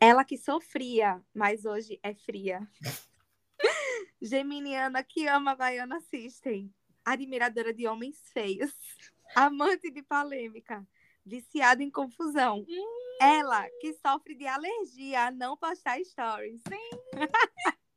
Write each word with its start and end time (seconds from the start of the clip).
Ela 0.00 0.24
que 0.24 0.38
sofria, 0.38 1.20
mas 1.34 1.64
hoje 1.64 1.98
é 2.02 2.14
fria. 2.14 2.66
Geminiana 4.22 5.02
que 5.02 5.26
ama 5.26 5.54
Baiana 5.54 6.00
System. 6.00 6.72
Admiradora 7.04 7.72
de 7.72 7.86
homens 7.86 8.18
feios. 8.32 8.72
Amante 9.34 9.90
de 9.90 10.02
polêmica. 10.02 10.86
Viciada 11.24 11.82
em 11.82 11.90
confusão. 11.90 12.64
Ela 13.20 13.68
que 13.80 13.92
sofre 13.94 14.34
de 14.34 14.46
alergia 14.46 15.26
a 15.26 15.30
não 15.30 15.56
postar 15.56 15.98
stories. 16.04 16.62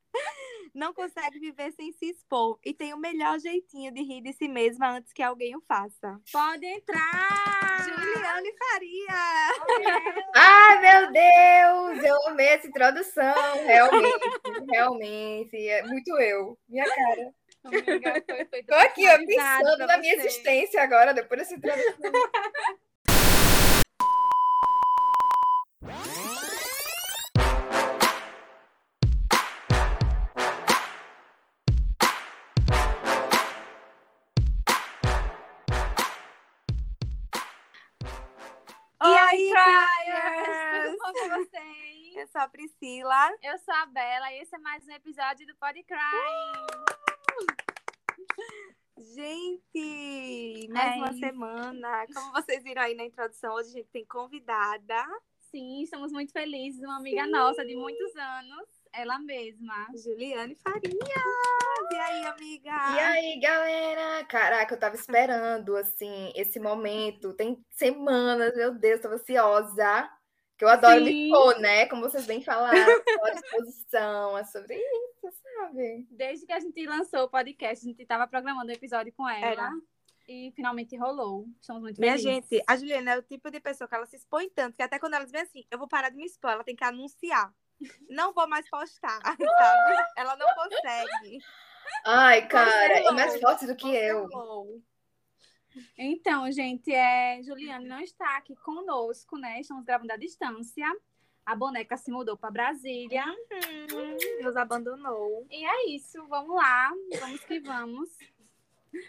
não 0.74 0.94
consegue 0.94 1.40
viver 1.40 1.72
sem 1.74 1.92
se 1.92 2.06
expor 2.08 2.60
e 2.64 2.74
tem 2.74 2.94
o 2.94 2.98
melhor 2.98 3.40
jeitinho 3.40 3.92
de 3.92 4.02
rir 4.02 4.22
de 4.22 4.34
si 4.34 4.48
mesma 4.48 4.98
antes 4.98 5.14
que 5.14 5.22
alguém 5.22 5.56
o 5.56 5.62
faça. 5.62 6.20
Pode 6.32 6.66
entrar! 6.66 7.71
Juliane 7.84 8.54
Faria! 8.58 10.32
Ai, 10.36 10.82
meu 10.82 11.12
Deus! 11.12 12.04
Eu 12.04 12.28
amei 12.28 12.48
essa 12.48 12.68
introdução. 12.68 13.34
Realmente, 13.66 14.30
realmente. 14.70 15.70
É 15.70 15.84
muito 15.84 16.20
eu. 16.20 16.58
Minha 16.68 16.86
cara. 16.86 17.34
Amiga, 17.64 18.24
foi 18.28 18.46
feito 18.46 18.68
Tô 18.68 18.76
aqui, 18.76 19.08
ó, 19.08 19.18
pensando 19.18 19.86
na 19.86 19.98
minha 19.98 20.16
existência 20.16 20.82
agora, 20.82 21.14
depois 21.14 21.42
dessa 21.42 21.54
introdução. 21.56 22.12
Criers! 39.66 40.86
Tudo 40.86 40.98
bom 40.98 41.14
com 41.14 41.30
vocês? 41.30 42.16
Eu 42.16 42.28
sou 42.28 42.42
a 42.42 42.48
Priscila. 42.48 43.30
Eu 43.44 43.58
sou 43.60 43.74
a 43.76 43.86
Bela 43.86 44.32
e 44.34 44.40
esse 44.42 44.56
é 44.56 44.60
mais 44.60 44.86
um 44.88 44.92
episódio 44.92 45.46
do 45.46 45.56
Pod 45.56 45.84
Cry. 45.84 45.98
Gente, 48.98 50.68
mais 50.70 50.94
É 50.94 50.98
uma 50.98 51.10
isso. 51.12 51.20
semana. 51.20 52.06
Como 52.14 52.32
vocês 52.34 52.64
viram 52.64 52.82
aí 52.82 52.96
na 52.96 53.06
introdução, 53.06 53.54
hoje 53.54 53.70
a 53.70 53.74
gente 53.74 53.90
tem 53.90 54.06
convidada, 54.06 55.06
Sim, 55.52 55.84
estamos 55.84 56.12
muito 56.14 56.32
felizes. 56.32 56.82
Uma 56.82 56.98
amiga 56.98 57.28
nossa 57.28 57.66
de 57.66 57.76
muitos 57.76 58.16
anos, 58.16 58.68
ela 58.94 59.20
mesma. 59.20 59.88
Juliane 59.96 60.56
Faria. 60.56 60.92
E 61.92 61.96
aí, 61.96 62.26
amiga? 62.26 62.72
E 62.72 63.00
aí, 63.00 63.40
galera? 63.40 64.26
Caraca, 64.26 64.74
eu 64.74 64.80
tava 64.80 64.96
esperando, 64.96 65.76
assim, 65.76 66.32
esse 66.36 66.60
momento. 66.60 67.34
Tem 67.34 67.64
semanas, 67.72 68.56
meu 68.56 68.74
Deus, 68.74 69.02
tava 69.02 69.16
ansiosa. 69.16 70.10
Que 70.58 70.66
eu 70.66 70.70
adoro 70.70 71.08
expor, 71.08 71.60
né? 71.60 71.88
Como 71.88 72.04
vocês 72.04 72.26
bem 72.28 72.44
falaram, 72.44 72.78
exposição, 73.34 74.38
é 74.38 74.44
sobre 74.44 74.76
isso, 74.76 75.36
sabe? 75.42 76.08
Desde 76.12 76.46
que 76.46 76.54
a 76.54 76.60
gente 76.60 76.86
lançou 76.86 77.24
o 77.24 77.30
podcast, 77.30 77.84
a 77.84 77.90
gente 77.90 78.02
estava 78.02 78.28
programando 78.28 78.72
o 78.72 78.76
episódio 78.76 79.12
com 79.14 79.28
ela. 79.28 79.46
Era. 79.46 79.72
E 80.28 80.52
finalmente 80.56 80.96
rolou. 80.96 81.48
Estamos 81.60 81.82
muito 81.82 82.00
Minha 82.00 82.16
felizes. 82.16 82.48
gente, 82.48 82.64
a 82.68 82.78
Juliana 82.78 83.14
é 83.14 83.18
o 83.18 83.24
tipo 83.24 83.50
de 83.50 83.60
pessoa 83.60 83.88
que 83.88 83.96
ela 83.96 84.06
se 84.06 84.18
expõe 84.18 84.50
tanto 84.52 84.78
que 84.78 84.84
até 84.84 85.00
quando 85.00 85.16
ela 85.16 85.24
diz 85.24 85.32
bem 85.32 85.42
assim, 85.42 85.66
eu 85.72 85.80
vou 85.80 85.88
parar 85.88 86.10
de 86.10 86.16
me 86.16 86.26
expor, 86.26 86.52
ela 86.52 86.64
tem 86.64 86.76
que 86.76 86.84
anunciar. 86.84 87.52
Não 88.10 88.34
vou 88.34 88.48
mais 88.48 88.70
postar, 88.70 89.20
sabe? 89.24 89.46
Ela 90.18 90.36
não 90.36 90.48
consegue. 90.56 91.40
Ai, 92.06 92.48
cara, 92.48 93.00
é 93.00 93.12
mais 93.12 93.40
forte 93.40 93.66
do 93.66 93.76
que 93.76 93.88
eu. 93.88 94.24
Cancelou. 94.24 94.82
Então, 95.98 96.52
gente, 96.52 96.94
é... 96.94 97.42
Juliane 97.44 97.88
não 97.88 98.00
está 98.02 98.38
aqui 98.38 98.56
conosco, 98.56 99.38
né? 99.38 99.62
Estamos 99.62 99.86
gravando 99.86 100.14
à 100.14 100.18
distância. 100.18 100.86
A 101.46 101.56
boneca 101.56 101.98
se 101.98 102.12
mudou 102.12 102.38
para 102.38 102.52
Brasília. 102.52 103.26
Hum, 103.26 104.44
nos 104.44 104.56
abandonou. 104.56 105.48
E 105.50 105.66
é 105.66 105.90
isso, 105.90 106.26
vamos 106.28 106.56
lá. 106.56 106.92
Vamos 107.20 107.44
que 107.46 107.60
vamos. 107.60 108.10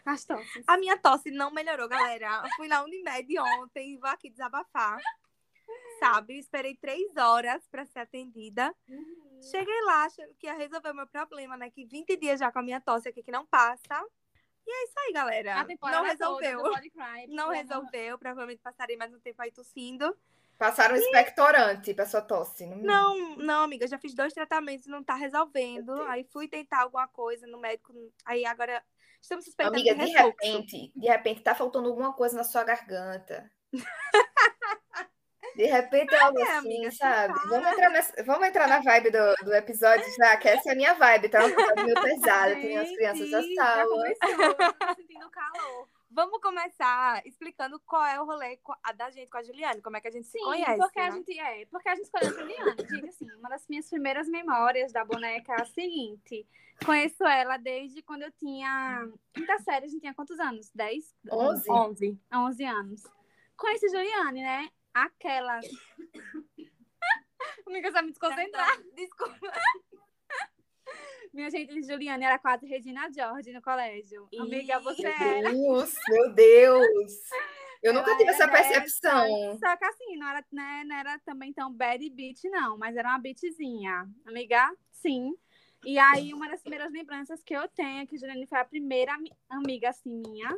As 0.05 0.25
tosses. 0.25 0.65
A 0.67 0.79
minha 0.79 0.97
tosse 0.97 1.31
não 1.31 1.51
melhorou, 1.51 1.89
galera. 1.89 2.43
Eu 2.45 2.51
fui 2.57 2.69
na 2.69 2.83
Unimed 2.85 3.39
ontem, 3.39 3.99
vou 3.99 4.09
aqui 4.09 4.31
desabafar. 4.31 5.01
Sabe? 6.03 6.37
Esperei 6.37 6.75
três 6.75 7.17
horas 7.17 7.63
para 7.69 7.87
ser 7.87 8.01
atendida. 8.01 8.75
Cheguei 9.41 9.81
lá, 9.83 10.05
achando 10.05 10.35
que 10.35 10.49
ia 10.49 10.55
resolver 10.55 10.91
o 10.91 10.95
meu 10.95 11.07
problema, 11.07 11.57
né? 11.57 11.71
Que 11.71 11.85
20 11.85 12.17
dias 12.17 12.41
já 12.41 12.51
com 12.51 12.59
a 12.59 12.63
minha 12.63 12.81
tosse 12.81 13.09
aqui 13.09 13.23
que 13.23 13.31
não 13.31 13.47
passa. 13.47 14.05
E 14.67 14.71
é 14.71 14.85
isso 14.85 14.95
aí, 14.99 15.13
galera. 15.13 15.65
Não 15.65 15.77
toda 15.77 16.03
resolveu. 16.03 16.61
Pod 16.61 16.91
Cry, 16.91 17.27
Não 17.29 17.51
resolveu. 17.51 18.19
Provavelmente 18.19 18.61
passarei 18.61 18.97
mais 18.97 19.15
um 19.15 19.21
tempo 19.21 19.41
aí 19.43 19.53
tossindo. 19.53 20.17
Passaram 20.59 20.97
um 20.97 20.99
expectorante 20.99 21.95
pra 21.95 22.05
sua 22.07 22.21
tosse. 22.21 22.67
Não, 22.67 22.77
Não, 22.77 23.37
não, 23.37 23.63
amiga, 23.63 23.87
já 23.87 23.99
fiz 23.99 24.13
dois 24.13 24.33
tratamentos 24.33 24.87
e 24.87 24.91
não 24.91 25.05
tá 25.05 25.15
resolvendo. 25.15 25.93
Aí 26.03 26.25
fui 26.25 26.49
tentar 26.49 26.83
alguma 26.83 27.07
coisa 27.07 27.47
no 27.47 27.59
médico. 27.59 27.93
Aí 28.25 28.45
agora 28.45 28.83
estamos 29.21 29.45
suspeitando 29.45 29.77
Amiga, 29.77 29.95
de 29.95 30.05
de 30.05 30.19
repente, 30.19 30.93
de 30.97 31.07
repente 31.07 31.43
tá 31.43 31.55
faltando 31.55 31.89
alguma 31.89 32.13
coisa 32.13 32.37
na 32.37 32.45
sua 32.45 32.65
garganta. 32.65 33.49
De 35.57 35.67
repente 35.67 36.15
é 36.15 36.19
algo 36.21 36.39
É, 36.39 36.43
assim, 36.43 36.57
amiga, 36.69 36.91
se 36.91 36.97
sabe? 36.97 37.35
Vamos 37.49 37.69
entrar, 37.73 37.91
nessa- 37.91 38.23
vamos 38.25 38.49
entrar 38.49 38.69
na 38.69 38.81
vibe 38.81 39.11
do, 39.11 39.35
do 39.45 39.55
episódio 39.55 40.05
já, 40.17 40.37
que 40.37 40.49
essa 40.49 40.71
é 40.71 40.73
a 40.73 40.77
minha 40.77 40.95
vibe, 40.95 41.29
tá? 41.29 41.45
Um 41.45 41.49
episódio 41.49 41.85
meio 41.85 42.01
pesado, 42.03 42.55
tem 42.55 42.79
as 42.79 42.91
crianças 42.91 43.29
já 43.31 43.43
sala. 43.55 43.87
começou, 43.89 44.31
eu 44.31 44.55
tô 44.75 44.95
sentindo 44.97 45.31
calor. 45.31 45.89
Vamos 46.15 46.43
começar 46.43 47.27
explicando 47.27 47.81
qual 47.87 48.05
é 48.05 48.21
o 48.21 48.27
rolê 48.27 48.59
a 48.83 48.93
da 48.93 49.09
gente 49.11 49.31
com 49.31 49.39
a 49.39 49.43
Juliane, 49.43 49.81
como 49.81 49.97
é 49.97 50.01
que 50.01 50.09
a 50.09 50.11
gente 50.11 50.27
se 50.27 50.39
Sim, 50.39 50.45
conhece. 50.45 50.77
porque 50.77 51.01
a 51.01 51.05
né? 51.11 51.13
gente 51.13 51.39
é, 51.41 51.67
porque 51.71 51.89
a 51.89 51.95
gente 51.95 52.05
escolheu 52.05 52.29
a 52.29 52.33
Juliana. 52.39 52.77
Gente, 52.79 53.09
assim, 53.09 53.31
uma 53.33 53.49
das 53.49 53.67
minhas 53.67 53.89
primeiras 53.89 54.29
memórias 54.29 54.93
da 54.93 55.05
boneca 55.07 55.55
é 55.55 55.63
a 55.63 55.65
seguinte. 55.65 56.47
Conheço 56.85 57.25
ela 57.25 57.57
desde 57.57 58.03
quando 58.03 58.23
eu 58.23 58.33
tinha 58.33 59.09
quinta 59.33 59.59
série, 59.61 59.87
a 59.87 59.89
gente 59.89 60.01
tinha 60.01 60.13
quantos 60.15 60.39
anos? 60.39 60.71
10? 60.75 61.15
Onze? 61.31 61.71
11. 61.71 62.21
11 62.35 62.65
anos. 62.65 63.03
Conheci 63.57 63.89
Juliane, 63.89 64.43
né? 64.43 64.69
Aquela. 64.95 65.61
Amiga, 67.67 67.89
você 67.89 67.93
vai 67.93 68.03
me 68.03 68.11
desconcentrar. 68.11 68.79
Desculpa. 68.95 69.39
Minha 71.33 71.51
gente, 71.51 71.83
Juliane 71.83 72.25
era 72.25 72.39
quase 72.39 72.67
Regina 72.67 73.11
George 73.11 73.53
no 73.53 73.63
colégio. 73.63 74.29
Ih, 74.31 74.39
Amiga, 74.41 74.79
você 74.81 75.03
Meu 75.03 75.13
era. 75.13 75.51
Deus, 75.51 75.95
meu 76.09 76.35
Deus! 76.35 77.13
Eu 77.83 77.95
nunca 77.95 78.11
Ela 78.11 78.19
tive 78.19 78.31
era 78.31 78.37
essa 78.37 78.47
dessa. 78.47 78.69
percepção. 78.69 79.59
Só 79.59 79.77
que 79.77 79.85
assim, 79.87 80.17
não 80.17 80.29
era, 80.29 80.45
né, 80.53 80.85
não 80.87 80.97
era 80.97 81.19
também 81.21 81.53
tão 81.53 81.73
bad 81.73 82.09
beat, 82.11 82.45
não, 82.45 82.77
mas 82.77 82.95
era 82.97 83.09
uma 83.09 83.19
beatzinha. 83.19 84.07
Amiga, 84.27 84.71
sim. 84.91 85.35
E 85.85 85.99
aí, 85.99 86.33
uma 86.35 86.49
das 86.49 86.61
primeiras 86.61 86.93
lembranças 86.93 87.43
que 87.43 87.55
eu 87.57 87.67
tenho 87.69 88.03
é 88.03 88.07
que 88.07 88.19
Juliane 88.19 88.47
foi 88.47 88.59
a 88.59 88.65
primeira 88.65 89.15
ami- 89.15 89.33
amiga, 89.49 89.89
assim, 89.89 90.21
minha, 90.29 90.57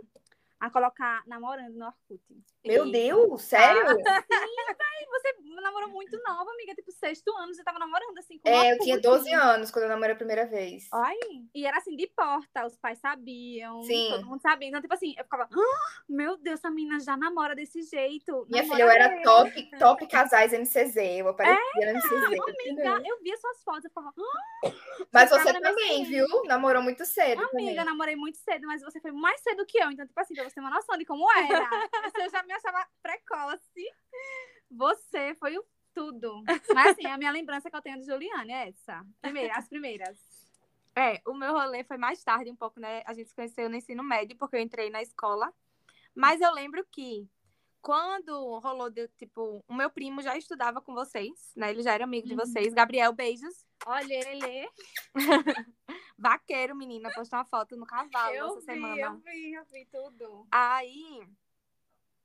a 0.66 0.70
colocar 0.70 1.22
namorando 1.26 1.74
no 1.74 1.86
Orkut. 1.86 2.20
Meu 2.64 2.86
E- 2.86 2.92
Deus, 2.92 3.42
sério? 3.42 3.82
E 4.00 5.06
você 5.06 5.34
namorou 5.60 5.90
muito 5.90 6.18
nova, 6.26 6.50
amiga, 6.50 6.74
tipo, 6.74 6.90
sexto 6.92 7.30
ano, 7.36 7.54
você 7.54 7.62
tava 7.62 7.78
namorando, 7.78 8.16
assim, 8.18 8.38
com 8.38 8.48
É, 8.48 8.72
eu 8.72 8.78
tinha 8.78 8.98
12 9.00 9.30
anos 9.32 9.70
quando 9.70 9.84
eu 9.84 9.88
namorei 9.90 10.14
a 10.14 10.16
primeira 10.16 10.46
vez. 10.46 10.88
Ai, 10.92 11.16
E 11.54 11.66
era 11.66 11.76
assim, 11.78 11.94
de 11.96 12.06
porta, 12.06 12.66
os 12.66 12.76
pais 12.78 12.98
sabiam, 12.98 13.82
Sim. 13.82 14.08
todo 14.10 14.26
mundo 14.26 14.40
sabia. 14.40 14.68
Então, 14.68 14.80
tipo 14.80 14.94
assim, 14.94 15.14
eu 15.18 15.24
ficava, 15.24 15.48
"Ah, 15.52 16.02
meu 16.08 16.36
Deus, 16.38 16.58
essa 16.60 16.70
menina 16.70 16.98
já 17.00 17.16
namora 17.16 17.54
desse 17.54 17.82
jeito. 17.82 18.46
Minha 18.48 18.62
filha, 18.64 18.82
eu 18.82 18.88
era 18.90 19.08
mesmo." 19.08 19.24
top, 19.24 19.70
top 19.78 20.06
casais 20.06 20.52
MCZ. 20.52 20.96
Eu 21.18 21.28
aparecia 21.28 21.58
no 21.74 21.90
MCZ. 21.98 22.24
Amiga, 22.24 23.02
eu 23.06 23.20
via 23.22 23.36
suas 23.36 23.62
fotos, 23.62 23.84
eu 23.84 23.90
ficava, 23.90 24.12
"Ah, 24.16 24.72
Mas 25.12 25.30
você 25.30 25.52
também, 25.60 26.04
viu? 26.04 26.26
Namorou 26.46 26.82
muito 26.82 27.04
cedo 27.04 27.40
Amiga, 27.40 27.50
também. 27.50 27.84
namorei 27.84 28.16
muito 28.16 28.38
cedo, 28.38 28.66
mas 28.66 28.82
você 28.82 29.00
foi 29.00 29.12
mais 29.12 29.40
cedo 29.42 29.64
que 29.66 29.78
eu. 29.78 29.90
Então, 29.90 30.06
tipo 30.06 30.18
assim, 30.20 30.34
pra 30.34 30.48
você 30.48 30.53
ter 30.54 30.60
uma 30.60 30.70
noção 30.70 30.96
de 30.96 31.04
como 31.04 31.30
era. 31.32 31.68
Você 32.10 32.28
já 32.30 32.42
me 32.42 32.52
achava 32.52 32.86
precoce. 33.02 33.84
Você 34.70 35.34
foi 35.36 35.56
o 35.58 35.64
tudo. 35.94 36.42
Mas 36.74 36.92
assim, 36.92 37.06
a 37.06 37.16
minha 37.18 37.30
lembrança 37.30 37.70
que 37.70 37.76
eu 37.76 37.82
tenho 37.82 37.98
de 38.00 38.06
Juliane 38.06 38.52
é 38.52 38.68
essa. 38.68 39.04
Primeira, 39.20 39.54
as 39.56 39.68
primeiras. 39.68 40.18
É, 40.96 41.20
o 41.26 41.34
meu 41.34 41.52
rolê 41.52 41.84
foi 41.84 41.96
mais 41.96 42.22
tarde 42.22 42.50
um 42.50 42.56
pouco, 42.56 42.80
né? 42.80 43.02
A 43.06 43.12
gente 43.14 43.28
se 43.28 43.34
conheceu 43.34 43.68
no 43.68 43.76
ensino 43.76 44.02
médio, 44.02 44.36
porque 44.36 44.56
eu 44.56 44.60
entrei 44.60 44.90
na 44.90 45.02
escola. 45.02 45.52
Mas 46.14 46.40
eu 46.40 46.52
lembro 46.52 46.84
que 46.90 47.28
quando 47.82 48.58
rolou, 48.60 48.88
de, 48.90 49.08
tipo, 49.08 49.62
o 49.68 49.74
meu 49.74 49.90
primo 49.90 50.22
já 50.22 50.36
estudava 50.38 50.80
com 50.80 50.94
vocês, 50.94 51.52
né? 51.56 51.70
Ele 51.70 51.82
já 51.82 51.92
era 51.92 52.04
amigo 52.04 52.26
de 52.26 52.34
Uhum. 52.34 52.40
vocês. 52.40 52.72
Gabriel, 52.72 53.12
beijos. 53.12 53.64
Olha, 53.86 54.14
ele. 54.30 54.68
Vaqueiro, 56.18 56.74
menina, 56.76 57.12
postou 57.12 57.38
uma 57.38 57.44
foto 57.44 57.76
no 57.76 57.86
cavalo 57.86 58.34
Eu 58.34 58.46
essa 58.46 58.60
vi, 58.60 58.64
semana. 58.64 59.00
eu 59.00 59.16
vi, 59.18 59.52
eu 59.52 59.64
vi 59.66 59.86
tudo. 59.86 60.46
Aí, 60.50 61.26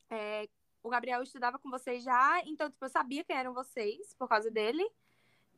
é, 0.10 0.48
o 0.82 0.90
Gabriel 0.90 1.22
estudava 1.22 1.60
com 1.60 1.70
vocês 1.70 2.04
já, 2.04 2.42
então, 2.46 2.70
tipo, 2.70 2.86
eu 2.86 2.90
sabia 2.90 3.24
quem 3.24 3.36
eram 3.36 3.54
vocês 3.54 4.14
por 4.18 4.28
causa 4.28 4.50
dele. 4.50 4.84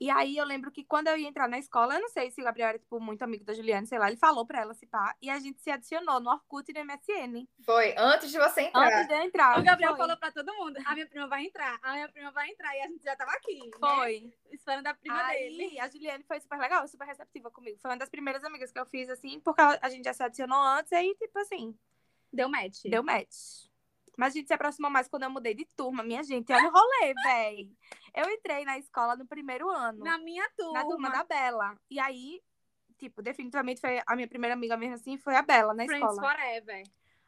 E 0.01 0.09
aí 0.09 0.36
eu 0.36 0.45
lembro 0.45 0.71
que 0.71 0.83
quando 0.83 1.09
eu 1.09 1.15
ia 1.15 1.27
entrar 1.27 1.48
na 1.48 1.59
escola, 1.59 1.94
eu 1.94 2.01
não 2.01 2.09
sei 2.09 2.31
se 2.31 2.42
o 2.42 2.44
Gabriel 2.44 2.69
era, 2.69 2.80
tipo, 2.80 3.00
muito 3.00 3.21
amigo 3.21 3.45
da 3.45 3.53
Juliana, 3.53 3.86
sei 3.86 4.00
lá, 4.00 4.07
ele 4.07 4.18
falou 4.18 4.44
pra 4.44 4.59
ela 4.59 4.74
se 4.74 4.88
pá, 4.88 5.15
e 5.21 5.30
a 5.30 5.38
gente 5.38 5.62
se 5.62 5.69
adicionou 5.69 6.19
no 6.19 6.31
Orkut 6.31 6.68
e 6.68 6.74
no 6.74 6.83
MSN. 6.83 7.48
Foi 7.63 7.94
antes 7.95 8.31
de 8.31 8.39
você 8.39 8.62
entrar. 8.62 8.88
Antes 8.88 9.07
de 9.07 9.13
eu 9.13 9.21
entrar. 9.21 9.59
O 9.59 9.63
Gabriel 9.63 9.92
foi. 9.92 10.00
falou 10.00 10.18
pra 10.18 10.31
todo 10.31 10.51
mundo: 10.56 10.80
a 10.83 10.94
minha 10.95 11.06
prima 11.06 11.27
vai 11.27 11.45
entrar, 11.45 11.77
a 11.83 11.94
minha 11.94 12.09
prima 12.09 12.31
vai 12.31 12.50
entrar. 12.50 12.75
E 12.75 12.81
a 12.81 12.88
gente 12.88 13.03
já 13.03 13.15
tava 13.15 13.30
aqui. 13.33 13.59
Né? 13.59 13.69
Foi. 13.80 14.33
Esperando 14.51 14.88
a 14.88 14.94
prima 14.95 15.24
Aí 15.24 15.38
dele. 15.38 15.80
a 15.80 15.88
Juliane 15.88 16.24
foi 16.24 16.39
super 16.39 16.57
legal, 16.57 16.88
super 16.88 17.06
receptiva 17.06 17.51
comigo. 17.51 17.77
Foi 17.80 17.92
uma 17.92 17.97
das 17.97 18.09
primeiras 18.09 18.44
amigas 18.44 18.71
que 18.71 18.80
eu 18.80 18.88
fiz, 18.88 19.07
assim, 19.07 19.39
porque 19.39 19.62
a 19.62 19.88
gente 19.88 20.06
já 20.06 20.13
se 20.13 20.24
adicionou 20.24 20.59
antes, 20.59 20.92
aí, 20.94 21.13
tipo 21.13 21.38
assim, 21.38 21.77
Deu 22.33 22.50
match. 22.50 22.81
deu 22.86 23.04
match. 23.04 23.69
Mas 24.21 24.35
a 24.35 24.38
gente 24.38 24.45
se 24.45 24.53
aproximou 24.53 24.91
mais 24.91 25.07
quando 25.07 25.23
eu 25.23 25.31
mudei 25.31 25.56
de 25.56 25.65
turma, 25.75 26.03
minha 26.03 26.21
gente. 26.21 26.53
Olha 26.53 26.69
o 26.69 26.71
rolê, 26.71 27.12
véi. 27.25 27.71
Eu 28.13 28.29
entrei 28.29 28.63
na 28.63 28.77
escola 28.77 29.15
no 29.15 29.25
primeiro 29.25 29.68
ano. 29.68 30.03
Na 30.03 30.19
minha 30.19 30.47
turma. 30.56 30.73
na 30.73 30.85
turma 30.85 31.09
da 31.09 31.23
Bela. 31.23 31.75
E 31.89 32.00
aí, 32.00 32.39
tipo, 33.00 33.23
definitivamente 33.23 33.81
foi 33.81 34.00
a 34.06 34.15
minha 34.15 34.27
primeira 34.27 34.53
amiga 34.53 34.77
mesmo 34.77 34.94
assim, 34.94 35.18
foi 35.18 35.35
a 35.35 35.41
Bela 35.41 35.73
na 35.73 35.85
Friends 35.85 36.07
escola. 36.07 36.35
Forever. 36.35 36.83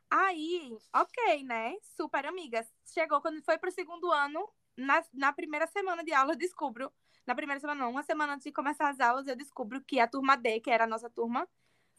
Aí, 0.08 0.78
ok, 0.94 1.44
né? 1.44 1.76
Super 1.98 2.28
amigas. 2.28 2.72
Chegou 2.86 3.20
quando 3.22 3.42
foi 3.42 3.58
pro 3.58 3.72
segundo 3.72 4.12
ano, 4.12 4.48
na, 4.78 5.04
na 5.16 5.34
primeira 5.34 5.66
semana 5.66 6.04
de 6.04 6.14
aula, 6.14 6.34
eu 6.34 6.38
descubro. 6.38 6.94
Na 7.26 7.34
primeira 7.34 7.60
semana, 7.60 7.86
não, 7.86 7.90
uma 7.90 8.04
semana 8.04 8.36
antes 8.36 8.44
de 8.44 8.52
começar 8.52 8.88
as 8.88 9.00
aulas, 9.00 9.26
eu 9.26 9.36
descubro 9.36 9.82
que 9.82 10.00
a 10.00 10.08
turma 10.08 10.38
D, 10.38 10.60
que 10.60 10.70
era 10.70 10.84
a 10.84 10.88
nossa 10.88 11.10
turma, 11.10 11.50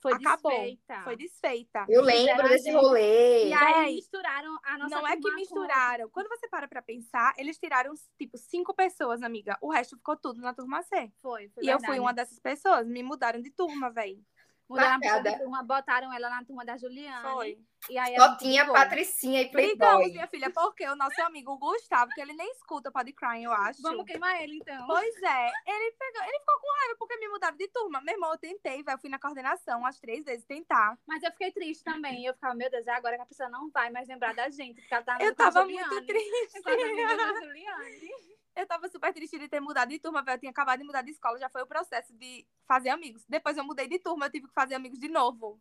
Foi 0.01 0.13
acabou. 0.13 0.51
desfeita. 0.53 1.01
Foi 1.03 1.17
desfeita. 1.17 1.87
Eu 1.89 2.03
lembro 2.03 2.49
desse 2.49 2.65
gente- 2.65 2.75
rolê. 2.77 3.49
E 3.49 3.53
aí 3.55 3.73
Véi, 3.85 3.95
misturaram 3.95 4.59
a 4.63 4.79
nossa 4.79 4.97
não 4.97 5.09
é 5.09 5.17
que 5.17 5.35
misturaram. 5.35 6.11
Quando 6.11 6.29
você 6.29 6.47
para 6.49 6.69
pra 6.69 6.83
pensar, 6.83 7.33
eles 7.39 7.57
tiraram, 7.59 7.93
tipo, 8.19 8.37
cinco 8.37 8.75
pessoas, 8.75 9.23
amiga. 9.23 9.57
O 9.63 9.71
resto 9.71 9.97
ficou 9.97 10.17
tudo 10.17 10.41
na 10.41 10.53
turma 10.53 10.83
C. 10.83 11.11
Foi, 11.23 11.49
foi 11.49 11.65
e 11.65 11.69
eu 11.69 11.79
verdade. 11.79 11.87
fui 11.87 11.99
uma 12.01 12.13
dessas 12.13 12.39
pessoas. 12.39 12.87
Me 12.87 13.03
mudaram 13.03 13.41
de 13.41 13.51
turma, 13.51 13.91
véi. 13.91 14.21
Mudaram 14.69 14.99
Marcada. 14.99 15.39
turma, 15.39 15.63
botaram 15.63 16.13
ela 16.13 16.31
na 16.31 16.45
turma 16.45 16.65
da 16.65 16.77
Juliana. 16.77 17.31
Foi. 17.33 17.59
E 17.91 17.99
aí 17.99 18.17
Só 18.17 18.37
tinha 18.37 18.65
brigou. 18.65 18.81
Patricinha 18.81 19.43
e 19.43 19.49
Brigamos, 19.51 19.77
Playboy. 19.79 20.13
minha 20.13 20.27
filha, 20.27 20.51
porque 20.51 20.89
o 20.89 20.97
nosso 20.97 21.21
amigo 21.21 21.59
Gustavo, 21.59 22.11
que 22.13 22.21
ele 22.21 22.33
nem 22.33 22.51
escuta 22.53 22.91
Pode 22.91 23.13
Cry, 23.13 23.43
eu 23.43 23.53
acho. 23.53 23.83
Vamos 23.83 24.07
queimar 24.07 24.43
ele, 24.43 24.57
então. 24.57 24.87
Pois 24.87 25.23
é, 25.23 25.53
ele, 25.67 25.93
pegou, 25.93 26.23
ele 26.23 26.39
ficou 26.39 26.61
com 26.61 26.79
raiva 26.81 26.97
porque 26.99 27.17
me 27.19 27.29
mudaram 27.29 27.57
de 27.57 27.69
turma. 27.69 28.01
Meu 28.01 28.15
irmão, 28.15 28.33
eu 28.33 28.39
tentei, 28.39 28.83
velho, 28.83 28.95
eu 28.95 28.99
fui 28.99 29.11
na 29.11 29.19
coordenação 29.19 29.81
umas 29.81 30.01
três 30.01 30.25
vezes 30.25 30.47
tentar. 30.47 30.99
Mas 31.07 31.23
eu 31.23 31.31
fiquei 31.33 31.53
triste 31.53 31.85
também. 31.85 32.25
Eu 32.25 32.33
ficava, 32.33 32.55
meu 32.55 32.71
Deus, 32.71 32.87
é 32.87 32.93
agora 32.93 33.17
que 33.17 33.23
a 33.23 33.27
pessoa 33.27 33.51
não 33.51 33.71
vai 33.71 33.91
mais 33.91 34.09
lembrar 34.09 34.35
da 34.35 34.49
gente. 34.49 34.81
Porque 34.81 34.95
ela 34.95 35.05
tá 35.05 35.19
Eu 35.21 35.35
tava 35.35 35.67
muito 35.67 36.07
triste. 36.07 36.63
Com 36.63 36.71
a 36.71 36.73
amiga 36.73 37.17
da 37.17 37.35
Juliane. 37.35 38.34
Eu 38.57 38.67
tava 38.67 38.89
super 38.89 39.13
triste 39.13 39.39
de 39.39 39.49
ter 39.49 39.61
mudado 39.61 39.89
de 39.89 39.99
turma, 39.99 40.23
velho. 40.23 40.37
Eu 40.37 40.41
tinha 40.41 40.51
acabado 40.51 40.79
de 40.79 40.85
mudar 40.85 41.03
de 41.03 41.11
escola, 41.11 41.39
já 41.39 41.49
foi 41.51 41.63
o 41.63 41.67
processo 41.67 42.13
de 42.15 42.47
fazer 42.67 42.91
amigos. 42.91 43.25
Depois 43.29 43.57
eu 43.57 43.65
mudei 43.65 43.89
de 43.89 43.99
turma, 43.99 44.27
eu 44.27 44.31
tive 44.31 44.47
que 44.47 44.55
fazer 44.55 44.75
amigos 44.75 44.99
de 44.99 45.09
novo. 45.09 45.61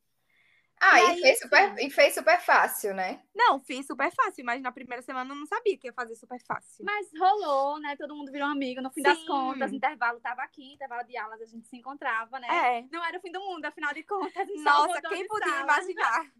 Ah, 0.80 1.00
E 1.00 1.04
e, 1.04 1.08
aí, 1.12 1.22
fez 1.22 1.40
super, 1.40 1.60
assim- 1.72 1.86
e 1.86 1.90
fez 1.90 2.14
super 2.14 2.40
fácil, 2.42 2.94
né? 2.94 3.24
Não, 3.34 3.60
fiz 3.60 3.86
super 3.88 4.12
fácil, 4.12 4.44
mas 4.44 4.62
na 4.62 4.72
primeira 4.72 5.02
semana 5.02 5.32
eu 5.32 5.36
não 5.36 5.46
sabia 5.46 5.78
que 5.78 5.88
ia 5.88 5.94
fazer 5.94 6.16
super 6.16 6.40
fácil. 6.46 6.84
Mas 6.84 7.08
rolou, 7.18 7.80
né? 7.80 7.96
Todo 7.96 8.16
mundo 8.16 8.32
virou 8.32 8.48
amigo. 8.48 8.82
No 8.82 8.92
fim 8.92 9.02
das 9.02 9.18
Sim. 9.18 9.26
contas, 9.26 9.72
intervalo 9.72 10.20
tava 10.20 10.42
aqui, 10.44 10.74
intervalo 10.74 11.04
de 11.08 11.16
aulas, 11.18 11.42
a 11.42 11.46
gente 11.46 11.68
se 11.68 11.78
encontrava, 11.78 12.40
né? 12.40 12.48
É. 12.50 12.82
Não 12.92 13.04
era 13.06 13.18
o 13.18 13.22
fim 13.22 13.32
do 13.32 13.40
mundo, 13.40 13.64
afinal 13.66 13.94
de 13.94 14.04
contas. 14.04 14.48
Nossa, 14.58 15.02
quem 15.04 15.26
podia 15.28 15.48
sala. 15.50 15.64
imaginar? 15.64 16.32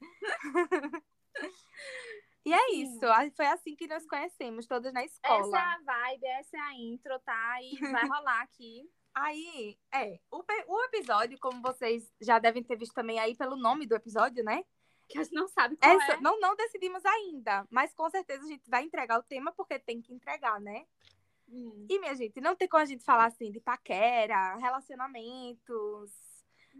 e 2.44 2.52
é 2.52 2.72
isso. 2.72 3.00
Foi 3.34 3.46
assim 3.46 3.74
que 3.74 3.86
nós 3.86 4.06
conhecemos, 4.06 4.66
todas 4.66 4.92
na 4.92 5.04
escola. 5.04 5.40
Essa 5.40 5.56
é 5.56 5.60
a 5.60 5.78
vibe, 5.84 6.26
essa 6.26 6.56
é 6.56 6.60
a 6.60 6.74
intro, 6.74 7.18
tá? 7.20 7.62
E 7.62 7.76
vai 7.78 8.06
rolar 8.06 8.42
aqui. 8.42 8.88
Aí, 9.14 9.78
é, 9.92 10.18
o, 10.28 10.42
o 10.66 10.84
episódio, 10.86 11.38
como 11.38 11.62
vocês 11.62 12.12
já 12.20 12.40
devem 12.40 12.64
ter 12.64 12.76
visto 12.76 12.92
também 12.92 13.20
aí 13.20 13.36
pelo 13.36 13.54
nome 13.54 13.86
do 13.86 13.94
episódio, 13.94 14.42
né? 14.42 14.64
Que 15.08 15.18
a 15.18 15.22
gente 15.22 15.34
não 15.34 15.46
sabe 15.46 15.76
qual 15.76 16.00
Essa, 16.00 16.14
é. 16.14 16.20
não, 16.20 16.40
não 16.40 16.56
decidimos 16.56 17.04
ainda, 17.04 17.64
mas 17.70 17.94
com 17.94 18.10
certeza 18.10 18.44
a 18.44 18.48
gente 18.48 18.68
vai 18.68 18.82
entregar 18.82 19.20
o 19.20 19.22
tema 19.22 19.52
porque 19.52 19.78
tem 19.78 20.02
que 20.02 20.12
entregar, 20.12 20.60
né? 20.60 20.84
Hum. 21.48 21.86
E, 21.88 22.00
minha 22.00 22.14
gente, 22.16 22.40
não 22.40 22.56
tem 22.56 22.66
como 22.66 22.82
a 22.82 22.86
gente 22.86 23.04
falar 23.04 23.26
assim 23.26 23.52
de 23.52 23.60
paquera, 23.60 24.56
relacionamentos, 24.56 26.10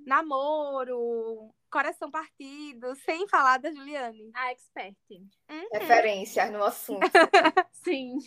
namoro, 0.07 1.55
coração 1.71 2.11
partido, 2.11 2.95
sem 2.97 3.27
falar 3.29 3.59
da 3.59 3.71
Juliane. 3.73 4.31
A 4.35 4.51
expert. 4.53 4.95
Uhum. 5.11 5.69
Referência 5.73 6.51
no 6.51 6.63
assunto. 6.65 7.01
Sim. 7.73 8.19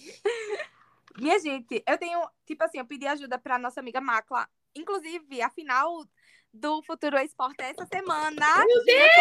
Minha 1.17 1.39
gente, 1.39 1.83
eu 1.87 1.97
tenho, 1.97 2.21
tipo 2.45 2.63
assim, 2.63 2.77
eu 2.77 2.85
pedi 2.85 3.07
ajuda 3.07 3.39
pra 3.39 3.57
nossa 3.57 3.79
amiga 3.79 3.99
Macla. 4.01 4.47
Inclusive, 4.75 5.41
a 5.41 5.49
final 5.49 6.05
do 6.53 6.81
Futuro 6.83 7.17
Esporte 7.19 7.61
é 7.61 7.71
essa 7.71 7.85
semana. 7.85 8.65
Meu 8.65 8.83
Deus! 8.85 9.11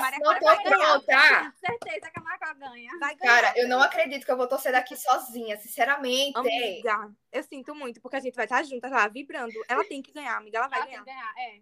Maria 0.00 0.18
Não 0.18 0.38
Clara 0.38 0.40
tô 0.40 0.44
vai 0.46 0.64
ganhar. 0.64 1.00
pronta! 1.00 1.54
Certeza 1.66 2.10
que 2.10 2.18
a 2.18 2.22
marca 2.22 2.54
ganha. 2.54 2.90
Vai 2.98 3.14
ganhar. 3.14 3.34
Cara, 3.42 3.58
eu 3.58 3.68
não 3.68 3.80
acredito 3.82 4.24
que 4.24 4.30
eu 4.32 4.36
vou 4.36 4.48
torcer 4.48 4.72
daqui 4.72 4.96
sozinha, 4.96 5.56
sinceramente. 5.58 6.36
Amiga, 6.38 7.10
eu 7.32 7.42
sinto 7.42 7.74
muito, 7.74 8.00
porque 8.00 8.16
a 8.16 8.20
gente 8.20 8.34
vai 8.34 8.46
estar 8.46 8.62
juntas 8.62 8.90
lá, 8.90 9.06
vibrando. 9.08 9.52
Tem 9.66 9.88
tem 9.88 10.02
que 10.02 10.12
ganhar, 10.12 10.36
amiga. 10.36 10.58
Ela 10.58 10.68
vai 10.68 10.78
Ela 10.80 10.86
tem 10.88 11.04
ganhar. 11.04 11.04
que 11.04 11.10
ganhar, 11.10 11.34
é. 11.38 11.60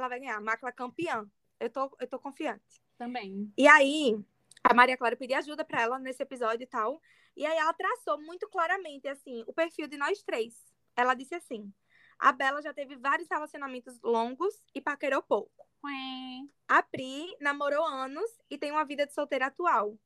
Ela 0.00 0.08
vai 0.08 0.18
ganhar. 0.18 0.40
Macla 0.40 0.72
campeã. 0.72 1.28
Eu 1.60 1.68
tô, 1.68 1.94
eu 2.00 2.06
tô 2.06 2.18
confiante. 2.18 2.82
Também. 2.96 3.52
E 3.56 3.68
aí, 3.68 4.18
a 4.64 4.72
Maria 4.72 4.96
Clara 4.96 5.14
pediu 5.14 5.36
ajuda 5.36 5.64
pra 5.64 5.82
ela 5.82 5.98
nesse 5.98 6.22
episódio 6.22 6.64
e 6.64 6.66
tal. 6.66 7.00
E 7.36 7.44
aí 7.44 7.56
ela 7.56 7.72
traçou 7.74 8.20
muito 8.20 8.48
claramente, 8.48 9.06
assim, 9.06 9.44
o 9.46 9.52
perfil 9.52 9.86
de 9.86 9.96
nós 9.96 10.22
três. 10.22 10.54
Ela 10.96 11.14
disse 11.14 11.34
assim: 11.34 11.72
a 12.18 12.32
Bela 12.32 12.62
já 12.62 12.72
teve 12.72 12.96
vários 12.96 13.28
relacionamentos 13.28 14.00
longos 14.02 14.54
e 14.74 14.80
paquerou 14.80 15.22
pouco. 15.22 15.68
Ué. 15.84 16.48
A 16.68 16.82
Pri 16.82 17.36
namorou 17.40 17.84
anos 17.84 18.30
e 18.50 18.58
tem 18.58 18.70
uma 18.70 18.84
vida 18.84 19.06
de 19.06 19.12
solteira 19.12 19.46
atual. 19.46 19.98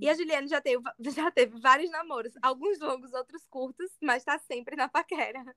E 0.00 0.08
a 0.08 0.14
Juliane 0.14 0.48
já 0.48 0.60
teve, 0.60 0.82
já 1.14 1.30
teve 1.30 1.60
vários 1.60 1.90
namoros, 1.90 2.32
alguns 2.42 2.78
longos, 2.80 3.12
outros 3.12 3.46
curtos, 3.46 3.90
mas 4.02 4.24
tá 4.24 4.38
sempre 4.38 4.76
na 4.76 4.88
paquera. 4.88 5.42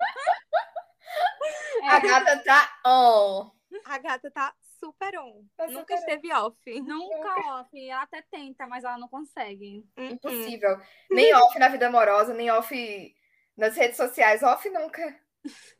A 1.83 1.99
gata 1.99 2.43
tá 2.43 2.79
on. 2.85 3.51
A 3.85 3.97
gata 3.97 4.29
tá 4.31 4.53
super 4.79 5.17
on. 5.19 5.45
Tá 5.55 5.67
Nunca 5.67 5.79
super 5.79 5.93
on. 5.93 5.97
esteve 5.97 6.33
off. 6.33 6.81
Nunca 6.81 7.59
off. 7.59 7.89
Ela 7.89 8.03
até 8.03 8.21
tenta, 8.29 8.67
mas 8.67 8.83
ela 8.83 8.97
não 8.97 9.07
consegue. 9.07 9.85
Uhum. 9.97 10.09
Impossível. 10.09 10.77
Nem 11.09 11.33
off 11.33 11.57
na 11.59 11.69
vida 11.69 11.87
amorosa, 11.87 12.33
nem 12.33 12.49
off 12.51 13.15
nas 13.55 13.75
redes 13.75 13.97
sociais. 13.97 14.43
Off 14.43 14.69
nunca. 14.69 15.19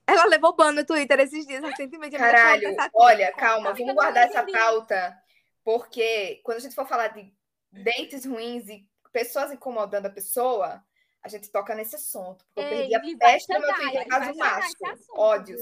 Ela 0.08 0.26
levou 0.26 0.56
ban 0.56 0.72
no 0.72 0.86
Twitter 0.86 1.20
esses 1.20 1.46
dias 1.46 1.64
recentemente. 1.64 2.18
Caralho, 2.18 2.76
dessa 2.76 2.90
olha, 2.94 3.32
calma, 3.34 3.74
vamos 3.74 3.94
guardar 3.94 4.28
essa 4.28 4.46
pauta, 4.46 5.16
porque 5.64 6.42
quando 6.44 6.58
a 6.58 6.62
gente 6.62 6.76
for 6.76 6.88
falar 6.88 7.10
de 7.10 7.32
dates 7.72 8.26
ruins 8.26 8.68
e 8.68 8.88
pessoas 9.12 9.52
incomodando 9.52 10.08
a 10.08 10.10
pessoa, 10.10 10.84
a 11.22 11.30
gente 11.30 11.52
toca 11.52 11.76
nesse 11.76 11.96
assunto. 11.96 12.44
Porque 12.54 12.62
eu 12.62 12.78
Ei, 12.80 12.90
perdi 12.90 12.96
a 12.96 13.18
peste 13.18 13.54
no 13.54 13.60
meu 13.60 13.74
Twitter 13.76 14.04
por 14.04 14.10
causa 14.10 14.34
do 14.34 14.44
assunto, 14.44 15.12
Ódios. 15.14 15.62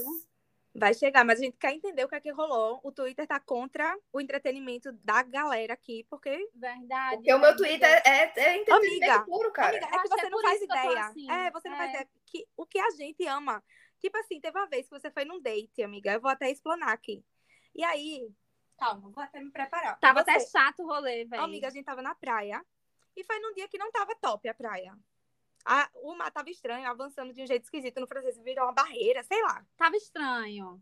Vai 0.72 0.94
chegar, 0.94 1.24
mas 1.24 1.40
a 1.40 1.42
gente 1.42 1.56
quer 1.56 1.72
entender 1.72 2.04
o 2.04 2.08
que 2.08 2.14
é 2.14 2.20
que 2.20 2.30
rolou. 2.30 2.80
O 2.84 2.92
Twitter 2.92 3.26
tá 3.26 3.40
contra 3.40 3.98
o 4.12 4.20
entretenimento 4.20 4.92
da 5.04 5.22
galera 5.22 5.72
aqui, 5.74 6.06
porque. 6.08 6.48
Verdade. 6.54 7.16
Porque 7.16 7.34
o 7.34 7.38
meu. 7.40 7.56
Twitter 7.56 8.02
é, 8.06 8.40
é 8.40 8.56
entretenimento 8.58 8.72
Amiga, 8.72 9.24
puro, 9.24 9.52
cara. 9.52 9.76
Amiga, 9.76 9.86
é 9.86 10.02
que 10.02 10.08
você 10.08 10.26
é 10.26 10.30
não 10.30 10.42
faz 10.42 10.62
ideia. 10.62 11.00
assim. 11.06 11.30
É, 11.30 11.50
você 11.50 11.68
não 11.68 11.76
faz 11.76 11.88
É. 11.88 11.92
ideia. 11.94 12.08
Que, 12.26 12.46
o 12.56 12.64
que 12.64 12.78
a 12.78 12.90
gente 12.90 13.26
ama. 13.26 13.62
Tipo 13.98 14.16
assim, 14.18 14.40
teve 14.40 14.56
uma 14.58 14.66
vez 14.68 14.88
que 14.88 14.98
você 14.98 15.10
foi 15.10 15.24
num 15.24 15.42
date, 15.42 15.82
amiga. 15.82 16.12
Eu 16.12 16.20
vou 16.20 16.30
até 16.30 16.48
explanar 16.50 16.90
aqui. 16.90 17.24
E 17.74 17.82
aí. 17.84 18.28
Calma, 18.78 19.10
vou 19.10 19.22
até 19.22 19.40
me 19.40 19.50
preparar. 19.50 19.98
Tava 19.98 20.22
Você- 20.24 20.30
até 20.30 20.40
chato 20.40 20.80
o 20.84 20.86
rolê, 20.86 21.24
velho. 21.26 21.42
Amiga, 21.42 21.66
a 21.66 21.70
gente 21.70 21.84
tava 21.84 22.00
na 22.00 22.14
praia. 22.14 22.64
E 23.16 23.24
foi 23.24 23.38
num 23.40 23.52
dia 23.52 23.68
que 23.68 23.76
não 23.76 23.90
tava 23.90 24.14
top 24.16 24.48
a 24.48 24.54
praia. 24.54 24.96
A, 25.64 25.88
o 26.02 26.14
mar 26.16 26.30
tava 26.30 26.50
estranho, 26.50 26.88
avançando 26.88 27.32
de 27.32 27.42
um 27.42 27.46
jeito 27.46 27.64
esquisito 27.64 28.00
no 28.00 28.06
francês, 28.06 28.38
virou 28.38 28.64
uma 28.64 28.72
barreira, 28.72 29.22
sei 29.22 29.42
lá. 29.42 29.64
Tava 29.76 29.96
estranho. 29.96 30.80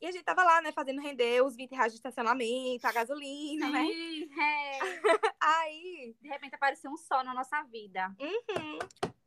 E 0.00 0.06
a 0.06 0.10
gente 0.10 0.24
tava 0.24 0.42
lá, 0.42 0.60
né, 0.60 0.72
fazendo 0.72 1.00
render 1.00 1.42
os 1.44 1.54
20 1.54 1.70
reais 1.72 1.92
de 1.92 1.98
estacionamento, 1.98 2.84
a 2.86 2.92
gasolina, 2.92 3.70
né? 3.70 3.84
Sim, 3.86 4.28
é. 4.40 4.78
Aí, 5.40 6.16
De 6.20 6.28
repente 6.28 6.54
apareceu 6.56 6.90
um 6.90 6.96
sol 6.96 7.22
na 7.22 7.32
nossa 7.32 7.62
vida. 7.62 8.12
uhum, 8.18 8.78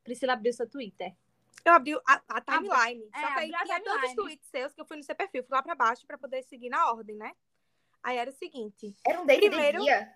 Priscila 0.04 0.34
abriu 0.34 0.52
seu 0.52 0.70
Twitter. 0.70 1.16
eu 1.64 1.74
abri 1.74 1.96
a, 2.06 2.22
a 2.28 2.42
timeline. 2.42 3.10
É, 3.14 3.22
só 3.22 3.28
que 3.28 3.40
aí 3.40 3.48
tinha 3.52 3.80
tantos 3.80 3.94
timeline. 3.94 4.16
tweets 4.18 4.48
seus 4.50 4.74
que 4.74 4.82
eu 4.82 4.86
fui 4.86 4.98
no 4.98 5.04
seu 5.04 5.16
perfil, 5.16 5.44
fui 5.46 5.56
lá 5.56 5.64
pra 5.64 5.74
baixo 5.76 6.06
pra 6.06 6.18
poder 6.18 6.44
seguir 6.44 6.70
na 6.70 6.92
ordem, 6.92 7.16
né? 7.16 7.32
Aí 8.04 8.18
era 8.18 8.30
o 8.30 8.34
seguinte: 8.34 8.94
Era 9.08 9.22
um 9.22 9.26
date 9.26 9.40
Primeiro- 9.48 9.80
de 9.80 9.86
dia? 9.86 10.14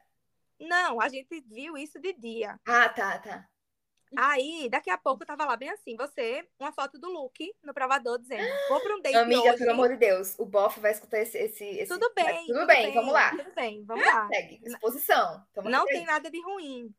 não, 0.59 0.99
a 0.99 1.07
gente 1.07 1.39
viu 1.47 1.77
isso 1.77 1.97
de 1.99 2.11
dia. 2.13 2.59
Ah, 2.67 2.89
tá, 2.89 3.17
tá. 3.17 3.49
Aí, 4.17 4.67
daqui 4.69 4.89
a 4.89 4.97
pouco, 4.97 5.25
tava 5.25 5.45
lá 5.45 5.55
bem 5.55 5.69
assim, 5.69 5.95
você, 5.95 6.47
uma 6.59 6.71
foto 6.71 6.97
do 6.97 7.09
Luke 7.09 7.53
no 7.63 7.73
provador, 7.73 8.17
dizendo, 8.19 8.47
vou 8.67 8.81
pra 8.81 8.95
um 8.95 9.01
date 9.01 9.15
Amiga, 9.15 9.41
hoje. 9.41 9.57
pelo 9.57 9.71
amor 9.71 9.89
de 9.89 9.97
Deus, 9.97 10.35
o 10.39 10.45
Boff 10.45 10.79
vai 10.79 10.91
escutar 10.91 11.19
esse. 11.19 11.37
esse, 11.37 11.63
esse... 11.63 11.93
Tudo 11.93 12.11
Mas 12.15 12.25
bem, 12.25 12.45
Tudo, 12.47 12.65
bem, 12.65 12.93
vamos 12.93 13.13
lá. 13.13 13.29
Tudo 13.31 13.53
bem, 13.53 13.83
vamos 13.85 14.05
lá. 14.05 14.27
Segue. 14.27 14.59
Exposição. 14.63 15.45
Tamo 15.53 15.69
Não 15.69 15.85
tem 15.85 16.05
nada 16.05 16.29
de 16.29 16.41
ruim. 16.41 16.93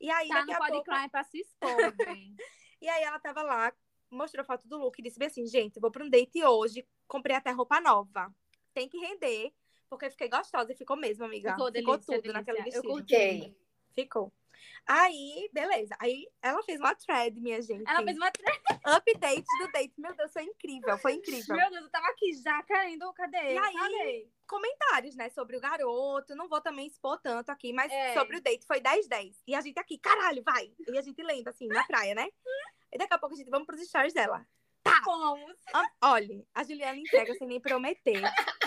E 0.00 0.10
aí, 0.10 0.28
Tá 0.28 0.34
daqui 0.40 0.50
no 0.50 0.56
a 0.56 0.58
Pode 0.58 0.72
pouco... 0.72 0.90
Cry 0.90 1.08
pra 1.10 1.24
se 1.24 1.38
expor. 1.38 1.68
E 2.82 2.88
aí 2.88 3.04
ela 3.04 3.20
tava 3.20 3.44
lá 3.44 3.72
mostrou 4.12 4.44
foto 4.44 4.68
do 4.68 4.76
look 4.76 4.98
e 4.98 5.02
disse 5.02 5.18
bem 5.18 5.28
assim, 5.28 5.46
gente, 5.46 5.80
vou 5.80 5.90
pra 5.90 6.04
um 6.04 6.10
date 6.10 6.44
hoje, 6.44 6.86
comprei 7.08 7.34
até 7.34 7.50
roupa 7.50 7.80
nova. 7.80 8.32
Tem 8.74 8.88
que 8.88 8.98
render, 8.98 9.52
porque 9.88 10.10
fiquei 10.10 10.28
gostosa 10.28 10.72
e 10.72 10.76
ficou 10.76 10.96
mesmo, 10.96 11.24
amiga. 11.24 11.52
Ficou 11.52 11.72
Ficou, 11.72 11.96
delícia, 11.96 12.16
tudo 12.16 12.32
delícia. 12.32 12.54
naquele 12.54 12.76
Eu 12.76 12.82
curti. 12.82 13.56
Ficou. 13.94 14.32
Aí, 14.86 15.48
beleza. 15.52 15.94
Aí 16.00 16.26
ela 16.42 16.62
fez 16.62 16.78
uma 16.80 16.94
thread, 16.94 17.40
minha 17.40 17.60
gente. 17.62 17.88
Ela 17.88 18.02
fez 18.02 18.16
uma 18.16 18.30
update 18.84 19.46
do 19.58 19.72
date. 19.72 19.92
Meu 19.98 20.14
Deus, 20.14 20.32
foi 20.32 20.42
incrível, 20.44 20.98
foi 20.98 21.12
incrível. 21.14 21.56
Meu 21.56 21.70
Deus, 21.70 21.84
eu 21.84 21.90
tava 21.90 22.06
aqui 22.08 22.32
já 22.34 22.62
querendo. 22.62 23.12
Cadê? 23.12 23.54
E 23.54 23.58
aí? 23.58 23.74
Cadê? 23.74 24.28
Comentários, 24.46 25.14
né, 25.16 25.28
sobre 25.30 25.56
o 25.56 25.60
garoto. 25.60 26.34
Não 26.34 26.48
vou 26.48 26.60
também 26.60 26.86
expor 26.86 27.18
tanto 27.20 27.50
aqui, 27.50 27.72
mas 27.72 27.90
É. 27.92 28.14
sobre 28.14 28.36
o 28.36 28.40
date 28.42 28.66
foi 28.66 28.80
10-10. 28.80 29.40
E 29.46 29.54
a 29.54 29.60
gente 29.60 29.78
aqui, 29.78 29.96
caralho, 29.98 30.42
vai. 30.42 30.72
E 30.88 30.98
a 30.98 31.02
gente 31.02 31.22
lendo, 31.22 31.48
assim, 31.48 31.66
na 31.68 31.84
praia, 31.86 32.14
né? 32.14 32.28
E 32.92 32.98
daqui 32.98 33.14
a 33.14 33.18
pouco 33.18 33.34
a 33.34 33.38
gente, 33.38 33.48
vamos 33.50 33.66
pros 33.66 33.80
stories 33.86 34.12
dela. 34.12 34.44
Fomos. 35.04 35.56
Ah, 35.72 35.90
Olha, 36.02 36.44
a 36.54 36.64
Juliana 36.64 36.98
entrega 36.98 37.32
sem 37.34 37.46
nem 37.46 37.60
prometer. 37.60 38.20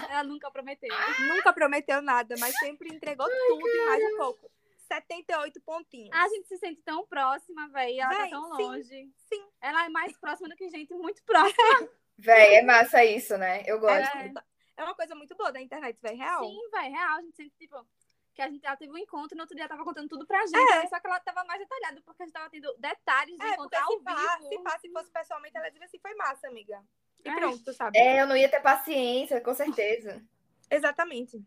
Ela 0.09 0.23
nunca 0.23 0.49
prometeu. 0.49 0.89
Nunca 1.27 1.53
prometeu 1.53 2.01
nada, 2.01 2.35
mas 2.39 2.57
sempre 2.57 2.89
entregou 2.93 3.27
tudo 3.27 3.67
e 3.67 3.85
mais 3.85 4.03
um 4.13 4.17
pouco. 4.17 4.51
78 4.85 5.61
pontinhos. 5.61 6.09
A 6.13 6.27
gente 6.29 6.47
se 6.47 6.57
sente 6.57 6.81
tão 6.83 7.05
próxima, 7.05 7.67
velho. 7.69 8.01
Ela 8.01 8.09
Véi, 8.09 8.29
tá 8.29 8.29
tão 8.29 8.55
sim, 8.55 8.63
longe. 8.63 9.11
sim. 9.17 9.47
Ela 9.61 9.85
é 9.85 9.89
mais 9.89 10.17
próxima 10.17 10.49
do 10.49 10.55
que 10.55 10.69
gente 10.69 10.93
muito 10.93 11.23
próxima. 11.23 11.55
Véi, 12.17 12.55
é 12.55 12.61
massa 12.61 13.03
isso, 13.03 13.37
né? 13.37 13.63
Eu 13.65 13.79
gosto. 13.79 14.17
É, 14.17 14.33
é 14.77 14.83
uma 14.83 14.95
coisa 14.95 15.13
muito 15.15 15.35
boa 15.35 15.51
da 15.51 15.61
internet, 15.61 16.01
velho, 16.01 16.17
real. 16.17 16.43
Sim, 16.45 16.69
velho, 16.71 16.93
real. 16.95 17.17
A 17.17 17.21
gente 17.21 17.35
sente, 17.35 17.55
tipo, 17.57 17.85
que 18.33 18.41
a 18.41 18.49
gente 18.49 18.65
ela 18.65 18.77
teve 18.77 18.91
um 18.93 18.97
encontro 18.97 19.35
e 19.35 19.37
no 19.37 19.43
outro 19.43 19.55
dia 19.55 19.63
ela 19.63 19.69
tava 19.69 19.83
contando 19.83 20.07
tudo 20.07 20.25
pra 20.25 20.45
gente. 20.45 20.71
É. 20.73 20.87
Só 20.87 20.99
que 20.99 21.07
ela 21.07 21.19
tava 21.19 21.43
mais 21.45 21.59
detalhada, 21.59 22.01
porque 22.05 22.23
a 22.23 22.25
gente 22.25 22.33
tava 22.33 22.49
tendo 22.49 22.73
detalhes 22.77 23.37
de 23.37 23.45
É, 23.45 23.53
encontrar 23.53 23.83
ao 23.83 23.91
se 23.97 24.03
pá, 24.03 24.15
vivo. 24.37 24.49
se 24.49 24.59
pá, 24.59 24.79
se 24.79 24.89
fosse 24.91 25.11
pessoalmente, 25.11 25.57
ela 25.57 25.69
dizia 25.69 25.85
assim, 25.85 25.99
foi 25.99 26.13
massa, 26.15 26.47
amiga. 26.47 26.81
E 27.23 27.29
É. 27.29 27.35
pronto, 27.35 27.73
sabe? 27.73 27.97
É, 27.97 28.21
eu 28.21 28.27
não 28.27 28.37
ia 28.37 28.49
ter 28.49 28.61
paciência, 28.61 29.41
com 29.41 29.53
certeza. 29.53 30.21
Exatamente. 30.69 31.43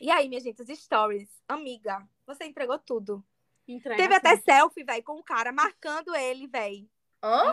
E 0.00 0.10
aí, 0.10 0.28
minha 0.28 0.40
gente, 0.40 0.60
os 0.60 0.68
stories. 0.68 1.28
Amiga, 1.48 2.06
você 2.26 2.44
entregou 2.44 2.78
tudo. 2.78 3.24
Entrega, 3.68 4.02
Teve 4.02 4.14
até 4.14 4.30
assim, 4.32 4.42
selfie, 4.42 4.82
velho, 4.84 5.02
com 5.04 5.18
o 5.18 5.22
cara 5.22 5.52
marcando 5.52 6.14
ele, 6.14 6.46
velho. 6.46 6.88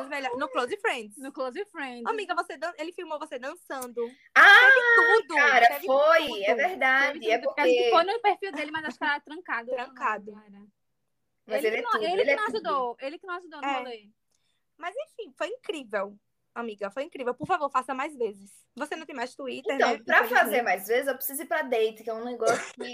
Melhor- 0.09 0.37
No 0.37 0.47
Close 0.49 0.77
Friends. 0.77 1.17
no 1.17 1.31
Close 1.31 1.63
Friends. 1.65 2.05
Amiga, 2.05 2.33
você 2.33 2.57
dan... 2.57 2.71
ele 2.77 2.93
filmou 2.93 3.19
você 3.19 3.37
dançando. 3.37 4.01
Ah, 4.33 4.43
Teve 4.43 5.21
tudo. 5.21 5.35
cara, 5.35 5.67
teve 5.67 5.85
foi. 5.85 6.25
tudo. 6.27 6.43
É 6.43 6.55
verdade. 6.55 7.29
É 7.31 7.37
porque 7.37 7.89
foi 7.91 8.03
no 8.05 8.19
perfil 8.21 8.51
dele, 8.53 8.71
mas 8.71 8.85
acho 8.85 8.97
que 8.97 9.03
era 9.03 9.19
trancado. 9.19 9.71
Trancado. 9.71 10.31
Não. 10.49 10.67
Mas 11.45 11.63
ele, 11.63 11.67
ele 11.67 11.75
é 11.77 11.79
que 11.79 11.83
não, 11.85 11.91
tudo. 11.91 12.03
ele 12.03 12.13
Ele 12.13 12.23
que 12.23 12.29
é 12.31 12.35
não 12.35 12.45
ajudou. 12.45 12.97
Ele 13.01 13.19
que 13.19 13.27
não 13.27 13.35
ajudou 13.35 13.61
no 13.61 13.67
É. 13.67 13.77
rolê. 13.77 14.09
Mas 14.77 14.95
enfim, 14.95 15.33
foi 15.37 15.47
incrível. 15.49 16.17
Amiga, 16.57 16.89
foi 16.89 17.03
incrível. 17.03 17.35
Por 17.35 17.45
favor, 17.45 17.69
faça 17.69 17.93
mais 17.93 18.17
vezes. 18.17 18.49
Você 18.75 18.95
não 18.95 19.05
tem 19.05 19.15
mais 19.15 19.35
Twitter, 19.35 19.75
Então, 19.75 19.91
né? 19.91 19.99
pra 20.03 20.27
fazer 20.27 20.63
mais 20.63 20.87
vezes, 20.87 21.07
eu 21.07 21.13
preciso 21.13 21.43
ir 21.43 21.45
pra 21.45 21.61
date, 21.61 22.03
que 22.03 22.09
é 22.09 22.13
um 22.15 22.25
negócio 22.25 22.73
que. 22.73 22.93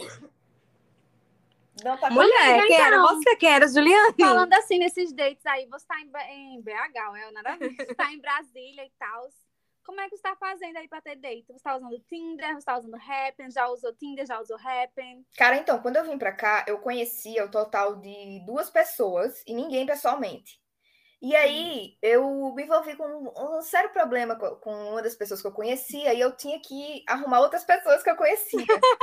Não 1.82 1.98
tá 1.98 2.10
Mulher, 2.10 2.70
era 2.70 2.98
então. 2.98 3.08
você? 3.08 3.36
Quem 3.38 3.50
era 3.54 3.66
Juliana? 3.66 4.14
Falando 4.20 4.52
assim, 4.54 4.78
nesses 4.78 5.14
dates 5.14 5.46
aí, 5.46 5.66
você 5.68 5.88
tá 5.88 5.96
em, 6.02 6.12
em 6.56 6.62
BH, 6.62 6.72
é 7.18 7.32
nada 7.32 7.54
a 7.54 7.56
ver. 7.56 7.70
Você 7.88 7.96
tá 7.96 8.12
em 8.12 8.20
Brasília 8.20 8.86
e 8.86 8.92
tal. 9.00 9.30
Como 9.86 10.00
é 10.00 10.10
que 10.10 10.16
você 10.16 10.22
tá 10.22 10.36
fazendo 10.36 10.78
aí 10.78 10.88
pra 10.88 11.02
ter 11.02 11.16
date? 11.16 11.52
Você 11.52 11.64
tá 11.64 11.76
usando 11.78 12.00
Tinder, 12.08 12.56
você 12.56 12.66
tá 12.66 12.78
usando 12.78 12.96
Happn, 12.96 13.50
já 13.50 13.68
usou 13.68 13.94
Tinder, 13.94 14.26
já 14.26 14.40
usou 14.40 14.58
Happn? 14.58 15.26
Cara, 15.38 15.58
então, 15.58 15.82
quando 15.82 15.98
eu 15.98 16.06
vim 16.06 16.18
pra 16.18 16.32
cá, 16.32 16.64
eu 16.68 16.80
conhecia 16.80 17.44
o 17.46 17.52
total 17.52 17.96
de 17.98 18.42
duas 18.46 18.70
pessoas 18.70 19.42
e 19.48 19.54
ninguém 19.54 19.86
pessoalmente. 19.86 20.63
E 21.24 21.36
aí, 21.38 21.98
eu 22.04 22.54
me 22.54 22.64
envolvi 22.66 22.98
com 22.98 23.06
um, 23.08 23.58
um 23.60 23.62
sério 23.64 23.92
problema 23.94 24.36
co- 24.38 24.58
com 24.58 24.72
uma 24.92 25.02
das 25.02 25.16
pessoas 25.16 25.42
que 25.42 25.48
eu 25.48 25.54
conhecia 25.54 26.14
e 26.14 26.20
eu 26.22 26.36
tinha 26.36 26.62
que 26.62 27.04
arrumar 27.08 27.40
outras 27.42 27.66
pessoas 27.66 28.04
que 28.04 28.10
eu 28.12 28.18
conhecia. 28.18 28.66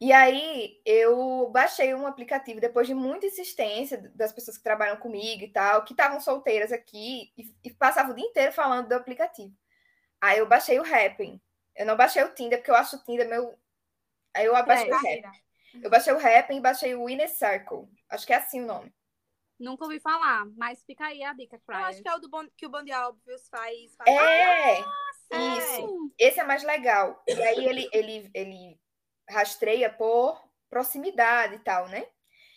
E 0.00 0.12
aí, 0.12 0.80
eu 0.84 1.48
baixei 1.50 1.94
um 1.94 2.06
aplicativo 2.06 2.60
depois 2.60 2.86
de 2.86 2.94
muita 2.94 3.26
insistência 3.26 4.12
das 4.14 4.32
pessoas 4.32 4.58
que 4.58 4.64
trabalham 4.64 4.96
comigo 4.98 5.42
e 5.44 5.52
tal, 5.52 5.84
que 5.84 5.92
estavam 5.94 6.20
solteiras 6.20 6.72
aqui 6.72 7.32
e, 7.38 7.54
e 7.64 7.72
passavam 7.74 8.12
o 8.12 8.14
dia 8.16 8.26
inteiro 8.26 8.52
falando 8.52 8.88
do 8.88 8.94
aplicativo. 8.94 9.54
Aí 10.20 10.38
eu 10.38 10.48
baixei 10.48 10.78
o 10.80 10.84
Happn. 10.84 11.40
Eu 11.76 11.86
não 11.86 11.96
baixei 11.96 12.22
o 12.24 12.34
Tinder, 12.34 12.58
porque 12.60 12.70
eu 12.72 12.76
acho 12.76 12.96
o 12.96 13.04
Tinder 13.04 13.28
meu. 13.28 13.58
Aí 14.34 14.46
eu 14.46 14.54
baixei 14.66 14.92
o 14.92 14.96
Happn. 14.96 15.30
Eu 15.82 15.90
baixei 15.90 16.12
o 16.12 16.18
Happn 16.18 16.56
e 16.58 16.60
baixei 16.60 16.94
o 16.96 17.08
Inner 17.10 17.28
Circle. 17.30 17.88
Acho 18.10 18.26
que 18.26 18.32
é 18.34 18.36
assim 18.36 18.62
o 18.62 18.66
nome. 18.66 18.94
Nunca 19.58 19.84
ouvi 19.84 20.00
falar, 20.00 20.46
mas 20.56 20.82
fica 20.84 21.06
aí 21.06 21.22
a 21.22 21.32
dica, 21.32 21.60
Eu 21.68 21.74
acho 21.76 22.02
que 22.02 22.08
é 22.08 22.14
o 22.14 22.18
do 22.18 22.28
bon... 22.28 22.46
que 22.56 22.66
o 22.66 22.70
Bom 22.70 22.82
Dia 22.82 23.08
Óbvios 23.08 23.48
faz. 23.48 23.94
faz... 23.96 24.10
É! 24.10 24.80
Isso. 25.58 26.12
Esse 26.18 26.40
é 26.40 26.44
mais 26.44 26.62
legal. 26.62 27.22
E 27.26 27.42
aí 27.42 27.64
ele, 27.64 27.88
ele, 27.92 28.30
ele 28.34 28.80
rastreia 29.28 29.90
por 29.90 30.42
proximidade 30.68 31.54
e 31.54 31.58
tal, 31.60 31.88
né? 31.88 32.06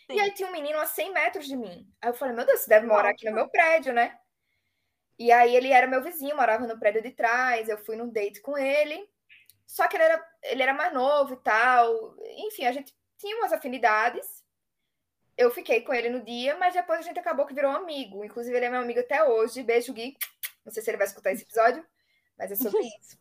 E 0.09 0.13
Sim. 0.13 0.19
aí 0.19 0.31
tinha 0.31 0.47
um 0.47 0.51
menino 0.51 0.79
a 0.79 0.85
100 0.85 1.13
metros 1.13 1.45
de 1.45 1.55
mim. 1.55 1.87
Aí 2.01 2.09
eu 2.09 2.13
falei, 2.13 2.35
meu 2.35 2.45
Deus, 2.45 2.61
você 2.61 2.69
deve 2.69 2.87
morar 2.87 3.09
aqui 3.09 3.25
no 3.25 3.35
meu 3.35 3.49
prédio, 3.49 3.93
né? 3.93 4.17
E 5.19 5.31
aí 5.31 5.55
ele 5.55 5.71
era 5.71 5.87
meu 5.87 6.01
vizinho, 6.03 6.35
morava 6.35 6.65
no 6.67 6.79
prédio 6.79 7.01
de 7.01 7.11
trás, 7.11 7.67
eu 7.67 7.77
fui 7.77 7.95
num 7.95 8.09
date 8.09 8.41
com 8.41 8.57
ele. 8.57 9.07
Só 9.65 9.87
que 9.87 9.97
ele 9.97 10.03
era, 10.03 10.25
ele 10.43 10.63
era 10.63 10.73
mais 10.73 10.93
novo 10.93 11.33
e 11.33 11.37
tal. 11.37 12.15
Enfim, 12.47 12.65
a 12.65 12.71
gente 12.71 12.95
tinha 13.17 13.35
umas 13.37 13.51
afinidades. 13.51 14.36
Eu 15.37 15.51
fiquei 15.51 15.81
com 15.81 15.93
ele 15.93 16.09
no 16.09 16.21
dia, 16.23 16.57
mas 16.57 16.73
depois 16.73 16.99
a 16.99 17.03
gente 17.03 17.19
acabou 17.19 17.45
que 17.45 17.53
virou 17.53 17.71
amigo. 17.71 18.25
Inclusive, 18.25 18.55
ele 18.57 18.65
é 18.65 18.69
meu 18.69 18.81
amigo 18.81 18.99
até 18.99 19.23
hoje. 19.23 19.61
Beijo, 19.63 19.93
Gui. 19.93 20.17
Não 20.65 20.73
sei 20.73 20.81
se 20.81 20.89
ele 20.89 20.97
vai 20.97 21.05
escutar 21.07 21.31
esse 21.31 21.43
episódio, 21.43 21.85
mas 22.37 22.51
é 22.51 22.55
sobre 22.55 22.79
isso. 22.99 23.17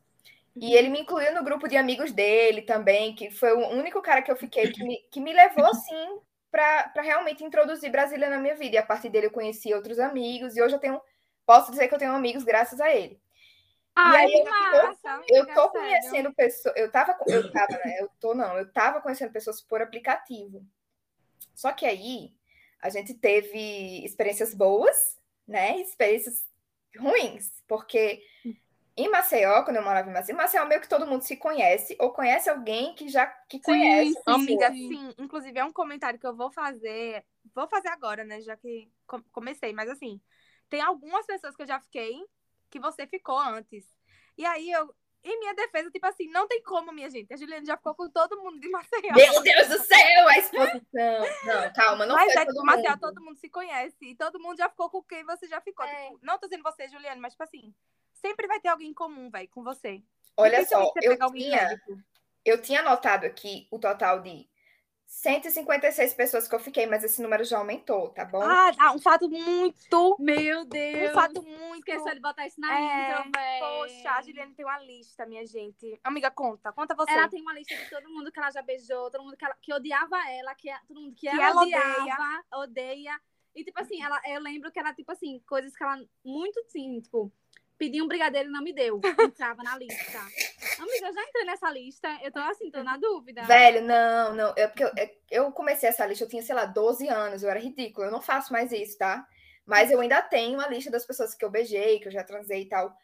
E 0.57 0.75
ele 0.75 0.89
me 0.89 1.01
incluiu 1.01 1.35
no 1.35 1.45
grupo 1.45 1.69
de 1.69 1.77
amigos 1.77 2.11
dele 2.13 2.63
também, 2.63 3.15
que 3.15 3.31
foi 3.31 3.53
o 3.53 3.69
único 3.69 4.01
cara 4.01 4.23
que 4.23 4.31
eu 4.33 4.37
fiquei 4.37 4.73
que 4.73 4.83
me, 4.83 4.97
que 5.13 5.21
me 5.21 5.33
levou, 5.35 5.67
assim, 5.67 6.19
para 6.51 6.91
realmente 7.03 7.45
introduzir 7.45 7.91
Brasília 7.91 8.31
na 8.31 8.39
minha 8.39 8.55
vida. 8.55 8.77
E 8.77 8.79
a 8.79 8.83
partir 8.87 9.11
dele 9.11 9.27
eu 9.27 9.31
conheci 9.31 9.75
outros 9.75 9.99
amigos, 9.99 10.57
e 10.57 10.63
hoje 10.63 10.75
eu 10.75 10.79
tenho, 10.81 10.99
posso 11.45 11.71
dizer 11.71 11.89
que 11.89 11.95
eu 11.95 11.99
tenho 11.99 12.13
amigos 12.13 12.43
graças 12.43 12.81
a 12.81 12.91
ele. 12.91 13.21
Ai, 13.95 14.25
aí 14.25 14.31
que 14.31 14.37
eu 14.39 14.45
tô- 14.81 14.87
Eu 15.29 15.47
conhecendo 15.73 16.35
pessoas, 16.35 16.75
eu 16.77 16.91
tava, 16.91 17.17
eu 17.27 17.53
tava, 17.53 17.73
né? 17.85 17.97
Eu 18.01 18.11
tô 18.19 18.35
não, 18.35 18.57
eu 18.57 18.73
tava 18.73 19.01
conhecendo 19.03 19.33
pessoas 19.33 19.61
por 19.61 19.83
aplicativo. 19.83 20.65
Só 21.55 21.73
que 21.73 21.87
aí 21.87 22.33
a 22.81 22.91
gente 22.91 23.15
teve 23.15 24.05
experiências 24.05 24.55
boas, 24.55 25.19
né? 25.47 25.81
Experiências 25.81 26.47
ruins, 26.99 27.53
porque 27.69 28.23
em 28.97 29.11
Maceió, 29.11 29.63
quando 29.65 29.77
eu 29.77 29.85
morava 29.85 30.09
em 30.11 30.13
Maceió, 30.13 30.35
em 30.35 30.39
Maceió 30.39 30.67
meio 30.67 30.81
que 30.81 30.89
todo 30.89 31.07
mundo 31.07 31.23
se 31.23 31.37
conhece 31.37 31.97
ou 32.01 32.13
conhece 32.13 32.49
alguém 32.51 32.95
que 32.95 33.09
já 33.09 33.27
que 33.27 33.61
conhece. 33.61 34.15
sim, 34.25 34.25
Amiga, 34.27 34.75
sim. 34.87 35.13
Inclusive, 35.19 35.59
é 35.59 35.65
um 35.65 35.73
comentário 35.73 36.19
que 36.19 36.27
eu 36.27 36.35
vou 36.37 36.51
fazer. 36.51 37.25
Vou 37.55 37.69
fazer 37.69 37.89
agora, 37.89 38.25
né? 38.25 38.41
Já 38.41 38.57
que 38.57 38.91
com- 39.07 39.23
comecei. 39.33 39.73
Mas 39.73 39.89
assim, 39.91 40.21
tem 40.69 40.81
algumas 40.81 41.27
pessoas 41.27 41.55
que 41.57 41.63
eu 41.63 41.67
já 41.67 41.81
fiquei 41.81 42.15
que 42.71 42.81
você 42.81 43.07
ficou 43.07 43.39
antes. 43.39 43.85
E 44.37 44.45
aí, 44.45 44.71
eu, 44.71 44.95
em 45.25 45.39
minha 45.41 45.55
defesa, 45.55 45.91
tipo 45.91 46.07
assim, 46.07 46.29
não 46.29 46.47
tem 46.47 46.63
como, 46.63 46.93
minha 46.93 47.11
gente. 47.11 47.33
A 47.33 47.37
Juliana 47.37 47.67
já 47.67 47.77
ficou 47.77 47.95
com 47.95 48.09
todo 48.09 48.41
mundo 48.41 48.61
de 48.61 48.69
Maceió. 48.69 49.13
Meu 49.13 49.43
Deus 49.43 49.69
do 49.69 49.79
céu, 49.83 50.29
a 50.29 50.39
exposição. 50.39 50.81
Não, 51.45 51.73
calma, 51.73 52.07
não 52.07 52.15
mas 52.15 52.33
foi 52.33 52.43
é 52.43 52.47
todo 52.47 52.55
que 52.55 52.65
Maceió 52.65 52.91
mundo. 52.91 53.01
todo 53.01 53.25
mundo 53.25 53.39
se 53.39 53.49
conhece. 53.49 53.97
E 54.03 54.15
todo 54.15 54.41
mundo 54.41 54.57
já 54.57 54.69
ficou 54.69 54.89
com 54.89 55.03
quem 55.03 55.25
você 55.25 55.49
já 55.49 55.61
ficou. 55.61 55.85
É. 55.85 56.05
Tipo, 56.05 56.21
não 56.23 56.39
tô 56.39 56.47
dizendo 56.47 56.63
você, 56.63 56.89
Juliana, 56.89 57.21
mas 57.21 57.33
tipo 57.33 57.43
assim, 57.43 57.75
sempre 58.15 58.47
vai 58.47 58.61
ter 58.61 58.69
alguém 58.69 58.91
em 58.91 58.95
comum, 58.95 59.29
velho, 59.31 59.49
com 59.49 59.65
você. 59.65 60.03
Olha 60.37 60.65
só, 60.67 60.85
você 60.85 61.01
eu 61.03 61.33
tinha, 61.33 61.81
eu 62.45 62.63
tinha 62.63 62.81
anotado 62.81 63.27
aqui 63.27 63.67
o 63.71 63.79
total 63.79 64.21
de 64.21 64.49
156 65.07 66.15
pessoas 66.15 66.49
que 66.49 66.55
eu 66.55 66.59
fiquei, 66.59 66.85
mas 66.87 67.03
esse 67.05 67.23
número 67.23 67.45
já 67.45 67.59
aumentou, 67.59 68.09
tá 68.11 68.25
bom? 68.25 68.43
Ah, 68.43 68.71
ah, 68.79 68.93
um 68.93 68.99
fato 68.99 69.29
muito. 69.29 70.17
Meu 70.19 70.65
Deus. 70.65 71.11
Um 71.11 71.15
fato 71.15 71.43
muito. 71.43 71.79
Esqueceu 71.89 72.15
de 72.15 72.21
botar 72.21 72.47
isso 72.47 72.61
na 72.61 72.79
É, 72.79 73.11
intro, 73.21 73.31
velho. 73.35 73.61
Poxa, 73.61 74.11
a 74.11 74.23
Juliane 74.23 74.55
tem 74.55 74.65
uma 74.65 74.79
lista, 74.81 75.25
minha 75.25 75.47
gente. 75.47 75.99
Amiga, 76.03 76.31
conta. 76.31 76.73
Conta 76.73 76.95
você. 76.95 77.13
Ela 77.13 77.29
tem 77.29 77.41
uma 77.41 77.55
lista 77.55 77.75
de 77.77 77.89
todo 77.89 78.09
mundo 78.11 78.33
que 78.33 78.39
ela 78.39 78.51
já 78.51 78.63
beijou, 78.63 79.11
todo 79.11 79.23
mundo 79.23 79.37
que, 79.37 79.45
ela- 79.45 79.57
que 79.63 79.73
odiava 79.73 80.19
ela, 80.31 80.55
que 80.55 80.69
é- 80.69 80.81
todo 80.89 81.01
mundo 81.01 81.15
que, 81.15 81.29
Que 81.29 81.29
ela, 81.29 81.47
ela 81.51 81.63
odiava, 81.63 82.45
odeia. 82.55 83.21
E, 83.55 83.65
tipo 83.65 83.81
assim, 83.81 84.03
ela, 84.03 84.21
eu 84.27 84.41
lembro 84.41 84.71
que 84.71 84.79
ela, 84.79 84.93
tipo 84.93 85.11
assim, 85.13 85.41
coisas 85.49 85.75
que 85.75 85.83
ela 85.83 85.99
muito, 86.25 86.61
assim, 86.61 87.01
tipo, 87.01 87.33
pedi 87.79 88.03
um 88.03 88.09
brigadeiro 88.09 88.49
e 88.49 88.53
não 88.53 88.63
me 88.63 88.73
deu. 88.73 89.01
Entrava 89.21 89.63
na 89.63 89.77
lista. 89.77 90.19
Amiga, 90.79 91.07
eu 91.07 91.15
já 91.15 91.23
entrei 91.23 91.45
nessa 91.45 91.71
lista, 91.71 92.19
eu 92.23 92.33
tô 92.33 92.39
assim, 92.41 92.71
tô 92.71 92.83
na 92.83 92.97
dúvida. 92.97 93.43
Velho, 93.43 93.83
não, 93.83 94.35
não. 94.35 94.55
É 94.57 94.67
porque 94.67 94.85
eu, 94.85 94.91
é- 94.97 95.17
eu 95.31 95.53
comecei 95.53 95.89
essa 95.89 96.07
lista, 96.07 96.25
eu 96.25 96.29
tinha, 96.29 96.43
sei 96.43 96.55
lá, 96.55 96.65
12 96.65 97.09
anos, 97.09 97.43
eu 97.43 97.51
era 97.51 97.61
ridícula. 97.61 98.07
Eu 98.07 98.13
não 98.13 98.21
faço 98.23 98.53
mais 98.53 98.73
isso, 98.73 98.99
tá? 98.99 99.27
Mas 99.65 99.91
eu 99.91 100.01
ainda 100.01 100.23
tenho 100.23 100.61
a 100.61 100.69
lista 100.69 100.91
das 100.91 101.05
pessoas 101.05 101.35
que 101.35 101.45
eu 101.45 101.51
beijei, 101.51 101.99
que 101.99 102.09
eu 102.09 102.13
já 102.13 102.23
transei 102.23 102.63
e 102.63 102.69
tal. 102.69 102.97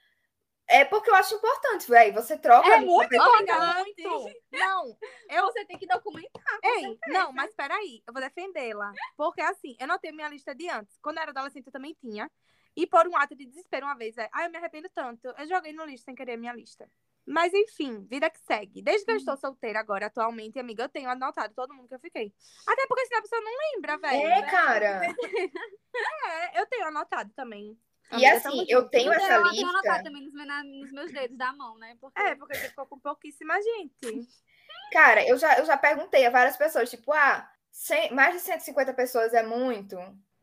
É 0.68 0.84
porque 0.84 1.10
eu 1.10 1.14
acho 1.14 1.34
importante, 1.34 1.88
velho. 1.88 2.14
Você 2.14 2.38
troca. 2.38 2.68
É 2.68 2.74
a 2.74 2.76
lista 2.78 2.90
muito 2.90 3.08
pessoa. 3.08 3.42
importante. 3.42 4.42
Não, 4.52 4.96
eu. 5.28 5.44
Você 5.46 5.64
tem 5.64 5.76
que 5.76 5.86
documentar. 5.86 6.58
Ei, 6.62 6.98
não, 7.08 7.32
mas 7.32 7.52
peraí, 7.54 8.02
eu 8.06 8.12
vou 8.12 8.22
defendê-la. 8.22 8.92
Porque 9.16 9.40
assim, 9.40 9.76
eu 9.78 9.86
não 9.86 9.98
tenho 9.98 10.14
minha 10.14 10.28
lista 10.28 10.54
de 10.54 10.68
antes. 10.68 10.96
Quando 11.02 11.16
eu 11.16 11.22
era 11.22 11.30
adolescente, 11.32 11.66
eu 11.66 11.72
também 11.72 11.94
tinha. 12.00 12.30
E 12.76 12.86
por 12.86 13.06
um 13.06 13.16
ato 13.16 13.34
de 13.36 13.44
desespero 13.46 13.86
uma 13.86 13.94
vez, 13.96 14.16
é, 14.16 14.28
ai, 14.32 14.46
eu 14.46 14.50
me 14.50 14.56
arrependo 14.58 14.88
tanto. 14.94 15.28
Eu 15.38 15.46
joguei 15.46 15.72
no 15.72 15.84
lixo 15.84 16.04
sem 16.04 16.14
querer 16.14 16.32
a 16.32 16.36
minha 16.36 16.52
lista. 16.54 16.88
Mas 17.24 17.52
enfim, 17.54 18.04
vida 18.10 18.28
que 18.30 18.38
segue. 18.40 18.82
Desde 18.82 19.04
que 19.04 19.12
eu 19.12 19.16
estou 19.16 19.36
solteira 19.36 19.78
agora, 19.78 20.06
atualmente, 20.06 20.58
amiga, 20.58 20.82
eu 20.84 20.88
tenho 20.88 21.08
anotado 21.08 21.54
todo 21.54 21.72
mundo 21.74 21.86
que 21.88 21.94
eu 21.94 22.00
fiquei. 22.00 22.32
Até 22.66 22.84
porque 22.88 23.06
senão 23.06 23.18
a 23.20 23.22
pessoa 23.22 23.40
não 23.40 23.52
lembra, 23.74 23.98
velho. 23.98 24.26
É, 24.26 24.42
cara. 24.50 25.00
É, 25.94 26.60
eu 26.60 26.66
tenho 26.66 26.86
anotado 26.86 27.30
também. 27.36 27.78
E 28.10 28.14
Amiga, 28.14 28.32
assim, 28.36 28.42
tamo 28.50 28.64
eu 28.68 28.80
junto. 28.80 28.90
tenho 28.90 29.06
Eu 29.08 29.12
essa 29.12 29.50
tenho 29.50 29.68
anotado 29.68 29.82
lista. 29.98 30.02
também 30.04 30.22
nos, 30.22 30.32
nos 30.80 30.92
meus 30.92 31.12
dedos 31.12 31.36
da 31.36 31.52
mão, 31.52 31.78
né? 31.78 31.96
Porque... 32.00 32.20
É, 32.20 32.34
porque 32.34 32.54
você 32.56 32.68
ficou 32.68 32.86
com 32.86 32.98
pouquíssima 32.98 33.54
gente. 33.60 34.00
Cara, 34.92 35.26
eu 35.26 35.36
já, 35.38 35.58
eu 35.58 35.64
já 35.64 35.76
perguntei 35.76 36.26
a 36.26 36.30
várias 36.30 36.56
pessoas, 36.56 36.90
tipo, 36.90 37.12
ah, 37.12 37.50
cem- 37.70 38.12
mais 38.12 38.34
de 38.34 38.40
150 38.40 38.92
pessoas 38.94 39.32
é 39.32 39.42
muito? 39.42 39.96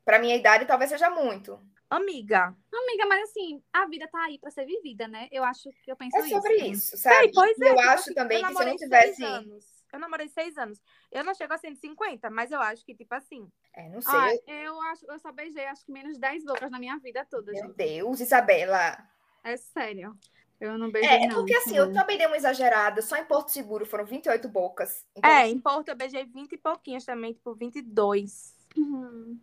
Pra 0.06 0.18
minha 0.20 0.36
idade, 0.36 0.66
talvez 0.66 0.90
seja 0.90 1.10
muito. 1.10 1.60
Amiga. 1.90 2.56
Amiga, 2.72 3.06
mas 3.08 3.30
assim, 3.30 3.62
a 3.74 3.86
vida 3.88 4.08
tá 4.08 4.24
aí 4.26 4.38
pra 4.38 4.52
ser 4.52 4.66
vivida, 4.66 5.08
né? 5.08 5.28
Eu 5.32 5.44
acho 5.44 5.70
que 5.84 5.92
eu 5.92 5.96
penso 5.96 6.18
É 6.18 6.22
sobre 6.30 6.56
isso. 6.58 6.72
isso, 6.94 6.98
sabe? 6.98 7.26
Ei, 7.28 7.32
pois 7.34 7.60
é, 7.60 7.70
eu 7.70 7.76
tipo 7.76 7.90
acho 7.90 8.02
assim, 8.02 8.14
também 8.14 8.38
eu 8.42 8.48
que 8.48 8.54
se 8.56 8.62
eu 8.62 8.66
não 8.68 8.76
namorei 8.76 8.78
tivesse. 8.78 9.24
anos. 9.24 9.66
Eu 9.92 10.00
namorei 10.00 10.28
seis 10.30 10.56
anos. 10.58 10.80
Eu 11.12 11.24
não 11.24 11.34
chego 11.34 11.52
a 11.52 11.58
150, 11.58 12.30
mas 12.30 12.52
eu 12.52 12.62
acho 12.62 12.86
que, 12.86 12.94
tipo 12.94 13.14
assim. 13.16 13.48
É, 13.74 13.90
não 13.90 14.02
sei. 14.02 14.14
Ah, 14.14 14.30
eu- 14.48 14.56
eu 14.66 14.82
acho, 14.84 15.06
eu 15.12 15.20
só 15.20 15.32
beijei 15.32 15.66
acho 15.66 15.84
que 15.84 15.92
menos 15.92 16.14
de 16.14 16.20
10 16.20 16.44
bocas 16.46 16.70
na 16.70 16.78
minha 16.78 16.98
vida 17.00 17.26
toda, 17.26 17.52
Meu 17.52 17.64
gente. 17.64 17.76
Deus, 17.76 18.20
Isabela. 18.20 18.98
É 19.44 19.58
sério. 19.58 20.16
Eu 20.62 20.78
não 20.78 20.92
beijei, 20.92 21.10
É, 21.10 21.24
é 21.24 21.28
não. 21.28 21.38
porque 21.38 21.56
assim, 21.56 21.76
eu 21.76 21.92
também 21.92 22.18
dei 22.18 22.28
uma 22.28 22.38
exagerada. 22.38 23.02
Só 23.02 23.16
em 23.18 23.26
Porto 23.26 23.50
Seguro 23.50 23.86
foram 23.86 24.06
28 24.06 24.48
bocas. 24.48 25.06
Então, 25.16 25.32
É, 25.32 25.48
em 25.48 25.58
Porto 25.58 25.88
eu 25.90 25.96
beijei 25.96 26.24
20 26.26 26.52
e 26.54 26.58
pouquinhos 26.58 27.04
também, 27.06 27.34
tipo 27.34 27.56
22. 27.56 28.54
Uhum. 28.78 29.40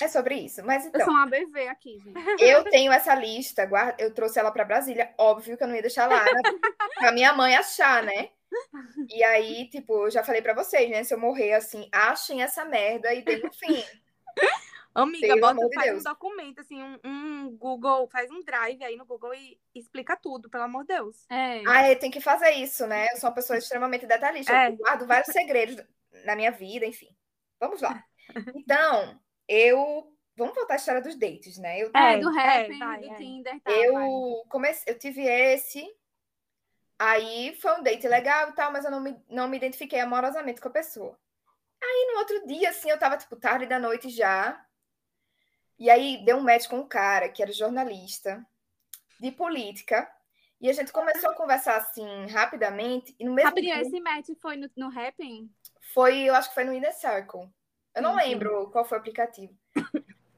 É 0.00 0.08
sobre 0.08 0.34
isso. 0.36 0.64
Mas 0.64 0.84
Eu 0.84 0.88
então, 0.90 1.04
sou 1.06 1.14
uma 1.14 1.26
BV 1.26 1.68
aqui, 1.68 1.98
gente. 2.00 2.42
eu 2.42 2.64
tenho 2.64 2.92
essa 2.92 3.14
lista, 3.14 3.64
guarda- 3.66 3.96
eu 4.02 4.12
trouxe 4.14 4.38
ela 4.38 4.50
pra 4.50 4.64
Brasília. 4.64 5.12
Óbvio 5.18 5.56
que 5.56 5.62
eu 5.62 5.68
não 5.68 5.74
ia 5.76 5.82
deixar 5.82 6.06
lá, 6.08 6.22
né? 6.24 6.30
pra 6.98 7.12
minha 7.12 7.32
mãe 7.32 7.56
achar, 7.56 8.02
né? 8.02 8.30
E 9.10 9.22
aí, 9.24 9.68
tipo, 9.68 10.06
eu 10.06 10.10
já 10.10 10.22
falei 10.24 10.40
pra 10.40 10.54
vocês, 10.54 10.88
né? 10.90 11.04
Se 11.04 11.12
eu 11.12 11.18
morrer 11.20 11.52
assim, 11.54 11.88
achem 11.92 12.42
essa 12.42 12.64
merda 12.64 13.12
e 13.12 13.22
deem 13.22 13.44
um 13.46 13.52
fim. 13.52 13.84
Amiga, 14.94 15.28
Pelo 15.28 15.40
bota, 15.40 15.52
amor 15.52 15.68
de 15.68 15.74
faz 15.74 15.90
Deus. 15.90 16.00
um 16.00 16.04
documento, 16.10 16.60
assim, 16.60 16.82
um, 16.82 16.98
um 17.04 17.56
Google, 17.56 18.08
faz 18.08 18.28
um 18.30 18.42
drive 18.42 18.82
aí 18.82 18.96
no 18.96 19.04
Google 19.04 19.32
e 19.34 19.60
explica 19.74 20.16
tudo, 20.16 20.48
pelo 20.50 20.64
amor 20.64 20.82
de 20.84 20.94
Deus. 20.94 21.24
É. 21.30 21.62
Ah, 21.68 21.88
eu 21.90 21.98
tenho 21.98 22.12
que 22.12 22.20
fazer 22.20 22.50
isso, 22.52 22.84
né? 22.86 23.06
Eu 23.12 23.16
sou 23.18 23.28
uma 23.28 23.34
pessoa 23.34 23.56
extremamente 23.58 24.06
detalhista. 24.06 24.52
É. 24.52 24.68
Eu 24.68 24.76
guardo 24.76 25.06
vários 25.06 25.32
segredos 25.32 25.76
na 26.24 26.34
minha 26.34 26.50
vida, 26.50 26.84
enfim. 26.86 27.08
Vamos 27.60 27.80
lá. 27.80 28.02
Então, 28.56 29.18
eu. 29.48 30.12
Vamos 30.36 30.54
voltar 30.54 30.74
à 30.74 30.76
história 30.76 31.02
dos 31.02 31.16
dates, 31.16 31.58
né? 31.58 31.80
Eu, 31.80 31.90
É, 31.94 32.14
É, 32.14 32.18
do 32.18 32.30
é, 32.38 32.42
rap, 32.42 32.78
vai, 32.78 33.00
do 33.00 33.10
é. 33.10 33.14
Tinder, 33.16 33.60
tá, 33.60 33.70
vai. 33.72 33.86
eu 33.86 34.44
comecei, 34.48 34.92
eu 34.92 34.98
tive 34.98 35.22
esse. 35.22 35.84
Aí 36.96 37.56
foi 37.60 37.72
um 37.78 37.82
date 37.82 38.06
legal 38.06 38.50
e 38.50 38.52
tal, 38.52 38.72
mas 38.72 38.84
eu 38.84 38.90
não 38.90 39.00
me, 39.00 39.16
não 39.28 39.48
me 39.48 39.56
identifiquei 39.56 40.00
amorosamente 40.00 40.60
com 40.60 40.68
a 40.68 40.72
pessoa. 40.72 41.18
Aí 41.82 42.12
no 42.12 42.18
outro 42.18 42.46
dia, 42.46 42.70
assim, 42.70 42.90
eu 42.90 42.98
tava, 42.98 43.16
tipo, 43.16 43.36
tarde 43.36 43.66
da 43.66 43.78
noite 43.78 44.10
já. 44.10 44.64
E 45.78 45.88
aí 45.88 46.24
deu 46.24 46.36
um 46.36 46.42
match 46.42 46.66
com 46.66 46.78
um 46.78 46.88
cara 46.88 47.28
que 47.28 47.42
era 47.42 47.52
jornalista 47.52 48.44
de 49.20 49.30
política. 49.30 50.10
E 50.60 50.68
a 50.68 50.72
gente 50.72 50.92
começou 50.92 51.30
a 51.30 51.36
conversar 51.36 51.76
assim 51.76 52.26
rapidamente. 52.26 53.14
E 53.18 53.24
no 53.24 53.32
mesmo 53.32 53.50
Rapidinho, 53.50 53.74
dia, 53.74 53.82
esse 53.82 54.00
match 54.00 54.28
foi 54.40 54.56
no, 54.56 54.68
no 54.76 54.88
Rapping? 54.88 55.48
foi, 55.94 56.22
eu 56.22 56.34
acho 56.34 56.48
que 56.48 56.54
foi 56.54 56.64
no 56.64 56.72
Inner 56.72 56.92
Circle. 56.94 57.48
Eu 57.94 58.02
não 58.02 58.12
sim. 58.12 58.28
lembro 58.28 58.70
qual 58.70 58.84
foi 58.84 58.98
o 58.98 59.00
aplicativo. 59.00 59.52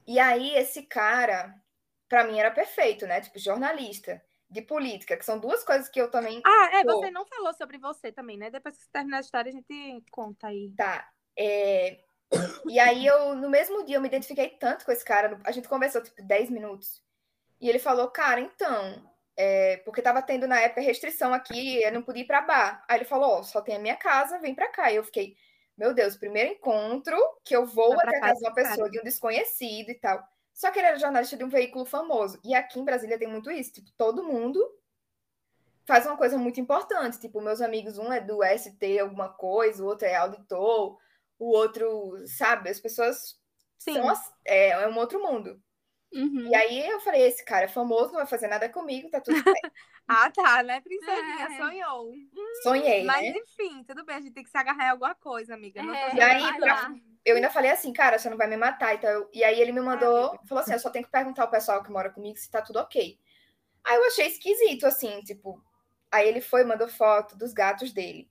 E 0.07 0.19
aí, 0.19 0.55
esse 0.55 0.83
cara, 0.83 1.53
pra 2.09 2.23
mim, 2.23 2.39
era 2.39 2.51
perfeito, 2.51 3.05
né? 3.05 3.21
Tipo, 3.21 3.39
jornalista, 3.39 4.21
de 4.49 4.61
política, 4.61 5.15
que 5.15 5.23
são 5.25 5.39
duas 5.39 5.63
coisas 5.63 5.87
que 5.87 6.01
eu 6.01 6.09
também. 6.11 6.41
Ah, 6.45 6.69
é, 6.73 6.83
você 6.83 7.09
não 7.11 7.25
falou 7.25 7.53
sobre 7.53 7.77
você 7.77 8.11
também, 8.11 8.37
né? 8.37 8.49
Depois 8.49 8.75
que 8.75 8.83
você 8.83 8.89
terminar 8.91 9.17
a 9.17 9.21
história, 9.21 9.49
a 9.49 9.53
gente 9.53 10.03
conta 10.11 10.47
aí. 10.47 10.73
Tá. 10.75 11.09
é, 11.37 11.99
E 12.69 12.79
aí, 12.79 13.05
eu, 13.05 13.35
no 13.35 13.49
mesmo 13.49 13.83
dia, 13.85 13.97
eu 13.97 14.01
me 14.01 14.07
identifiquei 14.07 14.49
tanto 14.49 14.85
com 14.85 14.91
esse 14.91 15.03
cara. 15.05 15.39
A 15.45 15.51
gente 15.51 15.67
conversou, 15.67 16.01
tipo, 16.01 16.21
10 16.23 16.49
minutos. 16.49 17.01
E 17.59 17.69
ele 17.69 17.79
falou, 17.79 18.09
cara, 18.09 18.39
então. 18.41 19.03
é, 19.37 19.77
Porque 19.85 20.01
tava 20.01 20.21
tendo 20.21 20.47
na 20.47 20.59
época 20.61 20.81
restrição 20.81 21.33
aqui, 21.33 21.81
eu 21.83 21.91
não 21.91 22.01
podia 22.01 22.23
ir 22.23 22.27
pra 22.27 22.41
bar. 22.41 22.83
Aí 22.89 22.97
ele 22.97 23.05
falou, 23.05 23.39
ó, 23.39 23.43
só 23.43 23.61
tem 23.61 23.75
a 23.75 23.79
minha 23.79 23.95
casa, 23.95 24.39
vem 24.39 24.55
pra 24.55 24.69
cá. 24.69 24.91
E 24.91 24.95
eu 24.95 25.03
fiquei, 25.03 25.35
meu 25.81 25.95
Deus, 25.95 26.15
primeiro 26.15 26.51
encontro 26.51 27.17
que 27.43 27.55
eu 27.55 27.65
vou 27.65 27.93
até 27.99 28.17
a 28.17 28.19
casa 28.19 28.35
de 28.35 28.43
uma 28.45 28.49
do 28.51 28.55
cara. 28.55 28.69
pessoa, 28.69 28.87
de 28.91 28.99
um 28.99 29.03
desconhecido 29.03 29.89
e 29.89 29.95
tal. 29.95 30.23
Só 30.53 30.69
que 30.69 30.77
ele 30.77 30.85
era 30.89 30.99
jornalista 30.99 31.35
de 31.35 31.43
um 31.43 31.49
veículo 31.49 31.85
famoso. 31.85 32.39
E 32.43 32.53
aqui 32.53 32.79
em 32.79 32.85
Brasília 32.85 33.17
tem 33.17 33.27
muito 33.27 33.49
isso. 33.49 33.73
Tipo, 33.73 33.89
todo 33.97 34.23
mundo 34.23 34.63
faz 35.87 36.05
uma 36.05 36.15
coisa 36.15 36.37
muito 36.37 36.59
importante. 36.59 37.19
Tipo, 37.19 37.41
meus 37.41 37.61
amigos, 37.61 37.97
um 37.97 38.13
é 38.13 38.21
do 38.21 38.43
ST 38.43 38.99
alguma 38.99 39.29
coisa, 39.29 39.83
o 39.83 39.87
outro 39.87 40.07
é 40.07 40.15
auditor, 40.15 40.99
o 41.39 41.49
outro, 41.49 42.13
sabe? 42.27 42.69
As 42.69 42.79
pessoas 42.79 43.39
Sim. 43.79 43.95
são 43.95 44.07
as- 44.07 44.31
é, 44.45 44.69
é 44.83 44.87
um 44.87 44.97
outro 44.99 45.19
mundo. 45.19 45.59
Uhum. 46.13 46.47
E 46.47 46.55
aí 46.55 46.89
eu 46.89 46.99
falei, 46.99 47.21
esse 47.21 47.43
cara 47.45 47.65
é 47.65 47.69
famoso, 47.69 48.07
não 48.07 48.15
vai 48.19 48.25
fazer 48.25 48.47
nada 48.47 48.67
comigo, 48.67 49.09
tá 49.09 49.21
tudo 49.21 49.41
bem. 49.43 49.53
Ah, 50.07 50.29
tá, 50.29 50.61
né, 50.61 50.81
princesinha? 50.81 51.45
É. 51.45 51.57
Sonhou. 51.57 52.13
Sonhei, 52.63 53.05
Mas 53.05 53.21
né? 53.21 53.33
enfim, 53.37 53.81
tudo 53.85 54.03
bem, 54.03 54.17
a 54.17 54.19
gente 54.19 54.33
tem 54.33 54.43
que 54.43 54.49
se 54.49 54.57
agarrar 54.57 54.87
em 54.87 54.89
alguma 54.89 55.15
coisa, 55.15 55.53
amiga. 55.53 55.81
Não 55.81 55.93
tô 55.93 55.95
É, 55.95 56.15
E 56.15 56.21
aí, 56.21 56.57
pra-. 56.59 56.93
Eu 57.23 57.35
ainda 57.35 57.49
falei 57.49 57.71
assim, 57.71 57.93
cara, 57.93 58.19
você 58.19 58.29
não 58.29 58.35
vai 58.35 58.47
me 58.47 58.57
matar. 58.57 58.93
Então, 58.95 59.09
eu- 59.09 59.29
E 59.31 59.41
aí 59.41 59.61
ele 59.61 59.71
me 59.71 59.79
mandou, 59.79 60.37
falou 60.49 60.61
assim, 60.63 60.73
eu 60.73 60.79
só 60.79 60.89
tenho 60.89 61.05
que 61.05 61.11
perguntar 61.11 61.43
ao 61.43 61.51
pessoal 61.51 61.81
que 61.81 61.91
mora 61.91 62.09
comigo 62.09 62.35
se 62.37 62.49
tá 62.51 62.61
tudo 62.61 62.79
ok. 62.79 63.17
Aí 63.85 63.95
eu 63.95 64.05
achei 64.05 64.27
esquisito, 64.27 64.85
assim, 64.85 65.21
tipo. 65.21 65.63
Aí 66.11 66.27
ele 66.27 66.41
foi 66.41 66.61
e 66.61 66.65
mandou 66.65 66.89
foto 66.89 67.37
dos 67.37 67.53
gatos 67.53 67.93
dele. 67.93 68.29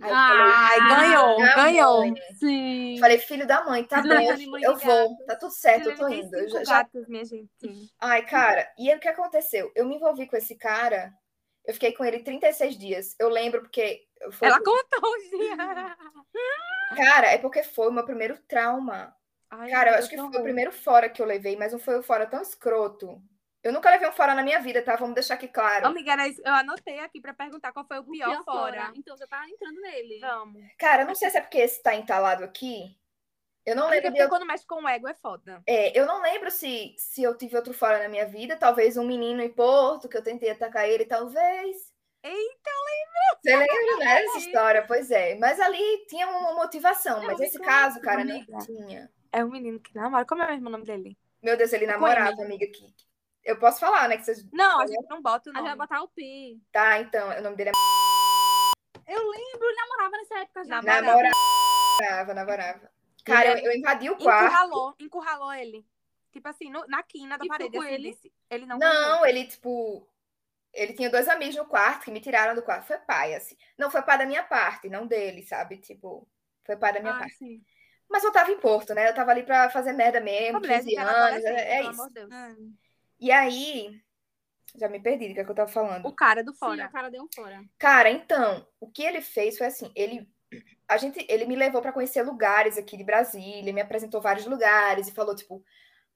Aí 0.00 0.10
Ai, 0.12 0.78
Ah, 0.80 0.88
ganhou, 0.88 1.36
ganhou. 1.54 1.98
mãe. 2.00 2.14
Sim. 2.38 2.96
Falei, 3.00 3.18
filho 3.18 3.46
da 3.46 3.64
mãe, 3.64 3.82
tá 3.84 4.02
bem, 4.02 4.46
mãe 4.46 4.62
eu, 4.62 4.76
vou, 4.76 5.16
tá 5.26 5.36
tudo 5.36 5.52
certo, 5.52 5.88
eu 5.90 5.96
tô 5.96 6.08
indo. 6.08 6.36
Eu 6.36 6.48
já- 6.50 6.64
já 6.64 6.76
gatos, 6.78 7.08
minha 7.08 7.24
gente. 7.24 7.90
Ai, 8.00 8.24
cara, 8.26 8.70
e 8.78 8.90
aí 8.90 8.96
o 8.96 9.00
que 9.00 9.08
aconteceu? 9.08 9.72
Eu 9.74 9.86
me 9.86 9.96
envolvi 9.96 10.26
com 10.26 10.36
esse 10.36 10.54
cara, 10.54 11.12
eu 11.64 11.72
fiquei 11.74 11.92
com 11.92 12.04
ele 12.04 12.20
36 12.22 12.76
dias. 12.78 13.14
Eu 13.18 13.28
lembro 13.28 13.62
porque. 13.62 14.02
Foi, 14.32 14.48
Ela 14.48 14.58
contou 14.62 15.10
os 15.16 15.30
dias. 15.30 15.56
Cara, 16.96 17.26
é 17.32 17.38
porque 17.38 17.62
foi 17.62 17.88
o 17.88 17.92
meu 17.92 18.04
primeiro 18.04 18.38
trauma. 18.48 19.14
Ai, 19.50 19.70
Cara, 19.70 19.90
eu 19.92 19.94
acho 19.98 20.08
que 20.08 20.16
foi 20.16 20.26
o 20.26 20.42
primeiro 20.42 20.72
fora 20.72 21.08
que 21.08 21.20
eu 21.20 21.26
levei, 21.26 21.56
mas 21.56 21.72
não 21.72 21.78
foi 21.78 21.98
um 21.98 22.02
fora 22.02 22.26
tão 22.26 22.40
escroto. 22.42 23.20
Eu 23.66 23.72
nunca 23.72 23.90
levei 23.90 24.08
um 24.08 24.12
fora 24.12 24.32
na 24.32 24.44
minha 24.44 24.60
vida, 24.60 24.80
tá? 24.80 24.94
Vamos 24.94 25.16
deixar 25.16 25.34
aqui 25.34 25.48
claro. 25.48 25.88
Amiga, 25.88 26.12
era 26.12 26.28
isso. 26.28 26.40
eu 26.44 26.54
anotei 26.54 27.00
aqui 27.00 27.20
pra 27.20 27.34
perguntar 27.34 27.72
qual 27.72 27.84
foi 27.84 27.98
o 27.98 28.02
O 28.02 28.12
pior, 28.12 28.44
fora. 28.44 28.92
Então 28.94 29.16
você 29.16 29.26
tá 29.26 29.44
entrando 29.48 29.80
nele. 29.80 30.20
Vamos. 30.20 30.62
Cara, 30.78 31.02
eu 31.02 31.06
não 31.08 31.16
sei 31.16 31.28
se 31.30 31.38
é 31.38 31.40
porque 31.40 31.58
esse 31.58 31.82
tá 31.82 31.92
entalado 31.92 32.44
aqui. 32.44 32.96
Eu 33.64 33.74
não 33.74 33.88
Amiga, 33.88 33.96
lembro 33.96 34.10
de 34.12 34.18
porque 34.18 34.22
eu, 34.22 34.28
quando 34.28 34.46
mexe 34.46 34.64
com 34.64 34.84
o 34.84 34.88
ego 34.88 35.08
é 35.08 35.14
foda. 35.14 35.60
é, 35.66 35.98
eu 35.98 36.06
não 36.06 36.22
lembro 36.22 36.48
se, 36.48 36.94
se 36.96 37.24
eu 37.24 37.36
tive 37.36 37.56
outro 37.56 37.74
fora 37.74 37.98
na 37.98 38.08
minha 38.08 38.24
vida. 38.24 38.54
Talvez 38.54 38.96
um 38.96 39.04
menino 39.04 39.42
em 39.42 39.52
Porto, 39.52 40.08
que 40.08 40.16
eu 40.16 40.22
tentei 40.22 40.50
atacar 40.50 40.88
ele, 40.88 41.04
talvez. 41.04 41.92
Eita, 42.22 42.70
Você 43.42 43.56
lembra, 43.56 43.96
né, 43.98 44.22
dessa 44.22 44.38
história? 44.38 44.84
Pois 44.86 45.10
é. 45.10 45.34
Mas 45.38 45.58
ali 45.58 46.06
tinha 46.08 46.28
uma 46.28 46.54
motivação. 46.54 47.20
Mas 47.24 47.40
esse 47.40 47.58
caso, 47.58 48.00
cara, 48.00 48.24
não 48.24 48.36
amiga. 48.36 48.58
tinha. 48.58 49.10
É 49.32 49.44
um 49.44 49.50
menino 49.50 49.80
que 49.80 49.92
namora. 49.92 50.24
Como 50.24 50.44
é 50.44 50.52
mesmo 50.52 50.68
o 50.68 50.70
nome 50.70 50.84
dele? 50.84 51.18
Meu 51.42 51.56
Deus, 51.56 51.72
ele 51.72 51.86
namorava, 51.86 52.40
amiga. 52.42 52.64
Que... 52.68 52.94
Eu 53.46 53.58
posso 53.58 53.78
falar, 53.78 54.08
né? 54.08 54.16
Que 54.16 54.24
vocês... 54.24 54.44
Não, 54.52 54.80
a 54.80 54.86
gente 54.86 55.06
não 55.08 55.22
bota 55.22 55.48
o 55.48 55.52
A 55.52 55.56
gente 55.56 55.62
nome. 55.64 55.76
vai 55.76 55.86
botar 55.86 56.02
o 56.02 56.08
Pi. 56.08 56.60
Tá, 56.72 56.98
então, 57.00 57.28
o 57.28 57.42
nome 57.42 57.56
dele 57.56 57.70
é 57.70 59.12
Eu 59.12 59.30
lembro, 59.30 59.68
ele 59.68 59.76
namorava 59.76 60.10
nessa 60.18 60.38
época 60.40 60.64
já. 60.64 60.82
Namorava. 60.82 61.30
Namorava, 62.00 62.34
namorava. 62.34 62.90
Cara, 63.24 63.58
eu, 63.60 63.70
eu 63.70 63.78
invadi 63.78 64.10
o 64.10 64.16
quarto. 64.16 64.46
Encurralou, 64.46 64.94
encurralou 64.98 65.52
ele. 65.54 65.86
Tipo 66.32 66.48
assim, 66.48 66.70
no- 66.70 66.86
na 66.88 67.02
quina 67.04 67.38
da 67.38 67.44
E 67.44 67.48
parede. 67.48 67.78
assim, 67.78 67.88
ele? 67.88 68.10
disse. 68.10 68.32
Ele 68.50 68.66
não 68.66 68.78
Não, 68.78 69.24
ele, 69.24 69.46
tipo. 69.46 70.06
Ele 70.74 70.92
tinha 70.92 71.08
dois 71.08 71.26
amigos 71.28 71.56
no 71.56 71.64
quarto 71.64 72.04
que 72.04 72.10
me 72.10 72.20
tiraram 72.20 72.54
do 72.54 72.62
quarto. 72.62 72.86
Foi 72.86 72.98
pai, 72.98 73.34
assim. 73.34 73.56
Não 73.78 73.90
foi 73.90 74.02
pai 74.02 74.18
da 74.18 74.26
minha 74.26 74.42
parte, 74.42 74.90
não 74.90 75.06
dele, 75.06 75.42
sabe? 75.42 75.78
Tipo, 75.78 76.28
foi 76.64 76.76
pai 76.76 76.92
da 76.92 77.00
minha 77.00 77.14
Ah, 77.14 77.18
parte. 77.20 77.36
sim. 77.36 77.64
Mas 78.08 78.22
eu 78.22 78.30
tava 78.32 78.50
em 78.52 78.58
Porto, 78.60 78.92
né? 78.92 79.08
Eu 79.08 79.14
tava 79.14 79.30
ali 79.30 79.42
pra 79.44 79.70
fazer 79.70 79.92
merda 79.92 80.20
mesmo, 80.20 80.58
Mulher, 80.60 80.78
15 80.80 80.90
gente 80.90 80.98
era 81.00 81.10
anos, 81.10 81.44
é, 81.44 81.50
é 81.54 81.76
pelo 81.78 81.90
isso. 81.92 82.00
amor 82.02 82.08
de 82.08 82.14
Deus. 82.14 82.30
É. 82.32 82.56
E 83.18 83.30
aí. 83.30 84.00
Já 84.78 84.88
me 84.88 85.00
perdi 85.00 85.28
do 85.28 85.34
que, 85.34 85.40
é 85.40 85.44
que 85.44 85.50
eu 85.50 85.54
tava 85.54 85.70
falando. 85.70 86.06
O 86.06 86.14
cara 86.14 86.44
do 86.44 86.52
Sim, 86.52 86.58
fora. 86.58 86.86
o 86.86 86.92
cara 86.92 87.10
deu 87.10 87.22
um 87.22 87.28
fora. 87.34 87.64
Cara, 87.78 88.10
então, 88.10 88.66
o 88.78 88.90
que 88.90 89.02
ele 89.02 89.22
fez 89.22 89.56
foi 89.56 89.68
assim, 89.68 89.90
ele 89.96 90.28
a 90.88 90.96
gente, 90.96 91.24
ele 91.28 91.46
me 91.46 91.56
levou 91.56 91.82
para 91.82 91.92
conhecer 91.92 92.22
lugares 92.22 92.78
aqui 92.78 92.96
de 92.96 93.04
Brasília, 93.04 93.72
me 93.72 93.80
apresentou 93.80 94.20
vários 94.20 94.46
lugares 94.46 95.08
e 95.08 95.12
falou 95.12 95.34
tipo, 95.34 95.64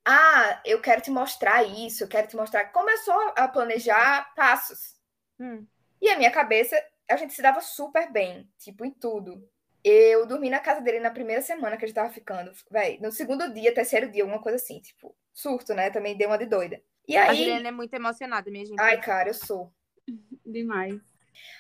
ah, 0.05 0.61
eu 0.65 0.81
quero 0.81 1.01
te 1.01 1.11
mostrar 1.11 1.63
isso, 1.65 2.05
eu 2.05 2.09
quero 2.09 2.29
te 2.29 2.37
mostrar. 2.37 2.67
Começou 2.67 3.33
a 3.37 3.49
planejar 3.49 4.33
passos. 4.35 4.95
Hum. 5.39 5.67
E 6.01 6.09
a 6.09 6.17
minha 6.17 6.31
cabeça, 6.31 6.81
a 7.09 7.17
gente 7.17 7.35
se 7.35 7.43
dava 7.43 7.61
super 7.61 8.11
bem, 8.11 8.49
tipo, 8.59 8.85
em 8.85 8.93
tudo. 8.93 9.47
Eu 9.83 10.27
dormi 10.27 10.51
na 10.51 10.61
casa 10.61 10.81
dele 10.81 11.01
na 11.01 11.11
primeira 11.11 11.41
semana 11.43 11.77
que 11.77 11.85
a 11.85 11.89
gente 11.89 11.95
tava 11.97 12.13
ficando. 12.13 12.53
Véi, 12.71 12.99
no 13.01 13.11
segundo 13.11 13.53
dia, 13.53 13.75
terceiro 13.75 14.11
dia, 14.11 14.23
alguma 14.23 14.43
coisa 14.43 14.57
assim, 14.57 14.81
tipo, 14.81 15.17
surto, 15.33 15.73
né? 15.75 15.91
Também 15.91 16.17
deu 16.17 16.29
uma 16.29 16.39
de 16.39 16.47
doida. 16.47 16.83
E 17.09 17.17
A 17.17 17.31
aí. 17.31 17.39
Juliana 17.39 17.69
é 17.69 17.73
muito 17.73 17.95
emocionada, 17.95 18.51
minha 18.51 18.65
gente. 18.67 18.79
Ai, 18.81 19.01
cara, 19.01 19.31
eu 19.31 19.35
sou. 19.35 19.73
Demais. 20.45 21.01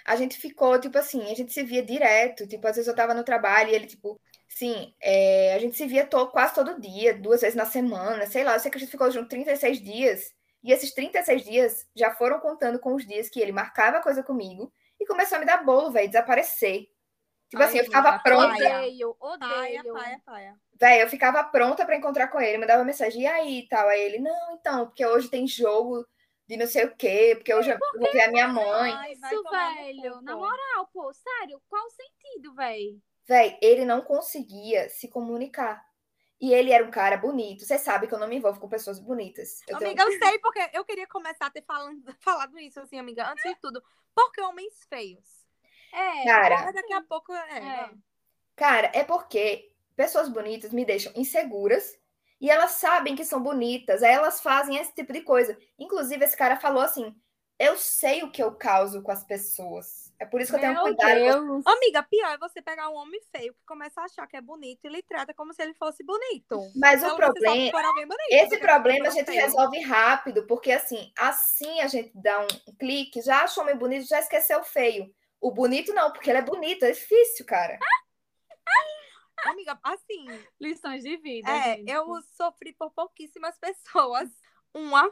A 0.04 0.16
gente 0.16 0.37
ficou, 0.37 0.78
tipo 0.78 0.98
assim, 0.98 1.22
a 1.30 1.35
gente 1.35 1.52
se 1.52 1.62
via 1.62 1.83
direto. 1.83 2.46
Tipo, 2.46 2.66
às 2.66 2.76
vezes 2.76 2.88
eu 2.88 2.94
tava 2.94 3.14
no 3.14 3.24
trabalho 3.24 3.70
e 3.70 3.74
ele, 3.74 3.87
tipo, 3.87 4.20
sim, 4.48 4.94
é, 5.00 5.54
a 5.54 5.59
gente 5.59 5.76
se 5.76 5.87
via 5.87 6.06
to- 6.06 6.26
quase 6.30 6.54
todo 6.54 6.80
dia, 6.80 7.14
duas 7.14 7.40
vezes 7.40 7.56
na 7.56 7.64
semana, 7.64 8.26
sei 8.26 8.44
lá. 8.44 8.54
Eu 8.54 8.61
sei 8.61 8.70
que 8.70 8.76
a 8.76 8.80
gente 8.80 8.90
ficou 8.90 9.11
junto 9.11 9.28
36 9.28 9.80
dias. 9.80 10.33
E 10.62 10.72
esses 10.72 10.92
36 10.92 11.42
dias 11.42 11.88
já 11.96 12.11
foram 12.14 12.38
contando 12.38 12.78
com 12.78 12.94
os 12.94 13.06
dias 13.06 13.30
que 13.30 13.40
ele 13.40 13.52
marcava 13.52 14.02
coisa 14.02 14.22
comigo 14.22 14.70
e 15.00 15.06
começou 15.06 15.37
a 15.37 15.38
me 15.40 15.46
dar 15.46 15.64
bolo, 15.64 15.90
velho, 15.90 16.06
desaparecer. 16.09 16.87
Tipo 17.51 17.63
Ai, 17.63 17.69
assim, 17.69 17.79
eu 17.79 17.85
ficava 17.85 18.17
pronta. 18.21 18.55
Odeio, 18.55 19.17
odeio. 19.19 19.93
paia, 19.93 20.23
paia. 20.25 20.57
Véi, 20.81 21.03
eu 21.03 21.09
ficava 21.09 21.43
pronta 21.43 21.85
pra 21.85 21.97
encontrar 21.97 22.29
com 22.29 22.41
ele, 22.41 22.59
mandava 22.59 22.85
mensagem, 22.85 23.23
e 23.23 23.27
aí 23.27 23.59
e 23.59 23.69
tal. 23.69 23.89
Aí 23.89 24.01
ele, 24.01 24.19
não, 24.21 24.55
então, 24.55 24.87
porque 24.87 25.05
hoje 25.05 25.29
tem 25.29 25.49
jogo 25.49 26.07
de 26.47 26.57
não 26.57 26.67
sei 26.67 26.85
o 26.85 26.97
quê, 26.97 27.35
porque 27.37 27.53
hoje 27.53 27.71
eu 27.71 27.79
vou 27.79 28.13
ver 28.13 28.23
a 28.23 28.31
minha 28.31 28.47
mãe. 28.47 28.93
Isso, 29.13 29.43
velho. 29.51 30.23
Na 30.23 30.37
moral, 30.37 30.89
pô, 30.93 31.13
sério, 31.13 31.61
qual 31.69 31.85
o 31.85 31.91
sentido, 31.91 32.55
velho? 32.55 33.03
Véi, 33.27 33.59
ele 33.61 33.85
não 33.85 34.01
conseguia 34.01 34.89
se 34.89 35.09
comunicar. 35.09 35.85
E 36.41 36.55
ele 36.55 36.71
era 36.71 36.85
um 36.85 36.91
cara 36.91 37.17
bonito. 37.17 37.65
Você 37.65 37.77
sabe 37.79 38.07
que 38.07 38.15
eu 38.15 38.19
não 38.19 38.29
me 38.29 38.37
envolvo 38.37 38.61
com 38.61 38.69
pessoas 38.69 38.99
bonitas. 38.99 39.61
Eu 39.69 39.77
tenho- 39.77 39.91
Amiga, 39.91 40.05
eu 40.05 40.19
sei 40.19 40.39
porque 40.39 40.71
eu 40.73 40.85
queria 40.85 41.07
começar 41.07 41.47
a 41.47 41.51
ter 41.51 41.63
falando, 41.63 42.03
falado 42.21 42.59
isso, 42.59 42.81
assim, 42.81 42.99
amiga, 42.99 43.29
antes 43.31 43.43
de 43.43 43.61
tudo. 43.61 43.83
Porque 44.15 44.41
homens 44.41 44.75
feios. 44.89 45.39
É, 45.92 46.24
Cara, 46.24 46.72
daqui 46.72 46.92
a 46.92 47.03
pouco 47.03 47.33
é. 47.33 47.59
É. 47.59 47.90
Cara, 48.57 48.90
é 48.94 49.05
porque 49.05 49.72
pessoas 49.96 50.29
bonitas 50.29 50.72
me 50.72 50.85
deixam 50.85 51.12
inseguras 51.16 51.98
e 52.40 52.50
elas 52.50 52.72
sabem 52.72 53.14
que 53.16 53.24
são 53.24 53.42
bonitas, 53.42 54.03
aí 54.03 54.12
elas 54.12 54.40
fazem 54.40 54.76
esse 54.76 54.94
tipo 54.94 55.12
de 55.12 55.22
coisa. 55.22 55.59
Inclusive, 55.79 56.24
esse 56.24 56.37
cara 56.37 56.57
falou 56.57 56.83
assim: 56.83 57.14
eu 57.59 57.76
sei 57.76 58.22
o 58.22 58.31
que 58.31 58.42
eu 58.42 58.55
causo 58.55 59.03
com 59.03 59.11
as 59.12 59.24
pessoas. 59.24 60.11
É 60.18 60.26
por 60.26 60.40
isso 60.40 60.50
que 60.50 60.57
eu 60.57 60.61
tenho 60.61 60.74
Meu 60.74 60.83
cuidado. 60.83 61.14
Deus. 61.14 61.64
Amiga, 61.66 62.03
pior 62.03 62.31
é 62.33 62.38
você 62.38 62.61
pegar 62.61 62.90
um 62.90 62.94
homem 62.94 63.20
feio 63.35 63.55
que 63.55 63.64
começa 63.66 64.00
a 64.00 64.05
achar 64.05 64.26
que 64.26 64.37
é 64.37 64.40
bonito 64.40 64.85
e 64.85 64.88
ele 64.88 65.03
trata 65.03 65.33
como 65.33 65.53
se 65.55 65.62
ele 65.62 65.72
fosse 65.74 66.05
bonito. 66.05 66.70
Mas 66.76 67.03
o 67.03 67.07
Então, 67.07 67.11
só 67.11 67.16
problema. 67.16 67.57
bonito, 68.07 68.20
Esse 68.31 68.48
porque 68.48 68.59
problema 68.59 69.09
a 69.09 69.11
gente 69.11 69.26
feio. 69.26 69.40
resolve 69.42 69.81
rápido, 69.81 70.46
porque 70.46 70.72
assim, 70.72 71.11
assim 71.18 71.81
a 71.81 71.87
gente 71.88 72.11
dá 72.14 72.40
um 72.40 72.46
clique, 72.79 73.22
já 73.22 73.44
achou 73.44 73.62
homem 73.62 73.76
bonito, 73.76 74.07
já 74.07 74.20
esqueceu 74.20 74.61
o 74.61 74.64
feio. 74.64 75.11
O 75.40 75.50
bonito 75.50 75.92
não, 75.94 76.12
porque 76.12 76.31
ele 76.31 76.38
é 76.38 76.42
bonito, 76.42 76.85
é 76.85 76.92
difícil, 76.92 77.44
cara. 77.46 77.79
Amiga, 79.44 79.79
assim, 79.83 80.26
Lições 80.61 81.03
de 81.03 81.16
vida, 81.16 81.50
é, 81.50 81.76
gente. 81.76 81.90
eu 81.90 82.07
sofri 82.37 82.74
por 82.74 82.90
pouquíssimas 82.90 83.57
pessoas. 83.59 84.29
Uma. 84.74 85.11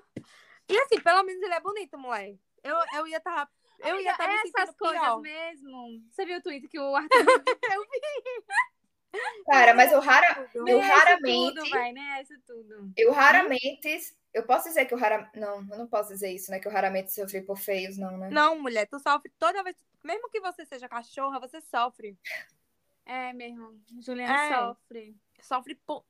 E 0.68 0.78
assim, 0.80 1.00
pelo 1.00 1.22
menos 1.22 1.42
ele 1.42 1.54
é 1.54 1.60
bonito, 1.60 1.98
mulher. 1.98 2.36
Eu, 2.62 2.76
eu 2.94 3.06
ia 3.06 3.16
estar. 3.16 3.48
eu 3.80 4.00
ia 4.00 4.12
estar 4.12 4.28
me 4.28 4.34
Essas 4.34 4.76
coisas 4.76 5.00
pior. 5.00 5.20
mesmo. 5.20 6.02
Você 6.10 6.26
viu 6.26 6.38
o 6.38 6.42
tweet 6.42 6.68
que 6.68 6.78
o 6.78 6.94
Arthur 6.94 7.08
Cara, 9.46 9.74
mas 9.74 9.90
eu, 9.90 10.00
rara, 10.00 10.48
eu 10.54 10.68
é 10.68 10.80
raramente. 10.80 11.54
tudo, 11.54 11.70
vai, 11.70 11.92
nem 11.92 12.12
é 12.12 12.22
isso 12.22 12.38
tudo. 12.46 12.92
Eu 12.96 13.12
raramente. 13.12 14.14
Eu 14.38 14.46
posso 14.46 14.68
dizer 14.68 14.84
que 14.86 14.94
eu 14.94 14.98
raramente. 14.98 15.38
Não, 15.38 15.56
eu 15.70 15.78
não 15.78 15.86
posso 15.86 16.10
dizer 16.10 16.30
isso, 16.30 16.50
né? 16.50 16.58
Que 16.60 16.68
eu 16.68 16.72
raramente 16.72 17.12
sofri 17.12 17.42
por 17.42 17.58
feios, 17.58 17.98
não, 17.98 18.16
né? 18.16 18.30
Não, 18.30 18.58
mulher, 18.60 18.86
tu 18.86 18.98
sofre 18.98 19.30
toda 19.38 19.62
vez. 19.62 19.76
Mesmo 20.04 20.30
que 20.30 20.40
você 20.40 20.64
seja 20.64 20.88
cachorra, 20.88 21.40
você 21.40 21.60
sofre. 21.60 22.16
É 23.04 23.32
mesmo. 23.32 23.80
Juliana 24.00 24.44
É. 24.44 24.58
sofre. 24.58 25.16
Sofre 25.40 25.74
por. 25.74 26.04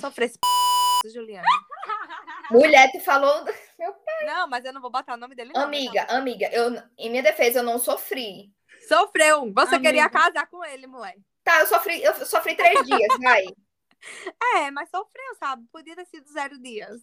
Sofre 0.00 0.24
esse 0.26 0.38
p... 0.38 1.10
Juliana. 1.10 1.46
Mulher, 2.50 2.90
tu 2.92 3.00
falou. 3.00 3.44
Não, 4.26 4.48
mas 4.48 4.64
eu 4.64 4.72
não 4.72 4.80
vou 4.80 4.90
botar 4.90 5.14
o 5.14 5.16
nome 5.16 5.34
dele, 5.34 5.52
não. 5.52 5.62
Amiga, 5.62 6.04
amiga, 6.04 6.48
eu, 6.52 6.70
em 6.98 7.10
minha 7.10 7.22
defesa, 7.22 7.58
eu 7.58 7.62
não 7.62 7.78
sofri. 7.78 8.50
Sofreu. 8.88 9.52
Você 9.52 9.74
Amiga. 9.74 9.90
queria 9.90 10.08
casar 10.08 10.46
com 10.46 10.64
ele, 10.64 10.86
mulher. 10.86 11.16
Tá, 11.42 11.60
eu 11.60 11.66
sofri, 11.66 12.02
eu 12.02 12.14
sofri 12.24 12.54
três 12.56 12.84
dias, 12.86 13.18
vai. 13.20 13.44
É, 14.56 14.70
mas 14.70 14.90
sofreu, 14.90 15.34
sabe? 15.38 15.66
Podia 15.72 15.96
ter 15.96 16.04
sido 16.06 16.30
zero 16.30 16.58
dias. 16.60 17.00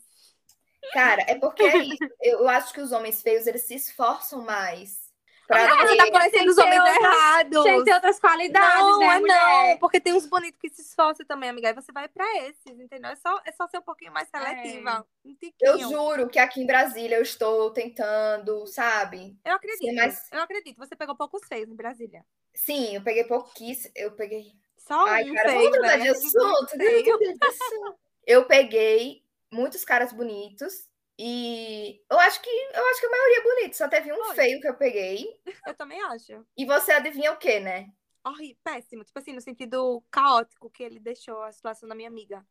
Cara, 0.93 1.23
é 1.27 1.35
porque 1.35 1.63
é 1.63 1.77
isso. 1.77 1.97
Eu 2.21 2.47
acho 2.49 2.73
que 2.73 2.81
os 2.81 2.91
homens 2.91 3.21
feios, 3.21 3.47
eles 3.47 3.63
se 3.63 3.75
esforçam 3.75 4.41
mais. 4.43 4.99
Pra 5.47 5.65
Amiga, 5.65 5.81
você 5.87 5.97
ter- 5.97 6.05
tá 6.05 6.11
conhecendo 6.11 6.43
que 6.45 6.49
os 6.51 6.57
homens 6.57 6.79
outras- 6.79 6.97
errados. 6.97 7.63
Tem 7.63 7.77
que 7.79 7.83
ter 7.83 7.93
outras 7.93 8.19
qualidades, 8.21 8.79
não, 8.79 8.99
né, 8.99 9.05
é 9.15 9.19
mulher? 9.19 9.69
não, 9.71 9.77
porque 9.79 9.99
tem 9.99 10.13
uns 10.13 10.25
bonitos 10.25 10.57
que 10.61 10.69
se 10.69 10.81
esforçam 10.81 11.25
também, 11.25 11.49
amiga. 11.49 11.67
Aí 11.67 11.73
você 11.73 11.91
vai 11.91 12.07
pra 12.07 12.25
esses, 12.47 12.79
entendeu? 12.79 13.11
É 13.11 13.15
só, 13.17 13.37
é 13.43 13.51
só 13.51 13.67
ser 13.67 13.79
um 13.79 13.81
pouquinho 13.81 14.13
mais 14.13 14.29
seletiva. 14.29 15.05
Um 15.25 15.35
Eu 15.59 15.77
juro 15.79 16.29
que 16.29 16.39
aqui 16.39 16.61
em 16.61 16.65
Brasília 16.65 17.17
eu 17.17 17.21
estou 17.21 17.69
tentando, 17.71 18.65
sabe? 18.65 19.35
Eu 19.43 19.55
acredito. 19.55 19.89
Sim, 19.89 19.95
mas- 19.95 20.29
Eu 20.31 20.39
acredito. 20.41 20.77
Você 20.77 20.95
pegou 20.95 21.15
poucos 21.17 21.41
feios 21.45 21.69
em 21.69 21.75
Brasília. 21.75 22.23
Sim, 22.53 22.95
eu 22.95 23.01
peguei 23.03 23.25
pouquíssimo. 23.25 23.91
Eu 23.93 24.11
peguei. 24.13 24.53
Só 24.77 25.05
Ai, 25.05 25.29
um 25.29 25.33
cara, 25.33 25.49
feio, 25.49 25.63
vamos 25.63 25.77
mudar 25.77 25.97
né? 25.97 26.03
de 26.03 26.09
assunto. 26.09 26.71
Eu 28.25 28.45
peguei 28.45 29.23
muitos 29.51 29.83
caras 29.85 30.13
bonitos 30.13 30.89
e 31.17 32.01
eu 32.09 32.19
acho 32.19 32.41
que 32.41 32.49
eu 32.49 32.87
acho 32.89 32.99
que 32.99 33.05
a 33.05 33.09
maioria 33.11 33.37
é 33.37 33.43
bonita. 33.43 33.77
Só 33.77 33.87
teve 33.87 34.11
um 34.11 34.23
Foi. 34.25 34.35
feio 34.35 34.59
que 34.61 34.67
eu 34.67 34.75
peguei. 34.75 35.39
Eu 35.67 35.75
também 35.75 36.01
acho. 36.03 36.45
E 36.57 36.65
você 36.65 36.91
adivinha 36.93 37.31
o 37.31 37.37
quê, 37.37 37.59
né? 37.59 37.91
Horrível, 38.25 38.57
péssimo. 38.63 39.03
Tipo 39.03 39.19
assim, 39.19 39.33
no 39.33 39.41
sentido 39.41 40.03
caótico 40.09 40.69
que 40.69 40.81
ele 40.81 40.99
deixou 40.99 41.43
a 41.43 41.51
situação 41.51 41.87
da 41.87 41.93
minha 41.93 42.09
amiga. 42.09 42.43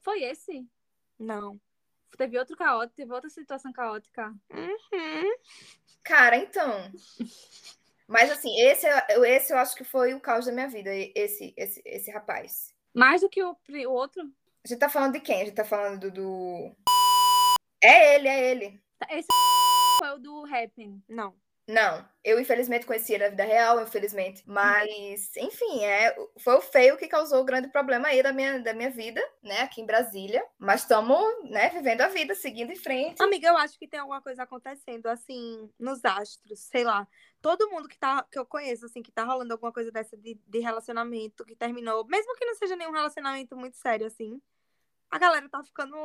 Foi 0.00 0.22
esse? 0.22 0.66
Não. 1.18 1.58
Teve 2.16 2.38
outro 2.38 2.56
caótico, 2.56 2.96
teve 2.96 3.12
outra 3.12 3.30
situação 3.30 3.72
caótica. 3.72 4.34
Uhum. 4.50 5.34
Cara, 6.02 6.36
então. 6.36 6.90
Mas 8.06 8.30
assim, 8.30 8.58
esse, 8.60 8.86
eu- 9.10 9.24
esse 9.24 9.52
eu 9.52 9.58
acho 9.58 9.74
que 9.76 9.84
foi 9.84 10.14
o 10.14 10.20
caos 10.20 10.46
da 10.46 10.52
minha 10.52 10.68
vida, 10.68 10.90
esse, 11.14 11.52
esse, 11.56 11.82
esse 11.84 12.10
rapaz. 12.10 12.74
Mais 12.94 13.20
do 13.20 13.28
que 13.28 13.42
o, 13.42 13.56
o 13.86 13.90
outro? 13.90 14.22
A 14.68 14.70
gente 14.70 14.80
tá 14.80 14.88
falando 14.90 15.14
de 15.14 15.20
quem? 15.20 15.40
A 15.40 15.44
gente 15.46 15.54
tá 15.54 15.64
falando 15.64 16.10
do. 16.10 16.76
É 17.82 18.16
ele, 18.16 18.28
é 18.28 18.50
ele. 18.50 18.78
Esse 19.08 19.26
foi 19.98 20.10
o 20.10 20.18
do 20.18 20.44
Happn. 20.44 21.02
Não. 21.08 21.34
Não, 21.66 22.06
eu 22.22 22.38
infelizmente 22.38 22.84
conheci 22.84 23.14
ele 23.14 23.24
na 23.24 23.30
vida 23.30 23.44
real, 23.44 23.80
infelizmente. 23.82 24.42
Mas, 24.46 25.34
enfim, 25.36 25.84
é, 25.84 26.14
foi 26.38 26.54
o 26.54 26.60
feio 26.60 26.98
que 26.98 27.08
causou 27.08 27.40
o 27.40 27.44
grande 27.44 27.68
problema 27.68 28.08
aí 28.08 28.22
da 28.22 28.30
minha, 28.30 28.58
da 28.58 28.74
minha 28.74 28.90
vida, 28.90 29.22
né, 29.42 29.60
aqui 29.60 29.80
em 29.80 29.86
Brasília. 29.86 30.44
Mas 30.58 30.82
estamos, 30.82 31.18
né, 31.50 31.70
vivendo 31.70 32.02
a 32.02 32.08
vida, 32.08 32.34
seguindo 32.34 32.70
em 32.70 32.76
frente. 32.76 33.22
Amiga, 33.22 33.48
eu 33.48 33.56
acho 33.56 33.78
que 33.78 33.88
tem 33.88 34.00
alguma 34.00 34.20
coisa 34.20 34.42
acontecendo, 34.42 35.06
assim, 35.06 35.70
nos 35.78 36.04
astros, 36.04 36.60
sei 36.60 36.84
lá. 36.84 37.08
Todo 37.40 37.70
mundo 37.70 37.88
que, 37.88 37.98
tá, 37.98 38.22
que 38.30 38.38
eu 38.38 38.44
conheço, 38.44 38.84
assim, 38.84 39.02
que 39.02 39.12
tá 39.12 39.24
rolando 39.24 39.54
alguma 39.54 39.72
coisa 39.72 39.90
dessa 39.90 40.14
de, 40.14 40.38
de 40.46 40.58
relacionamento, 40.58 41.44
que 41.44 41.56
terminou, 41.56 42.06
mesmo 42.06 42.34
que 42.34 42.44
não 42.44 42.54
seja 42.54 42.76
nenhum 42.76 42.92
relacionamento 42.92 43.56
muito 43.56 43.76
sério, 43.76 44.06
assim, 44.06 44.40
a 45.10 45.18
galera 45.18 45.48
tá 45.48 45.62
ficando 45.62 45.96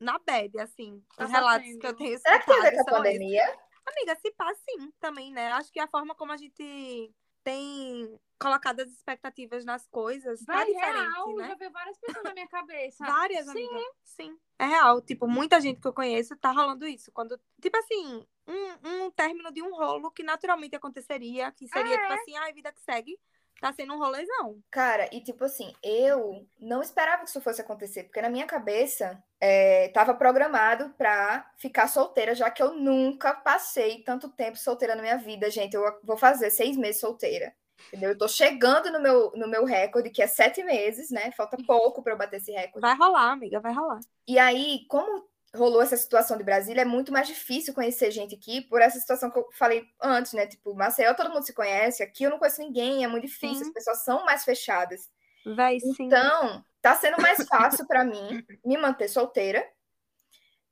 na 0.00 0.18
bad, 0.18 0.58
assim. 0.60 1.02
Tá 1.16 1.24
Os 1.24 1.30
relatos 1.30 1.60
sofrendo. 1.72 1.78
que 1.80 1.86
eu 1.86 1.96
tenho 1.96 2.18
Será 2.18 2.38
que 2.40 2.46
tem 2.46 2.58
a 2.58 2.62
ver 2.62 2.72
escutado 2.74 2.74
com 2.74 2.80
a 2.80 2.84
são 2.94 3.04
esses. 3.04 3.12
pandemia? 3.18 3.58
Amiga, 3.84 4.16
se 4.16 4.30
pá, 4.32 4.54
sim, 4.54 4.92
também, 5.00 5.32
né? 5.32 5.50
Acho 5.52 5.72
que 5.72 5.80
a 5.80 5.88
forma 5.88 6.14
como 6.14 6.32
a 6.32 6.36
gente 6.36 7.12
tem 7.44 8.16
colocado 8.38 8.80
as 8.80 8.88
expectativas 8.90 9.64
nas 9.64 9.86
coisas 9.88 10.44
tá 10.44 10.52
Vai, 10.54 10.66
diferente, 10.66 10.94
real, 11.12 11.36
né? 11.36 11.48
já 11.48 11.54
veio 11.56 11.70
várias 11.72 11.98
pessoas 11.98 12.24
na 12.24 12.32
minha 12.34 12.46
cabeça. 12.48 13.04
Várias, 13.04 13.46
Sim. 13.46 13.50
amiga. 13.50 13.90
Sim. 14.04 14.38
É 14.58 14.66
real. 14.66 15.00
Tipo, 15.00 15.26
muita 15.26 15.60
gente 15.60 15.80
que 15.80 15.86
eu 15.88 15.92
conheço 15.92 16.36
tá 16.36 16.52
rolando 16.52 16.86
isso. 16.86 17.10
Quando, 17.12 17.40
tipo 17.60 17.76
assim, 17.78 18.24
um, 18.46 19.04
um 19.06 19.10
término 19.10 19.52
de 19.52 19.60
um 19.62 19.74
rolo 19.74 20.10
que 20.12 20.22
naturalmente 20.22 20.76
aconteceria, 20.76 21.50
que 21.52 21.66
seria, 21.68 21.94
É. 21.96 22.00
tipo 22.00 22.12
assim, 22.12 22.36
ai, 22.36 22.52
vida 22.52 22.72
que 22.72 22.80
segue, 22.80 23.18
tá 23.60 23.72
sendo 23.72 23.94
um 23.94 23.98
rolezão. 23.98 24.58
Cara, 24.70 25.08
e 25.12 25.20
tipo 25.20 25.44
assim, 25.44 25.72
eu 25.82 26.46
não 26.60 26.82
esperava 26.82 27.22
que 27.22 27.28
isso 27.28 27.40
fosse 27.40 27.60
acontecer, 27.60 28.04
porque 28.04 28.20
na 28.22 28.28
minha 28.28 28.46
cabeça 28.46 29.22
é, 29.40 29.88
tava 29.88 30.14
programado 30.14 30.90
pra 30.90 31.50
ficar 31.58 31.88
solteira, 31.88 32.34
já 32.34 32.50
que 32.50 32.62
eu 32.62 32.74
nunca 32.74 33.34
passei 33.34 34.02
tanto 34.02 34.28
tempo 34.28 34.58
solteira 34.58 34.94
na 34.94 35.02
minha 35.02 35.18
vida, 35.18 35.50
gente. 35.50 35.74
Eu 35.74 35.82
vou 36.02 36.16
fazer 36.16 36.50
seis 36.50 36.76
meses 36.76 37.00
solteira. 37.00 37.54
Entendeu? 37.88 38.10
Eu 38.10 38.18
tô 38.18 38.28
chegando 38.28 38.92
no 38.92 39.00
meu, 39.00 39.32
no 39.34 39.48
meu 39.48 39.64
recorde, 39.64 40.10
que 40.10 40.22
é 40.22 40.26
sete 40.26 40.62
meses, 40.62 41.10
né? 41.10 41.32
Falta 41.32 41.56
pouco 41.66 42.02
pra 42.02 42.12
eu 42.12 42.18
bater 42.18 42.36
esse 42.36 42.52
recorde. 42.52 42.80
Vai 42.80 42.96
rolar, 42.96 43.32
amiga, 43.32 43.60
vai 43.60 43.72
rolar. 43.72 43.98
E 44.26 44.38
aí, 44.38 44.86
como 44.88 45.26
rolou 45.54 45.82
essa 45.82 45.96
situação 45.96 46.38
de 46.38 46.44
Brasília, 46.44 46.82
é 46.82 46.84
muito 46.84 47.12
mais 47.12 47.28
difícil 47.28 47.74
conhecer 47.74 48.10
gente 48.10 48.34
aqui 48.34 48.62
por 48.62 48.80
essa 48.80 48.98
situação 48.98 49.30
que 49.30 49.38
eu 49.38 49.46
falei 49.52 49.84
antes, 50.00 50.32
né? 50.32 50.46
Tipo, 50.46 50.74
Maceió 50.74 51.14
todo 51.14 51.30
mundo 51.30 51.44
se 51.44 51.52
conhece, 51.52 52.02
aqui 52.02 52.24
eu 52.24 52.30
não 52.30 52.38
conheço 52.38 52.62
ninguém, 52.62 53.04
é 53.04 53.08
muito 53.08 53.26
difícil, 53.26 53.58
Sim. 53.58 53.68
as 53.68 53.72
pessoas 53.72 54.04
são 54.04 54.24
mais 54.24 54.44
fechadas. 54.44 55.10
Vai 55.44 55.78
sim. 55.80 55.94
Então, 56.00 56.64
tá 56.80 56.94
sendo 56.94 57.20
mais 57.20 57.44
fácil 57.46 57.86
para 57.86 58.04
mim 58.04 58.44
me 58.64 58.76
manter 58.76 59.08
solteira. 59.08 59.66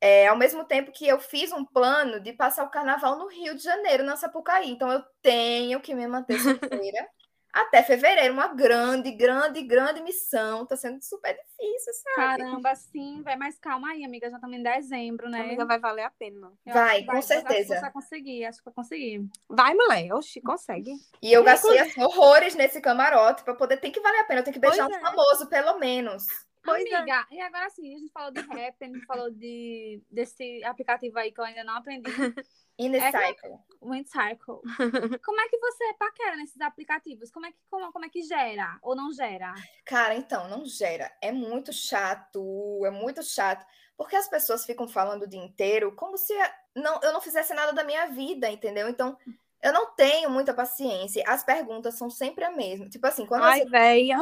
É, 0.00 0.28
ao 0.28 0.36
mesmo 0.36 0.64
tempo 0.64 0.92
que 0.92 1.06
eu 1.06 1.20
fiz 1.20 1.52
um 1.52 1.62
plano 1.62 2.20
de 2.20 2.32
passar 2.32 2.64
o 2.64 2.70
carnaval 2.70 3.18
no 3.18 3.26
Rio 3.26 3.54
de 3.54 3.62
Janeiro, 3.62 4.02
na 4.02 4.16
Sapucaí. 4.16 4.70
Então, 4.70 4.90
eu 4.90 5.02
tenho 5.20 5.78
que 5.80 5.94
me 5.94 6.06
manter 6.06 6.38
solteira 6.40 7.06
até 7.52 7.82
fevereiro, 7.82 8.32
uma 8.32 8.48
grande, 8.48 9.10
grande, 9.10 9.62
grande 9.62 10.02
missão. 10.02 10.64
Tá 10.66 10.76
sendo 10.76 11.02
super 11.02 11.34
difícil, 11.34 11.92
sabe? 11.94 12.16
Caramba, 12.16 12.74
sim, 12.74 13.22
vai, 13.22 13.36
mas 13.36 13.58
calma 13.58 13.90
aí, 13.90 14.04
amiga, 14.04 14.30
já 14.30 14.36
estamos 14.36 14.56
em 14.56 14.62
dezembro, 14.62 15.28
né? 15.28 15.40
Amiga, 15.40 15.64
vai 15.64 15.78
valer 15.78 16.04
a 16.04 16.10
pena. 16.10 16.52
Eu 16.64 16.72
Vai, 16.72 17.04
com 17.04 17.12
mas 17.12 17.30
acho 17.30 17.42
que 17.42 17.48
certeza. 17.48 17.74
Você 17.74 17.80
vai 17.80 17.92
conseguir, 17.92 18.44
acho 18.44 18.58
que 18.58 18.64
vai 18.64 18.74
conseguir. 18.74 19.28
Vai, 19.48 19.74
mulher. 19.74 20.12
Oxi, 20.14 20.40
consegue. 20.40 20.92
E 21.22 21.32
eu 21.32 21.42
gastei 21.42 21.78
assim, 21.78 22.02
horrores 22.02 22.54
nesse 22.54 22.80
camarote 22.80 23.42
para 23.42 23.54
poder. 23.54 23.78
Tem 23.78 23.92
que 23.92 24.00
valer 24.00 24.20
a 24.20 24.24
pena, 24.24 24.40
eu 24.40 24.44
tenho 24.44 24.54
que 24.54 24.60
beijar 24.60 24.86
Pois 24.86 24.96
um 24.96 25.06
é. 25.06 25.10
famoso, 25.10 25.48
pelo 25.48 25.78
menos. 25.78 26.24
Pois 26.62 26.84
é. 26.84 26.94
Amiga, 26.94 27.26
e 27.30 27.40
agora 27.40 27.70
sim, 27.70 27.94
a 27.94 27.98
gente 27.98 28.12
falou 28.12 28.30
de 28.30 28.40
rap, 28.40 28.76
a 28.80 28.84
gente 28.84 29.06
falou 29.06 29.30
de, 29.30 30.02
desse 30.10 30.62
aplicativo 30.64 31.18
aí 31.18 31.32
que 31.32 31.40
eu 31.40 31.44
ainda 31.44 31.64
não 31.64 31.76
aprendi, 31.76 32.10
In 32.82 32.92
the 32.92 32.98
É 32.98 33.12
que- 33.12 33.26
cycle. 33.26 33.58
Wind 33.82 34.06
Circle. 34.06 34.60
Como 35.24 35.40
é 35.40 35.48
que 35.48 35.58
você 35.58 35.94
paquera 35.98 36.36
nesses 36.36 36.60
aplicativos? 36.60 37.30
Como 37.30 37.46
é 37.46 37.50
que, 37.50 37.56
como, 37.70 37.90
como 37.92 38.04
é 38.04 38.08
que 38.10 38.22
gera 38.22 38.78
ou 38.82 38.94
não 38.94 39.10
gera? 39.12 39.54
Cara, 39.86 40.14
então, 40.14 40.48
não 40.48 40.64
gera. 40.66 41.10
É 41.22 41.32
muito 41.32 41.72
chato, 41.72 42.84
é 42.84 42.90
muito 42.90 43.22
chato. 43.22 43.64
Porque 43.96 44.16
as 44.16 44.28
pessoas 44.28 44.64
ficam 44.66 44.86
falando 44.88 45.22
o 45.22 45.26
dia 45.26 45.42
inteiro 45.42 45.94
como 45.94 46.16
se 46.18 46.34
não, 46.74 47.00
eu 47.02 47.12
não 47.12 47.20
fizesse 47.20 47.54
nada 47.54 47.72
da 47.72 47.84
minha 47.84 48.06
vida, 48.06 48.50
entendeu? 48.50 48.88
Então, 48.88 49.16
eu 49.62 49.72
não 49.72 49.94
tenho 49.94 50.28
muita 50.30 50.52
paciência. 50.54 51.22
As 51.26 51.42
perguntas 51.44 51.94
são 51.96 52.08
sempre 52.10 52.44
a 52.44 52.50
mesma. 52.50 52.88
Tipo 52.88 53.06
assim, 53.06 53.24
quando 53.26 53.44
Ai, 53.44 53.60
você, 53.60 53.68
véia. 53.70 54.16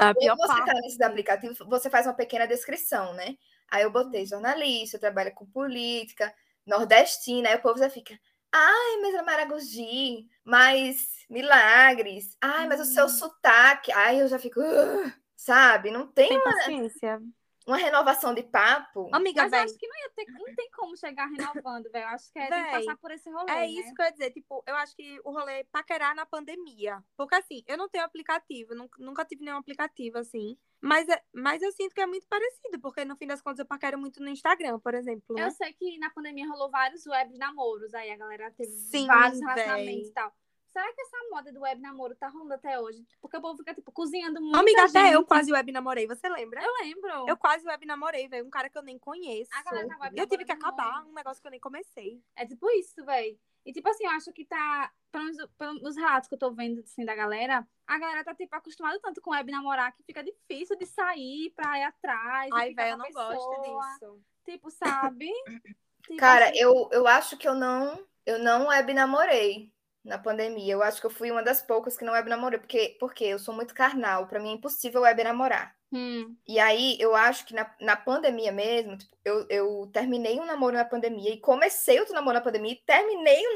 A 0.00 0.14
pior 0.14 0.36
quando 0.36 0.50
você 0.52 0.58
tá 0.60 0.64
parte. 0.66 0.80
nesses 0.82 1.00
aplicativos, 1.00 1.58
você 1.58 1.88
faz 1.90 2.06
uma 2.06 2.14
pequena 2.14 2.46
descrição, 2.46 3.12
né? 3.14 3.36
Aí 3.70 3.82
eu 3.82 3.90
botei 3.90 4.26
jornalista, 4.26 4.96
eu 4.96 5.00
trabalho 5.00 5.32
com 5.34 5.46
política, 5.46 6.34
nordestina, 6.70 7.50
aí 7.50 7.56
o 7.56 7.62
povo 7.62 7.78
já 7.78 7.90
fica. 7.90 8.18
Ai, 8.52 8.96
mas 9.02 9.14
é 9.14 9.22
Maragogi, 9.22 10.28
mas 10.44 11.24
milagres. 11.28 12.36
Ai, 12.40 12.66
mas 12.66 12.80
o 12.80 12.84
seu 12.84 13.08
Hum. 13.08 13.08
sotaque. 13.08 13.92
Ai, 13.92 14.20
eu 14.22 14.28
já 14.28 14.38
fico. 14.38 14.60
"Ugh", 14.60 15.12
sabe? 15.36 15.90
Não 15.90 16.06
tem 16.28 16.28
Tem 16.28 16.40
paciência. 16.40 17.20
Uma 17.66 17.76
renovação 17.76 18.34
de 18.34 18.42
papo. 18.42 19.08
Amiga, 19.12 19.42
Mas 19.42 19.50
véi. 19.50 19.60
acho 19.64 19.78
que 19.78 19.86
não 19.86 19.96
ia 19.98 20.10
ter, 20.10 20.30
não 20.32 20.54
tem 20.54 20.70
como 20.70 20.96
chegar 20.96 21.26
renovando, 21.26 21.90
velho. 21.90 22.06
Acho 22.08 22.32
que 22.32 22.38
é, 22.38 22.48
tem 22.48 22.64
que 22.64 22.70
Véi, 22.70 22.86
passar 22.86 22.96
por 22.98 23.10
esse 23.10 23.30
rolê, 23.30 23.50
É 23.52 23.54
né? 23.54 23.66
isso 23.66 23.94
que 23.94 24.02
eu 24.02 24.06
ia 24.06 24.12
dizer, 24.12 24.30
tipo, 24.30 24.62
eu 24.66 24.76
acho 24.76 24.96
que 24.96 25.20
o 25.24 25.30
rolê 25.30 25.60
é 25.60 25.64
paquerar 25.64 26.14
na 26.14 26.24
pandemia. 26.26 27.02
Porque 27.16 27.34
assim, 27.34 27.62
eu 27.66 27.76
não 27.76 27.88
tenho 27.88 28.04
aplicativo, 28.04 28.74
nunca, 28.74 29.02
nunca 29.02 29.24
tive 29.24 29.44
nenhum 29.44 29.58
aplicativo 29.58 30.18
assim. 30.18 30.56
Mas, 30.80 31.08
é- 31.08 31.22
mas 31.32 31.60
eu 31.60 31.70
sinto 31.72 31.94
que 31.94 32.00
é 32.00 32.06
muito 32.06 32.26
parecido, 32.26 32.80
porque 32.80 33.04
no 33.04 33.14
fim 33.16 33.26
das 33.26 33.42
contas 33.42 33.58
eu 33.58 33.66
paquero 33.66 33.98
muito 33.98 34.22
no 34.22 34.28
Instagram, 34.30 34.80
por 34.80 34.94
exemplo, 34.94 35.36
né? 35.36 35.46
Eu 35.46 35.50
sei 35.50 35.72
que 35.74 35.98
na 35.98 36.08
pandemia 36.10 36.48
rolou 36.48 36.70
vários 36.70 37.06
web 37.06 37.36
namoros, 37.36 37.92
aí 37.92 38.10
a 38.10 38.16
galera 38.16 38.50
teve 38.52 38.70
Sim, 38.72 39.06
vários 39.06 39.38
véi. 39.40 39.48
relacionamentos 39.48 40.08
e 40.08 40.12
tal. 40.12 40.34
Será 40.72 40.92
que 40.92 41.00
essa 41.02 41.16
moda 41.30 41.52
do 41.52 41.60
web 41.60 41.80
namoro 41.80 42.14
tá 42.14 42.28
rolando 42.28 42.54
até 42.54 42.78
hoje? 42.78 43.04
Porque 43.20 43.36
o 43.36 43.40
povo 43.40 43.58
fica, 43.58 43.74
tipo, 43.74 43.90
cozinhando 43.90 44.40
muito. 44.40 44.56
Amiga, 44.56 44.84
até 44.84 45.14
eu 45.14 45.24
quase 45.24 45.52
web 45.52 45.72
namorei, 45.72 46.06
você 46.06 46.28
lembra? 46.28 46.62
Eu 46.62 46.72
lembro. 46.84 47.28
Eu 47.28 47.36
quase 47.36 47.66
web 47.66 47.84
namorei, 47.86 48.28
velho, 48.28 48.46
um 48.46 48.50
cara 48.50 48.70
que 48.70 48.78
eu 48.78 48.82
nem 48.82 48.98
conheço. 48.98 49.50
A 49.52 49.62
galera 49.64 49.88
tá 49.88 49.98
web 49.98 50.18
eu 50.18 50.26
tive 50.28 50.44
que 50.44 50.52
acabar 50.52 51.04
um 51.04 51.12
negócio 51.12 51.42
que 51.42 51.48
eu 51.48 51.50
nem 51.50 51.60
comecei. 51.60 52.22
É 52.36 52.46
tipo 52.46 52.70
isso, 52.70 53.04
velho. 53.04 53.36
E 53.66 53.72
tipo 53.72 53.88
assim, 53.88 54.04
eu 54.04 54.10
acho 54.10 54.32
que 54.32 54.44
tá. 54.44 54.92
Pelo 55.10 55.24
menos 55.24 55.44
pelos 55.58 55.96
relatos 55.96 56.28
que 56.28 56.34
eu 56.34 56.38
tô 56.38 56.52
vendo 56.52 56.80
assim, 56.80 57.04
da 57.04 57.16
galera, 57.16 57.66
a 57.84 57.98
galera 57.98 58.24
tá, 58.24 58.32
tipo, 58.32 58.54
acostumada 58.54 58.98
tanto 59.00 59.20
com 59.20 59.32
web 59.32 59.50
namorar 59.50 59.92
que 59.92 60.04
fica 60.04 60.22
difícil 60.22 60.76
de 60.76 60.86
sair 60.86 61.52
pra 61.56 61.78
ir 61.78 61.82
atrás. 61.82 62.50
Ai, 62.54 62.72
velho, 62.72 62.90
eu 62.92 62.98
não 62.98 63.10
gosto 63.10 63.60
pessoa. 63.60 63.86
disso. 63.86 64.22
Tipo, 64.44 64.70
sabe? 64.70 65.30
Tipo 66.02 66.16
Cara, 66.16 66.46
assim, 66.46 66.58
eu, 66.58 66.88
eu 66.92 67.06
acho 67.06 67.36
que 67.36 67.46
eu 67.46 67.54
não, 67.54 68.06
eu 68.24 68.38
não 68.38 68.68
web 68.68 68.94
namorei 68.94 69.70
na 70.04 70.18
pandemia. 70.18 70.72
Eu 70.74 70.82
acho 70.82 71.00
que 71.00 71.06
eu 71.06 71.10
fui 71.10 71.30
uma 71.30 71.42
das 71.42 71.62
poucas 71.62 71.96
que 71.96 72.04
não 72.04 72.12
web 72.14 72.28
namorei, 72.28 72.58
porque, 72.58 72.96
porque 73.00 73.24
eu 73.24 73.38
sou 73.38 73.54
muito 73.54 73.74
carnal. 73.74 74.26
Pra 74.28 74.40
mim 74.40 74.50
é 74.50 74.52
impossível 74.54 75.02
web 75.02 75.22
namorar. 75.24 75.74
hum, 75.92 76.36
E 76.46 76.58
aí, 76.58 76.96
eu 77.00 77.14
acho 77.14 77.46
que 77.46 77.54
na, 77.54 77.74
na 77.80 77.96
pandemia 77.96 78.52
mesmo, 78.52 78.98
tipo, 78.98 79.16
eu, 79.24 79.46
eu 79.50 79.90
terminei 79.92 80.40
um 80.40 80.44
namoro 80.46 80.76
na 80.76 80.84
pandemia 80.84 81.32
e 81.34 81.40
comecei 81.40 81.98
outro 82.00 82.14
namoro 82.14 82.34
na 82.38 82.44
pandemia 82.44 82.72
e 82.72 82.82
terminei 82.86 83.42
um 83.46 83.54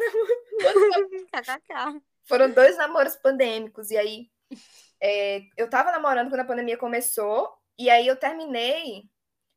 KKK. 1.32 2.00
Foram 2.26 2.50
dois 2.52 2.76
namoros 2.76 3.16
pandêmicos. 3.16 3.90
E 3.90 3.96
aí, 3.96 4.30
é, 5.00 5.42
eu 5.56 5.68
tava 5.70 5.92
namorando 5.92 6.28
quando 6.30 6.40
a 6.40 6.44
pandemia 6.46 6.78
começou. 6.78 7.52
E 7.78 7.90
aí, 7.90 8.06
eu 8.06 8.16
terminei 8.16 9.04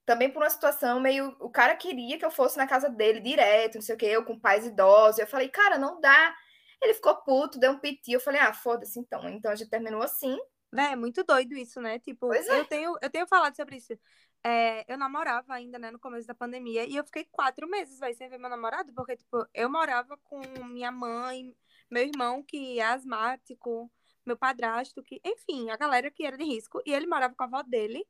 também 0.06 0.32
por 0.32 0.42
uma 0.44 0.50
situação 0.50 1.00
meio. 1.00 1.36
O 1.40 1.50
cara 1.50 1.76
queria 1.76 2.18
que 2.20 2.26
eu 2.26 2.32
fosse 2.32 2.58
na 2.58 2.68
casa 2.68 2.90
dele 2.90 3.20
direto, 3.22 3.76
não 3.76 3.82
sei 3.82 3.96
o 3.96 3.98
quê, 3.98 4.08
eu 4.08 4.26
com 4.26 4.40
pais 4.40 4.66
idosos. 4.66 5.20
Eu 5.20 5.28
falei, 5.28 5.50
cara, 5.50 5.78
não 5.78 6.02
dá. 6.02 6.36
Ele 6.82 6.94
ficou 6.94 7.16
puto, 7.18 7.60
deu 7.60 7.72
um 7.72 7.80
piti. 7.80 8.12
Eu 8.12 8.20
falei, 8.20 8.40
ah, 8.40 8.54
foda-se 8.54 9.00
então. 9.00 9.28
Então 9.30 9.52
a 9.52 9.56
gente 9.56 9.70
terminou 9.70 10.02
assim. 10.02 10.38
Véi, 10.72 10.94
é 10.94 10.96
muito 10.96 11.24
doido 11.24 11.54
isso, 11.54 11.82
né? 11.82 11.98
Tipo, 12.00 12.28
Pois 12.28 12.48
é. 12.48 12.60
eu, 12.60 12.66
tenho, 12.66 12.98
eu 13.02 13.10
tenho 13.10 13.28
falado 13.28 13.56
sobre 13.56 13.78
isso. 13.78 13.98
É, 14.44 14.86
eu 14.92 14.98
namorava 14.98 15.54
ainda, 15.54 15.80
né, 15.80 15.92
no 15.92 16.00
começo 16.00 16.28
da 16.28 16.36
pandemia, 16.36 16.86
e 16.86 16.96
eu 16.96 17.04
fiquei 17.04 17.26
quatro 17.32 17.68
meses, 17.68 18.00
vai, 18.00 18.14
sem 18.14 18.30
ver 18.30 18.38
meu 18.38 18.50
namorado, 18.50 18.94
porque, 18.94 19.18
tipo, 19.18 19.46
eu 19.54 19.70
morava 19.70 20.16
com 20.24 20.40
minha 20.66 20.92
mãe, 20.92 21.56
meu 21.90 22.04
irmão, 22.04 22.44
que 22.44 22.80
é 22.80 22.86
asmático, 22.86 23.92
meu 24.26 24.38
padrasto, 24.38 25.02
que, 25.04 25.20
enfim, 25.26 25.70
a 25.70 25.78
galera 25.78 26.12
que 26.12 26.24
era 26.24 26.38
de 26.38 26.44
risco, 26.44 26.82
e 26.86 26.94
ele 26.94 27.08
morava 27.08 27.34
com 27.36 27.44
a 27.44 27.48
avó 27.48 27.64
dele. 27.64 28.06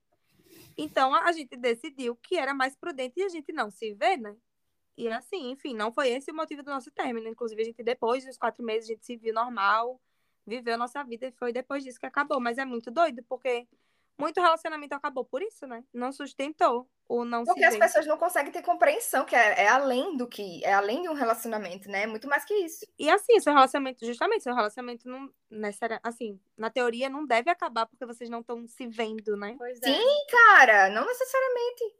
Então, 0.78 1.14
a, 1.16 1.32
gente 1.32 1.56
decidiu 1.58 2.16
que 2.16 2.38
era 2.38 2.54
mais 2.54 2.76
prudente 2.76 3.22
a 3.22 3.30
gente 3.30 3.52
não 3.52 3.72
se 3.72 3.94
ver, 3.94 4.18
né? 4.18 4.36
E 4.98 5.08
assim, 5.10 5.52
enfim, 5.52 5.76
não 5.76 5.92
foi 5.92 6.10
esse 6.10 6.32
o 6.32 6.36
motivo 6.36 6.64
do 6.64 6.72
nosso 6.72 6.90
término. 6.92 7.28
Inclusive, 7.28 7.62
a 7.62 7.66
gente, 7.66 7.84
depois 7.84 8.26
dos 8.26 8.38
quatro 8.38 8.64
meses, 8.64 8.90
a 8.90 8.94
gente 8.94 9.06
se 9.06 9.16
viu 9.16 9.34
normal, 9.34 10.02
viveu 10.46 10.74
a 10.74 10.78
nossa 10.78 11.04
vida, 11.04 11.28
e 11.28 11.32
foi 11.32 11.54
depois 11.54 11.84
disso 11.84 12.00
que 12.00 12.06
acabou. 12.06 12.40
Mas 12.40 12.58
é 12.58 12.66
muito 12.66 12.90
doido, 12.90 13.24
porque 13.30 13.68
muito 14.18 14.42
relacionamento 14.42 14.96
acabou 14.96 15.24
por 15.24 15.44
isso, 15.44 15.68
né? 15.68 15.84
Não 15.94 16.12
sustentou 16.12 16.90
o 17.08 17.24
não 17.24 17.44
Porque 17.46 17.60
se 17.60 17.66
as 17.68 17.78
pessoas 17.78 18.08
não 18.08 18.18
conseguem 18.18 18.52
ter 18.52 18.64
compreensão, 18.64 19.24
que 19.24 19.36
é, 19.36 19.64
é 19.64 19.68
além 19.68 20.18
do 20.18 20.28
que. 20.28 20.66
É 20.66 20.74
além 20.74 21.04
de 21.04 21.10
um 21.10 21.14
relacionamento, 21.14 21.88
né? 21.90 22.04
É 22.04 22.08
muito 22.08 22.28
mais 22.28 22.44
que 22.44 22.54
isso. 22.56 22.86
E 22.98 23.10
assim, 23.10 23.40
seu 23.40 23.54
relacionamento, 23.54 24.04
justamente, 24.06 24.44
seu 24.44 24.56
relacionamento 24.56 25.08
não, 25.08 25.32
necessari- 25.50 26.00
assim, 26.02 26.40
na 26.58 26.72
teoria 26.72 27.10
não 27.10 27.26
deve 27.26 27.52
acabar 27.52 27.86
porque 27.86 28.06
vocês 28.06 28.30
não 28.30 28.40
estão 28.40 28.68
se 28.68 28.88
vendo, 28.88 29.38
né? 29.38 29.56
pois 29.58 29.80
é. 29.84 29.94
Sim, 29.94 30.26
Cara, 30.32 30.90
não 30.90 31.06
necessariamente. 31.06 31.96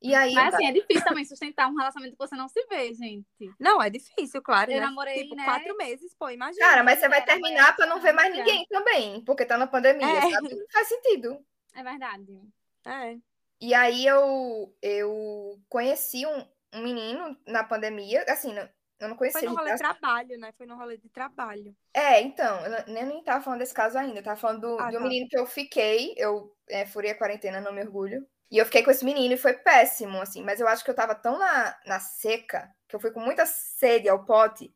E 0.00 0.14
aí. 0.14 0.32
Mas 0.32 0.54
assim, 0.54 0.66
é 0.66 0.72
difícil 0.72 1.04
também 1.04 1.24
sustentar 1.24 1.68
um 1.68 1.76
relacionamento 1.76 2.16
que 2.16 2.24
você 2.26 2.36
não 2.36 2.48
se 2.48 2.64
vê, 2.66 2.94
gente. 2.94 3.26
Não, 3.58 3.82
é 3.82 3.90
difícil, 3.90 4.40
claro, 4.40 4.70
Eu 4.70 4.80
né? 4.80 4.86
namorei, 4.86 5.22
tipo, 5.24 5.34
né? 5.34 5.44
quatro 5.44 5.76
meses, 5.76 6.14
pô, 6.18 6.30
imagina. 6.30 6.64
Cara, 6.64 6.82
mas 6.84 6.98
você 7.00 7.08
vai 7.08 7.18
Era, 7.18 7.26
terminar 7.26 7.74
para 7.74 7.86
não 7.86 8.00
ver 8.00 8.12
mais 8.12 8.32
ninguém 8.32 8.64
também, 8.68 9.24
porque 9.24 9.44
tá 9.44 9.58
na 9.58 9.66
pandemia, 9.66 10.06
É. 10.06 10.30
sabe? 10.30 10.54
Não 10.54 10.66
faz 10.72 10.88
sentido. 10.88 11.44
É 11.74 11.82
verdade. 11.82 12.40
É. 12.86 13.16
E 13.60 13.74
aí 13.74 14.06
eu, 14.06 14.72
eu 14.80 15.60
conheci 15.68 16.24
um, 16.24 16.46
um 16.74 16.82
menino 16.82 17.36
na 17.46 17.64
pandemia, 17.64 18.24
assim, 18.28 18.52
não- 18.54 18.68
eu 19.00 19.08
não 19.08 19.16
conhecia. 19.16 19.40
Foi 19.40 19.48
no 19.48 19.56
rolê 19.56 19.72
de 19.72 19.78
trabalho, 19.78 20.38
né? 20.38 20.52
Foi 20.56 20.66
no 20.66 20.76
rolê 20.76 20.96
de 20.96 21.08
trabalho. 21.08 21.74
É, 21.94 22.20
então, 22.20 22.60
eu 22.66 22.72
eu 22.86 23.06
nem 23.06 23.22
tava 23.22 23.42
falando 23.42 23.60
desse 23.60 23.74
caso 23.74 23.96
ainda, 23.98 24.18
eu 24.20 24.24
tava 24.24 24.38
falando 24.40 24.60
do, 24.60 24.80
Ah, 24.80 24.90
de 24.90 24.96
um 24.96 25.00
tá. 25.00 25.08
menino 25.08 25.28
que 25.28 25.38
eu 25.38 25.46
fiquei, 25.46 26.14
eu 26.16 26.52
é, 26.68 26.86
furei 26.86 27.10
a 27.12 27.18
quarentena, 27.18 27.60
não 27.60 27.72
me 27.72 27.80
orgulho. 27.82 28.26
E 28.50 28.58
eu 28.58 28.64
fiquei 28.64 28.82
com 28.82 28.90
esse 28.90 29.04
menino 29.04 29.34
e 29.34 29.38
foi 29.38 29.54
péssimo, 29.54 30.20
assim, 30.20 30.42
mas 30.42 30.60
eu 30.60 30.66
acho 30.66 30.84
que 30.84 30.90
eu 30.90 30.94
tava 30.94 31.14
tão 31.14 31.38
na, 31.38 31.78
na 31.86 32.00
seca, 32.00 32.74
que 32.88 32.96
eu 32.96 33.00
fui 33.00 33.10
com 33.10 33.20
muita 33.20 33.44
sede 33.44 34.08
ao 34.08 34.24
pote, 34.24 34.74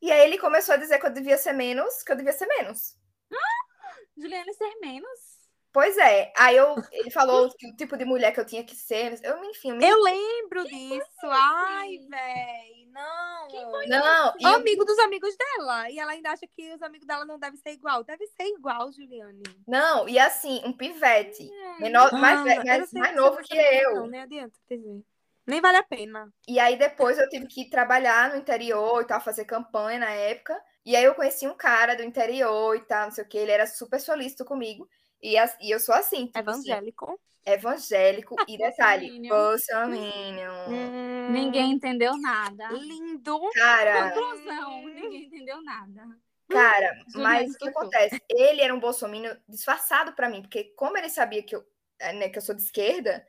e 0.00 0.10
aí 0.10 0.20
ele 0.20 0.38
começou 0.38 0.74
a 0.74 0.78
dizer 0.78 0.98
que 0.98 1.06
eu 1.06 1.12
devia 1.12 1.36
ser 1.36 1.52
menos, 1.52 2.02
que 2.02 2.12
eu 2.12 2.16
devia 2.16 2.32
ser 2.32 2.46
menos. 2.46 2.96
Juliana 4.16 4.52
ser 4.52 4.76
menos. 4.80 5.39
Pois 5.72 5.96
é, 5.98 6.32
aí 6.36 6.56
eu, 6.56 6.74
ele 6.92 7.10
falou 7.10 7.48
que 7.56 7.68
o 7.68 7.76
tipo 7.76 7.96
de 7.96 8.04
mulher 8.04 8.32
que 8.32 8.40
eu 8.40 8.46
tinha 8.46 8.64
que 8.64 8.74
ser, 8.74 9.18
eu, 9.22 9.44
enfim, 9.44 9.70
eu 9.70 9.76
me... 9.76 9.88
Eu 9.88 10.00
lembro 10.02 10.64
disso. 10.64 11.06
Ai, 11.22 11.98
véi, 12.08 12.86
não. 12.92 13.48
Não, 13.88 14.34
e 14.38 14.44
É 14.44 14.50
o- 14.50 14.54
amigo 14.56 14.84
dos 14.84 14.98
amigos 14.98 15.34
dela. 15.36 15.90
E 15.90 15.98
ela 15.98 16.12
ainda 16.12 16.30
acha 16.30 16.46
que 16.46 16.74
os 16.74 16.82
amigos 16.82 17.06
dela 17.06 17.24
não 17.24 17.38
devem 17.38 17.58
ser 17.58 17.70
igual. 17.70 18.02
Deve 18.04 18.26
ser 18.26 18.44
igual, 18.46 18.92
Juliane. 18.92 19.42
não, 19.66 20.08
e 20.08 20.18
assim, 20.18 20.60
um 20.64 20.72
pivete, 20.72 21.48
menor, 21.80 22.12
mais, 22.12 22.40
Ah, 22.40 22.44
mais, 22.64 22.92
mais 22.92 23.10
se 23.10 23.16
novo 23.16 23.38
que 23.38 23.56
eu. 23.56 23.94
Não, 23.94 24.06
nem 24.08 24.20
adianta 24.20 24.58
dizer. 24.68 25.02
Nem 25.46 25.60
vale 25.60 25.78
a 25.78 25.82
pena. 25.82 26.32
E 26.46 26.60
aí 26.60 26.76
depois 26.76 27.18
eu 27.18 27.28
tive 27.28 27.46
que 27.46 27.68
trabalhar 27.70 28.30
no 28.30 28.36
interior 28.36 29.02
e 29.02 29.06
tal, 29.06 29.20
fazer 29.20 29.44
campanha 29.44 29.98
na 29.98 30.10
época. 30.10 30.60
E 30.84 30.94
aí 30.96 31.04
eu 31.04 31.14
conheci 31.14 31.46
um 31.46 31.56
cara 31.56 31.94
do 31.94 32.02
interior 32.02 32.76
e 32.76 32.80
tal, 32.80 33.04
não 33.06 33.10
sei 33.10 33.24
o 33.24 33.28
que, 33.28 33.38
ele 33.38 33.50
era 33.52 33.66
super 33.66 34.00
solícito 34.00 34.44
comigo. 34.44 34.88
E, 35.22 35.36
as- 35.38 35.56
e 35.60 35.70
eu 35.70 35.78
sou 35.80 35.94
assim, 35.94 36.26
tipo 36.26 36.50
assim, 36.50 36.70
Evangélico. 36.70 37.20
evangélico. 37.44 38.36
E 38.48 38.56
detalhe, 38.58 39.10
Bolsominion. 39.28 39.34
bolsominion. 39.34 40.68
Hum, 40.68 41.32
Ninguém 41.32 41.72
entendeu 41.72 42.16
nada. 42.18 42.68
Lindo. 42.72 43.40
Cara, 43.54 44.10
Conclusão, 44.12 44.84
ninguém 44.86 45.24
entendeu 45.24 45.62
nada. 45.62 46.08
cara, 46.48 46.94
Juliana 47.08 47.22
mas 47.22 47.54
o 47.54 47.58
que 47.58 47.68
acontece? 47.68 48.20
Ele 48.28 48.60
era 48.60 48.74
um 48.74 48.80
bolsominion 48.80 49.34
disfarçado 49.48 50.12
pra 50.14 50.28
mim, 50.28 50.42
porque 50.42 50.64
como 50.76 50.96
ele 50.98 51.08
sabia 51.08 51.42
que 51.42 51.54
eu, 51.54 51.64
eh, 51.98 52.12
né, 52.14 52.28
que 52.28 52.38
eu 52.38 52.42
sou 52.42 52.54
de 52.54 52.62
esquerda, 52.62 53.24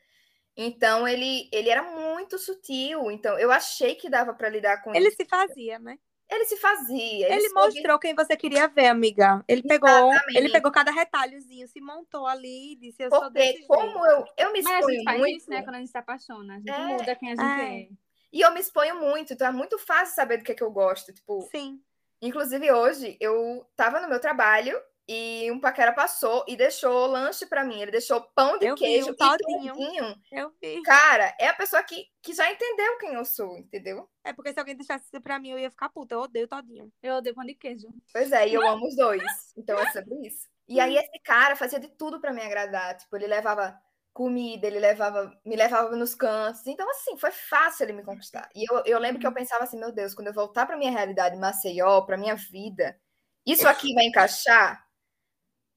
então 0.58 1.08
ele, 1.08 1.50
ele 1.54 1.70
era 1.70 1.84
muito 1.84 2.38
sutil. 2.40 3.12
Então 3.12 3.38
eu 3.40 3.52
achei 3.52 3.96
que 3.96 4.10
dava 4.10 4.34
pra 4.34 4.50
lidar 4.50 4.82
com 4.84 4.94
Ele 4.96 5.08
isso. 5.10 5.18
se 5.18 5.26
fazia, 5.26 5.80
né? 5.80 5.98
Ele 6.32 6.46
se 6.46 6.56
fazia. 6.58 7.28
Ele, 7.32 7.50
soube- 7.50 7.66
mostrou 7.74 8.00
quem 8.00 8.16
você 8.16 8.36
queria 8.38 8.68
ver, 8.68 8.88
amiga. 8.88 9.44
Ele 9.48 9.62
pegou, 9.64 10.12
ele 10.34 10.50
pegou 10.50 10.72
cada 10.72 10.90
retalhozinho, 10.92 11.68
se 11.68 11.82
montou 11.82 12.26
ali 12.26 12.74
e 12.74 12.76
disse, 12.78 13.04
eu 13.04 13.10
sou 13.10 13.20
Porque 13.22 13.34
desse 13.40 13.68
como 13.68 13.82
jeito. 13.82 14.06
eu, 14.38 14.46
eu 14.48 14.54
me 14.54 14.62
Mas 14.62 14.72
a 14.74 14.80
exponho 14.80 14.96
gente 14.96 15.04
faz 15.04 15.20
muito. 15.20 15.38
isso, 15.38 15.50
né? 15.50 15.62
Quando 15.64 15.76
a 15.76 15.80
gente 15.80 15.92
se 15.92 15.98
apaixona. 15.98 16.54
A 16.56 16.58
gente 16.58 16.72
É. 16.72 16.86
muda 16.86 17.16
quem 17.16 17.32
a 17.34 17.36
gente 17.36 17.62
É. 17.62 17.82
é. 17.84 17.88
E 18.34 18.40
eu 18.42 18.52
me 18.54 18.62
exponho 18.62 18.96
muito, 19.00 19.34
então 19.34 19.46
é 19.48 19.52
muito 19.52 19.78
fácil 19.78 20.16
saber 20.16 20.38
do 20.38 20.44
que, 20.46 20.54
é 20.54 20.56
que 20.56 20.64
eu 20.64 20.72
gosto. 20.72 21.12
Tipo, 21.14 21.42
Sim. 21.52 21.82
inclusive 22.22 22.72
hoje 22.72 23.18
eu 23.20 23.66
tava 23.76 24.00
no 24.00 24.08
meu 24.08 24.20
trabalho 24.22 24.80
e 25.08 25.52
um 25.52 25.60
paquera 25.60 25.92
passou 25.92 26.46
e 26.48 26.56
deixou 26.56 27.08
lanche 27.08 27.46
pra 27.46 27.64
mim. 27.64 27.82
Ele 27.82 27.92
deixou 27.92 28.22
pão 28.36 28.58
de 28.58 28.66
Eu 28.66 28.76
vi, 28.76 28.82
queijo 28.82 29.10
um 29.10 29.12
e 29.12 29.16
todinho. 29.16 29.74
todinho. 29.74 30.16
Eu 30.32 30.54
vi. 30.62 30.82
Cara, 30.84 31.36
é 31.40 31.48
a 31.48 31.54
pessoa 31.54 31.84
que, 31.84 32.06
que 32.22 32.34
já 32.34 32.50
entendeu 32.52 32.98
quem 32.98 33.14
eu 33.14 33.26
sou, 33.26 33.58
entendeu? 33.58 34.10
É 34.24 34.32
porque 34.32 34.54
se 34.54 34.60
alguém 34.60 34.76
deixasse 34.76 35.06
isso 35.06 35.22
pra 35.22 35.40
mim, 35.40 35.50
eu 35.50 35.60
ia 35.60 35.72
ficar 35.72 35.90
puta. 35.90 36.16
Eu 36.16 36.22
odeio 36.22 36.48
todinho. 36.48 36.92
Eu 37.02 37.16
odeio 37.16 37.36
pão 37.36 37.44
de 37.46 37.56
queijo. 37.56 37.88
Pois 38.14 38.32
é, 38.32 38.48
e 38.48 38.54
eu 38.54 38.68
amo 38.68 38.88
os 38.88 38.96
dois. 38.96 39.24
Então 39.58 39.78
é 39.80 39.92
sobre 39.92 40.16
isso. 40.28 40.48
E 40.68 40.80
aí 40.80 40.96
esse 40.96 41.20
cara 41.24 41.56
fazia 41.56 41.80
de 41.80 41.90
tudo 41.90 42.22
pra 42.22 42.32
me 42.32 42.42
agradar. 42.42 42.96
Tipo, 42.96 43.18
ele 43.18 43.28
levava 43.28 43.78
comida, 44.14 44.68
ele 44.68 44.80
levava, 44.80 45.34
me 45.46 45.56
levava 45.56 45.96
nos 45.96 46.14
cantos. 46.16 46.66
Então, 46.68 46.90
assim, 46.90 47.18
foi 47.18 47.32
fácil 47.32 47.86
ele 47.86 47.94
me 47.94 48.04
conquistar. 48.04 48.50
E 48.56 48.70
eu, 48.70 48.84
eu 48.86 49.00
lembro 49.00 49.20
que 49.20 49.28
eu 49.28 49.34
pensava 49.34 49.64
assim, 49.64 49.80
meu 49.80 49.92
Deus, 49.92 50.14
quando 50.14 50.28
eu 50.28 50.34
voltar 50.34 50.66
pra 50.66 50.78
minha 50.78 50.92
realidade 50.92 51.38
Maceió, 51.38 52.02
pra 52.02 52.18
minha 52.18 52.36
vida, 52.36 52.98
isso 53.46 53.68
aqui 53.68 53.94
vai 53.94 54.06
encaixar? 54.06 54.86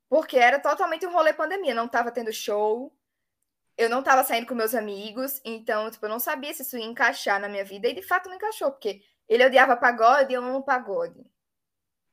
Porque 0.08 0.36
era 0.36 0.60
totalmente 0.60 1.06
um 1.06 1.12
rolê 1.12 1.32
pandemia, 1.32 1.74
não 1.74 1.88
tava 1.88 2.10
tendo 2.12 2.32
show, 2.32 2.94
eu 3.76 3.88
não 3.90 4.02
tava 4.02 4.22
saindo 4.24 4.46
com 4.46 4.54
meus 4.54 4.74
amigos, 4.74 5.40
então, 5.44 5.90
tipo, 5.90 6.04
eu 6.06 6.10
não 6.10 6.20
sabia 6.20 6.52
se 6.54 6.62
isso 6.62 6.78
ia 6.78 6.84
encaixar 6.84 7.40
na 7.40 7.48
minha 7.48 7.64
vida, 7.64 7.88
e 7.88 7.94
de 7.94 8.02
fato 8.02 8.28
não 8.28 8.36
encaixou, 8.36 8.70
porque 8.70 9.02
ele 9.28 9.44
odiava 9.44 9.76
pagode 9.76 10.32
e 10.32 10.36
eu 10.36 10.44
amo 10.44 10.62
pagode 10.62 11.24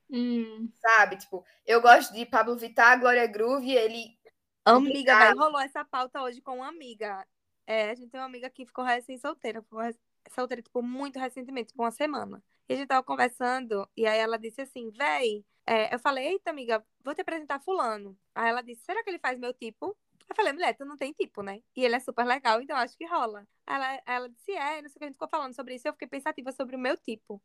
Hum. 0.10 0.70
sabe? 0.82 1.18
Tipo, 1.18 1.46
eu 1.66 1.82
gosto 1.82 2.14
de 2.14 2.26
Pablo 2.26 2.58
Vittar, 2.58 3.00
Glória 3.00 3.26
Groove, 3.28 3.72
ele. 3.72 4.20
Amiga, 4.66 5.18
vai, 5.18 5.34
rolou 5.34 5.60
essa 5.60 5.86
pauta 5.86 6.22
hoje 6.22 6.42
com 6.42 6.58
uma 6.58 6.68
amiga. 6.68 7.26
É, 7.66 7.92
a 7.92 7.96
gente 7.96 8.10
tem 8.10 8.20
uma 8.20 8.26
amiga 8.26 8.50
que 8.50 8.66
ficou 8.66 8.84
recém-solteira. 8.84 9.62
Ficou 9.62 9.80
rec- 9.80 9.98
solteira, 10.30 10.62
tipo, 10.62 10.82
muito 10.82 11.20
recentemente, 11.20 11.70
tipo, 11.70 11.82
uma 11.82 11.92
semana. 11.92 12.44
E 12.70 12.74
a 12.74 12.78
gente 12.78 12.88
tava 12.88 13.04
conversando, 13.04 13.88
e 13.98 14.06
aí 14.06 14.20
ela 14.20 14.38
disse 14.38 14.62
assim, 14.62 14.92
véi, 14.92 15.46
é, 15.66 15.94
eu 15.94 16.00
falei, 16.00 16.28
eita, 16.28 16.50
amiga, 16.50 16.84
vou 17.04 17.14
te 17.14 17.22
apresentar 17.22 17.60
fulano. 17.60 18.18
Aí 18.34 18.50
ela 18.50 18.62
disse, 18.62 18.84
será 18.84 19.04
que 19.04 19.10
ele 19.10 19.20
faz 19.20 19.40
meu 19.40 19.54
tipo? 19.54 19.98
Eu 20.30 20.36
falei, 20.36 20.54
mulher, 20.54 20.74
tu 20.76 20.86
não 20.86 20.96
tem 20.96 21.12
tipo, 21.12 21.42
né? 21.44 21.62
E 21.76 21.84
ele 21.84 21.96
é 21.96 22.00
super 22.00 22.26
legal, 22.26 22.62
então 22.62 22.78
acho 22.78 22.98
que 22.98 23.06
rola. 23.06 23.46
Ela, 23.68 24.02
ela 24.06 24.30
disse, 24.30 24.52
é, 24.52 24.82
não 24.82 24.90
sei 24.90 24.96
o 24.96 25.00
que 25.00 25.04
a 25.04 25.08
gente 25.08 25.16
ficou 25.16 25.28
falando 25.28 25.54
sobre 25.54 25.76
isso, 25.76 25.88
eu 25.88 25.94
fiquei 25.94 26.08
pensativa 26.08 26.52
sobre 26.52 26.76
o 26.76 26.80
meu 26.80 26.98
tipo. 26.98 27.42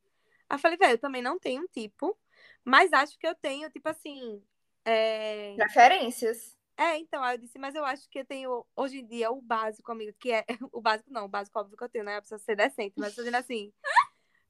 Aí 0.49 0.57
eu 0.57 0.61
falei, 0.61 0.79
velho, 0.79 0.93
eu 0.93 0.99
também 0.99 1.21
não 1.21 1.39
tenho 1.39 1.63
um 1.63 1.67
tipo, 1.67 2.17
mas 2.65 2.93
acho 2.93 3.19
que 3.19 3.27
eu 3.27 3.35
tenho, 3.35 3.69
tipo 3.71 3.89
assim, 3.89 4.41
é... 4.85 5.55
Preferências. 5.57 6.56
É, 6.79 6.99
então, 6.99 7.23
aí 7.23 7.35
eu 7.37 7.41
disse, 7.41 7.59
mas 7.59 7.75
eu 7.75 7.85
acho 7.85 8.09
que 8.11 8.19
eu 8.19 8.25
tenho 8.25 8.65
hoje 8.77 8.99
em 8.99 9.07
dia 9.07 9.31
o 9.31 9.41
básico, 9.41 9.91
amiga, 9.91 10.15
que 10.19 10.31
é. 10.31 10.45
O 10.73 10.81
básico 10.81 11.11
não, 11.11 11.25
o 11.25 11.29
básico 11.29 11.59
óbvio 11.59 11.77
que 11.77 11.85
eu 11.85 11.89
tenho, 11.89 12.05
né? 12.05 12.21
Precisa 12.21 12.39
ser 12.39 12.55
decente, 12.55 12.95
mas 12.99 13.15
tô 13.15 13.23
dizendo 13.23 13.37
assim. 13.37 13.73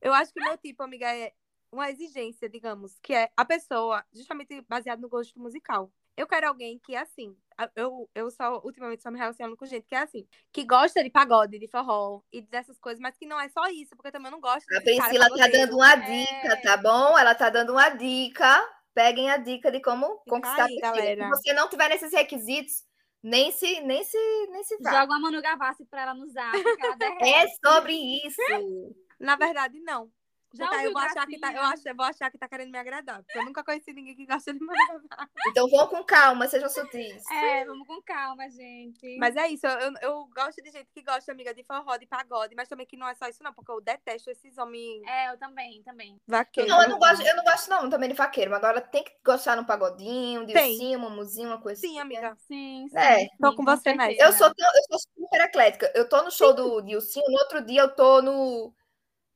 Eu 0.01 0.13
acho 0.13 0.33
que 0.33 0.41
o 0.41 0.45
meu 0.45 0.57
tipo, 0.59 0.83
amiga, 0.83 1.15
é 1.15 1.33
uma 1.71 1.91
exigência, 1.91 2.49
digamos, 2.49 2.99
que 3.03 3.13
é 3.15 3.31
a 3.37 3.45
pessoa, 3.45 4.05
justamente 4.13 4.61
baseado 4.69 5.01
no 5.01 5.09
gosto 5.09 5.39
musical. 5.39 5.93
Eu 6.17 6.27
quero 6.27 6.49
alguém 6.49 6.79
que 6.79 6.95
é 6.95 7.01
assim. 7.01 7.37
Eu, 7.75 8.09
eu 8.15 8.31
só, 8.31 8.61
ultimamente, 8.65 9.03
só 9.03 9.11
me 9.11 9.19
relaciono 9.19 9.57
com 9.57 9.67
gente 9.67 9.87
que 9.87 9.95
é 9.95 9.99
assim, 9.99 10.27
que 10.53 10.65
gosta 10.65 11.03
de 11.05 11.11
pagode, 11.11 11.59
de 11.59 11.69
forró 11.69 12.23
e 12.33 12.41
dessas 12.41 12.79
coisas, 12.79 13.01
mas 13.01 13.17
que 13.17 13.27
não 13.27 13.39
é 13.39 13.49
só 13.51 13.67
isso, 13.69 13.95
porque 13.95 14.09
eu 14.09 14.13
também 14.13 14.31
não 14.31 14.41
gosto 14.41 14.67
A 14.75 14.81
Priscila 14.81 15.29
tá 15.37 15.47
dando 15.49 15.77
uma 15.77 15.93
É. 15.93 16.01
dica, 16.01 16.63
tá 16.63 16.77
bom? 16.77 17.19
Ela 17.19 17.35
tá 17.35 17.51
dando 17.51 17.73
uma 17.73 17.91
dica. 17.91 18.76
Peguem 18.97 19.31
a 19.31 19.37
dica 19.37 19.71
de 19.71 19.79
como 19.83 20.23
conquistar 20.27 20.63
a 20.63 20.65
aí, 20.65 20.79
galera. 20.79 21.25
Se 21.25 21.29
você 21.29 21.53
não 21.53 21.69
tiver 21.69 21.91
nesses 21.91 22.11
requisitos, 22.11 22.83
nem 23.23 23.53
se, 23.53 23.83
nem 23.83 24.03
se, 24.03 24.17
nem 24.51 24.65
se 24.65 24.79
vá. 24.79 24.91
Joga 24.91 25.13
uma 25.13 25.21
Manu 25.21 25.43
Gavassi 25.43 25.85
pra 25.85 26.01
ela 26.01 26.15
no 26.15 26.27
zap, 26.29 26.51
que 26.59 26.87
ela 26.87 26.97
derrete. 26.97 27.25
É 27.29 27.47
sobre 27.63 27.93
isso. 27.93 28.41
Na 29.21 29.37
verdade, 29.37 29.79
não. 29.81 30.11
Já 30.57 30.71
aí 30.71 30.87
eu 30.87 30.93
vou 30.93 31.03
achar 31.03 31.27
que 31.27 31.39
tá, 31.39 31.53
eu, 31.53 31.63
acho, 31.63 31.89
eu 31.89 31.95
vou 31.95 32.07
achar 32.07 32.31
que 32.31 32.39
tá 32.39 32.49
querendo 32.49 32.71
me 32.71 32.79
agradar. 32.79 33.23
Porque 33.23 33.39
eu 33.39 33.45
nunca 33.45 33.63
conheci 33.63 33.93
ninguém 33.93 34.15
que 34.15 34.27
gosta 34.27 34.53
de 34.53 34.61
me 34.61 34.69
agradar. 34.71 35.29
Então 35.49 35.69
vão 35.69 35.87
com 35.87 36.03
calma, 36.03 36.49
sejam 36.49 36.69
sutis. 36.69 37.23
É, 37.31 37.65
vamos 37.65 37.87
com 37.87 38.03
calma, 38.03 38.49
gente. 38.51 39.17
Mas 39.19 39.37
é 39.37 39.49
isso, 39.49 39.67
eu, 39.67 39.93
eu 40.03 40.29
gosto 40.35 40.63
de 40.63 40.71
gente 40.71 40.89
que 40.93 41.03
gosta, 41.03 41.31
amiga, 41.31 41.55
de 41.55 41.63
forró, 41.63 41.97
de 41.97 42.07
pagode, 42.07 42.55
mas 42.57 42.69
também 42.69 42.87
que 42.87 42.97
não 42.97 43.09
é 43.09 43.15
só 43.15 43.29
isso, 43.29 43.43
não, 43.43 43.53
porque 43.53 43.71
eu 43.71 43.81
detesto 43.81 44.31
esses 44.31 44.59
homens 44.59 45.03
É, 45.07 45.31
eu 45.31 45.39
também, 45.39 45.83
também. 45.83 46.21
vaqueiros. 46.27 46.71
Não, 46.71 46.83
eu 46.83 46.89
não 46.89 46.99
gosto, 46.99 47.23
eu 47.23 47.37
não 47.37 47.45
gosto 47.45 47.71
não 47.71 47.91
também 47.91 48.09
de 48.09 48.15
vaqueiro, 48.17 48.51
mas 48.51 48.59
agora 48.63 48.81
tem 48.81 49.05
que 49.05 49.13
gostar 49.25 49.57
no 49.57 49.67
pagodinho, 49.67 50.47
de 50.47 50.55
ursinho, 50.55 50.99
uma 50.99 51.11
muzinha, 51.11 51.49
uma 51.49 51.61
coisa 51.61 51.81
Sim, 51.81 51.91
assim. 51.91 51.99
amiga. 52.01 52.37
Sim, 52.49 52.89
sim. 52.89 52.99
É, 52.99 53.29
tô 53.41 53.51
sim, 53.51 53.57
com 53.57 53.65
você 53.65 53.83
certeza. 53.83 53.97
nessa. 53.97 54.23
Eu 54.23 54.33
sou, 54.33 54.47
eu 54.49 54.99
sou 54.99 54.99
super 55.15 55.41
eclética. 55.43 55.93
Eu 55.95 56.09
tô 56.09 56.23
no 56.23 56.31
show 56.31 56.55
do 56.55 56.81
Dilcinho, 56.81 57.27
no 57.29 57.39
outro 57.39 57.65
dia 57.65 57.83
eu 57.83 57.95
tô 57.95 58.23
no, 58.23 58.75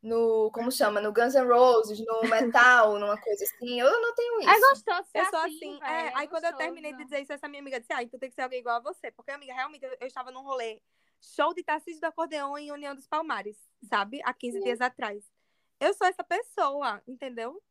no. 0.03 0.51
Como 0.53 0.71
chama? 0.71 1.01
No 1.01 1.13
Guns 1.13 1.35
N' 1.35 1.47
Roses, 1.47 1.99
no 2.05 2.23
metal, 2.29 2.99
numa 2.99 3.21
coisa 3.21 3.45
assim. 3.45 3.81
Eu 3.81 4.01
não 4.01 4.15
tenho 4.15 4.41
isso. 4.41 4.51
É 4.51 4.61
gostoso 4.61 5.09
ser 5.11 5.19
Eu 5.19 5.25
sou 5.27 5.39
assim, 5.41 5.57
assim, 5.57 5.81
é, 5.83 6.07
é 6.07 6.13
aí 6.17 6.29
quando 6.29 6.45
eu 6.45 6.57
terminei 6.57 6.93
de 6.93 7.05
dizer 7.05 7.21
isso, 7.21 7.33
essa 7.33 7.49
minha 7.49 7.61
amiga 7.61 7.81
disse, 7.81 7.93
ah, 7.93 8.03
então 8.03 8.19
tem 8.19 8.29
que 8.29 8.35
ser 8.35 8.43
alguém 8.43 8.61
igual 8.61 8.77
a 8.77 8.81
você. 8.81 9.11
Porque, 9.11 9.31
amiga, 9.31 9.55
realmente, 9.55 9.85
eu, 9.85 9.97
eu 10.01 10.07
estava 10.07 10.31
num 10.31 10.43
rolê, 10.43 10.81
show 11.21 11.55
de 11.55 11.63
Tarcísio 11.63 12.01
do 12.01 12.07
Acordeão 12.07 12.57
em 12.57 12.73
União 12.73 12.95
dos 12.95 13.07
Palmares, 13.07 13.57
sabe? 13.89 14.21
Há 14.25 14.33
15 14.33 14.61
dias 14.61 14.81
atrás. 14.81 15.25
Eu 15.79 15.95
sou 15.95 16.07
essa 16.07 16.25
pessoa, 16.25 17.03
entendeu? 17.07 17.63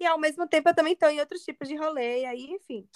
E 0.00 0.06
ao 0.06 0.18
mesmo 0.18 0.46
tempo 0.46 0.68
eu 0.68 0.74
também 0.74 0.94
tô 0.94 1.08
em 1.08 1.20
outros 1.20 1.42
tipos 1.42 1.66
de 1.68 1.76
rolê, 1.76 2.20
e 2.20 2.26
aí, 2.26 2.44
enfim. 2.52 2.88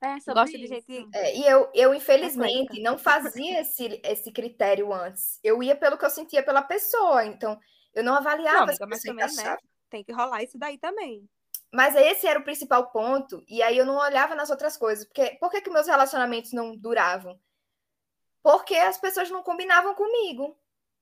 É, 0.00 0.32
Gosto 0.32 0.58
de 0.58 0.66
gente 0.66 1.08
É, 1.14 1.36
e 1.36 1.46
eu, 1.46 1.70
eu, 1.74 1.94
infelizmente, 1.94 2.64
Eclética. 2.64 2.82
não 2.82 2.98
fazia 2.98 3.60
esse, 3.62 4.00
esse 4.04 4.30
critério 4.30 4.92
antes. 4.92 5.40
Eu 5.42 5.62
ia 5.62 5.74
pelo 5.74 5.96
que 5.96 6.04
eu 6.04 6.10
sentia 6.10 6.42
pela 6.42 6.62
pessoa. 6.62 7.24
Então, 7.24 7.58
eu 7.94 8.04
não 8.04 8.14
avaliava 8.14 8.66
Não, 8.66 8.74
se 8.74 8.82
amiga, 8.82 8.86
mas 8.86 9.02
também, 9.02 9.36
né? 9.36 9.56
Tem 9.88 10.04
que 10.04 10.12
rolar 10.12 10.42
isso 10.42 10.58
daí 10.58 10.76
também. 10.78 11.28
Mas 11.72 11.96
esse 11.96 12.26
era 12.26 12.38
o 12.38 12.44
principal 12.44 12.90
ponto, 12.90 13.42
e 13.48 13.62
aí 13.62 13.76
eu 13.76 13.86
não 13.86 13.96
olhava 13.96 14.34
nas 14.34 14.50
outras 14.50 14.76
coisas. 14.76 15.04
Porque, 15.06 15.36
por 15.40 15.50
que, 15.50 15.60
que 15.60 15.70
meus 15.70 15.86
relacionamentos 15.86 16.52
não 16.52 16.76
duravam? 16.76 17.38
Porque 18.42 18.76
as 18.76 18.98
pessoas 18.98 19.30
não 19.30 19.42
combinavam 19.42 19.94
comigo 19.94 20.56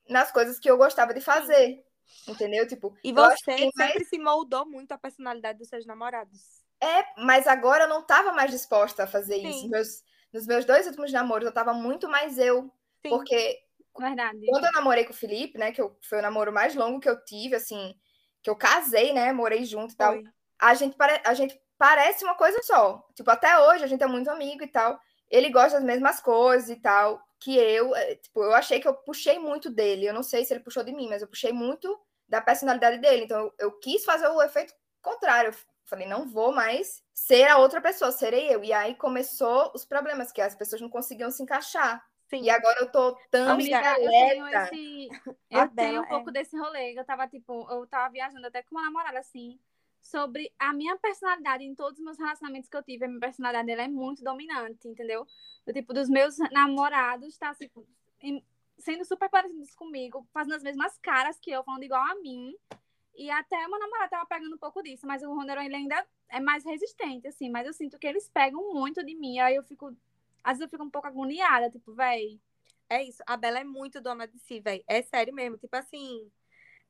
nas 0.09 0.31
coisas 0.31 0.57
que 0.57 0.69
eu 0.69 0.77
gostava 0.77 1.13
de 1.13 1.21
fazer. 1.21 1.83
Entendeu? 2.27 2.67
Tipo, 2.67 2.95
E 3.03 3.11
você 3.11 3.55
quem 3.55 3.71
mais- 3.75 3.91
sempre 3.91 4.05
se 4.05 4.17
moldou 4.19 4.65
muito 4.65 4.91
a 4.91 4.97
personalidade 4.97 5.59
dos 5.59 5.67
seus 5.67 5.85
namorados. 5.85 6.63
É, 6.81 7.21
mas 7.21 7.47
agora 7.47 7.85
eu 7.85 7.89
não 7.89 8.01
estava 8.01 8.31
mais 8.31 8.51
disposta 8.51 9.03
a 9.03 9.07
fazer 9.07 9.37
isso. 9.37 9.61
Sim. 9.61 9.69
Meus, 9.69 10.03
nos 10.33 10.45
meus 10.45 10.65
dois 10.65 10.85
últimos 10.85 11.11
namoros, 11.11 11.45
eu 11.45 11.49
estava 11.49 11.73
muito 11.73 12.07
mais 12.07 12.37
eu. 12.37 12.63
Sim. 13.01 13.09
Porque 13.09 13.59
Verdade. 13.97 14.45
quando 14.47 14.65
eu 14.65 14.71
namorei 14.73 15.05
com 15.05 15.13
o 15.13 15.15
Felipe, 15.15 15.57
né, 15.57 15.71
que 15.71 15.81
eu, 15.81 15.97
foi 16.07 16.19
o 16.19 16.21
namoro 16.21 16.51
mais 16.51 16.75
longo 16.75 16.99
que 16.99 17.09
eu 17.09 17.23
tive, 17.23 17.55
assim, 17.55 17.95
que 18.43 18.49
eu 18.49 18.55
casei, 18.55 19.13
né, 19.13 19.31
morei 19.31 19.63
junto 19.65 19.93
e 19.93 19.97
tal, 19.97 20.13
Foi. 20.13 20.23
a 20.59 20.73
gente, 20.73 20.95
pare, 20.95 21.21
a 21.25 21.33
gente 21.33 21.59
parece 21.77 22.23
uma 22.23 22.35
coisa 22.35 22.61
só. 22.63 23.05
Tipo, 23.15 23.31
até 23.31 23.57
hoje 23.59 23.83
a 23.83 23.87
gente 23.87 24.03
é 24.03 24.07
muito 24.07 24.29
amigo 24.29 24.63
e 24.63 24.67
tal. 24.67 24.99
Ele 25.29 25.49
gosta 25.49 25.77
das 25.77 25.83
mesmas 25.83 26.19
coisas 26.19 26.69
e 26.69 26.75
tal 26.75 27.21
que 27.39 27.57
eu. 27.57 27.95
é, 27.95 28.15
Tipo, 28.15 28.43
eu 28.43 28.53
achei 28.53 28.79
que 28.79 28.87
eu 28.87 28.93
puxei 28.93 29.39
muito 29.39 29.69
dele. 29.69 30.07
Eu 30.07 30.13
não 30.13 30.23
sei 30.23 30.45
se 30.45 30.53
ele 30.53 30.63
puxou 30.63 30.83
de 30.83 30.91
mim, 30.91 31.07
mas 31.07 31.21
eu 31.21 31.27
puxei 31.27 31.51
muito 31.51 31.99
da 32.27 32.41
personalidade 32.41 32.97
dele. 32.97 33.23
Então, 33.23 33.39
eu, 33.39 33.53
eu 33.59 33.71
quis 33.79 34.03
fazer 34.03 34.27
o 34.27 34.41
efeito 34.41 34.73
contrário. 35.01 35.49
Eu 35.49 35.53
falei, 35.85 36.07
não 36.07 36.27
vou 36.27 36.53
mais 36.53 37.03
ser 37.13 37.47
a 37.47 37.57
outra 37.57 37.81
pessoa, 37.81 38.11
serei 38.11 38.53
eu. 38.53 38.63
E 38.63 38.73
aí 38.73 38.95
começou 38.95 39.71
os 39.73 39.85
problemas, 39.85 40.31
que 40.31 40.41
as 40.41 40.55
pessoas 40.55 40.81
não 40.81 40.89
conseguiam 40.89 41.31
se 41.31 41.41
encaixar. 41.41 42.05
Sim. 42.27 42.43
E 42.43 42.49
agora 42.49 42.79
eu 42.79 42.91
tô 42.91 43.15
tão 43.29 43.49
Amiga, 43.51 43.99
eu 43.99 44.09
tenho 44.09 44.47
esse. 44.47 45.09
Eu 45.49 45.69
tenho 45.69 45.71
dela 45.71 46.01
um 46.01 46.07
pouco 46.07 46.29
é. 46.29 46.33
desse 46.33 46.57
rolê. 46.57 46.97
Eu 46.97 47.05
tava, 47.05 47.27
tipo, 47.27 47.67
eu 47.71 47.85
tava 47.87 48.11
viajando 48.11 48.47
até 48.47 48.63
com 48.63 48.75
uma 48.75 48.83
namorada 48.83 49.19
assim. 49.19 49.59
Sobre 50.01 50.51
a 50.59 50.71
minha 50.71 50.95
personalidade 50.97 51.63
em 51.63 51.73
todos 51.73 51.99
os 51.99 52.05
meus 52.05 52.17
relacionamentos 52.17 52.69
que 52.69 52.77
eu 52.77 52.83
tive. 52.83 53.05
A 53.05 53.07
minha 53.07 53.19
personalidade 53.19 53.71
ela 53.71 53.83
é 53.83 53.87
muito 53.87 54.23
dominante, 54.23 54.87
entendeu? 54.87 55.25
Do 55.65 55.73
tipo, 55.73 55.93
dos 55.93 56.09
meus 56.09 56.37
namorados, 56.51 57.37
tá 57.37 57.53
tipo, 57.55 57.87
sendo 58.77 59.05
super 59.05 59.29
parecidos 59.29 59.73
comigo, 59.73 60.27
fazendo 60.31 60.55
as 60.55 60.63
mesmas 60.63 60.97
caras 60.99 61.39
que 61.39 61.51
eu, 61.51 61.63
falando 61.63 61.83
igual 61.83 62.03
a 62.03 62.15
mim. 62.15 62.55
E 63.15 63.29
até 63.31 63.55
uma 63.67 63.79
namorada 63.79 64.09
tava 64.09 64.25
pegando 64.25 64.55
um 64.55 64.59
pouco 64.59 64.81
disso, 64.83 65.07
mas 65.07 65.23
o 65.23 65.33
Ronderon 65.33 65.61
ele 65.61 65.75
ainda 65.75 66.05
é 66.29 66.39
mais 66.39 66.63
resistente, 66.65 67.27
assim. 67.27 67.49
Mas 67.49 67.65
eu 67.65 67.73
sinto 67.73 67.97
que 67.97 68.07
eles 68.07 68.29
pegam 68.29 68.73
muito 68.73 69.03
de 69.03 69.15
mim. 69.15 69.39
Aí 69.39 69.55
eu 69.55 69.63
fico. 69.63 69.95
Às 70.43 70.57
vezes 70.57 70.61
eu 70.63 70.69
fico 70.69 70.83
um 70.83 70.89
pouco 70.89 71.07
agoniada, 71.07 71.69
tipo, 71.71 71.93
véi. 71.93 72.39
É 72.89 73.01
isso. 73.03 73.23
A 73.25 73.35
Bela 73.37 73.59
é 73.59 73.63
muito 73.63 73.99
dona 74.01 74.27
de 74.27 74.37
si, 74.39 74.59
velho. 74.59 74.83
É 74.87 75.01
sério 75.01 75.33
mesmo. 75.33 75.57
Tipo 75.57 75.75
assim. 75.77 76.29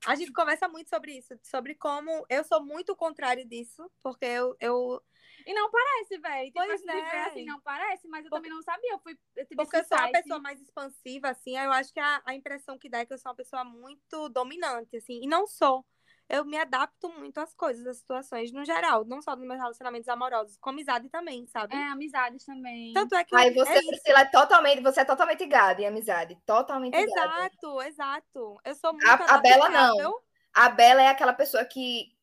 A 0.05 0.13
gente 0.15 0.31
conversa 0.33 0.67
muito 0.67 0.89
sobre 0.89 1.17
isso, 1.17 1.33
sobre 1.41 1.73
como 1.73 2.25
eu 2.29 2.43
sou 2.43 2.63
muito 2.63 2.91
o 2.91 2.95
contrário 2.95 3.47
disso, 3.47 3.89
porque 4.03 4.25
eu, 4.25 4.55
eu 4.59 5.01
E 5.47 5.53
não 5.53 5.71
parece, 5.71 6.17
velho. 6.19 6.45
Tipo, 6.47 6.59
Pois 6.59 6.71
assim, 6.73 6.85
de 6.85 6.91
ver 6.91 7.15
é. 7.15 7.23
assim, 7.27 7.45
não 7.45 7.61
parece, 7.61 8.07
mas 8.09 8.25
eu 8.25 8.29
Porque- 8.29 8.43
também 8.43 8.51
não 8.51 8.61
sabia. 8.61 8.91
Eu 8.91 8.99
fui. 8.99 9.17
Eu 9.37 9.47
porque 9.55 9.77
eu 9.77 9.83
sou 9.85 9.97
uma 9.97 10.11
pessoa 10.11 10.39
mais 10.39 10.59
expansiva, 10.61 11.29
assim, 11.29 11.57
eu 11.57 11.71
acho 11.71 11.93
que 11.93 11.99
a, 11.99 12.21
a 12.25 12.35
impressão 12.35 12.77
que 12.77 12.89
dá 12.89 12.99
é 12.99 13.05
que 13.05 13.13
eu 13.13 13.17
sou 13.17 13.29
uma 13.31 13.35
pessoa 13.35 13.63
muito 13.63 14.27
dominante, 14.29 14.97
assim, 14.97 15.21
e 15.23 15.27
não 15.27 15.47
sou. 15.47 15.83
Eu 16.29 16.43
me 16.45 16.57
adapto 16.57 17.09
muito 17.09 17.37
às 17.39 17.53
coisas, 17.53 17.85
às 17.85 17.97
situações, 17.97 18.51
no 18.51 18.65
geral, 18.65 19.05
não 19.05 19.21
só 19.21 19.35
nos 19.35 19.45
meus 19.47 19.59
relacionamentos 19.59 20.09
amorosos, 20.09 20.57
com 20.59 20.71
amizade 20.71 21.09
também, 21.09 21.45
sabe? 21.47 21.75
É, 21.75 21.83
amizades 21.89 22.45
também. 22.45 22.93
Tanto 22.93 23.15
é 23.15 23.23
que 23.23 23.35
Aí 23.35 23.49
eu- 23.49 23.53
você, 23.53 23.71
é 23.73 23.77
isso. 23.79 23.87
Priscila, 23.87 24.21
é 24.21 24.25
totalmente, 24.25 24.81
você 24.81 25.01
é 25.01 25.05
totalmente 25.05 25.45
gada 25.45 25.81
em 25.81 25.85
amizade. 25.87 26.37
Totalmente 26.45 26.93
gada. 26.93 27.05
Exato, 27.45 27.81
exato. 27.83 28.57
Eu 28.63 28.75
sou 28.75 28.93
muito 28.93 29.07
A- 29.07 29.35
a 29.35 29.37
Bela 29.37 29.69
não. 29.69 30.19
A 30.53 30.69
Bela 30.69 31.01
é 31.01 31.07
aquela 31.09 31.33
pessoa 31.33 31.65
que, 31.65 32.14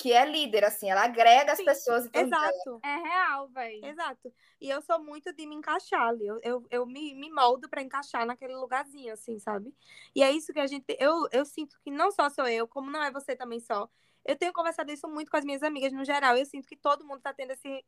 que 0.00 0.14
é 0.14 0.24
líder, 0.24 0.64
assim, 0.64 0.90
ela 0.90 1.04
agrega 1.04 1.52
as 1.52 1.58
Sim, 1.58 1.64
pessoas 1.66 2.06
em 2.06 2.08
torno 2.08 2.30
dela. 2.30 2.48
Exato. 2.48 2.80
É 2.82 2.96
real, 2.96 3.48
velho. 3.48 3.84
Exato. 3.84 4.32
E 4.58 4.70
eu 4.70 4.80
sou 4.80 4.98
muito 4.98 5.30
de 5.30 5.46
me 5.46 5.54
encaixar 5.54 6.08
ali. 6.08 6.26
Eu, 6.26 6.40
eu, 6.42 6.66
eu 6.70 6.86
me, 6.86 7.14
me 7.14 7.30
moldo 7.30 7.68
pra 7.68 7.82
encaixar 7.82 8.24
naquele 8.24 8.54
lugarzinho, 8.56 9.12
assim, 9.12 9.38
sabe? 9.38 9.74
E 10.14 10.22
é 10.22 10.30
isso 10.30 10.54
que 10.54 10.58
a 10.58 10.66
gente. 10.66 10.96
Eu, 10.98 11.28
eu 11.30 11.44
sinto 11.44 11.78
que 11.84 11.90
não 11.90 12.10
só 12.10 12.30
sou 12.30 12.48
eu, 12.48 12.66
como 12.66 12.90
não 12.90 13.02
é 13.02 13.10
você 13.10 13.36
também 13.36 13.60
só. 13.60 13.90
Eu 14.24 14.36
tenho 14.36 14.54
conversado 14.54 14.90
isso 14.90 15.06
muito 15.06 15.30
com 15.30 15.36
as 15.36 15.44
minhas 15.44 15.62
amigas 15.62 15.92
no 15.92 16.02
geral. 16.02 16.34
Eu 16.34 16.46
sinto 16.46 16.66
que 16.66 16.76
todo 16.76 17.04
mundo 17.04 17.20
tá 17.20 17.34
tendo 17.34 17.50
esse. 17.50 17.84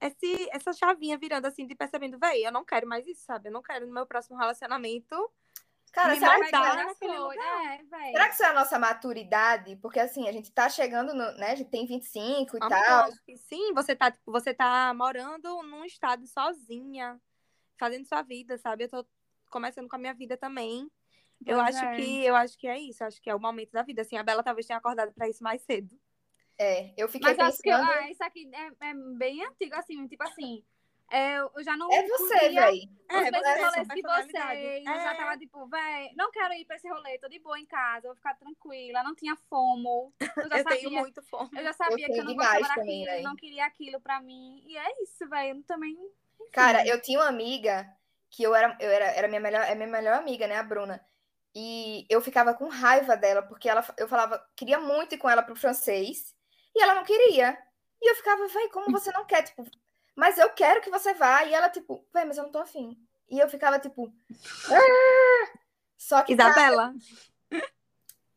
Esse, 0.00 0.48
essa 0.52 0.72
chavinha 0.72 1.18
virando 1.18 1.46
assim, 1.46 1.66
de 1.66 1.74
percebendo, 1.74 2.18
véi, 2.18 2.46
eu 2.46 2.52
não 2.52 2.64
quero 2.64 2.86
mais 2.86 3.06
isso, 3.06 3.24
sabe? 3.24 3.48
Eu 3.48 3.52
não 3.52 3.62
quero 3.62 3.86
no 3.86 3.92
meu 3.92 4.06
próximo 4.06 4.38
relacionamento. 4.38 5.14
Cara, 5.96 6.12
Me 6.12 6.18
será 6.18 6.34
que, 6.44 6.52
naquele 6.52 7.18
lugar. 7.18 7.74
É, 7.74 8.10
será 8.10 8.28
que 8.28 8.34
isso 8.34 8.42
é 8.42 8.46
a 8.48 8.52
nossa 8.52 8.78
maturidade? 8.78 9.76
Porque 9.76 9.98
assim, 9.98 10.28
a 10.28 10.32
gente 10.32 10.52
tá 10.52 10.68
chegando 10.68 11.14
no, 11.14 11.32
né? 11.38 11.52
A 11.52 11.54
gente 11.54 11.70
tem 11.70 11.86
25 11.86 12.58
e 12.58 12.60
Amiga, 12.60 12.76
eu 12.76 12.84
tal. 12.84 13.04
acho 13.04 13.22
que 13.24 13.34
sim, 13.38 13.72
você 13.72 13.96
tá, 13.96 14.10
tipo, 14.10 14.30
você 14.30 14.52
tá 14.52 14.92
morando 14.92 15.62
num 15.62 15.86
estado 15.86 16.26
sozinha, 16.26 17.18
fazendo 17.78 18.04
sua 18.06 18.20
vida, 18.20 18.58
sabe? 18.58 18.84
Eu 18.84 18.90
tô 18.90 19.06
começando 19.50 19.88
com 19.88 19.96
a 19.96 19.98
minha 19.98 20.12
vida 20.12 20.36
também. 20.36 20.86
Eu 21.46 21.56
Pois 21.62 21.74
acho 21.74 21.86
é. 21.86 21.96
que 21.96 22.24
eu 22.26 22.36
acho 22.36 22.58
que 22.58 22.68
é 22.68 22.78
isso, 22.78 23.02
eu 23.02 23.06
acho 23.06 23.22
que 23.22 23.30
é 23.30 23.34
o 23.34 23.40
momento 23.40 23.70
da 23.72 23.82
vida. 23.82 24.02
Assim, 24.02 24.18
a 24.18 24.22
Bela 24.22 24.42
talvez 24.42 24.66
tenha 24.66 24.78
acordado 24.78 25.14
pra 25.14 25.30
isso 25.30 25.42
mais 25.42 25.62
cedo. 25.62 25.98
É, 26.58 26.92
eu 26.94 27.08
fiquei 27.08 27.34
Mas 27.34 27.38
acho 27.38 27.62
que 27.62 27.70
eu- 27.70 27.76
pensando. 27.78 27.90
ah, 27.90 28.10
isso 28.10 28.22
aqui 28.22 28.50
é, 28.54 28.88
é 28.90 28.94
bem 29.16 29.42
antigo, 29.46 29.74
assim, 29.76 30.06
tipo 30.06 30.22
assim. 30.22 30.62
É, 31.10 31.38
eu 31.38 31.62
já 31.64 31.76
não. 31.76 31.90
É 31.92 32.06
você, 32.06 32.48
véi. 32.50 32.88
Os 33.10 33.16
É, 33.16 33.30
você, 33.30 33.60
sua 33.60 33.94
que 33.94 34.02
personalidade. 34.02 34.32
vocês. 34.32 34.86
Eu 34.86 34.94
já 34.94 35.12
É. 35.12 35.16
tava 35.16 35.38
tipo, 35.38 35.66
véi, 35.68 36.10
não 36.16 36.30
quero 36.30 36.54
ir 36.54 36.64
pra 36.64 36.76
esse 36.76 36.88
rolê, 36.88 37.18
tô 37.18 37.28
de 37.28 37.38
boa 37.38 37.58
em 37.58 37.66
casa, 37.66 38.08
vou 38.08 38.16
ficar 38.16 38.34
tranquila, 38.34 39.02
não 39.04 39.14
tinha 39.14 39.36
fomo. 39.48 40.12
Eu 40.20 40.48
já 40.48 40.58
Eu 40.58 40.62
sabia, 40.64 40.78
tenho 40.80 40.90
muito 40.92 41.22
fome. 41.22 41.50
eu 41.52 41.62
já 41.62 41.72
sabia 41.72 42.06
que 42.06 42.12
tenho 42.12 42.22
eu 42.22 42.24
não 42.24 42.34
gostava 42.34 42.58
também, 42.74 43.04
daquilo, 43.04 43.04
véi. 43.04 43.22
não 43.22 43.36
queria 43.36 43.64
aquilo 43.66 44.00
pra 44.00 44.20
mim. 44.20 44.62
E 44.66 44.76
é 44.76 45.02
isso, 45.02 45.28
velho. 45.28 45.58
Eu 45.58 45.62
também. 45.64 45.96
Cara, 46.52 46.86
eu 46.86 47.00
tinha 47.00 47.18
uma 47.20 47.28
amiga 47.28 47.86
que 48.30 48.42
eu 48.42 48.54
era, 48.54 48.76
eu 48.80 48.90
era, 48.90 49.04
era 49.06 49.28
minha 49.28 49.40
melhor, 49.40 49.62
é 49.64 49.74
minha 49.74 49.86
melhor 49.88 50.14
amiga, 50.18 50.46
né, 50.46 50.56
a 50.56 50.62
Bruna. 50.62 51.00
E 51.54 52.04
eu 52.10 52.20
ficava 52.20 52.52
com 52.52 52.68
raiva 52.68 53.16
dela, 53.16 53.42
porque 53.42 53.68
ela, 53.68 53.82
eu 53.96 54.06
falava, 54.08 54.44
queria 54.56 54.78
muito 54.78 55.14
ir 55.14 55.18
com 55.18 55.30
ela 55.30 55.42
pro 55.42 55.56
francês, 55.56 56.34
e 56.74 56.82
ela 56.82 56.94
não 56.94 57.04
queria. 57.04 57.56
E 58.02 58.10
eu 58.10 58.14
ficava, 58.16 58.46
véi, 58.48 58.68
como 58.68 58.86
você 58.92 59.10
não 59.12 59.24
quer? 59.24 59.42
Tipo, 59.44 59.64
mas 60.16 60.38
eu 60.38 60.48
quero 60.50 60.80
que 60.80 60.90
você 60.90 61.14
vá. 61.14 61.44
E 61.44 61.54
ela, 61.54 61.68
tipo, 61.68 62.04
véi, 62.12 62.24
mas 62.24 62.38
eu 62.38 62.44
não 62.44 62.50
tô 62.50 62.58
afim. 62.58 62.98
E 63.30 63.38
eu 63.38 63.48
ficava, 63.48 63.78
tipo, 63.78 64.12
"Ah!" 64.70 65.58
só 65.96 66.22
que, 66.22 66.34
cara, 66.34 66.50
Isabela, 66.50 66.94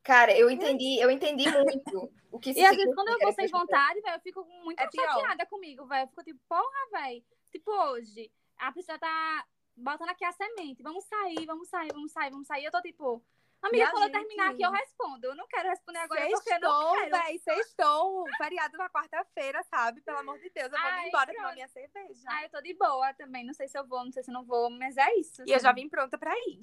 cara, 0.03 0.37
eu 0.37 0.49
entendi, 0.49 0.99
eu 0.99 1.09
entendi 1.09 1.49
muito 1.49 2.11
o 2.31 2.39
que 2.39 2.51
E 2.51 2.65
às 2.65 2.75
vezes, 2.75 2.93
quando 2.93 3.09
eu 3.09 3.19
vou 3.19 3.33
sem 3.33 3.47
vontade, 3.47 4.01
velho, 4.01 4.15
eu 4.15 4.21
fico 4.21 4.43
muito 4.63 4.79
É 4.79 4.89
chateada 4.91 5.45
comigo, 5.45 5.85
velho. 5.85 6.03
Eu 6.03 6.07
fico 6.09 6.23
tipo, 6.23 6.39
porra, 6.47 6.89
velho. 6.91 7.23
Tipo, 7.51 7.71
hoje, 7.71 8.31
a 8.57 8.71
pessoa 8.71 8.99
tá 8.99 9.45
botando 9.75 10.09
aqui 10.09 10.25
a 10.25 10.31
semente. 10.31 10.83
Vamos 10.83 11.05
sair, 11.05 11.45
vamos 11.45 11.69
sair, 11.69 11.89
vamos 11.93 12.11
sair, 12.11 12.31
vamos 12.31 12.47
sair. 12.47 12.65
Eu 12.65 12.71
tô 12.71 12.81
tipo, 12.81 13.23
amiga, 13.67 13.85
Minha 13.85 13.91
quando 13.91 14.03
gente. 14.03 14.15
eu 14.15 14.19
terminar 14.21 14.49
aqui, 14.51 14.63
eu 14.63 14.71
respondo. 14.71 15.25
Eu 15.27 15.35
não 15.35 15.47
quero 15.47 15.69
responder 15.69 15.99
agora 15.99 16.27
porque 16.29 16.49
eu 16.49 16.59
não 16.59 16.77
sextou, 16.77 16.91
quero. 16.91 17.11
véi, 17.11 17.39
sextou. 17.39 18.25
Feriado 18.37 18.77
na 18.77 18.89
quarta-feira, 18.89 19.63
sabe? 19.63 20.01
Pelo 20.01 20.17
amor 20.19 20.39
de 20.39 20.49
Deus, 20.49 20.71
eu 20.71 20.79
vou 20.79 20.91
Ai, 20.91 21.01
me 21.01 21.07
embora 21.07 21.25
pronto. 21.25 21.37
tomar 21.37 21.53
minha 21.53 21.67
cerveja. 21.67 22.23
Ah, 22.27 22.43
eu 22.43 22.49
tô 22.49 22.61
de 22.61 22.73
boa 22.75 23.13
também. 23.13 23.45
Não 23.45 23.53
sei 23.53 23.67
se 23.67 23.77
eu 23.77 23.85
vou, 23.87 24.03
não 24.05 24.11
sei 24.11 24.23
se 24.23 24.29
eu 24.29 24.33
não 24.33 24.45
vou, 24.45 24.69
mas 24.69 24.97
é 24.97 25.13
isso. 25.15 25.43
E 25.45 25.51
eu 25.51 25.59
já 25.59 25.71
vim 25.73 25.89
pronta 25.89 26.17
pra 26.17 26.33
ir. 26.47 26.59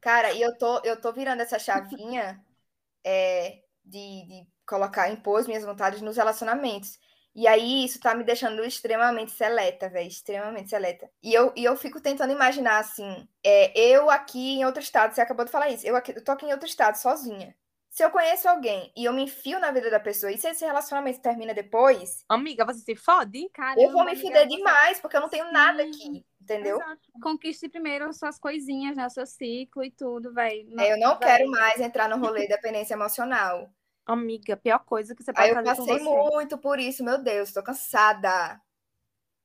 Cara, 0.00 0.32
e 0.32 0.40
eu 0.40 0.56
tô, 0.56 0.80
eu 0.84 1.00
tô 1.00 1.12
virando 1.12 1.42
essa 1.42 1.58
chavinha 1.58 2.44
é, 3.04 3.62
de, 3.84 3.98
de 4.26 4.48
colocar, 4.66 5.10
impor 5.10 5.40
as 5.40 5.46
minhas 5.46 5.64
vontades 5.64 6.00
nos 6.02 6.16
relacionamentos. 6.16 6.98
E 7.36 7.46
aí 7.46 7.84
isso 7.84 8.00
tá 8.00 8.14
me 8.14 8.24
deixando 8.24 8.64
extremamente 8.64 9.30
seleta, 9.30 9.90
velho, 9.90 10.08
extremamente 10.08 10.70
seleta. 10.70 11.06
E 11.22 11.34
eu, 11.34 11.52
e 11.54 11.64
eu 11.64 11.76
fico 11.76 12.00
tentando 12.00 12.32
imaginar, 12.32 12.78
assim, 12.78 13.28
é, 13.44 13.78
eu 13.78 14.08
aqui 14.08 14.54
em 14.54 14.64
outro 14.64 14.82
estado, 14.82 15.14
você 15.14 15.20
acabou 15.20 15.44
de 15.44 15.50
falar 15.50 15.68
isso, 15.68 15.86
eu, 15.86 15.94
aqui, 15.94 16.12
eu 16.16 16.24
tô 16.24 16.32
aqui 16.32 16.46
em 16.46 16.52
outro 16.52 16.66
estado, 16.66 16.96
sozinha. 16.96 17.54
Se 17.90 18.02
eu 18.02 18.10
conheço 18.10 18.48
alguém 18.48 18.90
e 18.96 19.04
eu 19.04 19.12
me 19.12 19.24
enfio 19.24 19.58
na 19.58 19.70
vida 19.70 19.90
da 19.90 20.00
pessoa, 20.00 20.32
e 20.32 20.38
se 20.38 20.48
esse 20.48 20.64
relacionamento 20.64 21.20
termina 21.20 21.52
depois, 21.52 22.24
Amiga, 22.26 22.64
você 22.64 22.80
se 22.80 22.96
fode? 22.96 23.50
Caramba, 23.52 23.82
eu 23.82 23.92
vou 23.92 24.06
me 24.06 24.16
fuder 24.16 24.48
demais, 24.48 24.98
porque 24.98 25.18
eu 25.18 25.20
não 25.20 25.28
tenho 25.28 25.52
nada 25.52 25.82
Sim. 25.82 25.90
aqui, 25.90 26.26
entendeu? 26.40 26.80
Conquiste 27.22 27.68
primeiro 27.68 28.10
suas 28.14 28.38
coisinhas, 28.38 28.96
né? 28.96 29.06
O 29.06 29.10
seu 29.10 29.26
ciclo 29.26 29.84
e 29.84 29.90
tudo, 29.90 30.32
velho. 30.32 30.80
É, 30.80 30.92
Eu 30.94 30.98
não 30.98 31.18
quero 31.18 31.50
mais 31.50 31.78
entrar 31.80 32.08
no 32.08 32.16
rolê 32.16 32.42
de 32.42 32.48
dependência 32.48 32.94
emocional. 32.94 33.70
Amiga, 34.06 34.56
pior 34.56 34.78
coisa 34.80 35.14
que 35.14 35.22
você 35.22 35.32
Aí 35.34 35.34
pode 35.34 35.52
eu 35.52 35.54
fazer 35.54 35.74
com 35.74 35.86
passei 35.86 35.86
você. 35.86 36.24
muito 36.30 36.58
por 36.58 36.78
isso, 36.78 37.04
meu 37.04 37.18
Deus, 37.22 37.52
tô 37.52 37.62
cansada. 37.62 38.60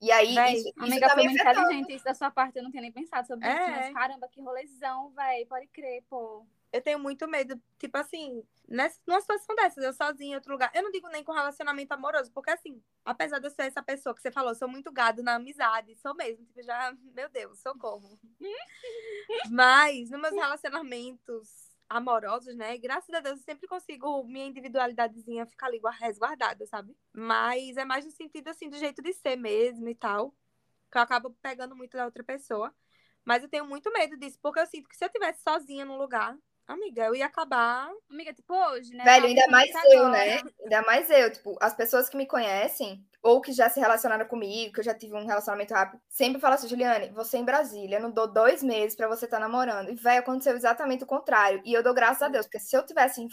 E 0.01 0.11
aí, 0.11 0.35
Véi, 0.35 0.53
isso, 0.53 0.73
isso 0.77 0.83
Amiga, 0.85 1.05
tá 1.05 1.15
foi 1.15 1.23
me 1.23 1.23
muito 1.23 1.37
inteligente 1.37 1.93
isso 1.93 2.05
da 2.05 2.13
sua 2.13 2.31
parte, 2.31 2.57
eu 2.57 2.63
não 2.63 2.71
tinha 2.71 2.81
nem 2.81 2.91
pensado 2.91 3.27
sobre 3.27 3.49
isso, 3.49 3.69
É. 3.69 3.69
mas 3.69 3.89
caramba, 3.89 4.27
que 4.29 4.41
rolezão, 4.41 5.09
velho, 5.11 5.47
pode 5.47 5.67
crer, 5.67 6.03
pô. 6.09 6.45
Eu 6.71 6.81
tenho 6.81 6.97
muito 6.99 7.27
medo, 7.27 7.61
tipo 7.77 7.97
assim, 7.97 8.43
nessa, 8.67 8.97
numa 9.05 9.19
situação 9.19 9.53
dessas, 9.57 9.83
eu 9.83 9.91
sozinha 9.93 10.31
em 10.31 10.35
outro 10.35 10.53
lugar. 10.53 10.71
Eu 10.73 10.83
não 10.83 10.91
digo 10.91 11.07
nem 11.09 11.21
com 11.23 11.33
relacionamento 11.33 11.91
amoroso, 11.93 12.31
porque 12.31 12.49
assim, 12.49 12.81
apesar 13.03 13.39
de 13.39 13.47
eu 13.47 13.51
ser 13.51 13.63
essa 13.63 13.83
pessoa 13.83 14.15
que 14.15 14.21
você 14.21 14.31
falou, 14.31 14.51
eu 14.51 14.55
sou 14.55 14.69
muito 14.69 14.89
gado 14.91 15.21
na 15.21 15.35
amizade, 15.35 15.95
sou 15.97 16.15
mesmo, 16.15 16.45
tipo, 16.45 16.61
já, 16.63 16.93
meu 17.13 17.27
Deus, 17.29 17.59
socorro. 17.59 18.17
Mas, 19.43 20.09
nos 20.11 20.21
meus 20.21 20.35
relacionamentos 20.35 21.70
amorosos, 21.97 22.55
né, 22.55 22.77
graças 22.77 23.13
a 23.13 23.19
Deus, 23.19 23.39
eu 23.39 23.43
sempre 23.43 23.67
consigo 23.67 24.23
minha 24.23 24.45
individualidadezinha 24.47 25.45
ficar 25.45 25.67
ali 25.67 25.79
gua- 25.79 25.91
resguardada, 25.91 26.65
sabe? 26.65 26.95
Mas 27.13 27.75
é 27.77 27.83
mais 27.85 28.05
no 28.05 28.11
sentido, 28.11 28.47
assim, 28.49 28.69
do 28.69 28.77
jeito 28.77 29.01
de 29.01 29.13
ser 29.13 29.35
mesmo 29.35 29.87
e 29.89 29.95
tal, 29.95 30.33
que 30.91 30.97
eu 30.97 31.01
acabo 31.01 31.31
pegando 31.41 31.75
muito 31.75 31.97
da 31.97 32.05
outra 32.05 32.23
pessoa. 32.23 32.73
Mas 33.25 33.43
eu 33.43 33.49
tenho 33.49 33.65
muito 33.65 33.91
medo 33.91 34.17
disso, 34.17 34.39
porque 34.41 34.59
eu 34.59 34.67
sinto 34.67 34.89
que 34.89 34.95
se 34.97 35.05
eu 35.05 35.09
tivesse 35.09 35.43
sozinha 35.43 35.85
num 35.85 35.97
lugar, 35.97 36.37
amiga, 36.73 37.05
eu 37.05 37.15
ia 37.15 37.25
acabar. 37.25 37.91
Amiga, 38.09 38.33
tipo 38.33 38.53
hoje, 38.53 38.93
né? 38.93 39.03
Velho, 39.03 39.21
Tava 39.21 39.27
ainda 39.27 39.47
mais 39.47 39.71
eu, 39.85 39.99
agora. 39.99 40.11
né? 40.11 40.41
Ainda 40.63 40.81
mais 40.83 41.09
eu. 41.09 41.31
Tipo, 41.31 41.57
as 41.61 41.73
pessoas 41.73 42.09
que 42.09 42.17
me 42.17 42.25
conhecem, 42.25 43.03
ou 43.21 43.41
que 43.41 43.51
já 43.53 43.69
se 43.69 43.79
relacionaram 43.79 44.25
comigo, 44.25 44.73
que 44.73 44.79
eu 44.79 44.83
já 44.83 44.93
tive 44.93 45.15
um 45.15 45.25
relacionamento 45.25 45.73
rápido, 45.73 46.01
sempre 46.09 46.41
falam 46.41 46.55
assim, 46.55 46.67
Juliane, 46.67 47.09
você 47.09 47.37
em 47.37 47.45
Brasília, 47.45 47.97
eu 47.97 48.01
não 48.01 48.11
dou 48.11 48.27
dois 48.27 48.63
meses 48.63 48.95
pra 48.95 49.07
você 49.07 49.25
estar 49.25 49.39
namorando. 49.39 49.89
E, 49.89 49.95
velho, 49.95 50.19
aconteceu 50.19 50.55
exatamente 50.55 51.03
o 51.03 51.07
contrário. 51.07 51.61
E 51.65 51.73
eu 51.73 51.83
dou 51.83 51.93
graças 51.93 52.21
a 52.21 52.27
Deus, 52.29 52.45
porque 52.45 52.59
se 52.59 52.75
eu 52.75 52.85
tivesse 52.85 53.25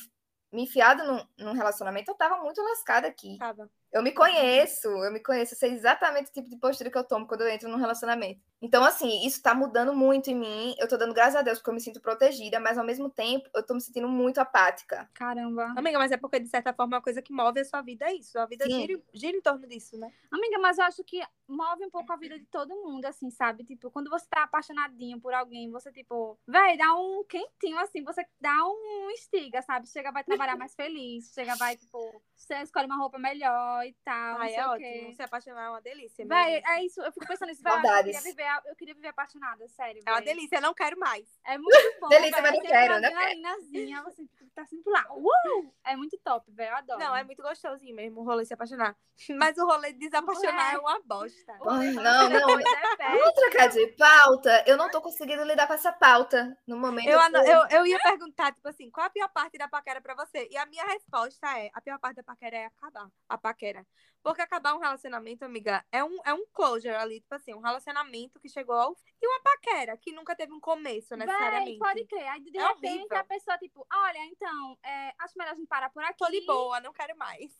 me 0.52 0.62
enfiado 0.62 1.04
num, 1.04 1.26
num 1.38 1.52
relacionamento, 1.52 2.10
eu 2.10 2.14
tava 2.14 2.42
muito 2.42 2.62
lascada 2.62 3.06
aqui. 3.06 3.36
Tava. 3.38 3.68
Eu 3.92 4.02
me 4.02 4.12
conheço, 4.12 4.88
eu 4.88 5.12
me 5.12 5.20
conheço, 5.20 5.54
eu 5.54 5.58
sei 5.58 5.72
exatamente 5.72 6.30
o 6.30 6.32
tipo 6.32 6.48
de 6.48 6.58
postura 6.58 6.90
que 6.90 6.98
eu 6.98 7.04
tomo 7.04 7.26
quando 7.26 7.42
eu 7.42 7.48
entro 7.48 7.68
num 7.68 7.76
relacionamento. 7.78 8.40
Então, 8.60 8.84
assim, 8.84 9.24
isso 9.24 9.42
tá 9.42 9.54
mudando 9.54 9.94
muito 9.94 10.30
em 10.30 10.34
mim. 10.34 10.74
Eu 10.78 10.88
tô 10.88 10.96
dando 10.96 11.14
graças 11.14 11.36
a 11.36 11.42
Deus 11.42 11.58
porque 11.58 11.70
eu 11.70 11.74
me 11.74 11.80
sinto 11.80 12.00
protegida, 12.00 12.58
mas 12.58 12.76
ao 12.76 12.84
mesmo 12.84 13.08
tempo 13.08 13.48
eu 13.54 13.64
tô 13.64 13.74
me 13.74 13.80
sentindo 13.80 14.08
muito 14.08 14.38
apática. 14.38 15.08
Caramba. 15.14 15.72
Amiga, 15.76 15.98
mas 15.98 16.10
é 16.10 16.16
porque, 16.16 16.40
de 16.40 16.48
certa 16.48 16.72
forma, 16.72 16.96
uma 16.96 17.02
coisa 17.02 17.22
que 17.22 17.32
move 17.32 17.60
a 17.60 17.64
sua 17.64 17.82
vida 17.82 18.06
é 18.06 18.14
isso. 18.14 18.38
A 18.38 18.46
vida 18.46 18.68
gira, 18.68 19.00
gira 19.14 19.36
em 19.36 19.40
torno 19.40 19.66
disso, 19.66 19.96
né? 19.96 20.10
Amiga, 20.30 20.58
mas 20.58 20.78
eu 20.78 20.84
acho 20.84 21.04
que 21.04 21.22
move 21.46 21.84
um 21.84 21.90
pouco 21.90 22.12
a 22.12 22.16
vida 22.16 22.38
de 22.38 22.46
todo 22.46 22.74
mundo, 22.74 23.04
assim, 23.06 23.30
sabe? 23.30 23.64
Tipo, 23.64 23.90
quando 23.90 24.10
você 24.10 24.26
tá 24.28 24.42
apaixonadinho 24.42 25.20
por 25.20 25.32
alguém, 25.32 25.70
você, 25.70 25.90
tipo, 25.92 26.38
véi, 26.46 26.76
dá 26.76 26.94
um 26.94 27.24
quentinho, 27.24 27.78
assim, 27.78 28.02
você 28.04 28.26
dá 28.40 28.54
um 28.66 29.10
estiga, 29.10 29.62
sabe? 29.62 29.88
Chega, 29.88 30.12
vai 30.12 30.24
trabalhar 30.24 30.56
mais 30.58 30.74
feliz, 30.74 31.32
chega, 31.32 31.54
vai, 31.56 31.76
tipo, 31.76 32.22
você 32.36 32.54
escolhe 32.56 32.86
uma 32.86 32.98
roupa 32.98 33.18
melhor 33.18 33.86
e 33.86 33.94
tal, 34.04 34.34
não 34.34 34.42
Ai, 34.42 34.50
sei 34.50 34.58
é 34.58 34.66
o 34.66 34.70
ótimo. 34.70 35.14
Se 35.14 35.22
apaixonar 35.22 35.66
é 35.66 35.70
uma 35.70 35.80
delícia. 35.80 36.24
gente. 36.24 36.68
é 36.68 36.84
isso, 36.84 37.00
eu 37.00 37.12
fico 37.12 37.26
pensando 37.26 37.48
nisso, 37.48 37.62
véi, 37.62 37.72
eu 37.72 37.80
acho 37.80 38.36
que 38.48 38.56
eu 38.56 38.62
queria 38.62 38.64
viver, 38.64 38.70
eu 38.70 38.76
queria 38.76 38.94
viver 38.94 39.08
apaixonada, 39.08 39.68
sério, 39.68 40.02
É 40.06 40.10
uma 40.10 40.20
delícia, 40.22 40.56
eu 40.56 40.62
não 40.62 40.74
quero 40.74 40.98
mais. 40.98 41.26
É 41.44 41.58
muito 41.58 42.00
bom, 42.00 42.08
Delícia, 42.08 42.42
véi, 42.42 42.50
mas 42.50 42.60
não 42.60 42.66
quero, 42.66 42.94
uma 42.94 43.00
né? 43.00 43.08
adrenalinazinha, 43.08 44.02
você 44.02 44.26
tá 44.54 44.64
sempre 44.66 44.90
lá, 44.92 45.04
uh! 45.10 45.74
É 45.84 45.96
muito 45.96 46.18
top, 46.18 46.50
velho, 46.52 46.70
eu 46.70 46.76
adoro. 46.76 46.98
Não, 47.00 47.16
é 47.16 47.24
muito 47.24 47.42
gostosinho 47.42 47.94
mesmo 47.94 48.20
o 48.20 48.24
rolê 48.24 48.44
se 48.44 48.54
apaixonar. 48.54 48.96
Mas 49.36 49.58
o 49.58 49.66
rolê 49.66 49.92
de 49.92 49.98
desapaixonar 49.98 50.72
É. 50.72 50.74
é 50.76 50.78
uma 50.78 51.00
bosta. 51.00 51.58
Ai, 51.66 51.90
não, 51.92 52.28
não. 52.28 52.60
É. 52.60 53.18
Vamos 53.18 53.32
trocar 53.34 53.68
de 53.68 53.86
pauta? 53.96 54.64
Eu 54.66 54.76
não 54.76 54.88
tô 54.90 55.00
conseguindo 55.00 55.42
lidar 55.44 55.66
com 55.66 55.72
essa 55.74 55.92
pauta 55.92 56.56
no 56.66 56.76
momento. 56.76 57.08
Eu, 57.08 57.18
ano- 57.18 57.38
eu, 57.38 57.66
eu 57.78 57.86
ia 57.86 57.98
perguntar, 57.98 58.52
tipo 58.52 58.68
assim, 58.68 58.90
qual 58.90 59.06
a 59.06 59.10
pior 59.10 59.28
parte 59.30 59.58
da 59.58 59.66
paquera 59.68 60.00
pra 60.00 60.14
você? 60.14 60.46
E 60.50 60.56
a 60.56 60.66
minha 60.66 60.84
resposta 60.84 61.46
é, 61.58 61.70
a 61.74 61.80
pior 61.80 61.98
parte 61.98 62.16
da 62.16 62.22
paquera 62.22 62.56
é 62.56 62.66
acabar 62.66 63.08
a 63.28 63.38
paquera. 63.38 63.84
Porque 64.22 64.42
acabar 64.42 64.74
um 64.74 64.80
relacionamento, 64.80 65.44
amiga, 65.44 65.84
é 65.90 66.02
um, 66.04 66.18
é 66.24 66.34
um 66.34 66.44
closure 66.52 66.94
ali, 66.94 67.20
tipo 67.20 67.34
assim, 67.34 67.54
um 67.54 67.60
relacionamento 67.60 68.37
que 68.38 68.48
chegou 68.48 68.74
ao... 68.74 68.96
E 69.20 69.26
uma 69.26 69.40
paquera, 69.40 69.96
que 69.96 70.12
nunca 70.12 70.34
teve 70.36 70.52
um 70.52 70.60
começo, 70.60 71.08
Véi, 71.16 71.26
necessariamente. 71.26 71.78
pode 71.78 72.04
crer. 72.06 72.28
Aí, 72.28 72.40
de 72.40 72.56
É 72.56 72.66
repente, 72.68 72.98
horrível. 73.00 73.18
a 73.18 73.24
pessoa, 73.24 73.58
tipo, 73.58 73.86
olha, 73.92 74.18
então, 74.26 74.78
é, 74.84 75.12
acho 75.18 75.34
melhor 75.36 75.52
a 75.52 75.56
gente 75.56 75.66
parar 75.68 75.90
por 75.90 76.02
aqui. 76.04 76.18
tô 76.18 76.30
de 76.30 76.40
boa, 76.46 76.80
não 76.80 76.92
quero 76.92 77.16
mais. 77.16 77.52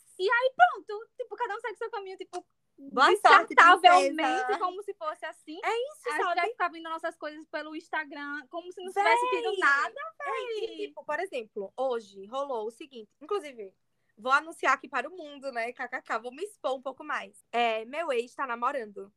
Pronto, 0.57 1.09
tipo, 1.17 1.35
cada 1.37 1.57
um 1.57 1.61
segue 1.61 1.77
seu 1.77 1.91
caminho, 1.91 2.17
tipo, 2.17 2.47
Boa 2.93 3.07
sorte, 3.17 3.57
descartavelmente, 3.57 4.57
como 4.59 4.81
se 4.85 4.95
fosse 4.95 5.27
assim. 5.27 5.59
É 5.65 5.69
isso, 5.93 6.23
A 6.29 6.35
gente 6.37 6.51
ficar 6.53 6.69
vendo 6.69 6.89
nossas 6.89 7.17
coisas 7.17 7.45
pelo 7.49 7.75
Instagram, 7.75 8.47
como 8.49 8.71
se 8.73 8.81
não 8.81 8.93
Véi. 8.93 9.03
tivesse 9.05 9.31
tido 9.31 9.59
nada. 9.59 10.01
É, 10.23 10.65
e, 10.65 10.87
tipo, 10.87 11.05
por 11.05 11.19
exemplo, 11.19 11.73
hoje 11.77 12.25
rolou 12.27 12.69
o 12.69 12.71
seguinte, 12.71 13.11
inclusive, 13.21 13.75
vou 14.17 14.31
anunciar 14.31 14.75
aqui 14.75 14.89
para 14.89 15.09
o 15.09 15.17
mundo, 15.17 15.51
né, 15.51 15.73
kkk, 15.73 16.19
vou 16.23 16.31
me 16.33 16.45
expor 16.45 16.77
um 16.77 16.83
pouco 16.83 17.03
mais. 17.03 17.45
É, 17.51 17.85
meu 17.85 18.13
ex 18.13 18.33
tá 18.35 18.47
namorando. 18.47 19.13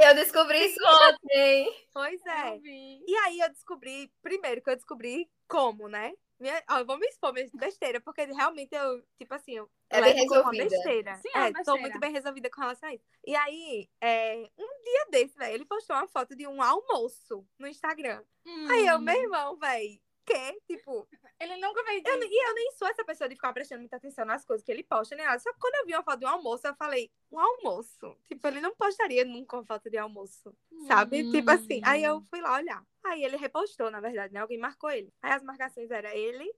Eu 0.00 0.14
descobri 0.14 0.64
isso 0.66 0.78
ontem. 0.86 1.86
Pois 1.92 2.24
é. 2.26 2.54
Eu 2.54 2.60
vi. 2.60 3.04
E 3.06 3.16
aí 3.16 3.40
eu 3.40 3.48
descobri, 3.50 4.10
primeiro 4.22 4.62
que 4.62 4.70
eu 4.70 4.76
descobri 4.76 5.28
como, 5.48 5.88
né? 5.88 6.12
Minha, 6.40 6.62
ó, 6.70 6.78
eu 6.78 6.86
vou 6.86 6.96
me 6.98 7.06
expor 7.08 7.32
mesmo 7.32 7.58
besteira, 7.58 8.00
porque 8.00 8.24
realmente 8.26 8.72
eu, 8.72 9.02
tipo 9.18 9.34
assim, 9.34 9.56
eu 9.56 9.68
É 9.90 10.00
bem 10.00 10.24
como 10.28 10.40
uma 10.42 10.52
resolvida. 10.52 10.68
besteira. 10.76 11.16
Sim, 11.16 11.30
é 11.34 11.38
uma 11.38 11.46
é, 11.48 11.50
tô 11.50 11.56
besteira. 11.58 11.80
muito 11.80 11.98
bem 11.98 12.12
resolvida 12.12 12.48
com 12.48 12.60
relação 12.60 12.88
a 12.88 12.94
isso. 12.94 13.04
E 13.26 13.34
aí, 13.34 13.88
é, 14.00 14.36
um 14.56 14.82
dia 14.84 15.06
desse, 15.10 15.36
velho, 15.36 15.54
ele 15.56 15.64
postou 15.64 15.96
uma 15.96 16.06
foto 16.06 16.36
de 16.36 16.46
um 16.46 16.62
almoço 16.62 17.44
no 17.58 17.66
Instagram. 17.66 18.22
Aí 18.70 18.86
eu, 18.86 18.98
Hum. 18.98 19.00
meu 19.00 19.20
irmão, 19.20 19.56
velho, 19.56 20.00
que? 20.28 20.60
Tipo, 20.76 21.08
Ele 21.40 21.56
nunca 21.56 21.80
eu, 21.80 21.98
isso. 21.98 22.28
e 22.30 22.48
eu 22.48 22.54
nem 22.54 22.72
sou 22.72 22.88
essa 22.88 23.04
pessoa 23.04 23.28
de 23.28 23.34
ficar 23.34 23.52
prestando 23.52 23.80
muita 23.80 23.96
atenção 23.96 24.24
nas 24.24 24.44
coisas 24.44 24.64
que 24.64 24.70
ele 24.70 24.82
posta, 24.82 25.16
nada. 25.16 25.38
Só 25.38 25.52
que 25.52 25.58
quando 25.58 25.74
eu 25.76 25.86
vi 25.86 25.94
uma 25.94 26.02
foto 26.02 26.20
de 26.20 26.26
um 26.26 26.28
almoço, 26.28 26.66
eu 26.66 26.74
falei, 26.74 27.10
um 27.32 27.38
almoço? 27.38 28.16
Tipo, 28.26 28.46
ele 28.48 28.60
não 28.60 28.74
postaria 28.74 29.24
nunca 29.24 29.56
uma 29.56 29.64
foto 29.64 29.88
de 29.90 29.96
almoço, 29.96 30.54
sabe? 30.86 31.30
Tipo 31.30 31.50
assim. 31.50 31.80
Aí 31.84 32.04
eu 32.04 32.20
fui 32.22 32.40
lá 32.40 32.56
olhar. 32.56 32.84
Aí 33.04 33.24
ele 33.24 33.36
repostou, 33.36 33.90
na 33.90 34.00
verdade, 34.00 34.32
né? 34.34 34.40
Alguém 34.40 34.58
marcou 34.58 34.90
ele. 34.90 35.12
Aí 35.22 35.32
as 35.32 35.42
marcações 35.42 35.90
eram 35.90 36.10
ele, 36.10 36.52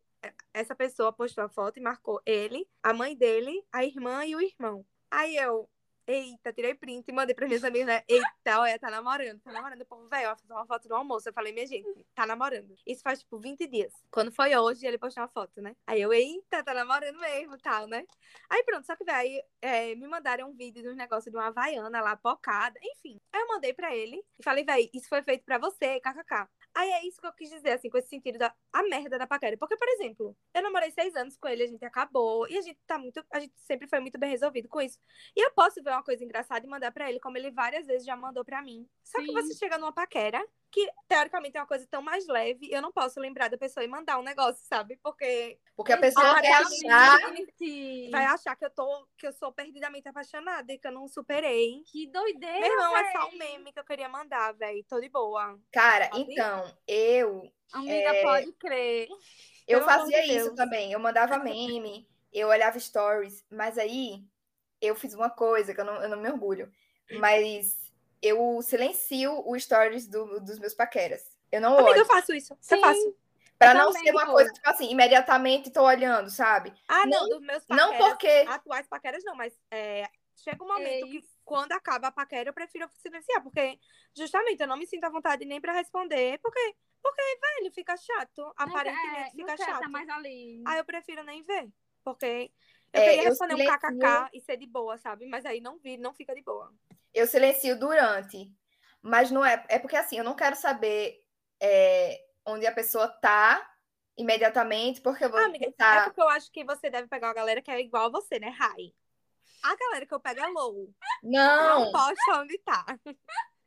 essa 0.53 0.75
pessoa 0.75 1.13
postou 1.13 1.45
a 1.45 1.49
foto 1.49 1.79
e 1.79 1.83
marcou 1.83 2.21
ele, 2.27 2.69
a 2.83 2.93
mãe 2.93 3.17
dele, 3.17 3.65
a 3.73 3.85
irmã 3.85 4.25
e 4.25 4.35
o 4.35 4.41
irmão. 4.41 4.85
Aí 5.11 5.37
eu, 5.37 5.69
eita, 6.07 6.53
tirei 6.53 6.75
print 6.75 7.09
e 7.09 7.13
mandei 7.13 7.35
para 7.35 7.47
minhas 7.47 7.65
amigas, 7.65 7.87
né? 7.87 8.03
Eita, 8.09 8.61
olha, 8.61 8.79
tá 8.79 8.91
namorando, 8.91 9.41
tá 9.41 9.53
namorando. 9.53 9.83
O 9.83 9.87
povo, 9.87 10.09
velho, 10.09 10.37
fiz 10.37 10.51
uma 10.51 10.67
foto 10.67 10.89
do 10.89 10.95
almoço. 10.95 11.29
Eu 11.29 11.33
falei, 11.33 11.53
minha 11.53 11.67
gente, 11.67 12.07
tá 12.15 12.27
namorando. 12.27 12.75
Isso 12.87 13.03
faz, 13.03 13.21
tipo, 13.21 13.39
20 13.39 13.67
dias. 13.67 13.93
Quando 14.11 14.33
foi 14.33 14.55
hoje, 14.57 14.87
ele 14.87 14.99
postou 14.99 15.23
uma 15.23 15.29
foto, 15.29 15.61
né? 15.61 15.75
Aí 15.87 16.01
eu, 16.01 16.13
eita, 16.13 16.63
tá 16.63 16.75
namorando 16.75 17.19
mesmo, 17.19 17.57
tal, 17.59 17.87
né? 17.87 18.05
Aí 18.49 18.63
pronto, 18.65 18.87
só 18.87 18.97
que, 18.97 19.05
velho, 19.05 19.43
é, 19.63 19.95
me 19.95 20.07
mandaram 20.07 20.51
um 20.51 20.57
vídeo 20.57 20.83
de 20.83 20.89
um 20.89 20.95
negócio 20.95 21.31
de 21.31 21.37
uma 21.37 21.49
havaiana 21.49 22.01
lá, 22.01 22.17
pocada, 22.17 22.79
enfim. 22.83 23.21
Aí 23.33 23.41
eu 23.41 23.49
mandei 23.49 23.73
pra 23.73 23.95
ele 23.95 24.23
e 24.39 24.43
falei, 24.43 24.65
velho, 24.65 24.89
isso 24.93 25.09
foi 25.09 25.23
feito 25.23 25.45
pra 25.45 25.59
você, 25.59 26.01
kkk. 26.01 26.49
Aí 26.81 26.91
é 26.93 27.07
isso 27.07 27.21
que 27.21 27.27
eu 27.27 27.33
quis 27.35 27.51
dizer, 27.51 27.73
assim, 27.73 27.91
com 27.91 27.99
esse 27.99 28.09
sentido 28.09 28.39
da 28.39 28.55
a 28.73 28.83
merda 28.85 29.19
da 29.19 29.27
paquera. 29.27 29.55
Porque, 29.59 29.77
por 29.77 29.87
exemplo, 29.91 30.35
eu 30.55 30.63
namorei 30.63 30.91
seis 30.91 31.15
anos 31.15 31.37
com 31.37 31.47
ele, 31.47 31.63
a 31.63 31.67
gente 31.67 31.85
acabou, 31.85 32.49
e 32.49 32.57
a 32.57 32.63
gente 32.63 32.79
tá 32.87 32.99
muito. 32.99 33.23
A 33.31 33.39
gente 33.39 33.53
sempre 33.67 33.87
foi 33.87 34.01
muito 34.01 34.19
bem 34.19 34.31
resolvido 34.31 34.67
com 34.67 34.81
isso. 34.81 34.99
E 35.37 35.45
eu 35.45 35.51
posso 35.53 35.83
ver 35.83 35.91
uma 35.91 36.03
coisa 36.03 36.25
engraçada 36.25 36.65
e 36.65 36.71
mandar 36.71 36.91
pra 36.91 37.11
ele, 37.11 37.21
como 37.21 37.37
ele 37.37 37.51
várias 37.51 37.87
vezes 37.87 38.07
já 38.07 38.17
mandou 38.17 38.45
pra 38.47 38.63
mim. 38.63 38.89
Só 39.05 39.19
que 39.19 39.27
Sim. 39.27 39.33
você 39.35 39.55
chega 39.55 39.77
numa 39.77 39.93
paquera, 39.93 40.43
que 40.71 40.89
teoricamente 41.09 41.57
é 41.57 41.61
uma 41.61 41.67
coisa 41.67 41.87
tão 41.91 42.01
mais 42.01 42.27
leve, 42.29 42.69
eu 42.71 42.81
não 42.81 42.93
posso 42.93 43.19
lembrar 43.21 43.49
da 43.49 43.59
pessoa 43.59 43.83
e 43.85 43.89
mandar 43.89 44.19
um 44.19 44.23
negócio, 44.23 44.65
sabe? 44.67 44.99
Porque 45.03 45.59
Porque 45.77 45.93
a 45.93 45.99
pessoa 45.99 46.25
Exatamente. 46.27 46.87
achar. 46.87 47.37
Gente, 47.37 48.11
vai 48.11 48.25
achar 48.25 48.57
que 48.57 48.65
eu 48.65 48.71
tô, 48.71 49.07
que 49.19 49.27
eu 49.27 49.33
sou 49.33 49.53
perdidamente 49.53 50.09
apaixonada 50.09 50.73
e 50.73 50.79
que 50.79 50.87
eu 50.87 50.93
não 50.93 51.09
superei. 51.09 51.83
Que 51.91 52.07
doideira, 52.07 52.61
Meu 52.61 52.71
irmão, 52.73 52.97
é 52.97 53.13
só 53.13 53.27
um 53.27 53.31
véi. 53.31 53.39
meme 53.39 53.73
que 53.73 53.81
eu 53.81 53.85
queria 53.85 54.09
mandar, 54.09 54.53
velho. 54.53 54.85
Tô 54.89 55.01
de 55.01 55.09
boa. 55.09 55.59
Cara, 55.73 56.05
Sabe? 56.05 56.21
então, 56.23 56.70
eu 56.87 57.51
Amiga, 57.73 57.95
É, 58.17 58.23
pode 58.23 58.53
crer. 58.55 59.09
Eu 59.67 59.79
Pelo 59.81 59.91
fazia 59.91 60.25
isso 60.27 60.45
Deus. 60.47 60.57
também. 60.57 60.93
Eu 60.93 60.99
mandava 60.99 61.39
meme, 61.39 62.09
eu 62.33 62.49
olhava 62.49 62.79
stories, 62.81 63.45
mas 63.51 63.79
aí 63.79 64.25
eu 64.81 64.95
fiz 64.97 65.15
uma 65.15 65.31
coisa 65.31 65.73
que 65.75 65.81
eu 65.81 65.85
não, 65.85 66.03
eu 66.03 66.09
não 66.09 66.21
me 66.21 66.29
orgulho. 66.29 66.71
Mas 67.19 67.77
eu 68.23 68.61
silencio 68.63 69.43
os 69.49 69.63
stories 69.63 70.07
do- 70.09 70.41
dos 70.41 70.59
meus 70.59 70.75
paqueras. 70.75 71.23
Eu 71.53 71.61
não 71.61 71.75
Amiga, 71.75 71.91
olho. 71.91 71.99
eu 72.01 72.07
faço 72.07 72.33
isso. 72.35 72.57
Sim. 72.61 72.75
Eu 72.77 72.81
faço. 72.81 73.17
Pra 73.59 73.73
eu 73.73 73.75
não 73.75 73.93
ser 73.93 74.11
uma 74.11 74.27
coisa, 74.27 74.51
tipo 74.53 74.69
assim, 74.71 74.91
imediatamente 74.91 75.71
tô 75.71 75.83
olhando, 75.83 76.31
sabe? 76.31 76.73
Ah, 76.89 77.05
não, 77.07 77.21
Não- 77.21 77.29
dos 77.29 77.41
meus 77.41 77.63
Não 77.69 77.91
paqueras. 77.91 78.09
porque. 78.09 78.45
Atuais 78.49 78.87
paqueras 78.89 79.23
não, 79.25 79.35
mas 79.37 79.53
é, 79.71 80.09
chega 80.35 80.65
um 80.65 80.69
momento 80.69 81.07
que 81.09 81.17
Ex. 81.19 81.25
Quando 81.51 81.73
acaba 81.73 82.07
a 82.09 82.13
paquera 82.13 82.49
eu 82.49 82.55
prefiro 82.55 82.89
silenciar, 83.03 83.43
porque 83.43 83.77
justamente 84.17 84.61
eu 84.61 84.69
não 84.69 84.77
me 84.77 84.87
sinto 84.87 85.05
à 85.05 85.11
vontade 85.11 85.45
nem 85.45 85.61
pra 85.61 85.73
responder, 85.73 86.39
porque, 86.41 86.77
porque 87.03 87.21
velho, 87.43 87.73
fica 87.73 87.97
chato. 87.97 88.53
Aparentemente 88.57 89.31
é, 89.31 89.31
fica 89.35 89.57
chato. 89.57 89.81
tá 89.81 89.89
mais 89.89 90.09
ali. 90.09 90.63
Aí 90.65 90.79
eu 90.79 90.85
prefiro 90.85 91.25
nem 91.25 91.43
ver, 91.43 91.69
porque 92.05 92.53
eu 92.93 93.01
É, 93.01 93.05
queria 93.09 93.23
eu 93.23 93.31
responder 93.31 93.55
um 93.55 93.59
silencio- 93.59 93.79
kkk 93.79 94.31
e 94.33 94.41
ser 94.41 94.57
de 94.57 94.67
boa, 94.67 94.97
sabe? 94.97 95.27
Mas 95.27 95.45
aí 95.45 95.61
não 95.61 95.77
vi, 95.79 95.97
não 95.97 96.15
fica 96.15 96.35
de 96.35 96.43
boa. 96.43 96.73
Eu 97.13 97.27
silencio 97.27 97.79
durante. 97.79 98.53
Mas 99.03 99.31
não 99.31 99.45
é. 99.45 99.65
É 99.69 99.79
porque 99.79 99.97
assim, 99.97 100.19
eu 100.19 100.25
não 100.25 100.37
quero 100.37 100.55
saber 100.57 101.19
é, 101.61 102.21
onde 102.47 102.67
a 102.67 102.73
pessoa 102.73 103.09
tá 103.09 103.67
imediatamente, 104.17 105.01
porque 105.01 105.25
eu 105.25 105.31
vou 105.31 105.41
Ah, 105.41 105.47
amiga, 105.47 105.67
é 105.67 105.69
pensar. 105.69 106.05
porque 106.05 106.21
eu 106.21 106.29
acho 106.29 106.51
que 106.53 106.65
você 106.65 106.91
deve 106.91 107.09
pegar 107.09 107.29
uma 107.29 107.35
galera 107.35 107.63
que 107.63 107.71
é 107.71 107.81
igual 107.81 108.07
a 108.07 108.11
você, 108.11 108.39
né? 108.39 108.49
High. 108.51 108.93
A 109.63 109.77
galera 109.77 110.07
que 110.07 110.15
eu 110.15 110.21
pego 110.21 110.41
é 110.41 110.47
low. 110.49 110.89
Não, 111.23 111.85
Não, 111.85 111.93
posta 111.93 112.41
onde 112.41 112.59
tá. 112.59 112.85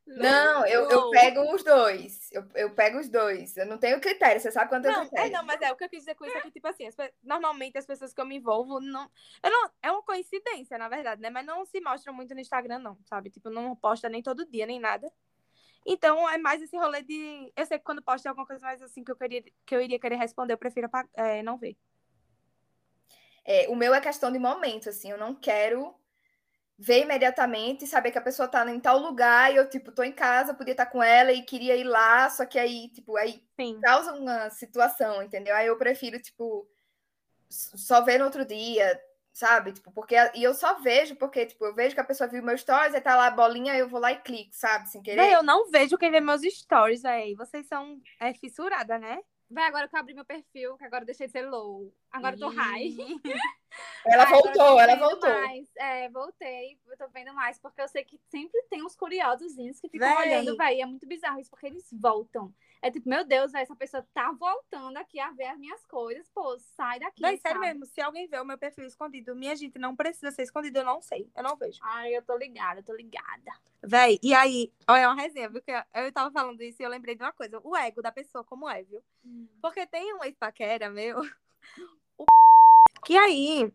não, 0.06 0.66
eu, 0.66 0.90
eu 0.90 1.10
pego 1.12 1.54
os 1.54 1.64
dois. 1.64 2.32
Eu, 2.32 2.46
eu 2.56 2.70
pego 2.74 3.00
os 3.00 3.08
dois. 3.10 3.56
Eu 3.56 3.66
não 3.66 3.78
tenho 3.78 4.02
critério. 4.02 4.42
Você 4.42 4.52
sabe 4.52 4.70
quando 4.70 4.86
eu 4.86 4.92
tenho 4.92 4.98
Não, 4.98 5.06
é, 5.06 5.10
critério. 5.10 5.38
não, 5.38 5.46
mas 5.46 5.62
é 5.62 5.72
o 5.72 5.76
que 5.76 5.84
eu 5.84 5.90
quis 5.90 6.00
dizer 6.00 6.16
com 6.16 6.26
isso 6.26 6.38
é 6.38 6.42
que, 6.42 6.52
tipo 6.52 6.68
assim, 6.68 6.88
as 6.88 6.96
normalmente 7.22 7.78
as 7.78 7.86
pessoas 7.86 8.14
que 8.14 8.20
eu 8.20 8.26
me 8.26 8.38
envolvo, 8.38 8.80
não, 8.80 9.10
eu 9.44 9.50
não. 9.52 9.72
É 9.82 9.92
uma 9.92 10.04
coincidência, 10.04 10.78
na 10.78 10.90
verdade, 10.90 11.22
né? 11.22 11.30
Mas 11.30 11.46
não 11.46 11.66
se 11.66 11.80
mostram 11.80 12.14
muito 12.14 12.34
no 12.34 12.40
Instagram, 12.42 12.80
não, 12.80 12.98
sabe? 13.06 13.30
Tipo, 13.30 13.50
não 13.50 13.76
posta 13.76 14.10
nem 14.10 14.22
todo 14.22 14.46
dia, 14.50 14.66
nem 14.66 14.80
nada. 14.80 15.12
Então 15.86 16.30
é 16.30 16.38
mais 16.38 16.62
esse 16.62 16.76
rolê 16.78 17.02
de. 17.02 17.52
Eu 17.56 17.66
sei 17.66 17.78
que 17.78 17.84
quando 17.84 18.02
posta 18.02 18.30
alguma 18.30 18.48
coisa 18.48 18.62
mais 18.62 18.82
assim 18.82 19.04
que 19.04 19.12
eu, 19.12 19.16
queria, 19.16 19.44
que 19.66 19.76
eu 19.76 19.82
iria 19.82 20.00
querer 20.00 20.16
responder, 20.16 20.54
eu 20.54 20.58
prefiro 20.58 20.90
é, 21.14 21.44
não 21.44 21.58
ver. 21.58 21.78
É, 23.46 23.68
o 23.70 23.76
meu 23.76 23.94
é 23.94 24.02
questão 24.02 24.32
de 24.32 24.40
momento, 24.40 24.90
assim. 24.90 25.12
Eu 25.12 25.18
não 25.18 25.36
quero 25.36 25.94
ver 26.78 27.04
imediatamente 27.04 27.86
e 27.86 27.88
saber 27.88 28.12
que 28.12 28.18
a 28.18 28.22
pessoa 28.22 28.48
tá 28.48 28.70
em 28.70 28.80
tal 28.80 28.98
lugar 28.98 29.52
e 29.54 29.58
eu, 29.58 29.70
tipo, 29.70 29.92
tô 29.92 30.04
em 30.04 30.12
casa, 30.12 30.54
podia 30.54 30.74
estar 30.74 30.88
com 30.88 31.02
ela 31.02 31.32
e 31.32 31.44
queria 31.44 31.76
ir 31.76 31.84
lá, 31.84 32.30
só 32.30 32.46
que 32.46 32.58
aí, 32.58 32.90
tipo, 32.90 33.16
aí 33.16 33.44
Sim. 33.60 33.80
causa 33.82 34.14
uma 34.14 34.50
situação, 34.50 35.22
entendeu? 35.22 35.56
Aí 35.56 35.68
eu 35.68 35.78
prefiro, 35.78 36.20
tipo, 36.20 36.68
só 37.50 38.02
ver 38.02 38.18
no 38.18 38.26
outro 38.26 38.46
dia, 38.46 39.00
sabe? 39.32 39.74
Tipo, 39.74 39.92
porque. 39.92 40.16
E 40.36 40.44
eu 40.44 40.54
só 40.54 40.80
vejo 40.80 41.16
porque, 41.16 41.46
tipo, 41.46 41.66
eu 41.66 41.76
vejo 41.76 41.96
que 41.96 42.02
a 42.02 42.06
pessoa 42.06 42.30
viu 42.30 42.44
meu 42.44 42.58
stories, 42.58 42.96
aí 42.96 43.02
tá 43.02 43.16
lá 43.16 43.28
a 43.28 43.32
bolinha, 43.32 43.74
aí 43.74 43.80
eu 43.80 43.90
vou 43.90 44.00
lá 44.00 44.12
e 44.12 44.22
clico, 44.22 44.54
sabe? 44.54 44.90
Sem 44.90 45.02
querer. 45.02 45.32
Eu 45.32 45.44
não 45.44 45.70
vejo 45.70 45.98
quem 45.98 46.12
vê 46.12 46.20
meus 46.20 46.42
stories, 46.42 47.02
véi. 47.02 47.36
Vocês 47.36 47.68
são 47.68 48.00
é, 48.20 48.34
fissurada, 48.34 48.98
né? 48.98 49.20
Vai, 49.54 49.66
agora 49.66 49.88
que 49.88 49.96
eu 49.96 50.00
abri 50.00 50.14
meu 50.16 50.26
perfil, 50.26 50.76
que 50.78 50.84
agora 50.84 51.04
eu 51.04 51.06
deixei 51.06 51.28
de 51.28 51.32
ser 51.32 51.48
low. 51.48 51.94
Agora 52.12 52.36
eu 52.36 52.40
tô 52.40 52.50
high. 52.50 52.90
Ela 54.06 54.24
Ai, 54.26 54.32
voltou, 54.32 54.80
ela 54.80 54.96
voltou. 54.96 55.30
Mais. 55.30 55.68
É, 55.78 56.10
voltei. 56.10 56.78
Eu 56.88 56.98
tô 56.98 57.08
vendo 57.10 57.34
mais, 57.34 57.58
porque 57.58 57.82
eu 57.82 57.88
sei 57.88 58.04
que 58.04 58.20
sempre 58.30 58.62
tem 58.70 58.84
uns 58.84 58.96
curiosozinhos 58.96 59.80
que 59.80 59.90
ficam 59.90 60.08
Véi. 60.08 60.18
olhando, 60.18 60.56
véi. 60.58 60.82
É 60.82 60.86
muito 60.86 61.08
bizarro 61.08 61.40
isso, 61.40 61.50
porque 61.50 61.68
eles 61.68 61.88
voltam. 61.92 62.54
É 62.84 62.92
tipo, 62.92 63.08
meu 63.08 63.24
Deus, 63.24 63.54
essa 63.54 63.74
pessoa 63.78 64.06
tá 64.14 64.30
voltando 64.34 64.98
aqui 64.98 65.18
a 65.18 65.32
ver 65.32 65.46
as 65.46 65.58
minhas 65.58 65.82
coisas. 65.86 66.30
Pô, 66.32 66.60
sai 66.76 67.00
daqui. 67.00 67.22
Véi, 67.22 67.38
sério 67.38 67.62
mesmo, 67.62 67.86
se 67.86 68.02
alguém 68.02 68.28
vê 68.28 68.38
o 68.38 68.44
meu 68.46 68.58
perfil 68.58 68.86
escondido, 68.86 69.34
minha 69.34 69.56
gente 69.56 69.80
não 69.80 69.96
precisa 69.96 70.32
ser 70.32 70.44
escondido, 70.44 70.80
eu 70.80 70.84
não 70.84 71.02
sei. 71.02 71.32
Eu 71.34 71.44
não 71.44 71.56
vejo. 71.56 71.80
Ai, 71.82 72.14
eu 72.14 72.22
tô 72.22 72.36
ligada, 72.36 72.82
eu 72.82 72.84
tô 72.84 72.94
ligada. 72.94 73.54
Véi, 73.82 74.20
e 74.22 74.34
aí, 74.34 74.70
olha, 74.86 75.00
é 75.04 75.08
uma 75.08 75.16
resenha, 75.22 75.48
viu? 75.48 75.62
Que 75.62 75.72
eu- 75.72 76.12
tava 76.12 76.30
falando 76.30 76.62
isso 76.62 76.82
e 76.82 76.86
eu 76.86 76.90
lembrei 76.90 77.16
de 77.16 77.24
uma 77.24 77.32
coisa. 77.32 77.58
O 77.64 77.74
ego 77.74 78.02
da 78.02 78.12
pessoa 78.12 78.44
como 78.44 78.70
é, 78.70 78.84
viu? 78.84 79.02
Porque 79.62 79.88
tem 79.88 80.14
um 80.16 80.24
ex-paquera 80.26 80.90
meu, 80.90 81.22
o 82.18 82.26
que 83.06 83.18
aí 83.18 83.72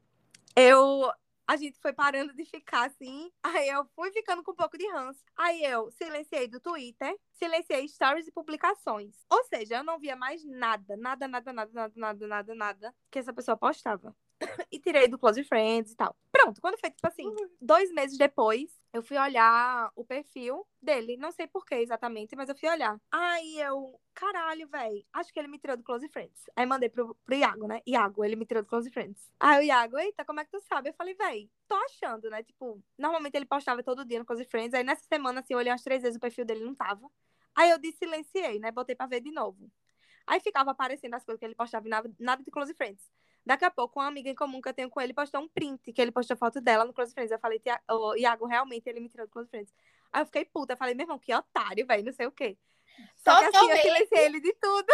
eu. 0.54 1.10
A 1.48 1.56
gente 1.56 1.80
foi 1.80 1.94
parando 1.94 2.34
de 2.34 2.44
ficar 2.44 2.86
assim. 2.86 3.32
Aí 3.42 3.70
eu 3.70 3.86
fui 3.94 4.12
ficando 4.12 4.42
com 4.42 4.52
um 4.52 4.54
pouco 4.54 4.76
de 4.76 4.86
ranço. 4.88 5.24
Aí 5.34 5.64
eu 5.64 5.90
silenciei 5.92 6.46
do 6.46 6.60
Twitter, 6.60 7.18
silenciei 7.32 7.88
stories 7.88 8.28
e 8.28 8.32
publicações. 8.32 9.24
Ou 9.30 9.42
seja, 9.44 9.78
eu 9.78 9.84
não 9.84 9.98
via 9.98 10.14
mais 10.14 10.44
nada, 10.44 10.94
nada, 10.98 11.26
nada, 11.26 11.50
nada, 11.50 11.72
nada, 11.72 11.92
nada, 11.96 12.26
nada, 12.28 12.54
nada 12.54 12.94
que 13.10 13.18
essa 13.18 13.32
pessoa 13.32 13.56
postava. 13.56 14.14
E 14.70 14.78
tirei 14.78 15.08
do 15.08 15.18
Close 15.18 15.42
Friends 15.44 15.92
e 15.92 15.96
tal. 15.96 16.16
Pronto, 16.30 16.60
quando 16.60 16.78
foi, 16.78 16.90
tipo 16.90 17.06
assim, 17.06 17.24
dois 17.60 17.90
meses 17.92 18.16
depois, 18.16 18.70
eu 18.92 19.02
fui 19.02 19.18
olhar 19.18 19.90
o 19.94 20.04
perfil 20.04 20.66
dele. 20.80 21.16
Não 21.16 21.32
sei 21.32 21.46
por 21.46 21.64
que 21.64 21.74
exatamente, 21.74 22.36
mas 22.36 22.48
eu 22.48 22.56
fui 22.56 22.68
olhar. 22.68 22.98
Aí 23.10 23.60
eu, 23.60 24.00
caralho, 24.14 24.68
velho, 24.68 25.04
acho 25.12 25.32
que 25.32 25.38
ele 25.38 25.48
me 25.48 25.58
tirou 25.58 25.76
do 25.76 25.82
Close 25.82 26.08
Friends. 26.08 26.44
Aí 26.56 26.66
mandei 26.66 26.88
pro, 26.88 27.14
pro 27.24 27.34
Iago, 27.34 27.66
né? 27.66 27.80
Iago, 27.86 28.24
ele 28.24 28.36
me 28.36 28.46
tirou 28.46 28.62
do 28.62 28.68
Close 28.68 28.90
Friends. 28.90 29.30
Aí 29.40 29.58
o 29.58 29.62
Iago, 29.62 29.98
eita, 29.98 30.24
como 30.24 30.40
é 30.40 30.44
que 30.44 30.50
tu 30.50 30.60
sabe? 30.60 30.90
Eu 30.90 30.94
falei, 30.94 31.14
velho, 31.14 31.50
tô 31.66 31.74
achando, 31.74 32.30
né? 32.30 32.42
Tipo, 32.42 32.82
normalmente 32.96 33.34
ele 33.34 33.46
postava 33.46 33.82
todo 33.82 34.04
dia 34.04 34.18
no 34.18 34.24
Close 34.24 34.44
Friends. 34.44 34.74
Aí 34.74 34.84
nessa 34.84 35.04
semana, 35.08 35.40
assim, 35.40 35.54
eu 35.54 35.58
olhei 35.58 35.72
umas 35.72 35.82
três 35.82 36.02
vezes 36.02 36.16
o 36.16 36.20
perfil 36.20 36.44
dele 36.44 36.64
não 36.64 36.74
tava. 36.74 37.08
Aí 37.54 37.70
eu 37.70 37.78
silenciei, 37.98 38.58
né? 38.58 38.70
Botei 38.70 38.94
pra 38.94 39.06
ver 39.06 39.20
de 39.20 39.32
novo. 39.32 39.70
Aí 40.26 40.40
ficava 40.40 40.70
aparecendo 40.70 41.14
as 41.14 41.24
coisas 41.24 41.38
que 41.40 41.44
ele 41.44 41.54
postava 41.54 41.86
e 41.86 41.90
nada, 41.90 42.10
nada 42.18 42.42
de 42.44 42.50
Close 42.50 42.74
Friends. 42.74 43.02
Daqui 43.48 43.64
a 43.64 43.70
pouco, 43.70 43.98
uma 44.00 44.06
amiga 44.08 44.28
em 44.30 44.34
comum 44.34 44.60
que 44.60 44.68
eu 44.68 44.74
tenho 44.74 44.90
com 44.90 45.00
ele 45.00 45.14
postou 45.14 45.40
um 45.42 45.48
print, 45.48 45.92
que 45.92 46.02
ele 46.02 46.12
postou 46.12 46.36
foto 46.36 46.60
dela 46.60 46.84
no 46.84 46.92
Close 46.92 47.12
Friends. 47.14 47.32
Eu 47.32 47.38
falei, 47.38 47.58
"Tia- 47.58 47.80
ô, 47.90 48.14
Iago, 48.16 48.46
realmente 48.46 48.86
ele 48.88 49.00
me 49.00 49.08
tirou 49.08 49.26
do 49.26 49.30
Close 49.32 49.48
Friends. 49.50 49.72
Aí 50.12 50.22
eu 50.22 50.26
fiquei 50.26 50.44
puta, 50.44 50.74
eu 50.74 50.76
falei, 50.76 50.94
meu 50.94 51.04
irmão, 51.04 51.18
que 51.18 51.34
otário, 51.34 51.86
velho, 51.86 52.04
não 52.04 52.12
sei 52.12 52.26
o 52.26 52.32
quê. 52.32 52.58
Só 53.18 53.36
que 53.40 53.44
assim, 53.44 53.46
eu 53.46 53.52
Totalmente. 53.52 53.82
silenciei 53.82 54.24
ele 54.24 54.40
de 54.40 54.52
tudo. 54.54 54.86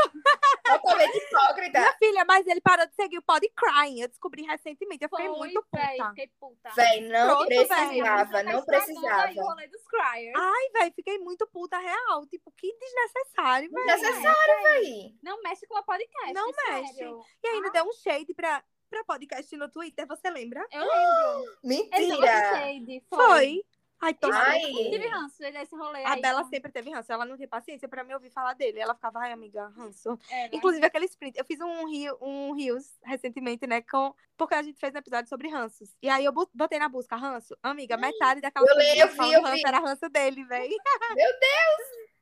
Totalmente 0.64 1.16
hipócrita. 1.16 1.78
Minha 1.78 1.92
filha, 1.98 2.24
mas 2.26 2.46
ele 2.46 2.60
parou 2.60 2.86
de 2.86 2.94
seguir 2.94 3.18
o 3.18 3.22
Pod 3.22 3.48
Crying. 3.54 4.00
Eu 4.00 4.08
descobri 4.08 4.42
recentemente, 4.42 5.04
eu 5.04 5.08
fiquei 5.08 5.26
Foi, 5.28 5.36
muito 5.38 5.64
véi, 5.72 5.96
puta. 5.96 6.08
fiquei 6.10 6.30
puta. 6.40 6.70
Véi, 6.74 7.00
não 7.08 7.26
Pronto, 7.36 7.48
véi. 7.48 7.66
precisava, 7.66 8.30
tá 8.32 8.42
não 8.42 8.58
estragando 8.58 8.66
precisava. 9.00 9.42
rolê 9.42 9.68
dos 9.68 9.82
Criers. 9.86 10.32
Ai, 10.36 10.68
velho, 10.72 10.92
fiquei 10.94 11.18
muito 11.18 11.46
puta 11.48 11.78
real. 11.78 12.26
Tipo, 12.26 12.50
que 12.56 12.74
desnecessário, 12.78 13.70
velho. 13.70 13.86
Necessário, 13.86 14.62
véi. 14.64 15.14
Não 15.22 15.40
mexe 15.42 15.66
com 15.66 15.78
o 15.78 15.84
podcast. 15.84 16.32
Não 16.32 16.52
sério. 16.52 16.82
mexe. 16.82 17.04
E 17.44 17.46
ainda 17.48 17.70
deu 17.70 17.84
um 17.84 17.92
shade 17.92 18.34
pra, 18.34 18.64
pra 18.90 19.04
podcast 19.04 19.56
no 19.56 19.70
Twitter, 19.70 20.06
você 20.06 20.28
lembra? 20.30 20.66
Eu 20.72 20.80
lembro. 20.80 21.56
Mentira. 21.62 22.26
shade. 22.26 23.04
Foi. 23.08 23.64
Ai, 24.00 24.14
toma. 24.14 24.36
Ai. 24.36 24.60
Tive 24.60 25.06
ranço 25.08 25.38
desse 25.38 25.74
rolê 25.74 26.04
A 26.04 26.12
aí. 26.12 26.20
Bela 26.20 26.44
sempre 26.44 26.70
teve 26.70 26.90
ranço. 26.90 27.12
Ela 27.12 27.24
não 27.24 27.36
tinha 27.36 27.48
paciência 27.48 27.88
pra 27.88 28.04
me 28.04 28.14
ouvir 28.14 28.30
falar 28.30 28.54
dele. 28.54 28.78
Ela 28.78 28.94
ficava, 28.94 29.20
ai, 29.20 29.32
amiga, 29.32 29.68
ranço. 29.68 30.18
Era. 30.30 30.54
Inclusive, 30.54 30.84
aquele 30.84 31.06
sprint. 31.06 31.38
Eu 31.38 31.44
fiz 31.44 31.60
um, 31.60 31.88
rio, 31.88 32.16
um 32.20 32.52
Rios 32.52 32.98
recentemente, 33.04 33.66
né? 33.66 33.80
Com, 33.82 34.14
porque 34.36 34.54
a 34.54 34.62
gente 34.62 34.78
fez 34.78 34.94
um 34.94 34.98
episódio 34.98 35.28
sobre 35.28 35.48
ranços. 35.48 35.96
E 36.02 36.08
aí 36.08 36.24
eu 36.24 36.32
botei 36.32 36.78
na 36.78 36.88
busca 36.88 37.16
ranço. 37.16 37.56
Amiga, 37.62 37.96
metade 37.96 38.40
daquela 38.40 38.66
Eu 38.68 38.76
lembro, 38.76 39.00
eu 39.00 39.08
vi, 39.08 39.32
eu 39.32 39.42
ranço 39.42 39.56
vi. 39.56 39.66
era 39.66 39.78
ranço 39.78 40.08
dele, 40.10 40.44
velho. 40.44 40.68
Meu 41.16 41.30
Deus! 41.30 42.14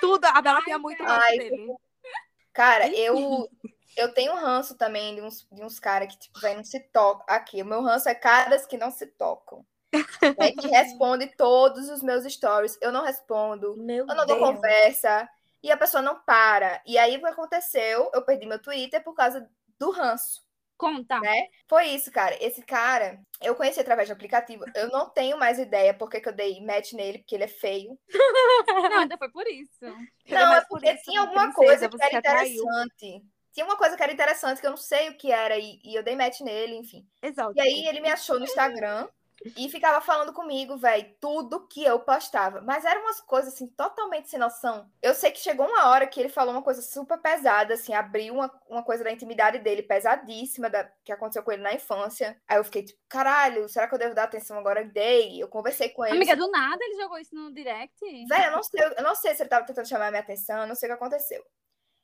Tudo. 0.00 0.24
A 0.24 0.42
Bela 0.42 0.58
Ai, 0.58 0.64
tinha 0.64 0.78
muito 0.78 1.02
ranço 1.02 1.22
Ai, 1.22 1.38
dele. 1.38 1.76
Cara, 2.52 2.88
eu, 2.88 3.48
eu 3.96 4.12
tenho 4.12 4.34
ranço 4.34 4.76
também 4.76 5.14
de 5.14 5.20
uns, 5.20 5.46
de 5.52 5.62
uns 5.62 5.78
caras 5.78 6.12
que, 6.12 6.18
tipo, 6.18 6.40
véi, 6.40 6.56
não 6.56 6.64
se 6.64 6.80
tocam. 6.80 7.24
Aqui, 7.28 7.62
o 7.62 7.66
meu 7.66 7.82
ranço 7.82 8.08
é 8.08 8.14
caras 8.16 8.66
que 8.66 8.76
não 8.76 8.90
se 8.90 9.06
tocam. 9.06 9.64
Véi, 10.38 10.52
que 10.52 10.68
responde 10.68 11.26
todos 11.36 11.88
os 11.88 12.02
meus 12.02 12.24
stories. 12.32 12.78
Eu 12.80 12.92
não 12.92 13.04
respondo. 13.04 13.76
Meu 13.76 14.06
Eu 14.06 14.14
não 14.14 14.26
dou 14.26 14.38
conversa. 14.38 15.28
E 15.62 15.70
a 15.70 15.76
pessoa 15.76 16.02
não 16.02 16.22
para. 16.22 16.80
E 16.86 16.96
aí, 16.96 17.16
o 17.16 17.20
que 17.20 17.26
aconteceu? 17.26 18.10
Eu 18.14 18.22
perdi 18.22 18.46
meu 18.46 18.60
Twitter 18.60 19.02
por 19.02 19.14
causa 19.14 19.48
do 19.78 19.90
ranço. 19.90 20.46
Conta. 20.78 21.18
né? 21.18 21.48
Foi 21.66 21.86
isso, 21.86 22.10
cara. 22.12 22.36
Esse 22.40 22.62
cara, 22.62 23.20
eu 23.42 23.56
conheci 23.56 23.80
através 23.80 24.06
de 24.06 24.12
aplicativo. 24.12 24.64
Eu 24.76 24.88
não 24.90 25.10
tenho 25.10 25.36
mais 25.36 25.58
ideia 25.58 25.92
porque 25.92 26.20
que 26.20 26.28
eu 26.28 26.32
dei 26.32 26.64
match 26.64 26.92
nele, 26.92 27.18
porque 27.18 27.34
ele 27.34 27.44
é 27.44 27.48
feio. 27.48 27.98
Não, 28.92 29.00
ainda 29.00 29.18
foi 29.18 29.28
por 29.30 29.44
isso. 29.48 29.72
Não, 30.28 30.54
é 30.54 30.64
porque 30.68 30.94
tinha 30.98 31.20
alguma 31.20 31.52
coisa 31.52 31.88
que 31.88 31.96
era 32.00 32.18
atraiu. 32.18 32.62
interessante. 32.62 33.24
Tinha 33.52 33.66
uma 33.66 33.76
coisa 33.76 33.96
que 33.96 34.02
era 34.04 34.12
interessante 34.12 34.60
que 34.60 34.66
eu 34.68 34.70
não 34.70 34.76
sei 34.76 35.08
o 35.08 35.16
que 35.16 35.32
era 35.32 35.58
e, 35.58 35.80
e 35.82 35.98
eu 35.98 36.02
dei 36.02 36.14
match 36.14 36.40
nele, 36.42 36.76
enfim. 36.76 37.04
Exato. 37.20 37.52
E 37.56 37.60
aí 37.60 37.88
ele 37.88 38.00
me 38.00 38.08
achou 38.08 38.38
no 38.38 38.44
Instagram 38.44 39.08
e 39.56 39.68
ficava 39.68 40.00
falando 40.00 40.32
comigo, 40.32 40.76
velho, 40.76 41.14
tudo 41.20 41.66
que 41.66 41.84
eu 41.84 42.00
postava. 42.00 42.60
Mas 42.60 42.84
eram 42.84 43.02
umas 43.02 43.20
coisas 43.20 43.54
assim 43.54 43.66
totalmente 43.68 44.28
sem 44.28 44.38
noção. 44.38 44.90
Eu 45.00 45.14
sei 45.14 45.30
que 45.30 45.38
chegou 45.38 45.66
uma 45.66 45.88
hora 45.88 46.06
que 46.06 46.18
ele 46.18 46.28
falou 46.28 46.52
uma 46.52 46.62
coisa 46.62 46.82
super 46.82 47.18
pesada, 47.18 47.74
assim, 47.74 47.94
abriu 47.94 48.34
uma, 48.34 48.60
uma 48.68 48.82
coisa 48.82 49.04
da 49.04 49.12
intimidade 49.12 49.58
dele 49.58 49.82
pesadíssima 49.82 50.68
da, 50.68 50.84
que 51.04 51.12
aconteceu 51.12 51.42
com 51.42 51.52
ele 51.52 51.62
na 51.62 51.72
infância. 51.74 52.40
Aí 52.48 52.58
eu 52.58 52.64
fiquei 52.64 52.82
tipo, 52.82 53.00
caralho, 53.08 53.68
será 53.68 53.86
que 53.86 53.94
eu 53.94 53.98
devo 53.98 54.14
dar 54.14 54.24
atenção 54.24 54.58
agora? 54.58 54.84
Dei. 54.84 55.42
Eu 55.42 55.48
conversei 55.48 55.90
com 55.90 56.04
ele. 56.04 56.16
Amiga, 56.16 56.36
do 56.36 56.50
nada 56.50 56.78
ele 56.84 57.00
jogou 57.00 57.18
isso 57.18 57.34
no 57.34 57.52
direct. 57.52 57.94
Velho, 58.00 58.44
eu 58.44 58.52
não 58.52 58.62
sei, 58.62 58.80
eu 58.84 59.02
não 59.02 59.14
sei 59.14 59.34
se 59.34 59.42
ele 59.42 59.48
tava 59.50 59.66
tentando 59.66 59.88
chamar 59.88 60.08
a 60.08 60.10
minha 60.10 60.22
atenção, 60.22 60.62
eu 60.62 60.66
não 60.66 60.74
sei 60.74 60.88
o 60.88 60.92
que 60.92 60.96
aconteceu. 60.96 61.44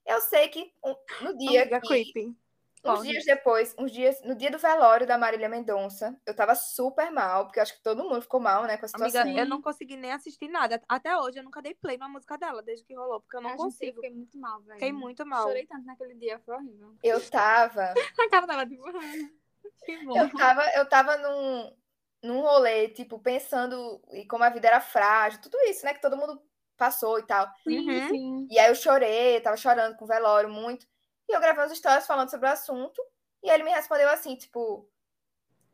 Eu 0.06 0.20
sei 0.20 0.48
que 0.48 0.72
um- 0.84 0.94
no 1.22 1.36
dia 1.36 1.62
Amiga, 1.62 1.80
que, 1.80 1.88
creepy. 1.88 2.36
Uns 2.84 3.02
dias 3.02 3.24
depois, 3.24 3.74
uns 3.78 3.90
dias, 3.90 4.20
no 4.22 4.34
dia 4.34 4.50
do 4.50 4.58
velório 4.58 5.06
da 5.06 5.16
Marília 5.18 5.48
Mendonça, 5.48 6.18
eu 6.26 6.34
tava 6.34 6.54
super 6.54 7.10
mal, 7.10 7.46
porque 7.46 7.58
eu 7.58 7.62
acho 7.62 7.74
que 7.76 7.82
todo 7.82 8.02
mundo 8.04 8.20
ficou 8.22 8.40
mal, 8.40 8.64
né, 8.64 8.76
com 8.76 8.84
a 8.84 8.88
situação. 8.88 9.22
Amiga, 9.22 9.40
eu 9.40 9.46
não 9.46 9.62
consegui 9.62 9.96
nem 9.96 10.12
assistir 10.12 10.48
nada. 10.48 10.82
Até 10.88 11.16
hoje 11.16 11.38
eu 11.38 11.42
nunca 11.44 11.62
dei 11.62 11.74
play 11.74 11.96
na 11.96 12.08
música 12.08 12.36
dela, 12.36 12.62
desde 12.62 12.84
que 12.84 12.94
rolou, 12.94 13.20
porque 13.20 13.36
eu 13.36 13.40
não 13.42 13.56
consigo. 13.56 13.90
Eu 13.98 14.02
fiquei 14.02 14.10
muito 14.10 14.38
mal, 14.38 14.60
velho. 14.60 14.74
Fiquei 14.74 14.92
muito 14.92 15.26
mal. 15.26 15.48
Chorei 15.48 15.66
tanto 15.66 15.86
naquele 15.86 16.14
dia, 16.14 16.38
foi 16.44 16.54
horrível. 16.56 16.94
Eu 17.02 17.20
tava, 17.30 17.94
A 18.18 18.28
cara 18.30 18.46
dela, 18.46 18.66
tipo, 18.66 18.84
que 19.84 19.96
bom. 20.04 20.18
eu 20.18 20.30
tava, 20.30 20.62
eu 20.74 20.88
tava 20.88 21.16
num, 21.18 21.76
num 22.22 22.40
rolê, 22.40 22.88
tipo, 22.88 23.18
pensando 23.18 24.00
em 24.12 24.26
como 24.26 24.44
a 24.44 24.50
vida 24.50 24.68
era 24.68 24.80
frágil, 24.80 25.40
tudo 25.40 25.56
isso, 25.68 25.84
né, 25.84 25.94
que 25.94 26.00
todo 26.00 26.16
mundo 26.16 26.40
passou 26.76 27.18
e 27.18 27.22
tal. 27.26 27.46
Sim, 27.66 27.88
Uhum. 27.88 28.08
sim. 28.08 28.48
E 28.50 28.58
aí 28.58 28.68
eu 28.70 28.74
chorei, 28.74 29.40
tava 29.40 29.56
chorando 29.56 29.96
com 29.96 30.04
o 30.04 30.08
velório 30.08 30.48
muito. 30.50 30.86
E 31.28 31.34
eu 31.34 31.40
gravei 31.40 31.64
uns 31.64 31.76
stories 31.76 32.06
falando 32.06 32.30
sobre 32.30 32.48
o 32.48 32.52
assunto. 32.52 33.02
E 33.42 33.50
ele 33.50 33.62
me 33.62 33.70
respondeu 33.70 34.08
assim, 34.08 34.36
tipo... 34.36 34.88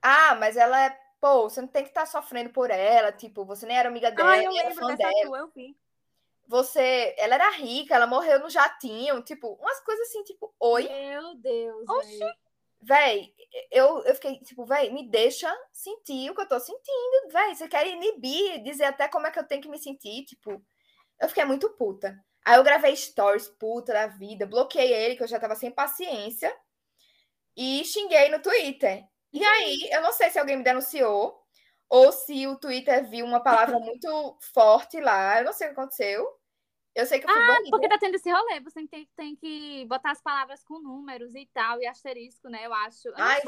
Ah, 0.03 0.35
mas 0.35 0.57
ela 0.57 0.87
é... 0.87 0.99
Pô, 1.21 1.49
você 1.49 1.61
não 1.61 1.69
tem 1.69 1.83
que 1.83 1.91
estar 1.91 2.07
sofrendo 2.07 2.51
por 2.51 2.71
ela. 2.71 3.13
Tipo, 3.13 3.45
você 3.45 3.67
nem 3.67 3.77
era 3.77 3.89
amiga 3.89 4.11
dela, 4.11 4.31
Ai, 4.31 4.47
eu 4.47 4.57
era 4.59 4.75
fã 4.75 4.95
dela. 4.95 5.13
tua, 5.27 5.39
eu 5.39 5.49
vi. 5.55 5.77
Você... 6.49 7.15
Ela 7.19 7.35
era 7.35 7.51
rica, 7.51 7.95
ela 7.95 8.07
morreu 8.07 8.41
no 8.41 8.51
jatinho. 8.51 9.23
Tipo, 9.23 9.55
umas 9.61 9.81
coisas 9.81 10.09
assim, 10.09 10.23
tipo... 10.25 10.55
Oi? 10.59 10.89
Meu 10.89 11.35
Deus, 11.37 11.89
Oxi. 11.89 12.19
Véi, 12.83 13.35
eu, 13.71 14.03
eu 14.05 14.15
fiquei, 14.15 14.41
tipo, 14.41 14.65
véi, 14.65 14.91
me 14.91 15.07
deixa 15.11 15.55
sentir 15.71 16.31
o 16.31 16.35
que 16.35 16.41
eu 16.41 16.49
tô 16.49 16.59
sentindo. 16.59 17.29
Véi, 17.31 17.55
você 17.55 17.69
quer 17.69 17.87
inibir, 17.87 18.63
dizer 18.63 18.85
até 18.85 19.07
como 19.07 19.27
é 19.27 19.31
que 19.31 19.39
eu 19.39 19.47
tenho 19.47 19.61
que 19.61 19.69
me 19.69 19.79
sentir, 19.79 20.25
tipo... 20.25 20.65
Eu 21.21 21.29
fiquei 21.29 21.45
muito 21.45 21.69
puta. 21.77 22.19
Aí 22.45 22.57
eu 22.57 22.65
gravei 22.65 22.97
stories, 22.97 23.49
puta 23.49 23.93
da 23.93 24.07
vida, 24.07 24.47
bloqueei 24.47 24.93
ele, 24.93 25.17
que 25.17 25.23
eu 25.23 25.29
já 25.29 25.39
tava 25.39 25.55
sem 25.55 25.71
paciência, 25.71 26.55
e 27.57 27.85
xinguei 27.85 28.29
no 28.31 28.41
Twitter. 28.41 29.05
E 29.33 29.45
aí, 29.45 29.89
eu 29.93 30.03
não 30.03 30.13
sei 30.13 30.31
se 30.31 30.39
alguém 30.39 30.57
me 30.57 30.65
denunciou, 30.65 31.39
ou 31.89 32.13
se 32.13 32.47
o 32.47 32.57
Twitter 32.57 33.09
viu 33.09 33.27
uma 33.27 33.43
palavra 33.43 33.79
muito 33.79 34.39
forte 34.53 35.01
lá, 35.01 35.39
eu 35.39 35.45
não 35.45 35.53
sei 35.53 35.69
o 35.69 35.75
que 35.75 35.81
aconteceu. 35.81 36.27
Eu 36.95 37.07
sei 37.07 37.21
que 37.21 37.27
eu 37.27 37.33
fui 37.33 37.47
banida. 37.47 37.71
Porque 37.71 37.89
tá 37.89 37.99
tendo 37.99 38.17
esse 38.17 38.31
rolê, 38.31 38.61
você 38.61 38.87
tem, 38.89 39.09
tem 39.17 39.37
que 39.37 39.87
botar 39.87 40.11
as 40.11 40.21
palavras 40.21 40.65
com 40.65 40.81
números 40.81 41.35
e 41.35 41.49
tal, 41.53 41.81
e 41.81 41.87
asterisco, 41.87 42.49
né? 42.49 42.67
Eu 42.67 42.75
acho. 42.75 43.09
Eu 43.09 43.15
Ai. 43.17 43.41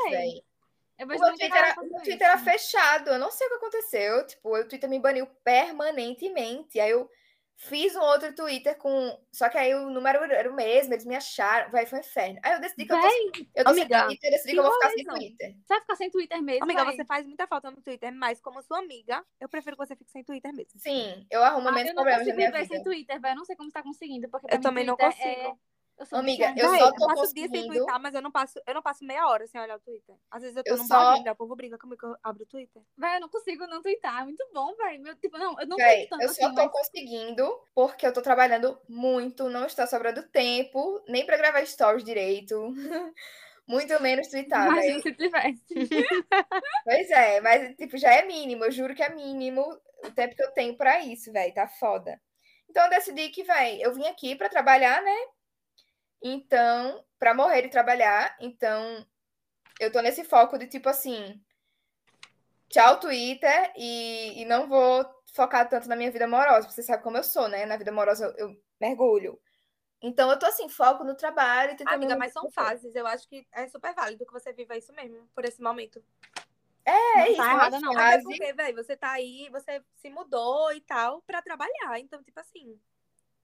Eu 0.98 1.06
O 1.06 1.08
meu 1.08 1.18
Twitter, 1.18 1.54
era, 1.54 1.74
o 1.80 2.02
Twitter 2.02 2.22
era 2.22 2.36
isso. 2.36 2.44
fechado, 2.44 3.10
eu 3.10 3.18
não 3.18 3.30
sei 3.30 3.46
o 3.46 3.50
que 3.50 3.56
aconteceu. 3.56 4.26
Tipo, 4.26 4.56
o 4.56 4.68
Twitter 4.68 4.88
me 4.88 5.00
baniu 5.00 5.26
permanentemente. 5.42 6.78
Aí 6.78 6.90
eu 6.90 7.10
fiz 7.56 7.94
um 7.96 8.00
outro 8.00 8.34
Twitter 8.34 8.76
com. 8.78 9.18
Só 9.32 9.48
que 9.48 9.56
aí 9.58 9.74
o 9.74 9.90
número 9.90 10.22
era 10.24 10.50
o 10.50 10.54
mesmo, 10.54 10.92
eles 10.94 11.04
me 11.04 11.14
acharam. 11.16 11.70
Vai, 11.70 11.86
foi 11.86 11.98
um 11.98 12.02
inferno. 12.02 12.40
Aí 12.42 12.52
eu 12.54 12.60
decidi 12.60 12.86
que 12.86 12.92
eu 12.92 13.00
tô, 13.00 13.06
eu 13.54 13.64
tô 13.64 13.70
amiga, 13.70 13.98
sem 13.98 14.06
Twitter, 14.06 14.28
eu 14.28 14.32
decidi 14.32 14.52
que 14.52 14.58
eu 14.58 14.62
vou 14.64 14.72
ficar 14.72 14.90
sem 14.90 15.04
coisa. 15.04 15.18
Twitter. 15.20 15.48
Você 15.52 15.68
vai 15.68 15.80
ficar 15.80 15.96
sem 15.96 16.10
Twitter 16.10 16.42
mesmo, 16.42 16.64
Amiga, 16.64 16.84
véi? 16.84 16.96
você 16.96 17.04
faz 17.04 17.26
muita 17.26 17.46
falta 17.46 17.70
no 17.70 17.80
Twitter, 17.82 18.12
mas 18.12 18.40
como 18.40 18.62
sua 18.62 18.78
amiga, 18.80 19.24
eu 19.40 19.48
prefiro 19.48 19.76
que 19.76 19.86
você 19.86 19.96
fique 19.96 20.10
sem 20.10 20.24
Twitter 20.24 20.52
mesmo. 20.52 20.78
Sim, 20.80 21.26
eu 21.30 21.42
arrumo 21.44 21.68
Ah, 21.68 21.72
menos 21.72 21.90
eu 21.90 21.94
não 21.94 22.02
problemas 22.02 22.26
na 22.26 22.32
consigo 22.32 22.36
minha 22.36 22.50
viver 22.52 22.66
sem 22.68 22.82
Twitter, 22.82 23.20
velho. 23.20 23.32
Eu 23.32 23.36
não 23.36 23.44
sei 23.44 23.56
como 23.56 23.68
você 23.70 23.74
tá 23.74 23.82
conseguindo, 23.82 24.28
porque 24.28 24.54
Eu 24.54 24.60
também 24.60 24.84
não 24.84 24.96
Twitter 24.96 25.18
é- 25.26 25.34
consigo. 25.34 25.60
Eu 25.98 26.06
sou 26.06 26.18
Amiga, 26.18 26.52
eu 26.56 26.68
Véi, 26.70 26.80
só 26.80 26.86
eu 26.88 26.94
tô 26.94 27.06
passo 27.06 27.22
o 27.22 27.34
dia 27.34 27.42
sem 27.48 27.50
conseguindo- 27.50 27.74
twittar, 27.84 28.00
mas 28.02 28.14
eu 28.14 28.22
não 28.22 28.30
passo, 28.32 28.60
eu 28.66 28.74
não 28.74 28.82
passo 28.82 29.04
meia 29.04 29.28
hora 29.28 29.46
sem 29.46 29.60
olhar 29.60 29.76
o 29.76 29.80
Twitter. 29.80 30.16
Às 30.30 30.42
vezes 30.42 30.56
eu 30.56 30.64
tô 30.64 30.70
Eu 30.72 30.76
num 30.78 30.86
só- 30.86 30.98
bar, 30.98 31.14
ainda, 31.14 31.32
o 31.32 31.36
povo 31.36 31.54
briga 31.54 31.78
comigo 31.78 31.98
que 32.00 32.06
eu 32.06 32.16
abro 32.24 32.42
o 32.42 32.46
Twitter. 32.46 32.82
Véi, 32.96 33.16
eu 33.16 33.20
não 33.20 33.28
consigo 33.28 33.66
não 33.68 33.80
twittar. 33.82 34.20
É 34.22 34.24
muito 34.24 34.44
bom, 34.52 34.74
velho. 34.74 35.00
Meu, 35.02 35.14
tipo, 35.16 35.38
não, 35.38 35.58
eu 35.60 35.66
não 35.66 35.76
Véi, 35.76 36.06
tanto 36.08 36.22
eu 36.22 36.28
só 36.28 36.32
assim, 36.46 36.54
tô 36.54 36.62
mas... 36.62 36.72
conseguindo 36.72 37.60
porque 37.74 38.04
eu 38.06 38.12
tô 38.12 38.20
trabalhando 38.20 38.76
muito, 38.88 39.48
não 39.48 39.64
está 39.66 39.86
sobrando 39.86 40.22
tempo, 40.28 41.00
nem 41.06 41.24
pra 41.24 41.36
gravar 41.36 41.64
stories 41.64 42.02
direito. 42.04 42.72
muito 43.68 44.02
menos 44.02 44.26
twittar, 44.28 44.74
véi. 44.74 44.90
Imagina 44.90 45.00
se 45.02 45.12
tivesse. 45.14 45.64
Pois 46.84 47.10
é, 47.10 47.40
mas 47.40 47.76
tipo, 47.76 47.96
já 47.96 48.12
é 48.12 48.24
mínimo, 48.26 48.64
eu 48.64 48.72
juro 48.72 48.92
que 48.94 49.02
é 49.04 49.14
mínimo 49.14 49.62
o 50.04 50.10
tempo 50.10 50.34
que 50.34 50.42
eu 50.42 50.50
tenho 50.50 50.76
pra 50.76 50.98
isso, 51.04 51.30
velho, 51.32 51.54
tá 51.54 51.68
foda. 51.68 52.20
Então 52.68 52.82
eu 52.84 52.90
decidi 52.90 53.28
que, 53.28 53.44
velho, 53.44 53.80
eu 53.82 53.94
vim 53.94 54.06
aqui 54.08 54.34
pra 54.34 54.48
trabalhar, 54.48 55.00
né? 55.02 55.16
Então, 56.22 57.04
pra 57.18 57.34
morrer 57.34 57.62
de 57.62 57.68
trabalhar, 57.68 58.36
então 58.40 59.04
eu 59.80 59.90
tô 59.90 60.00
nesse 60.00 60.22
foco 60.24 60.56
de 60.56 60.66
tipo 60.68 60.88
assim, 60.88 61.42
tchau 62.68 63.00
Twitter 63.00 63.72
e, 63.76 64.42
e 64.42 64.44
não 64.44 64.68
vou 64.68 65.04
focar 65.34 65.68
tanto 65.68 65.88
na 65.88 65.96
minha 65.96 66.10
vida 66.10 66.26
amorosa, 66.26 66.68
você 66.68 66.82
sabe 66.82 67.02
como 67.02 67.16
eu 67.16 67.24
sou, 67.24 67.48
né? 67.48 67.66
Na 67.66 67.76
vida 67.76 67.90
amorosa 67.90 68.26
eu, 68.38 68.48
eu 68.48 68.62
mergulho. 68.80 69.40
Então 70.00 70.30
eu 70.30 70.38
tô 70.38 70.46
assim, 70.46 70.68
foco 70.68 71.04
no 71.04 71.14
trabalho, 71.14 71.76
tentando 71.76 71.94
Amiga, 71.94 72.14
me 72.14 72.18
mas 72.20 72.32
são 72.32 72.50
fases. 72.50 72.94
Eu 72.94 73.06
acho 73.06 73.28
que 73.28 73.46
é 73.52 73.68
super 73.68 73.94
válido 73.94 74.26
que 74.26 74.32
você 74.32 74.52
viva 74.52 74.76
isso 74.76 74.92
mesmo, 74.92 75.28
por 75.34 75.44
esse 75.44 75.62
momento. 75.62 76.02
É 76.84 77.18
Não 77.18 77.26
isso, 77.26 77.36
tá 77.36 77.52
errada, 77.52 77.80
não. 77.80 77.92
Até 77.92 78.02
fase. 78.02 78.24
porque, 78.24 78.52
velho, 78.52 78.76
você 78.76 78.96
tá 78.96 79.12
aí, 79.12 79.48
você 79.50 79.82
se 79.94 80.10
mudou 80.10 80.72
e 80.72 80.80
tal 80.80 81.22
pra 81.22 81.40
trabalhar. 81.40 82.00
Então, 82.00 82.22
tipo 82.22 82.38
assim, 82.40 82.80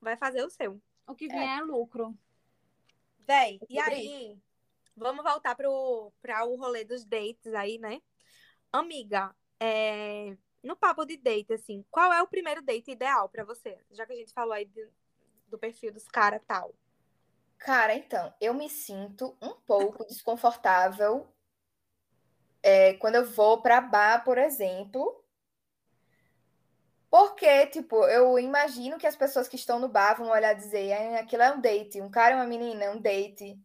vai 0.00 0.16
fazer 0.16 0.44
o 0.44 0.50
seu. 0.50 0.80
O 1.06 1.14
que 1.14 1.28
vier 1.28 1.58
é 1.58 1.62
lucro. 1.62 2.12
Véi, 3.28 3.62
e 3.68 3.78
aí, 3.78 4.38
vamos 4.96 5.24
voltar 5.24 5.54
pro, 5.56 6.12
pra 6.22 6.44
o 6.46 6.56
rolê 6.56 6.84
dos 6.84 7.04
dates 7.04 7.54
aí, 7.54 7.78
né? 7.78 8.00
Amiga, 8.72 9.34
é, 9.60 10.36
no 10.62 10.76
papo 10.76 11.06
de 11.06 11.16
date, 11.18 11.54
assim, 11.54 11.84
qual 11.90 12.12
é 12.12 12.22
o 12.22 12.28
primeiro 12.28 12.62
date 12.62 12.92
ideal 12.92 13.28
pra 13.30 13.44
você? 13.44 13.78
Já 13.92 14.06
que 14.06 14.14
a 14.14 14.16
gente 14.16 14.32
falou 14.34 14.54
aí 14.54 14.66
de- 14.66 14.90
do 15.48 15.58
perfil 15.58 15.92
dos 15.92 16.06
caras 16.08 16.42
tal. 16.46 16.74
Cara, 17.58 17.94
então, 17.94 18.34
eu 18.40 18.52
me 18.52 18.68
sinto 18.68 19.36
um 19.40 19.54
pouco 19.64 20.04
desconfortável 20.06 21.28
é, 22.62 22.94
quando 22.94 23.16
eu 23.16 23.24
vou 23.24 23.62
pra 23.62 23.80
bar, 23.80 24.24
por 24.24 24.38
exemplo. 24.38 25.24
Porque, 27.10 27.66
tipo, 27.68 28.04
eu 28.06 28.38
imagino 28.38 28.98
que 28.98 29.06
as 29.06 29.16
pessoas 29.16 29.48
que 29.48 29.56
estão 29.56 29.78
no 29.78 29.88
bar 29.88 30.14
vão 30.16 30.28
olhar 30.30 30.52
e 30.52 30.56
dizer, 30.56 30.92
"Ah, 30.92 31.20
aquilo 31.20 31.42
é 31.42 31.52
um 31.52 31.60
date, 31.60 32.00
um 32.02 32.10
cara 32.10 32.32
e 32.34 32.38
uma 32.38 32.46
menina 32.46 32.84
é 32.84 32.90
um 32.90 33.00
date. 33.00 33.58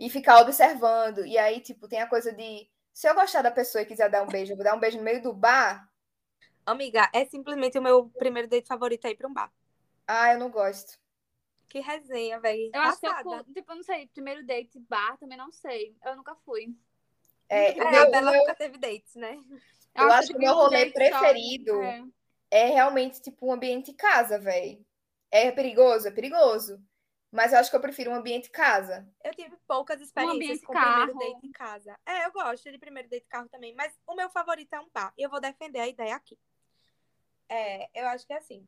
E 0.00 0.10
ficar 0.10 0.40
observando. 0.40 1.24
E 1.26 1.36
aí, 1.38 1.60
tipo, 1.60 1.88
tem 1.88 2.00
a 2.00 2.06
coisa 2.08 2.32
de. 2.32 2.68
Se 2.92 3.08
eu 3.08 3.14
gostar 3.14 3.42
da 3.42 3.50
pessoa 3.50 3.82
e 3.82 3.86
quiser 3.86 4.10
dar 4.10 4.22
um 4.22 4.26
beijo, 4.26 4.52
eu 4.52 4.56
vou 4.56 4.64
dar 4.64 4.74
um 4.74 4.80
beijo 4.80 4.98
no 4.98 5.04
meio 5.04 5.22
do 5.22 5.32
bar. 5.32 5.88
Amiga, 6.66 7.08
é 7.12 7.24
simplesmente 7.24 7.78
o 7.78 7.82
meu 7.82 8.08
primeiro 8.10 8.48
date 8.48 8.66
favorito 8.66 9.06
é 9.06 9.10
ir 9.10 9.16
pra 9.16 9.28
um 9.28 9.32
bar. 9.32 9.50
Ah, 10.06 10.32
eu 10.32 10.38
não 10.38 10.50
gosto. 10.50 10.98
Que 11.68 11.80
resenha, 11.80 12.40
velho. 12.40 12.70
Eu 12.74 12.80
acho 12.80 13.00
que 13.00 13.06
eu, 13.06 13.44
tipo, 13.54 13.72
eu 13.72 13.76
não 13.76 13.82
sei, 13.82 14.06
primeiro 14.08 14.44
date, 14.44 14.78
bar, 14.80 15.16
também 15.18 15.36
não 15.38 15.52
sei. 15.52 15.94
Eu 16.04 16.16
nunca 16.16 16.34
fui. 16.44 16.74
É, 17.48 17.78
É, 17.78 17.90
meu- 17.90 18.02
a 18.02 18.06
Bela 18.06 18.30
meu- 18.30 18.40
nunca 18.40 18.54
teve 18.54 18.78
dates, 18.78 19.14
né? 19.14 19.38
Eu 19.94 20.10
acho 20.12 20.28
que 20.28 20.36
o 20.36 20.38
meu 20.40 20.52
um 20.52 20.56
rolê 20.56 20.90
date 20.90 21.08
só- 21.10 21.18
preferido 21.20 21.82
é. 21.82 22.04
É 22.50 22.66
realmente, 22.66 23.20
tipo, 23.20 23.46
um 23.46 23.52
ambiente 23.52 23.92
casa, 23.92 24.38
velho. 24.38 24.84
É 25.30 25.50
perigoso? 25.50 26.08
É 26.08 26.10
perigoso. 26.10 26.82
Mas 27.30 27.52
eu 27.52 27.58
acho 27.58 27.70
que 27.70 27.76
eu 27.76 27.80
prefiro 27.80 28.10
um 28.10 28.14
ambiente 28.14 28.50
casa. 28.50 29.06
Eu 29.22 29.34
tive 29.34 29.54
poucas 29.66 30.00
experiências 30.00 30.36
ambiente 30.36 30.64
com 30.64 30.72
o 30.72 30.76
primeiro 30.76 31.12
carro. 31.12 31.18
date 31.18 31.46
em 31.46 31.52
casa. 31.52 31.98
É, 32.06 32.26
eu 32.26 32.32
gosto 32.32 32.70
de 32.70 32.78
primeiro 32.78 33.08
date 33.08 33.26
carro 33.28 33.48
também, 33.50 33.74
mas 33.74 33.94
o 34.06 34.14
meu 34.14 34.30
favorito 34.30 34.72
é 34.72 34.80
um 34.80 34.88
bar. 34.92 35.12
E 35.16 35.22
eu 35.22 35.28
vou 35.30 35.40
defender 35.40 35.80
a 35.80 35.88
ideia 35.88 36.16
aqui. 36.16 36.38
É, 37.48 37.88
eu 38.00 38.08
acho 38.08 38.26
que 38.26 38.32
é 38.32 38.38
assim. 38.38 38.66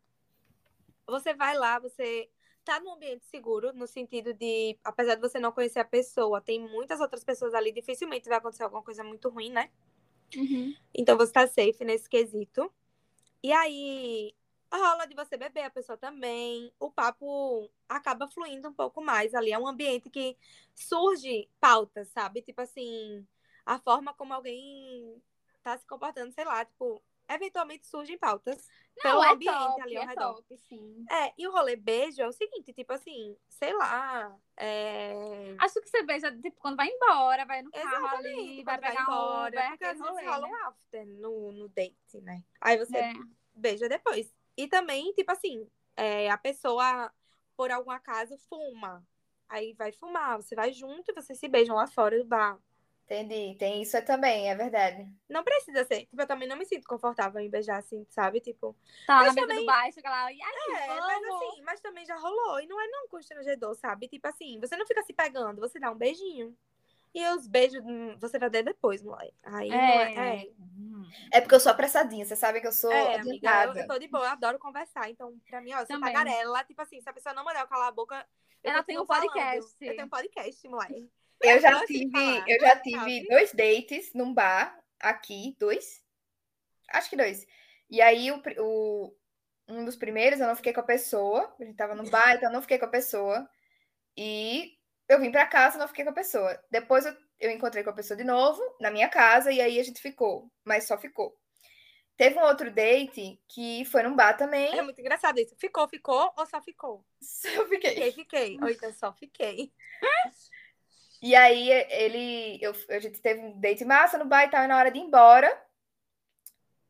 Você 1.07 1.33
vai 1.33 1.57
lá, 1.57 1.79
você 1.79 2.31
tá 2.63 2.79
num 2.81 2.93
ambiente 2.93 3.25
seguro, 3.25 3.73
no 3.73 3.87
sentido 3.87 4.35
de, 4.35 4.79
apesar 4.85 5.15
de 5.15 5.23
você 5.23 5.41
não 5.41 5.53
conhecer 5.53 5.81
a 5.81 5.85
pessoa, 5.85 6.41
tem 6.41 6.61
muitas 6.61 7.01
outras 7.01 7.25
pessoas 7.25 7.55
ali, 7.55 7.73
dificilmente 7.73 8.29
vai 8.29 8.39
acontecer 8.39 8.63
alguma 8.63 8.83
coisa 8.83 9.03
muito 9.03 9.29
ruim, 9.31 9.51
né? 9.51 9.71
Uhum. 10.37 10.75
Então 10.95 11.17
você 11.17 11.33
tá 11.33 11.47
safe 11.47 11.85
nesse 11.85 12.09
quesito. 12.09 12.73
E 13.43 13.53
aí 13.53 14.35
rola 14.73 15.07
de 15.07 15.15
você 15.15 15.37
beber, 15.37 15.65
a 15.65 15.71
pessoa 15.71 15.97
também. 15.99 16.73
O 16.79 16.91
papo 16.91 17.71
acaba 17.89 18.29
fluindo 18.29 18.69
um 18.69 18.73
pouco 18.75 19.03
mais 19.03 19.35
ali. 19.35 19.53
É 19.53 19.59
um 19.59 19.67
ambiente 19.67 20.09
que 20.11 20.37
surge 20.75 21.49
pautas, 21.61 22.09
sabe? 22.09 22.43
Tipo 22.43 22.61
assim, 22.63 23.27
a 23.67 23.79
forma 23.79 24.15
como 24.15 24.33
alguém 24.35 25.23
tá 25.63 25.77
se 25.79 25.87
comportando, 25.87 26.33
sei 26.33 26.45
lá, 26.45 26.65
tipo, 26.65 27.03
eventualmente 27.35 27.87
surgem 27.87 28.19
pautas. 28.19 28.69
pelo 29.03 29.15
Não, 29.17 29.25
é 29.25 29.33
ambiente 29.33 29.55
top, 29.55 29.83
ali 29.83 29.97
ao 29.97 30.03
é 30.03 30.07
redor. 30.07 30.35
top, 30.35 30.57
sim. 30.59 31.05
É, 31.11 31.33
e 31.39 31.47
o 31.49 31.53
rolê 31.53 31.77
beijo 31.77 32.21
é 32.21 32.29
o 32.29 32.33
seguinte, 32.33 32.73
tipo 32.73 32.93
assim, 32.93 33.37
sei 33.49 33.73
lá, 33.75 34.37
é... 34.57 35.13
Acho 35.59 35.81
que 35.81 35.89
você 35.89 36.03
beija, 36.03 36.31
tipo, 36.37 36.57
quando 36.59 36.77
vai 36.77 36.89
embora, 36.89 37.47
vai 37.47 37.63
no 37.63 37.71
carro 37.71 37.89
Exatamente, 37.89 38.41
ali, 38.41 38.65
vai 38.65 38.79
pegar 38.79 39.01
um 39.01 39.03
embora, 39.03 39.49
Uber, 39.49 39.69
porque 39.71 39.85
às 39.85 39.99
vezes 39.99 40.27
rola 40.27 40.47
né? 40.47 40.49
um 40.49 40.67
after 40.67 41.07
no, 41.07 41.53
no 41.53 41.69
date, 41.69 42.21
né? 42.21 42.43
Aí 42.61 42.77
você 42.79 42.97
É. 42.99 43.13
beija 43.55 43.89
depois. 43.89 44.35
E 44.57 44.69
também, 44.69 45.13
tipo 45.13 45.31
assim, 45.33 45.67
é, 45.97 46.31
a 46.31 46.37
pessoa, 46.37 47.11
por 47.57 47.71
algum 47.71 47.91
acaso, 47.91 48.37
fuma. 48.49 49.07
Aí 49.49 49.73
vai 49.75 49.93
fumar, 49.93 50.37
você 50.37 50.55
vai 50.55 50.73
junto 50.73 51.11
e 51.11 51.15
vocês 51.15 51.39
se 51.39 51.49
beijam 51.49 51.75
lá 51.75 51.87
fora 51.87 52.19
do 52.19 52.25
bar. 52.25 52.59
Entendi. 53.11 53.57
Tem 53.59 53.83
isso 53.83 54.01
também, 54.05 54.49
é 54.49 54.55
verdade. 54.55 55.05
Não 55.29 55.43
precisa 55.43 55.85
ser. 55.85 56.07
Tipo, 56.07 56.23
eu 56.23 56.27
também 56.29 56.49
não 56.49 56.57
me 56.57 56.65
sinto 56.65 56.87
confortável 56.87 57.41
em 57.41 57.51
beijar 57.51 57.79
assim, 57.79 58.07
sabe? 58.09 58.41
Tipo. 58.41 58.77
Tá 59.05 59.17
Mas 59.17 59.35
na 59.35 59.47
mesa 59.47 59.49
também- 59.49 59.67
do 59.67 59.93
chega 59.93 60.11
lá, 60.11 60.33
e 60.33 60.41
aí, 60.41 60.75
É, 60.77 60.87
vamos. 60.87 61.07
mas 61.07 61.25
assim, 61.25 61.63
mas 61.63 61.81
também 61.81 62.07
já 62.07 62.17
rolou. 62.17 62.61
E 62.61 62.69
não 62.69 62.81
é 62.81 62.87
não 62.87 63.09
constrangedor, 63.09 63.75
sabe? 63.75 64.07
Tipo 64.07 64.29
assim, 64.29 64.61
você 64.61 64.77
não 64.77 64.87
fica 64.87 65.03
se 65.03 65.13
pegando, 65.13 65.61
você 65.61 65.81
dá 65.81 65.91
um 65.91 65.97
beijinho. 65.97 66.57
E 67.13 67.27
os 67.31 67.49
beijos, 67.49 67.83
hum, 67.85 68.17
você 68.21 68.39
vai 68.39 68.49
dar 68.49 68.63
depois, 68.63 69.03
moleque. 69.03 69.35
Aí 69.43 69.69
é. 69.73 70.13
É. 70.13 70.37
é. 70.45 70.51
É 71.33 71.41
porque 71.41 71.57
eu 71.57 71.61
sou 71.61 71.73
apressadinha, 71.73 72.25
você 72.25 72.37
sabe 72.37 72.61
que 72.61 72.69
eu 72.69 72.73
sou 72.73 72.93
É, 72.93 73.17
amiga, 73.17 73.65
eu, 73.65 73.75
eu 73.75 73.87
tô 73.89 73.99
de 73.99 74.07
boa, 74.07 74.25
eu 74.25 74.31
adoro 74.31 74.59
conversar. 74.61 75.11
Então, 75.11 75.37
pra 75.49 75.61
mim, 75.61 75.73
ó, 75.73 75.81
eu 75.81 75.87
sou 75.87 75.97
Também. 75.99 76.13
tagarela. 76.13 76.63
Tipo 76.63 76.81
assim, 76.83 77.01
se 77.01 77.09
a 77.09 77.13
pessoa 77.13 77.35
não 77.35 77.43
mandar 77.45 77.63
eu 77.63 77.67
calar 77.67 77.89
a 77.89 77.93
boca. 77.93 78.25
eu 78.63 78.71
Ela 78.71 78.85
tem 78.85 78.97
um 78.97 79.05
podcast. 79.05 79.57
falando. 79.57 79.75
Eu 79.81 79.97
tenho 79.97 80.07
um 80.07 80.09
podcast, 80.09 80.69
moleque. 80.69 81.11
Eu 81.43 81.61
já 81.61 81.75
de 81.87 81.87
tive, 81.87 82.11
falar, 82.11 82.47
eu 82.47 82.61
já 82.61 82.77
tive 82.81 83.23
sabe? 83.23 83.29
dois 83.29 83.53
dates 83.53 84.13
num 84.15 84.33
bar 84.35 84.79
aqui, 85.01 85.57
dois. 85.59 86.03
Acho 86.91 87.11
que 87.11 87.17
dois. 87.17 87.47
E 87.91 88.01
aí 88.01 88.31
o, 88.33 88.43
o- 88.61 89.17
um 89.69 89.85
dos 89.85 89.97
primeiros 89.97 90.41
eu 90.41 90.47
não 90.49 90.57
fiquei 90.57 90.73
com 90.73 90.81
a 90.81 90.85
pessoa, 90.85 91.55
a 91.61 91.65
gente 91.65 91.77
tava 91.77 91.95
no 91.95 92.05
bar, 92.11 92.35
então 92.37 92.51
eu 92.51 92.55
não 92.55 92.63
fiquei 92.63 92.79
com 92.79 92.87
a 92.87 92.89
pessoa. 92.91 93.49
E 94.17 94.75
eu 95.09 95.21
vim 95.21 95.33
pra 95.33 95.47
casa, 95.47 95.79
não 95.79 95.89
fiquei 95.89 96.05
com 96.05 96.11
a 96.13 96.15
pessoa. 96.15 96.61
Depois 96.71 97.07
eu, 97.07 97.15
eu 97.41 97.51
encontrei 97.51 97.85
com 97.85 97.91
a 97.91 97.95
pessoa 97.95 98.17
de 98.17 98.25
novo 98.25 98.63
na 98.81 98.91
minha 98.91 99.09
casa 99.09 99.53
e 99.53 99.61
aí 99.61 99.81
a 99.81 99.85
gente 99.85 100.01
ficou, 100.03 100.51
mas 100.65 100.87
só 100.87 100.99
ficou. 100.99 101.37
Teve 102.17 102.39
um 102.39 102.43
outro 102.45 102.71
date 102.71 103.41
que 103.49 103.85
foi 103.87 104.03
num 104.03 104.17
bar 104.17 104.35
também. 104.37 104.71
É 104.77 104.83
muito 104.83 105.01
engraçado 105.01 105.39
isso. 105.39 105.55
Ficou, 105.59 105.89
ficou 105.89 106.33
ou 106.37 106.47
só 106.47 106.61
ficou? 106.63 107.05
Eu 107.55 107.69
fiquei. 107.69 107.91
Fiquei, 107.95 108.13
fiquei. 108.13 108.59
Ou 108.63 108.69
então 108.69 108.93
só 108.93 109.13
fiquei. 109.13 109.73
E 111.23 111.37
aí 111.37 111.71
ele, 111.71 112.59
eu, 112.63 112.75
a 112.89 112.99
gente 112.99 113.21
teve 113.21 113.41
um 113.41 113.61
date 113.61 113.85
massa 113.85 114.17
no 114.17 114.25
bar 114.25 114.45
e 114.45 114.51
tal, 114.51 114.65
e 114.65 114.67
na 114.67 114.79
hora 114.79 114.91
de 114.91 114.99
ir 114.99 115.03
embora, 115.03 115.51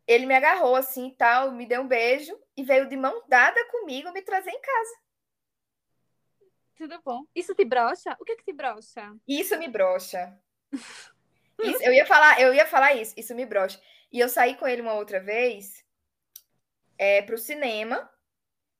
ele 0.06 0.26
me 0.26 0.34
agarrou 0.34 0.76
assim 0.76 1.08
e 1.08 1.16
tal, 1.16 1.50
me 1.52 1.66
deu 1.66 1.82
um 1.82 1.88
beijo 1.88 2.38
e 2.56 2.62
veio 2.62 2.88
de 2.88 2.96
mão 2.96 3.24
dada 3.28 3.64
comigo 3.70 4.12
me 4.12 4.22
trazer 4.22 4.50
em 4.50 4.60
casa. 4.60 4.98
Tudo 6.76 7.00
bom. 7.04 7.24
Isso 7.34 7.54
te 7.54 7.64
brocha? 7.64 8.16
O 8.20 8.24
que 8.24 8.36
que 8.36 8.44
te 8.44 8.52
brocha? 8.52 9.14
Isso 9.26 9.58
me 9.58 9.68
brocha. 9.68 10.38
Isso- 11.62 11.82
eu 11.82 11.92
ia 11.92 12.06
falar, 12.06 12.40
eu 12.40 12.54
ia 12.54 12.66
falar 12.66 12.94
isso, 12.94 13.12
isso 13.18 13.34
me 13.34 13.44
brocha. 13.44 13.78
E 14.10 14.18
eu 14.18 14.30
saí 14.30 14.56
com 14.56 14.66
ele 14.66 14.80
uma 14.80 14.94
outra 14.94 15.20
vez 15.20 15.84
é, 16.96 17.20
pro 17.20 17.36
cinema 17.36 18.10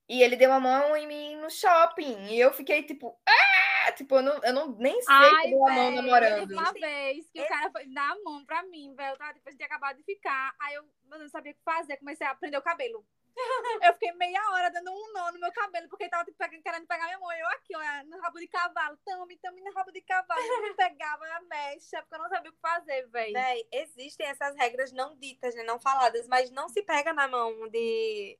e 0.09 0.23
ele 0.23 0.35
deu 0.35 0.51
a 0.51 0.59
mão 0.59 0.97
em 0.97 1.07
mim 1.07 1.35
no 1.35 1.49
shopping 1.51 2.25
e 2.27 2.39
eu 2.39 2.51
fiquei 2.51 2.81
tipo, 2.81 3.15
ah! 3.23 3.50
Tipo, 3.91 4.15
eu 4.15 4.21
não, 4.21 4.39
eu 4.43 4.53
não 4.53 4.71
nem 4.77 5.01
sei 5.01 5.15
que 5.41 5.45
eu 5.47 5.51
dou 5.51 5.67
a 5.67 5.71
mão 5.73 5.91
namorando. 5.91 6.51
Uma 6.51 6.71
vez 6.73 7.29
que 7.31 7.39
o 7.39 7.41
Esse- 7.41 7.49
cara 7.49 7.71
foi 7.71 7.85
dar 7.87 8.11
a 8.11 8.15
mão 8.23 8.45
pra 8.45 8.61
mim, 8.63 8.93
velho. 8.95 9.13
Eu 9.13 9.17
tava, 9.17 9.33
tipo, 9.33 9.47
a 9.47 9.51
gente 9.51 9.57
tinha 9.57 9.67
acabado 9.67 9.97
de 9.97 10.03
ficar. 10.03 10.53
Aí 10.59 10.75
eu, 10.75 10.83
eu 11.11 11.19
não 11.19 11.27
sabia 11.29 11.51
o 11.51 11.55
que 11.55 11.63
fazer. 11.63 11.97
Comecei 11.97 12.27
a 12.27 12.35
prender 12.35 12.59
o 12.59 12.63
cabelo. 12.63 13.03
Eu 13.81 13.93
fiquei 13.93 14.11
meia 14.11 14.41
hora 14.51 14.69
dando 14.69 14.91
um 14.91 15.13
nó 15.13 15.31
no 15.31 15.39
meu 15.39 15.51
cabelo, 15.53 15.87
porque 15.87 16.03
ele 16.03 16.11
tava 16.11 16.25
tipo, 16.25 16.37
querendo 16.37 16.85
pegar 16.85 17.05
minha 17.05 17.17
mão. 17.17 17.31
Eu 17.31 17.47
aqui, 17.47 17.73
ó, 17.73 18.03
no 18.03 18.19
rabo 18.21 18.37
de 18.39 18.47
cavalo. 18.47 18.97
Tamo, 19.05 19.25
tamo 19.41 19.57
no 19.63 19.73
rabo 19.73 19.89
de 19.91 20.01
cavalo. 20.01 20.41
Eu 20.41 20.61
não 20.67 20.75
pegava 20.75 21.25
a 21.25 21.41
mecha, 21.41 22.01
porque 22.01 22.15
eu 22.15 22.19
não 22.19 22.29
sabia 22.29 22.51
o 22.51 22.53
que 22.53 22.59
fazer, 22.59 23.07
velho. 23.07 23.33
Véi, 23.33 23.65
existem 23.71 24.27
essas 24.27 24.53
regras 24.57 24.91
não 24.91 25.15
ditas, 25.17 25.55
né? 25.55 25.63
Não 25.63 25.79
faladas, 25.79 26.27
mas 26.27 26.51
não 26.51 26.67
se 26.67 26.83
pega 26.83 27.13
na 27.13 27.25
mão 27.29 27.69
de 27.69 28.37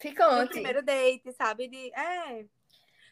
Ficante. 0.00 0.50
primeiro 0.52 0.82
date, 0.84 1.32
sabe? 1.32 1.66
De. 1.66 1.92
É. 1.92 2.46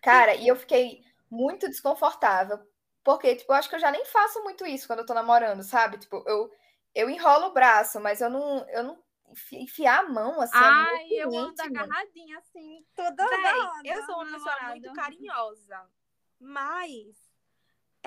Cara, 0.03 0.37
e 0.37 0.47
eu 0.47 0.55
fiquei 0.55 1.03
muito 1.31 1.69
desconfortável, 1.69 2.59
porque, 3.05 3.37
tipo, 3.37 3.53
eu 3.53 3.57
acho 3.57 3.69
que 3.69 3.77
eu 3.77 3.81
já 3.81 3.91
nem 3.91 4.05
faço 4.07 4.43
muito 4.43 4.67
isso 4.67 4.87
quando 4.87 5.01
eu 5.01 5.07
tô 5.07 5.15
namorando, 5.15 5.63
sabe? 5.63 5.99
Tipo, 5.99 6.23
eu, 6.27 6.51
eu 6.95 7.11
enrolo 7.11 7.47
o 7.47 7.53
braço, 7.53 8.01
mas 8.01 8.21
eu 8.21 8.31
não, 8.31 8.69
eu 8.71 8.83
não 8.83 9.03
enfi- 9.31 9.57
enfiar 9.59 10.01
a 10.01 10.09
mão, 10.09 10.41
assim, 10.41 10.57
é 10.57 10.71
Ai, 10.71 11.05
muito 11.05 11.21
eu 11.21 11.39
ando 11.39 11.63
agarradinha 11.63 12.39
assim, 12.39 12.85
toda 12.95 13.25
Véi, 13.25 13.59
hora. 13.61 13.83
eu 13.85 14.03
sou 14.05 14.15
uma 14.17 14.25
no 14.25 14.33
pessoa 14.33 14.55
namorado. 14.55 14.81
muito 14.81 14.93
carinhosa. 14.95 15.91
Mas 16.39 17.26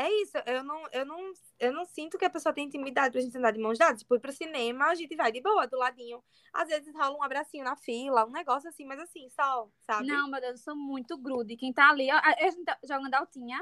é 0.01 0.21
isso, 0.21 0.37
eu 0.45 0.63
não, 0.63 0.83
eu 0.91 1.05
não, 1.05 1.33
eu 1.59 1.73
não 1.73 1.85
sinto 1.85 2.17
que 2.17 2.25
a 2.25 2.29
pessoa 2.29 2.53
tem 2.53 2.65
intimidade 2.65 3.11
pra 3.11 3.21
gente 3.21 3.37
andar 3.37 3.51
de 3.51 3.59
mãos 3.59 3.77
dadas. 3.77 4.01
Tipo, 4.01 4.15
ir 4.15 4.19
pro 4.19 4.31
cinema, 4.31 4.85
a 4.85 4.95
gente 4.95 5.15
vai 5.15 5.31
de 5.31 5.41
boa, 5.41 5.67
do 5.67 5.77
ladinho. 5.77 6.23
Às 6.53 6.69
vezes 6.69 6.93
rola 6.95 7.17
um 7.17 7.23
abracinho 7.23 7.63
na 7.65 7.75
fila, 7.75 8.25
um 8.25 8.31
negócio 8.31 8.69
assim, 8.69 8.85
mas 8.85 8.99
assim, 8.99 9.27
só, 9.29 9.69
sabe? 9.81 10.07
Não, 10.07 10.29
meu 10.29 10.39
Deus, 10.39 10.53
eu 10.59 10.63
sou 10.63 10.75
muito 10.75 11.17
grude. 11.17 11.57
Quem 11.57 11.73
tá 11.73 11.89
ali, 11.89 12.09
ó, 12.11 12.15
a 12.15 12.29
a 12.39 12.49
gente 12.49 12.63
tá 12.63 12.77
jogando 12.83 13.13
altinha, 13.13 13.59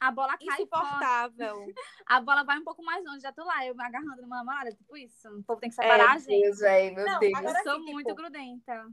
a 0.00 0.10
bola 0.10 0.36
cai. 0.38 0.46
Insuportável. 0.56 1.66
A 2.06 2.20
bola 2.20 2.42
vai 2.42 2.58
um 2.58 2.64
pouco 2.64 2.82
mais 2.82 3.04
longe, 3.04 3.20
já 3.20 3.32
tô 3.32 3.44
lá, 3.44 3.64
eu 3.64 3.74
me 3.74 3.84
agarrando 3.84 4.22
numa 4.22 4.38
namorada, 4.38 4.72
tipo 4.72 4.96
isso. 4.96 5.28
O 5.28 5.42
povo 5.44 5.60
tem 5.60 5.68
que 5.70 5.76
separar 5.76 6.10
a 6.12 6.16
É, 6.16 6.18
gente. 6.18 6.40
Deus, 6.42 6.58
velho, 6.58 6.94
meu 6.96 7.06
Não, 7.06 7.20
Deus. 7.20 7.32
Eu 7.32 7.38
agora- 7.38 7.62
sou 7.62 7.72
assim, 7.72 7.80
tipo, 7.82 7.92
muito 7.92 8.14
grudenta. 8.16 8.88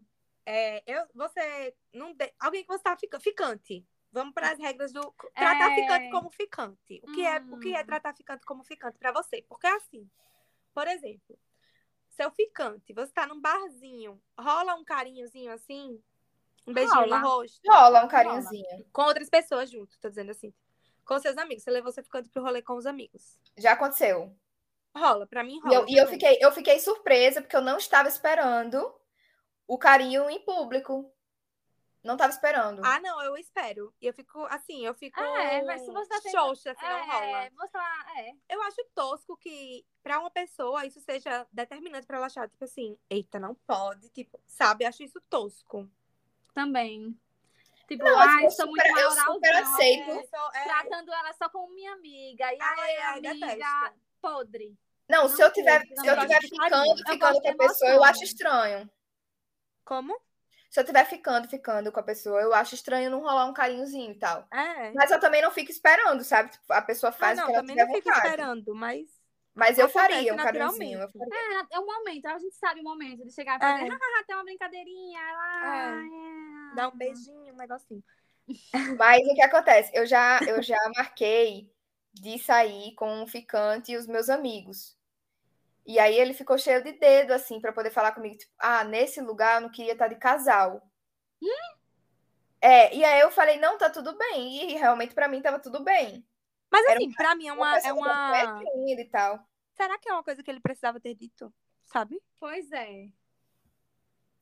É, 0.45 0.83
eu, 0.85 1.03
você 1.15 1.73
não 1.93 2.13
de- 2.13 2.31
alguém 2.39 2.61
que 2.61 2.67
você 2.67 2.83
tá 2.83 2.95
fica, 2.95 3.19
ficante. 3.19 3.83
Vamos 4.17 4.33
para 4.33 4.51
as 4.51 4.57
regras 4.59 4.91
do 4.91 5.13
tratar 5.35 5.71
É. 5.71 5.75
ficante 5.75 6.09
como 6.09 6.31
ficante. 6.31 6.99
O 7.03 7.11
que 7.11 7.21
é 7.21 7.37
o 7.51 7.57
que 7.59 7.75
é 7.75 7.83
Hum. 7.83 7.85
tratar 7.85 8.15
ficante 8.15 8.45
como 8.45 8.63
ficante 8.63 8.97
pra 8.97 9.11
você? 9.11 9.43
Porque 9.47 9.67
assim, 9.67 10.09
por 10.73 10.87
exemplo, 10.87 11.37
seu 12.09 12.31
ficante, 12.31 12.93
você 12.93 13.11
tá 13.11 13.27
num 13.27 13.39
barzinho, 13.39 14.19
rola 14.39 14.73
um 14.75 14.83
carinhozinho 14.83 15.53
assim, 15.53 16.01
um 16.65 16.73
beijinho 16.73 17.01
Rola. 17.01 17.19
no 17.19 17.27
rosto, 17.27 17.61
Rola 17.69 18.03
um 18.03 18.07
carinhozinho. 18.07 18.85
com 18.91 19.03
outras 19.03 19.29
pessoas 19.29 19.69
junto, 19.69 19.99
tô 19.99 20.09
dizendo 20.09 20.31
assim. 20.31 20.51
Com 21.05 21.19
seus 21.19 21.37
amigos, 21.37 21.63
você 21.63 21.69
levou 21.71 21.91
seu 21.91 22.03
ficante 22.03 22.27
pro 22.29 22.41
rolê 22.41 22.61
com 22.61 22.73
os 22.75 22.85
amigos. 22.87 23.39
Já 23.55 23.73
aconteceu. 23.73 24.35
Rola, 24.95 25.27
pra 25.27 25.43
mim 25.43 25.59
E 25.59 25.63
rola. 25.63 25.75
eu, 25.75 25.85
e 25.87 25.95
eu, 25.97 26.07
fiquei, 26.07 26.37
eu 26.41 26.51
fiquei 26.51 26.79
surpresa, 26.79 27.39
porque 27.41 27.55
eu 27.55 27.61
não 27.61 27.77
estava 27.77 28.09
esperando 28.09 28.93
o 29.67 29.77
carinho 29.77 30.27
em 30.29 30.39
público. 30.43 31.13
Não 32.07 32.17
tava 32.17 32.31
esperando. 32.33 32.81
Ah, 32.83 32.99
não, 32.99 33.21
eu 33.21 33.37
espero. 33.37 33.93
E 34.01 34.07
eu 34.07 34.13
fico, 34.13 34.45
assim, 34.45 34.85
eu 34.85 34.95
fico 34.95 35.19
É, 35.19 35.61
mas 35.63 35.81
se 35.81 35.91
você 35.91 36.09
tá 36.09 36.21
tentando- 36.21 36.47
xoxa 36.55 36.73
se 36.73 36.81
não 36.83 37.05
rola. 37.07 37.43
É, 37.43 37.49
você 37.51 37.71
tá, 37.73 38.05
é. 38.17 38.31
Eu 38.49 38.61
acho 38.63 38.83
tosco 38.95 39.37
que 39.37 39.85
pra 40.01 40.19
uma 40.19 40.31
pessoa 40.31 40.85
isso 40.85 40.99
seja 41.01 41.45
determinante 41.51 42.07
pra 42.07 42.17
ela 42.17 42.25
achar, 42.25 42.49
tipo 42.49 42.63
assim, 42.63 42.97
eita, 43.09 43.39
não 43.39 43.53
pode, 43.53 44.09
tipo, 44.09 44.41
sabe? 44.47 44.83
Eu 44.85 44.89
acho 44.89 45.03
isso 45.03 45.21
tosco. 45.29 45.87
Também. 46.53 47.15
Tipo, 47.87 48.03
Não, 48.03 48.19
ai, 48.19 48.45
eu 48.45 48.51
sou 48.51 48.65
muito 48.67 48.85
super- 48.85 49.01
eu 49.01 49.11
super 49.11 49.25
mauralzão, 49.25 49.73
aceito. 49.73 50.11
é, 50.11 50.59
é, 50.59 50.63
Tratando 50.63 51.13
ela 51.13 51.33
só 51.33 51.49
como 51.49 51.73
minha 51.73 51.93
amiga. 51.93 52.53
E 52.53 52.57
Ai, 52.61 52.79
aí, 52.79 52.97
ai, 52.97 53.17
amiga 53.19 53.47
detesto. 53.47 53.99
podre. 54.21 54.77
Não, 55.07 55.21
Não 55.23 55.29
se 55.29 55.41
eu 55.41 55.49
tiver, 55.53 55.79
se 55.85 56.05
eu 56.07 56.19
tiver 56.19 56.41
ficando, 56.41 56.97
ficando 57.09 57.41
com 57.41 57.49
a 57.49 57.55
pessoa, 57.55 57.91
eu 57.91 58.03
acho 58.03 58.23
estranho. 58.25 58.89
Como? 59.85 60.19
Se 60.69 60.79
eu 60.79 60.83
tiver 60.85 61.05
ficando, 61.05 61.47
ficando 61.47 61.91
com 61.91 61.99
a 61.99 62.03
pessoa, 62.03 62.41
eu 62.41 62.53
acho 62.53 62.75
estranho 62.75 63.09
não 63.09 63.19
rolar 63.21 63.45
um 63.45 63.53
carinhozinho 63.53 64.11
e 64.11 64.19
tal. 64.19 64.47
É. 64.51 64.91
Mas 64.93 65.11
eu 65.11 65.19
também 65.19 65.41
não 65.41 65.51
fico 65.51 65.71
esperando, 65.71 66.23
sabe? 66.23 66.51
Tipo, 66.51 66.73
a 66.73 66.81
pessoa 66.81 67.09
Ah, 67.09 67.13
faz 67.13 67.37
o 67.39 67.41
não, 67.41 67.47
que 67.47 67.53
ela 67.53 67.61
também 67.61 67.75
tiver 67.75 67.87
não 67.87 67.95
fico 67.95 68.09
vontade. 68.09 68.27
esperando, 68.27 68.75
mas. 68.75 69.09
Mas 69.55 69.79
eu 69.79 69.89
faria 69.89 70.33
um 70.33 70.37
carinhozinho. 70.37 70.99
Eu 70.99 71.09
faria. 71.09 71.35
É, 71.71 71.75
é 71.75 71.79
um 71.79 71.85
momento, 71.85 72.25
a 72.27 72.37
gente 72.37 72.55
sabe 72.55 72.81
o 72.81 72.83
momento 72.83 73.25
de 73.25 73.33
chegar 73.33 73.57
e 73.57 73.59
fazer, 73.59 73.85
É. 73.85 73.87
hahaha, 73.89 74.23
tem 74.27 74.35
uma 74.35 74.43
brincadeirinha. 74.43 75.19
Lá, 75.19 75.95
é. 76.71 76.75
Dá 76.75 76.89
um 76.89 76.97
beijinho, 76.97 77.53
um 77.53 77.57
negocinho. 77.57 78.03
Mas 78.99 79.21
o 79.25 79.33
que 79.35 79.41
acontece? 79.41 79.91
Eu 79.95 80.05
já, 80.05 80.39
eu 80.47 80.61
já 80.61 80.77
marquei 80.95 81.71
de 82.13 82.37
sair 82.39 82.93
com 82.95 83.21
um 83.23 83.27
ficante 83.27 83.91
e 83.93 83.97
os 83.97 84.05
meus 84.07 84.29
amigos. 84.29 84.96
E 85.87 85.97
aí 85.99 86.19
ele 86.19 86.33
ficou 86.33 86.57
cheio 86.57 86.83
de 86.83 86.91
dedo, 86.91 87.31
assim, 87.31 87.61
pra 87.61 87.71
poder 87.71 87.91
falar 87.91 88.11
comigo, 88.11 88.37
tipo, 88.37 88.51
ah, 88.59 88.83
nesse 88.83 89.21
lugar 89.21 89.55
eu 89.55 89.61
não 89.61 89.71
queria 89.71 89.93
estar 89.93 90.09
de 90.09 90.15
casal. 90.15 90.81
É, 92.59 92.93
e 92.93 93.05
aí 93.05 93.21
eu 93.21 93.31
falei, 93.31 93.57
não, 93.57 93.77
tá 93.77 93.89
tudo 93.89 94.17
bem. 94.17 94.71
E 94.71 94.75
realmente 94.75 95.15
pra 95.15 95.29
mim 95.29 95.41
tava 95.41 95.59
tudo 95.59 95.81
bem. 95.83 96.27
Mas 96.69 96.85
Era 96.85 96.97
assim, 96.97 97.11
pra 97.13 97.35
mim 97.35 97.47
é 97.47 97.53
Uma. 97.53 97.77
É 97.79 97.89
eu 97.89 97.95
uma... 97.95 98.61
e 98.99 99.05
tal. 99.05 99.39
Será 99.75 99.97
que 99.97 100.09
é 100.09 100.13
uma 100.13 100.23
coisa 100.23 100.43
que 100.43 100.51
ele 100.51 100.59
precisava 100.59 100.99
ter 100.99 101.15
dito? 101.15 101.53
Sabe? 101.85 102.21
Pois 102.37 102.69
é. 102.73 103.07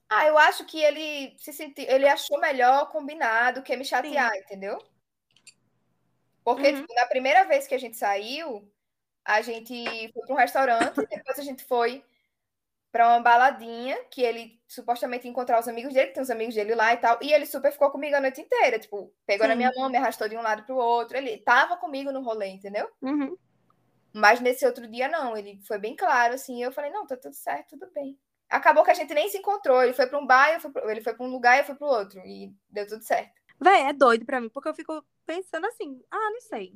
Ah, 0.10 0.26
eu 0.26 0.38
acho 0.38 0.66
que 0.66 0.80
ele 0.80 1.38
se 1.38 1.52
sentiu, 1.54 1.86
ele 1.88 2.08
achou 2.08 2.39
melhor 2.39 2.89
combinar 2.91 3.54
do 3.54 3.62
que 3.62 3.76
me 3.76 3.86
chatear, 3.86 4.36
entendeu? 4.36 4.78
Porque, 6.43 6.70
Uhum. 6.70 6.82
tipo, 6.82 6.93
na 6.96 7.06
primeira 7.08 7.43
vez 7.43 7.68
que 7.68 7.76
a 7.76 7.78
gente 7.80 7.98
saiu, 7.98 8.72
a 9.26 9.41
gente 9.41 10.11
foi 10.13 10.23
para 10.26 10.34
um 10.34 10.38
restaurante, 10.38 10.95
depois 11.09 11.39
a 11.39 11.43
gente 11.43 11.63
foi 11.63 12.03
para 12.91 13.09
uma 13.09 13.19
baladinha, 13.19 13.97
que 14.09 14.21
ele 14.21 14.57
supostamente 14.67 15.28
encontrar 15.28 15.59
os 15.59 15.67
amigos 15.67 15.93
dele, 15.93 16.07
que 16.07 16.13
tem 16.13 16.23
os 16.23 16.30
amigos 16.30 16.55
dele 16.55 16.73
lá 16.76 16.93
e 16.93 16.97
tal, 16.97 17.19
e 17.21 17.34
ele 17.34 17.45
super 17.45 17.71
ficou 17.71 17.91
comigo 17.91 18.15
a 18.15 18.21
noite 18.21 18.39
inteira, 18.39 18.80
tipo, 18.80 19.13
pegou 19.26 19.45
na 19.47 19.53
Sim. 19.53 19.57
minha 19.57 19.71
mão, 19.76 19.89
me 19.89 19.97
arrastou 19.97 20.30
de 20.30 20.38
um 20.38 20.41
lado 20.41 20.63
pro 20.63 20.78
outro, 20.78 21.17
ele 21.17 21.38
tava 21.39 21.76
comigo 21.76 22.11
no 22.11 22.21
rolê, 22.21 22.47
entendeu? 22.47 22.89
Uhum. 23.01 23.36
Mas 24.15 24.39
nesse 24.39 24.65
outro 24.65 24.88
dia, 24.88 25.09
não. 25.09 25.36
Ele 25.36 25.59
foi 25.67 25.78
bem 25.78 25.93
claro, 25.93 26.36
assim. 26.36 26.59
E 26.59 26.61
eu 26.61 26.71
falei, 26.71 26.89
não, 26.89 27.05
tá 27.05 27.17
tudo 27.17 27.36
certo, 27.36 27.78
tudo 27.78 27.91
bem. 27.91 28.17
Acabou 28.49 28.82
que 28.82 28.91
a 28.91 28.93
gente 28.93 29.13
nem 29.13 29.28
se 29.28 29.39
encontrou. 29.39 29.84
Ele 29.84 29.91
foi 29.91 30.07
para 30.07 30.17
um 30.17 30.26
bar, 30.26 30.61
pro... 30.61 30.89
ele 30.89 31.01
foi 31.01 31.13
para 31.13 31.26
um 31.26 31.30
lugar 31.30 31.57
e 31.57 31.59
eu 31.59 31.65
fui 31.65 31.76
para 31.76 31.86
o 31.86 31.89
outro. 31.91 32.21
E 32.26 32.55
deu 32.69 32.88
tudo 32.88 33.03
certo. 33.03 33.34
Véi, 33.59 33.89
é 33.89 33.91
doido 33.91 34.26
pra 34.26 34.39
mim, 34.39 34.47
porque 34.47 34.69
eu 34.69 34.73
fico 34.73 35.05
pensando 35.26 35.67
assim, 35.67 36.01
ah, 36.09 36.30
não 36.32 36.39
sei. 36.39 36.73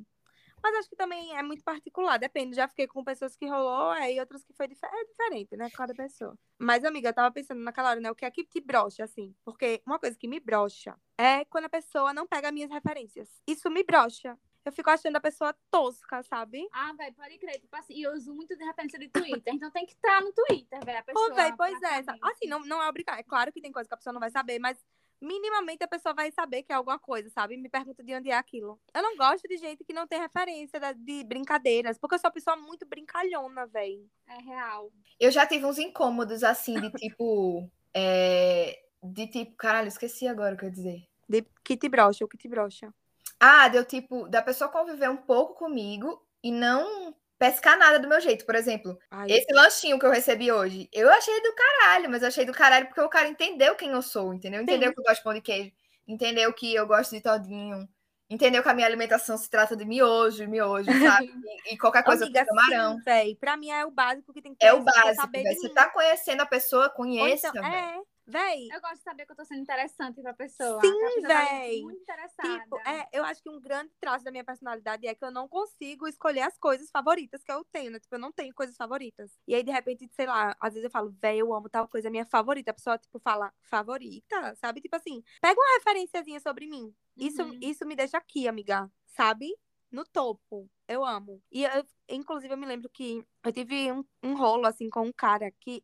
Mas 0.62 0.76
acho 0.76 0.88
que 0.88 0.96
também 0.96 1.36
é 1.36 1.42
muito 1.42 1.62
particular, 1.64 2.18
depende. 2.18 2.56
Já 2.56 2.68
fiquei 2.68 2.86
com 2.86 3.02
pessoas 3.02 3.36
que 3.36 3.46
rolou, 3.46 3.92
é, 3.94 4.12
e 4.12 4.20
outras 4.20 4.44
que 4.44 4.52
foi 4.52 4.68
dif 4.68 4.80
é 4.84 5.04
diferente, 5.04 5.56
né? 5.56 5.70
Cada 5.70 5.94
pessoa. 5.94 6.36
Mas, 6.58 6.84
amiga, 6.84 7.08
eu 7.08 7.14
tava 7.14 7.32
pensando 7.32 7.60
naquela 7.62 7.90
hora, 7.90 8.00
né? 8.00 8.10
O 8.10 8.14
que 8.14 8.24
é 8.24 8.30
que 8.30 8.44
te 8.44 8.60
brocha, 8.60 9.04
assim? 9.04 9.34
Porque 9.44 9.82
uma 9.86 9.98
coisa 9.98 10.16
que 10.18 10.28
me 10.28 10.40
brocha 10.40 10.96
é 11.18 11.44
quando 11.46 11.64
a 11.66 11.70
pessoa 11.70 12.12
não 12.12 12.26
pega 12.26 12.52
minhas 12.52 12.70
referências. 12.70 13.28
Isso 13.46 13.70
me 13.70 13.82
brocha. 13.82 14.38
Eu 14.64 14.72
fico 14.72 14.90
achando 14.90 15.16
a 15.16 15.20
pessoa 15.20 15.54
tosca, 15.70 16.22
sabe? 16.22 16.68
Ah, 16.72 16.92
velho, 16.92 17.14
pode 17.14 17.38
crer. 17.38 17.58
Tipo 17.58 17.74
assim, 17.76 17.94
e 17.94 18.02
eu 18.02 18.12
uso 18.12 18.34
muito 18.34 18.54
de 18.56 18.62
referência 18.62 18.98
de 18.98 19.08
Twitter. 19.08 19.54
então 19.54 19.70
tem 19.70 19.86
que 19.86 19.92
estar 19.92 20.20
no 20.20 20.32
Twitter, 20.32 20.84
velho. 20.84 20.98
A 20.98 21.02
pessoa. 21.02 21.28
Pô, 21.28 21.34
véi, 21.34 21.52
pois 21.56 21.76
é. 21.76 21.78
praticamente. 21.78 22.24
Assim, 22.24 22.46
não, 22.46 22.60
não 22.60 22.82
é 22.82 22.88
obrigar. 22.88 23.18
É 23.18 23.22
claro 23.22 23.50
que 23.50 23.60
tem 23.60 23.72
coisa 23.72 23.88
que 23.88 23.94
a 23.94 23.96
pessoa 23.96 24.12
não 24.12 24.20
vai 24.20 24.30
saber, 24.30 24.58
mas 24.58 24.78
minimamente 25.20 25.84
a 25.84 25.88
pessoa 25.88 26.14
vai 26.14 26.30
saber 26.32 26.62
que 26.62 26.72
é 26.72 26.74
alguma 26.74 26.98
coisa, 26.98 27.28
sabe? 27.30 27.56
Me 27.56 27.68
pergunta 27.68 28.02
de 28.02 28.14
onde 28.14 28.30
é 28.30 28.36
aquilo. 28.36 28.80
Eu 28.94 29.02
não 29.02 29.16
gosto 29.16 29.46
de 29.46 29.56
gente 29.58 29.84
que 29.84 29.92
não 29.92 30.06
tem 30.06 30.20
referência 30.20 30.80
de 30.94 31.24
brincadeiras, 31.24 31.98
porque 31.98 32.14
eu 32.14 32.18
sou 32.18 32.28
uma 32.28 32.34
pessoa 32.34 32.56
muito 32.56 32.86
brincalhona, 32.86 33.66
véi. 33.66 34.06
É 34.26 34.40
real. 34.42 34.90
Eu 35.18 35.30
já 35.30 35.46
tive 35.46 35.66
uns 35.66 35.78
incômodos, 35.78 36.42
assim, 36.42 36.80
de 36.80 36.90
tipo. 36.92 37.68
é, 37.94 38.82
De 39.02 39.26
tipo. 39.26 39.54
Caralho, 39.56 39.88
esqueci 39.88 40.26
agora 40.26 40.54
o 40.54 40.58
que 40.58 40.64
eu 40.64 40.68
ia 40.68 40.74
dizer. 40.74 41.08
De 41.28 41.44
que 41.62 41.76
te 41.76 41.88
brocha, 41.88 42.24
o 42.24 42.28
que 42.28 42.38
te 42.38 42.48
brocha. 42.48 42.92
Ah, 43.38 43.68
deu 43.68 43.84
tipo. 43.84 44.28
Da 44.28 44.42
pessoa 44.42 44.70
conviver 44.70 45.10
um 45.10 45.16
pouco 45.16 45.54
comigo 45.54 46.24
e 46.42 46.50
não 46.50 47.14
pescar 47.40 47.78
nada 47.78 47.98
do 47.98 48.06
meu 48.06 48.20
jeito. 48.20 48.44
Por 48.44 48.54
exemplo, 48.54 48.98
Ai, 49.10 49.26
esse 49.30 49.50
lanchinho 49.52 49.98
que 49.98 50.04
eu 50.04 50.10
recebi 50.10 50.52
hoje, 50.52 50.88
eu 50.92 51.10
achei 51.10 51.40
do 51.40 51.54
caralho, 51.54 52.10
mas 52.10 52.20
eu 52.20 52.28
achei 52.28 52.44
do 52.44 52.52
caralho 52.52 52.86
porque 52.86 53.00
o 53.00 53.08
cara 53.08 53.28
entendeu 53.28 53.74
quem 53.74 53.90
eu 53.90 54.02
sou, 54.02 54.34
entendeu? 54.34 54.60
Entendeu 54.60 54.92
que 54.92 55.00
eu 55.00 55.04
gosto 55.04 55.16
de 55.16 55.24
pão 55.24 55.34
de 55.34 55.40
queijo, 55.40 55.72
entendeu 56.06 56.52
que 56.52 56.74
eu 56.74 56.86
gosto 56.86 57.12
de 57.12 57.22
todinho, 57.22 57.88
entendeu 58.28 58.62
que 58.62 58.68
a 58.68 58.74
minha 58.74 58.86
alimentação 58.86 59.38
se 59.38 59.48
trata 59.48 59.74
de 59.74 59.86
miojo, 59.86 60.46
miojo, 60.46 60.90
sabe? 61.00 61.32
E, 61.66 61.74
e 61.74 61.78
qualquer 61.78 62.02
coisa 62.02 62.24
Amiga, 62.24 62.46
com 62.46 62.54
camarão. 62.54 62.96
sim, 62.96 63.02
véi. 63.04 63.36
Pra 63.36 63.54
mim 63.54 63.70
é 63.70 63.84
o 63.84 63.90
básico 63.90 64.32
que 64.32 64.40
tem 64.40 64.52
que 64.52 64.58
ter. 64.58 64.66
É 64.66 64.72
o 64.72 64.82
básico, 64.82 65.14
saber 65.14 65.42
Você 65.42 65.68
tá 65.70 65.90
conhecendo 65.90 66.40
a 66.40 66.46
pessoa, 66.46 66.86
Ou 66.86 66.90
conheça, 66.92 67.48
então, 67.48 67.64
é, 67.66 67.98
véi. 68.30 68.68
Eu 68.72 68.80
gosto 68.80 68.96
de 68.96 69.02
saber 69.02 69.26
que 69.26 69.32
eu 69.32 69.36
tô 69.36 69.44
sendo 69.44 69.60
interessante 69.60 70.22
pra 70.22 70.32
pessoa. 70.32 70.80
Sim, 70.80 70.98
pessoa 70.98 71.22
tá 71.28 71.44
véi. 71.44 71.82
Muito 71.82 72.00
interessada. 72.00 72.60
Tipo, 72.62 72.76
é, 72.88 73.08
eu 73.12 73.24
acho 73.24 73.42
que 73.42 73.50
um 73.50 73.60
grande 73.60 73.92
traço 74.00 74.24
da 74.24 74.30
minha 74.30 74.44
personalidade 74.44 75.06
é 75.06 75.14
que 75.14 75.24
eu 75.24 75.30
não 75.30 75.48
consigo 75.48 76.06
escolher 76.08 76.42
as 76.42 76.56
coisas 76.56 76.90
favoritas 76.90 77.42
que 77.42 77.52
eu 77.52 77.64
tenho, 77.72 77.90
né? 77.90 77.98
Tipo, 77.98 78.14
eu 78.14 78.18
não 78.20 78.32
tenho 78.32 78.54
coisas 78.54 78.76
favoritas. 78.76 79.38
E 79.46 79.54
aí, 79.54 79.62
de 79.62 79.70
repente, 79.70 80.08
sei 80.12 80.26
lá, 80.26 80.56
às 80.60 80.72
vezes 80.74 80.84
eu 80.84 80.90
falo, 80.90 81.14
véi, 81.20 81.38
eu 81.40 81.52
amo 81.54 81.68
tal 81.68 81.86
coisa, 81.88 82.08
é 82.08 82.10
minha 82.10 82.24
favorita. 82.24 82.70
A 82.70 82.74
pessoa, 82.74 82.96
tipo, 82.96 83.18
fala, 83.18 83.52
favorita? 83.60 84.54
Sabe? 84.56 84.80
Tipo 84.80 84.96
assim, 84.96 85.22
pega 85.40 85.60
uma 85.60 85.74
referenciazinha 85.78 86.40
sobre 86.40 86.66
mim. 86.66 86.94
Isso, 87.16 87.42
Uhum. 87.42 87.58
isso 87.60 87.84
me 87.86 87.94
deixa 87.96 88.16
aqui, 88.16 88.46
amiga. 88.48 88.90
Sabe? 89.06 89.54
No 89.90 90.04
topo. 90.04 90.70
Eu 90.86 91.04
amo. 91.04 91.42
E, 91.50 91.64
eu, 91.64 91.84
inclusive, 92.08 92.52
eu 92.52 92.56
me 92.58 92.66
lembro 92.66 92.88
que 92.88 93.24
eu 93.44 93.52
tive 93.52 93.90
um, 93.92 94.04
um 94.22 94.34
rolo, 94.36 94.66
assim, 94.66 94.88
com 94.88 95.02
um 95.02 95.12
cara 95.12 95.50
que... 95.60 95.82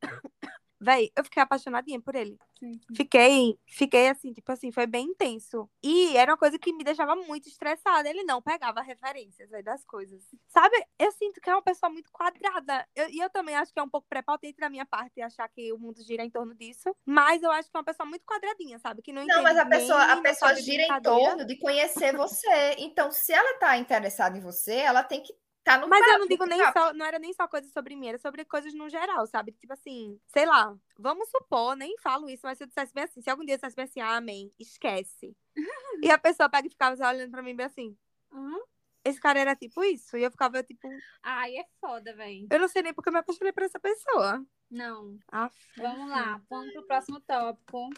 Véi, 0.80 1.10
eu 1.16 1.24
fiquei 1.24 1.42
apaixonadinha 1.42 2.00
por 2.00 2.14
ele. 2.14 2.38
Sim. 2.58 2.80
Fiquei, 2.94 3.58
fiquei 3.66 4.08
assim, 4.08 4.32
tipo 4.32 4.50
assim, 4.52 4.70
foi 4.70 4.86
bem 4.86 5.06
intenso. 5.06 5.68
E 5.82 6.16
era 6.16 6.32
uma 6.32 6.38
coisa 6.38 6.58
que 6.58 6.72
me 6.72 6.84
deixava 6.84 7.14
muito 7.16 7.48
estressada. 7.48 8.08
Ele 8.08 8.24
não 8.24 8.40
pegava 8.42 8.80
referências 8.82 9.52
aí 9.52 9.62
das 9.62 9.84
coisas. 9.84 10.22
Sabe? 10.48 10.76
Eu 10.98 11.10
sinto 11.12 11.40
que 11.40 11.48
é 11.48 11.54
uma 11.54 11.62
pessoa 11.62 11.90
muito 11.90 12.10
quadrada. 12.12 12.86
Eu- 12.94 13.08
e 13.10 13.18
eu 13.18 13.30
também 13.30 13.54
acho 13.56 13.72
que 13.72 13.80
é 13.80 13.82
um 13.82 13.88
pouco 13.88 14.06
prepotente 14.08 14.58
da 14.58 14.68
minha 14.70 14.86
parte 14.86 15.20
achar 15.20 15.48
que 15.48 15.72
o 15.72 15.78
mundo 15.78 16.02
gira 16.02 16.24
em 16.24 16.30
torno 16.30 16.54
disso. 16.54 16.94
Mas 17.04 17.42
eu 17.42 17.50
acho 17.50 17.70
que 17.70 17.76
é 17.76 17.80
uma 17.80 17.84
pessoa 17.84 18.08
muito 18.08 18.24
quadradinha, 18.24 18.78
sabe? 18.78 19.02
Que 19.02 19.12
não 19.12 19.26
Não, 19.26 19.42
mas 19.42 19.56
a 19.56 19.66
pessoa, 19.66 20.02
a 20.02 20.20
pessoa 20.22 20.54
gira 20.56 20.82
em 20.82 21.00
torno 21.02 21.44
de 21.46 21.56
conhecer 21.58 22.16
você. 22.16 22.74
Então, 22.78 23.10
se 23.10 23.32
ela 23.32 23.58
tá 23.58 23.76
interessada 23.78 24.36
em 24.36 24.40
você, 24.40 24.74
ela 24.74 25.02
tem 25.02 25.22
que 25.22 25.34
estar 25.66 25.80
no 25.80 25.88
Mas 25.88 26.00
eu 26.00 26.06
papo, 26.06 26.18
não 26.20 26.26
digo 26.28 26.46
nem 26.46 26.58
papo. 26.60 26.78
só, 26.78 26.92
não 26.94 27.04
era 27.06 27.18
nem 27.18 27.32
só 27.32 27.48
coisas 27.48 27.70
sobre 27.72 27.96
mim, 27.96 28.06
era 28.08 28.18
sobre 28.18 28.44
coisas 28.44 28.72
no 28.74 28.88
geral, 28.88 29.26
sabe? 29.26 29.52
Tipo 29.52 29.72
assim, 29.72 30.18
sei 30.28 30.46
lá, 30.46 30.76
vamos 30.98 31.28
supor, 31.28 31.74
nem 31.76 31.96
falo 31.98 32.28
isso, 32.30 32.42
mas 32.44 32.56
se 32.58 32.64
eu 32.64 32.68
dissesse 32.68 32.94
bem 32.94 33.04
assim, 33.04 33.20
se 33.20 33.28
algum 33.28 33.44
dia 33.44 33.54
eu 33.54 33.58
dissesse 33.58 33.76
bem 33.76 33.84
assim, 33.84 34.00
ah, 34.00 34.16
amém, 34.16 34.52
esquece. 34.58 35.36
e 36.04 36.10
a 36.10 36.18
pessoa 36.18 36.48
pega 36.48 36.66
e 36.68 36.70
ficava 36.70 36.94
olhando 37.08 37.30
pra 37.30 37.42
mim 37.42 37.54
bem 37.56 37.66
assim, 37.66 37.96
Uhum. 38.32 38.60
esse 39.04 39.20
cara 39.20 39.38
era 39.40 39.56
tipo 39.56 39.82
isso, 39.84 40.16
e 40.16 40.22
eu 40.22 40.30
ficava 40.30 40.62
tipo, 40.62 40.88
Ai, 41.22 41.56
é 41.56 41.64
foda, 41.80 42.14
velho. 42.14 42.46
eu 42.50 42.58
não 42.60 42.68
sei 42.68 42.82
nem 42.82 42.94
porque 42.94 43.08
eu 43.08 43.12
me 43.12 43.18
apaixonei 43.18 43.52
por 43.52 43.62
essa 43.64 43.78
pessoa. 43.80 44.44
Não. 44.70 45.18
Aff. 45.30 45.54
Vamos 45.76 46.08
lá, 46.10 46.40
vamos 46.50 46.72
pro 46.72 46.86
próximo 46.86 47.20
tópico. 47.20 47.88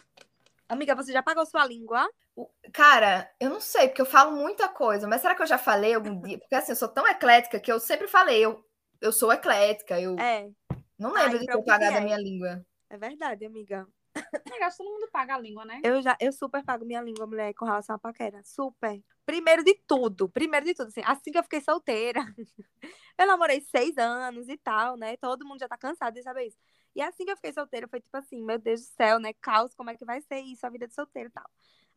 Amiga, 0.69 0.95
você 0.95 1.11
já 1.11 1.21
pagou 1.23 1.45
sua 1.45 1.65
língua? 1.65 2.07
Cara, 2.73 3.29
eu 3.39 3.49
não 3.49 3.59
sei, 3.59 3.87
porque 3.87 4.01
eu 4.01 4.05
falo 4.05 4.35
muita 4.35 4.67
coisa, 4.69 5.07
mas 5.07 5.21
será 5.21 5.35
que 5.35 5.41
eu 5.41 5.47
já 5.47 5.57
falei 5.57 5.93
algum 5.93 6.21
dia? 6.21 6.37
Porque 6.39 6.55
assim, 6.55 6.71
eu 6.71 6.75
sou 6.75 6.87
tão 6.87 7.07
eclética 7.07 7.59
que 7.59 7.71
eu 7.71 7.79
sempre 7.79 8.07
falei, 8.07 8.45
eu, 8.45 8.63
eu 9.01 9.11
sou 9.11 9.31
eclética, 9.33 9.99
eu 9.99 10.29
É, 10.33 10.51
não 10.99 11.13
Ai, 11.15 11.33
lembro 11.33 11.39
de 11.39 11.49
ter 11.49 11.63
pagado 11.63 11.83
que 11.87 11.97
a 11.97 12.01
é? 12.01 12.01
minha 12.01 12.17
língua. 12.17 12.65
é 12.89 12.97
verdade, 12.97 13.45
amiga. 13.45 13.87
Acho 14.63 14.77
que 14.77 14.83
todo 14.83 14.93
mundo 14.93 15.09
paga 15.11 15.35
a 15.35 15.39
língua, 15.39 15.65
né? 15.65 15.83
Eu 15.83 16.01
já, 16.01 16.17
eu 16.19 16.31
super 16.33 16.63
pago 16.63 16.85
minha 16.85 17.01
língua, 17.01 17.25
mulher, 17.25 17.53
com 17.53 17.65
relação 17.65 17.95
à 17.95 17.99
paquera. 17.99 18.41
Super. 18.43 19.01
Primeiro 19.25 19.63
de 19.63 19.75
tudo, 19.87 20.27
primeiro 20.29 20.65
de 20.65 20.73
tudo, 20.73 20.87
assim, 20.87 21.01
assim 21.05 21.31
que 21.31 21.37
eu 21.37 21.43
fiquei 21.43 21.61
solteira, 21.61 22.19
eu 23.17 23.27
namorei 23.27 23.61
seis 23.61 23.97
anos 23.97 24.49
e 24.49 24.57
tal, 24.57 24.97
né? 24.97 25.17
Todo 25.17 25.45
mundo 25.47 25.59
já 25.59 25.67
tá 25.67 25.77
cansado 25.77 26.13
de 26.15 26.23
saber 26.23 26.47
isso. 26.47 26.57
E 26.95 27.01
assim 27.01 27.25
que 27.25 27.31
eu 27.31 27.35
fiquei 27.35 27.53
solteira, 27.53 27.87
foi 27.87 28.01
tipo 28.01 28.15
assim, 28.17 28.43
meu 28.43 28.59
Deus 28.59 28.81
do 28.81 28.87
céu, 28.95 29.19
né? 29.19 29.33
Caos, 29.41 29.73
como 29.75 29.89
é 29.89 29.95
que 29.97 30.05
vai 30.05 30.21
ser 30.21 30.39
isso, 30.41 30.65
a 30.65 30.69
vida 30.69 30.87
de 30.87 30.93
solteira 30.93 31.29
e 31.29 31.31
tal. 31.31 31.49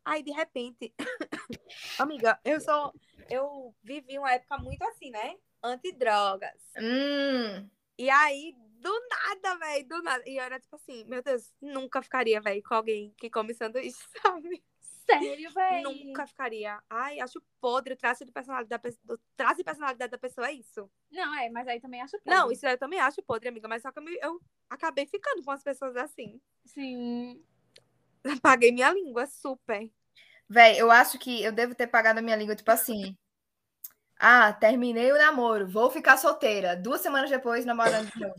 Aí, 0.05 0.23
de 0.23 0.31
repente, 0.31 0.93
amiga, 1.99 2.39
eu 2.43 2.59
sou. 2.59 2.93
Eu 3.29 3.75
vivi 3.83 4.17
uma 4.19 4.31
época 4.33 4.57
muito 4.57 4.83
assim, 4.83 5.09
né? 5.11 5.37
Antidrogas. 5.63 6.61
Hum, 6.77 7.69
E 7.97 8.09
aí, 8.09 8.53
do 8.81 8.91
nada, 9.09 9.57
velho, 9.59 9.87
do 9.87 10.01
nada. 10.01 10.23
E 10.27 10.37
eu 10.37 10.43
era 10.43 10.59
tipo 10.59 10.75
assim, 10.75 11.05
meu 11.05 11.21
Deus, 11.23 11.53
nunca 11.61 12.01
ficaria, 12.01 12.41
velho, 12.41 12.61
com 12.63 12.75
alguém 12.75 13.13
que 13.17 13.29
come 13.29 13.53
sanduíche, 13.53 13.97
sabe? 14.21 14.63
Sério, 15.05 15.51
véi? 15.53 15.81
Nunca 15.81 16.25
ficaria. 16.25 16.81
Ai, 16.89 17.19
acho 17.19 17.41
podre 17.59 17.93
o 17.93 17.97
traço 17.97 18.25
de 18.25 18.31
personalidade 18.31 18.69
da, 18.69 18.79
pe- 18.79 18.97
do 19.03 19.19
traço 19.35 19.57
de 19.57 19.63
personalidade 19.63 20.11
da 20.11 20.17
pessoa 20.17 20.47
é 20.47 20.53
isso. 20.53 20.89
Não, 21.11 21.35
é, 21.39 21.49
mas 21.49 21.67
aí 21.67 21.79
também 21.79 22.01
acho 22.01 22.17
podre. 22.19 22.39
Não, 22.39 22.51
isso 22.51 22.65
eu 22.65 22.77
também 22.77 22.99
acho 22.99 23.21
podre, 23.23 23.49
amiga, 23.49 23.67
mas 23.67 23.81
só 23.81 23.91
que 23.91 23.99
eu, 23.99 24.03
me- 24.03 24.19
eu 24.21 24.39
acabei 24.69 25.05
ficando 25.05 25.43
com 25.43 25.51
as 25.51 25.63
pessoas 25.63 25.95
assim. 25.97 26.39
Sim. 26.65 27.43
Paguei 28.41 28.71
minha 28.71 28.91
língua, 28.93 29.25
super. 29.27 29.91
Véi, 30.47 30.79
eu 30.79 30.89
acho 30.91 31.17
que 31.19 31.43
eu 31.43 31.51
devo 31.51 31.75
ter 31.75 31.87
pagado 31.87 32.19
a 32.19 32.21
minha 32.21 32.35
língua, 32.35 32.55
tipo 32.55 32.71
assim. 32.71 33.17
Ah, 34.19 34.53
terminei 34.53 35.11
o 35.11 35.17
namoro, 35.17 35.67
vou 35.67 35.89
ficar 35.89 36.17
solteira. 36.17 36.75
Duas 36.77 37.01
semanas 37.01 37.29
depois, 37.29 37.65
namorando 37.65 38.09
de 38.11 38.19
novo. 38.21 38.35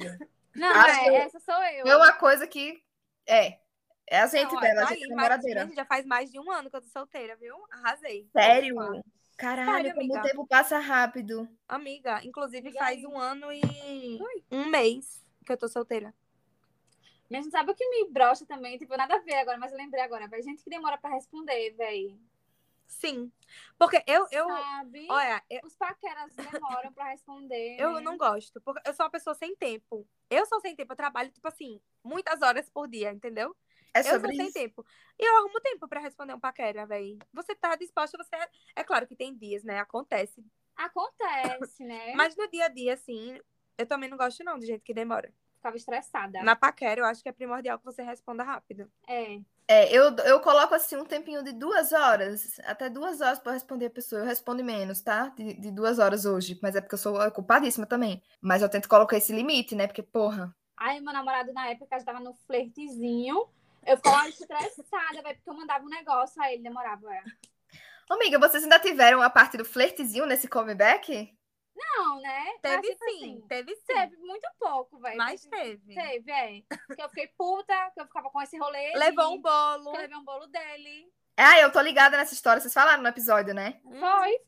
Não, 0.55 0.87
é, 0.87 1.17
essa 1.17 1.39
sou 1.41 1.55
eu. 1.65 1.87
É 1.87 1.97
uma 1.97 2.12
coisa 2.12 2.47
que. 2.47 2.83
É. 3.27 3.59
É 4.07 4.21
a 4.21 4.27
gente 4.27 4.53
Não, 4.53 4.61
dela, 4.61 4.83
a 4.83 4.85
tá 4.85 4.91
gente 4.93 5.03
é 5.03 5.05
aí, 5.05 5.11
namoradeira. 5.11 5.63
gente, 5.65 5.75
já 5.77 5.85
faz 5.85 6.05
mais 6.05 6.31
de 6.31 6.39
um 6.39 6.51
ano 6.51 6.69
que 6.71 6.77
eu 6.77 6.83
tô 6.83 6.89
solteira, 6.89 7.37
viu? 7.37 7.57
Arrasei. 7.71 8.29
Sério? 8.33 8.77
Sério, 8.77 9.05
Caralho, 9.37 9.91
como 9.95 10.01
amiga. 10.05 10.21
o 10.21 10.23
tempo 10.23 10.47
passa 10.47 10.79
rápido. 10.79 11.49
Amiga, 11.69 12.25
inclusive 12.25 12.69
Diga 12.69 12.79
faz 12.79 12.99
aí. 12.99 13.07
um 13.07 13.19
ano 13.19 13.53
e 13.53 14.19
um 14.51 14.67
mês 14.67 15.25
que 15.45 15.53
eu 15.53 15.57
tô 15.57 15.67
solteira. 15.69 16.15
Mas 17.31 17.47
sabe 17.51 17.73
o 17.73 17.75
que 17.75 17.89
me 17.89 18.09
brocha 18.11 18.47
também? 18.47 18.79
Tipo, 18.79 18.97
nada 18.97 19.17
a 19.17 19.19
ver 19.21 19.35
agora, 19.35 19.59
mas 19.59 19.73
eu 19.73 19.79
lembrei 19.79 20.03
agora. 20.03 20.29
Vai 20.29 20.43
gente 20.43 20.63
que 20.63 20.71
demora 20.71 20.97
pra 20.99 21.11
responder, 21.11 21.71
véi. 21.73 22.17
Sim. 22.87 23.33
Porque 23.79 24.03
eu, 24.07 24.27
eu, 24.31 24.47
Sabe? 24.47 25.07
olha, 25.11 25.43
eu, 25.51 25.61
Os 25.65 25.75
paqueras 25.75 26.33
demoram 26.37 26.93
pra 26.93 27.09
responder. 27.11 27.77
eu 27.81 27.95
né? 27.95 28.01
não 28.03 28.17
gosto. 28.17 28.61
Porque 28.61 28.89
eu 28.89 28.95
sou 28.95 29.05
uma 29.05 29.11
pessoa 29.11 29.35
sem 29.35 29.57
tempo. 29.57 30.07
Eu 30.31 30.47
sou 30.47 30.61
sem 30.61 30.77
tempo, 30.77 30.93
eu 30.93 30.97
trabalho, 30.97 31.31
tipo 31.33 31.49
assim, 31.49 31.81
muitas 32.05 32.41
horas 32.43 32.69
por 32.71 32.87
dia, 32.87 33.11
entendeu? 33.13 33.57
É 33.95 34.01
eu 34.01 34.05
sobre 34.14 34.34
sem 34.34 34.47
isso. 34.47 34.55
tempo. 34.55 34.84
E 35.18 35.24
eu 35.24 35.36
arrumo 35.38 35.61
tempo 35.61 35.86
pra 35.86 36.01
responder 36.01 36.34
um 36.34 36.40
paquera, 36.40 36.84
véi. 36.84 37.16
Você 37.32 37.55
tá 37.55 37.76
disposta, 37.76 38.18
você. 38.18 38.36
É 38.74 38.82
claro 38.82 39.07
que 39.07 39.14
tem 39.14 39.32
dias, 39.34 39.62
né? 39.62 39.78
Acontece. 39.78 40.45
Acontece, 40.76 41.84
né? 41.84 42.12
Mas 42.16 42.36
no 42.36 42.51
dia 42.51 42.66
a 42.66 42.68
dia, 42.68 42.95
assim, 42.95 43.38
eu 43.78 43.86
também 43.86 44.11
não 44.11 44.18
gosto, 44.18 44.42
não, 44.42 44.59
de 44.59 44.66
gente 44.66 44.82
que 44.82 44.92
demora. 44.92 45.32
Ficava 45.57 45.76
estressada. 45.76 46.42
Na 46.42 46.57
paquera, 46.57 47.01
eu 47.01 47.05
acho 47.05 47.22
que 47.22 47.28
é 47.28 47.32
primordial 47.32 47.78
que 47.78 47.84
você 47.84 48.03
responda 48.03 48.42
rápido. 48.42 48.90
É. 49.09 49.40
É, 49.66 49.90
eu, 49.90 50.14
eu 50.16 50.40
coloco 50.40 50.74
assim 50.74 50.95
um 50.97 51.07
tempinho 51.07 51.42
de 51.42 51.53
duas 51.53 51.92
horas, 51.92 52.61
até 52.64 52.90
duas 52.90 53.22
horas 53.22 53.38
para 53.38 53.53
responder 53.53 53.86
a 53.86 53.90
pessoa. 53.90 54.20
Eu 54.20 54.26
respondo 54.26 54.62
menos, 54.62 55.01
tá? 55.01 55.28
De, 55.28 55.55
de 55.55 55.70
duas 55.70 55.99
horas 55.99 56.26
hoje, 56.26 56.59
mas 56.61 56.76
é 56.76 56.82
porque 56.82 56.95
eu 56.95 56.99
sou 56.99 57.18
ocupadíssima 57.18 57.86
também. 57.86 58.22
Mas 58.42 58.61
eu 58.61 58.68
tento 58.68 58.88
colocar 58.88 59.16
esse 59.16 59.32
limite, 59.32 59.74
né? 59.74 59.86
Porque, 59.86 60.03
porra. 60.03 60.55
Aí 60.76 61.01
meu 61.01 61.14
namorado 61.14 61.53
na 61.53 61.68
época 61.68 61.99
já 61.99 62.05
tava 62.05 62.20
no 62.20 62.34
flertezinho. 62.47 63.49
Eu 63.87 63.97
ficava 63.97 64.28
estressada, 64.28 65.22
velho, 65.22 65.37
porque 65.37 65.51
eu 65.51 65.55
mandava 65.55 65.85
um 65.85 65.89
negócio, 65.89 66.41
aí 66.43 66.55
ele 66.55 66.62
demorava. 66.62 67.12
É. 67.14 67.22
Ô, 68.11 68.14
amiga, 68.14 68.39
vocês 68.39 68.62
ainda 68.62 68.78
tiveram 68.78 69.22
a 69.22 69.30
parte 69.30 69.57
do 69.57 69.64
flertezinho 69.64 70.26
nesse 70.26 70.47
comeback? 70.49 71.32
Não, 71.76 72.20
né? 72.20 72.45
Mas, 72.47 72.61
Teve 72.62 72.82
tipo 72.82 73.05
sim, 73.05 73.16
assim, 73.16 73.47
teve 73.49 73.74
sim. 73.76 73.82
Teve 73.87 74.16
muito 74.18 74.49
pouco, 74.61 74.99
velho. 75.01 75.16
Mas 75.16 75.45
Teve- 75.47 75.95
teve. 75.95 76.30
É. 76.30 76.61
Que 76.95 77.03
eu 77.03 77.09
fiquei 77.09 77.28
puta, 77.37 77.91
que 77.93 78.01
eu 78.01 78.07
ficava 78.07 78.30
com 78.30 78.41
esse 78.43 78.57
rolê. 78.59 78.93
Levou 78.95 79.28
de- 79.30 79.35
um 79.39 79.43
bolo. 79.43 79.91
Que 79.91 79.97
eu 79.97 80.01
levei 80.03 80.16
um 80.16 80.24
bolo 80.24 80.47
dele. 80.47 81.12
Ah, 81.37 81.59
eu 81.59 81.72
tô 81.72 81.80
ligada 81.80 82.16
nessa 82.16 82.32
história. 82.32 82.61
Vocês 82.61 82.72
falaram 82.72 83.03
no 83.03 83.09
episódio, 83.09 83.53
né? 83.53 83.80
Foi. 83.82 84.39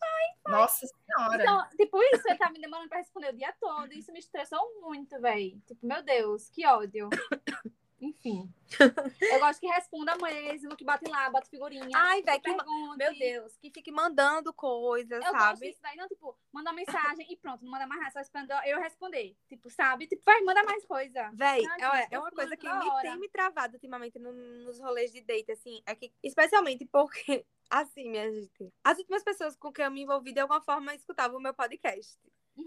Nossa 0.47 0.87
senhora. 0.87 1.43
Então, 1.43 1.69
tipo, 1.77 2.01
isso, 2.15 2.29
ele 2.29 2.39
tava 2.39 2.53
me 2.53 2.61
demorando 2.61 2.89
pra 2.89 2.99
responder 2.99 3.31
o 3.31 3.37
dia 3.37 3.53
todo. 3.61 3.93
Isso 3.93 4.13
me 4.13 4.21
estressou 4.21 4.61
muito, 4.81 5.21
velho. 5.21 5.61
Tipo, 5.67 5.85
meu 5.85 6.03
Deus, 6.05 6.49
que 6.51 6.65
ódio. 6.65 7.09
Enfim. 8.01 8.53
Eu 9.33 9.41
gosto 9.41 9.61
que 9.61 9.67
responda 9.69 10.17
mesmo, 10.17 10.77
que 10.77 10.85
bate 10.85 11.09
lá, 11.09 11.31
bate 11.31 11.49
figurinha. 11.49 11.89
Ai, 11.95 12.21
velho, 12.23 12.41
que 12.43 12.55
pergunte. 12.55 12.97
Meu 12.99 13.19
Deus, 13.19 13.57
que 13.57 13.71
fique 13.71 13.91
mandando 13.91 14.53
coisas, 14.53 15.25
Eu 15.25 15.33
gosto 15.33 15.61
disso 15.69 15.79
daí, 15.83 15.97
não, 15.97 16.07
tipo, 16.07 16.37
manda 16.53 16.71
uma 16.71 16.77
mensagem 16.77 17.27
e 17.31 17.37
pronto, 17.37 17.65
não 17.65 17.71
manda 17.71 17.87
mais 17.87 18.01
nada, 18.01 18.13
só 18.13 18.21
esperando 18.21 18.51
eu 18.67 18.79
responder. 18.81 19.35
Tipo, 19.49 19.71
sabe? 19.71 20.07
Tipo, 20.07 20.23
vai, 20.25 20.41
manda 20.43 20.63
mais 20.65 20.85
coisa. 20.85 21.31
Véi, 21.33 21.63
é, 21.65 22.09
é 22.11 22.19
uma 22.19 22.31
coisa 22.31 22.57
que 22.57 22.67
me 22.69 23.01
tem 23.03 23.19
me 23.19 23.29
travado 23.29 23.75
ultimamente 23.75 24.19
no- 24.19 24.33
nos 24.33 24.79
rolês 24.79 25.11
de 25.11 25.23
date, 25.23 25.53
assim, 25.53 25.83
é 25.87 25.95
que, 25.95 26.13
especialmente 26.23 26.85
porque, 26.87 27.47
assim, 27.71 28.11
minha 28.11 28.31
gente, 28.31 28.73
as 28.85 28.99
últimas 28.99 29.23
pessoas 29.23 29.57
com 29.57 29.73
quem 29.73 29.85
eu 29.87 29.91
me 29.91 30.03
envolvi 30.03 30.33
de 30.33 30.41
alguma 30.41 30.61
forma 30.61 30.95
escutavam 30.95 31.39
o 31.39 31.43
meu 31.43 31.55
podcast. 31.55 32.19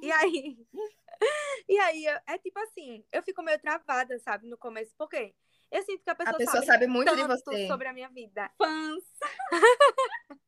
E 0.02 0.12
aí, 0.12 0.58
e 1.68 1.78
aí, 1.80 2.06
é 2.28 2.38
tipo 2.38 2.60
assim, 2.60 3.04
eu 3.12 3.22
fico 3.24 3.42
meio 3.44 3.60
travada, 3.60 4.18
sabe, 4.20 4.48
no 4.48 4.58
começo, 4.58 4.94
porque 4.98 5.34
eu 5.72 5.84
sinto 5.84 6.04
que 6.04 6.10
a 6.10 6.16
pessoa, 6.16 6.36
A 6.36 6.38
pessoa 6.38 6.56
sabe, 6.58 6.66
sabe 6.68 6.88
muito 6.88 7.16
de 7.16 7.24
você. 7.24 7.68
sobre 7.68 7.88
a 7.88 7.94
minha 7.94 8.10
vida. 8.10 8.50
Fãs. 8.58 9.04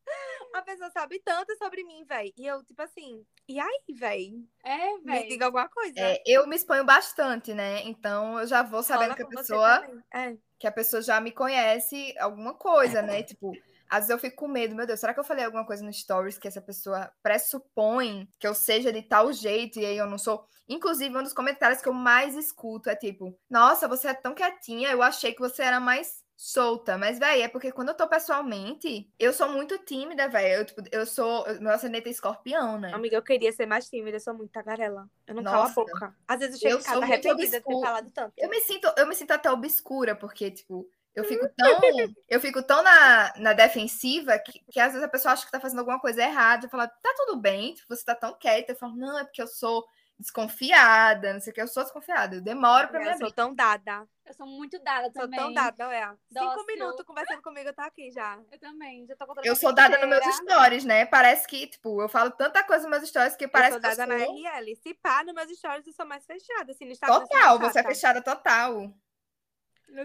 A 0.54 0.62
pessoa 0.62 0.92
sabe 0.92 1.22
tanto 1.24 1.56
sobre 1.58 1.84
mim, 1.86 2.04
véi. 2.04 2.34
E 2.38 2.46
eu, 2.46 2.62
tipo 2.66 2.82
assim, 2.82 3.26
e 3.48 3.58
aí, 3.60 3.82
véi? 3.96 4.34
É, 4.64 4.98
Me 4.98 5.04
velho. 5.06 5.30
diga 5.30 5.46
alguma 5.46 5.70
coisa. 5.70 5.94
É, 5.98 6.22
eu 6.26 6.46
me 6.46 6.56
exponho 6.56 6.84
bastante, 6.84 7.54
né? 7.54 7.82
Então 7.84 8.38
eu 8.40 8.46
já 8.46 8.62
vou 8.62 8.84
sabendo 8.84 9.12
Rola 9.12 9.16
que 9.16 9.24
a 9.24 9.28
pessoa. 9.28 10.04
É. 10.14 10.36
que 10.60 10.68
a 10.68 10.72
pessoa 10.72 11.02
já 11.02 11.22
me 11.22 11.32
conhece 11.32 12.14
alguma 12.20 12.54
coisa, 12.54 13.02
né? 13.02 13.24
Tipo, 13.24 13.54
às 13.92 14.08
vezes 14.08 14.10
eu 14.12 14.20
fico 14.20 14.38
com 14.38 14.48
medo, 14.48 14.74
meu 14.74 14.88
Deus, 14.88 15.02
será 15.02 15.14
que 15.14 15.20
eu 15.20 15.24
falei 15.24 15.44
alguma 15.44 15.66
coisa 15.66 15.84
no 15.84 15.92
stories 15.92 16.38
que 16.38 16.48
essa 16.48 16.62
pessoa 16.62 17.12
pressupõe 17.22 18.26
que 18.40 18.48
eu 18.48 18.56
seja 18.56 18.90
de 18.92 19.02
tal 19.02 19.34
jeito 19.34 19.80
e 19.80 19.86
aí 19.86 19.98
eu 19.98 20.10
não 20.10 20.18
sou? 20.18 20.46
Inclusive, 20.70 21.18
um 21.18 21.22
dos 21.22 21.34
comentários 21.34 21.82
que 21.82 21.90
eu 21.90 21.94
mais 21.94 22.34
escuto 22.34 22.90
é 22.90 22.96
tipo, 22.96 23.38
nossa, 23.50 23.90
você 23.90 24.08
é 24.08 24.14
tão 24.14 24.34
quietinha, 24.34 24.90
eu 24.92 25.04
achei 25.04 25.34
que 25.34 25.42
você 25.42 25.62
era 25.62 25.82
mais 25.82 26.24
solta. 26.38 26.98
Mas, 26.98 27.20
véi, 27.20 27.42
é 27.42 27.50
porque 27.50 27.72
quando 27.72 27.90
eu 27.90 27.94
tô 27.94 28.08
pessoalmente, 28.08 29.12
eu 29.20 29.34
sou 29.34 29.50
muito 29.50 29.78
tímida, 29.80 30.28
véi. 30.30 30.58
Eu, 30.58 30.66
tipo, 30.66 30.82
eu 30.92 31.06
sou. 31.06 31.46
Meu 31.60 31.72
ascendente 31.72 32.08
é 32.08 32.12
escorpião, 32.12 32.80
né? 32.80 32.94
Amiga, 32.94 33.18
eu 33.18 33.22
queria 33.22 33.52
ser 33.52 33.66
mais 33.66 33.90
tímida, 33.90 34.16
eu 34.16 34.22
sou 34.22 34.34
muito 34.34 34.52
tagarela. 34.52 35.06
Eu 35.28 35.36
não 35.36 35.44
calo 35.44 35.64
a 35.64 35.70
boca. 35.70 36.16
Às 36.28 36.40
vezes 36.40 36.56
eu 36.56 36.70
chego 36.70 36.76
Eu 36.76 36.80
em 36.80 36.84
casa 36.84 37.04
arrependida 37.04 37.60
de 37.60 37.66
ter 37.66 37.82
falado 37.82 38.12
tanto. 38.12 38.34
Eu 38.38 38.50
me 38.50 38.62
sinto, 38.62 38.92
eu 38.98 39.06
me 39.06 39.16
sinto 39.16 39.32
até 39.32 39.52
obscura, 39.52 40.16
porque, 40.16 40.50
tipo, 40.50 40.90
eu 41.14 41.24
fico 41.26 41.48
tão, 41.56 41.82
eu 42.30 42.40
fico 42.40 42.64
tão 42.64 42.82
na, 42.82 43.34
na 43.38 43.54
defensiva 43.54 44.40
que, 44.40 44.64
que 44.72 44.80
às 44.80 44.94
vezes 44.94 45.04
a 45.06 45.10
pessoa 45.10 45.34
acha 45.34 45.46
que 45.46 45.52
tá 45.52 45.60
fazendo 45.60 45.80
alguma 45.80 46.00
coisa 46.00 46.22
errada. 46.22 46.66
Eu 46.66 46.70
falo, 46.70 46.88
tá 46.88 47.14
tudo 47.18 47.38
bem, 47.40 47.74
tipo, 47.74 47.94
você 47.94 48.04
tá 48.04 48.16
tão 48.16 48.34
quieta. 48.38 48.72
Eu 48.72 48.78
falo, 48.78 48.96
não, 48.96 49.20
é 49.20 49.24
porque 49.24 49.42
eu 49.42 49.48
sou 49.48 49.86
desconfiada, 50.22 51.34
não 51.34 51.42
sei 51.42 51.52
o 51.52 51.54
que, 51.54 51.62
eu 51.62 51.68
sou 51.68 51.84
desconfiada. 51.84 52.36
Eu 52.36 52.42
demoro 52.42 52.88
pra 52.88 53.00
me 53.00 53.06
eu 53.08 53.14
sou 53.14 53.26
abrir. 53.26 53.34
tão 53.34 53.54
dada. 53.54 54.08
Eu 54.26 54.34
sou 54.34 54.48
muito 54.48 54.80
dada 54.82 55.12
Sou 55.12 55.24
também. 55.24 55.40
tão 55.40 55.52
dada. 55.52 56.18
Cinco 56.32 56.46
Dócil. 56.46 56.66
minutos 56.68 57.06
conversando 57.06 57.42
comigo, 57.42 57.68
eu 57.68 57.74
tô 57.74 57.82
aqui 57.82 58.12
já. 58.12 58.40
Eu 58.50 58.60
também, 58.60 59.06
já 59.06 59.16
tô 59.18 59.28
contando 59.28 59.46
Eu 59.46 59.56
sou 59.58 59.74
dada 59.74 59.98
nos 59.98 60.08
meus 60.08 60.36
stories, 60.38 60.86
né? 60.86 61.06
Parece 61.06 61.46
que, 61.46 61.68
tipo, 61.68 62.02
eu 62.02 62.08
falo 62.08 62.32
tanta 62.32 62.64
coisa 62.64 62.88
nos 62.88 62.98
meus 62.98 63.10
stories 63.10 63.36
que 63.36 63.46
eu 63.46 63.50
parece 63.50 63.74
sou 63.74 63.82
que 63.82 63.88
eu 63.88 63.98
dada 63.98 64.08
na 64.08 64.24
sou... 64.24 64.34
RL. 64.34 64.76
Se 64.78 64.94
pá, 64.94 65.24
nos 65.26 65.34
meus 65.34 65.52
stories 65.58 65.86
eu 65.86 65.94
sou 65.94 66.06
mais 66.06 66.26
fechada. 66.26 66.72
Assim, 66.72 66.86
no 66.86 66.92
Instagram, 66.92 67.16
eu 67.16 67.20
sou 67.20 67.28
Total, 67.28 67.60
você 67.60 67.80
é 67.80 67.84
fechada 67.84 68.22
total. 68.22 68.94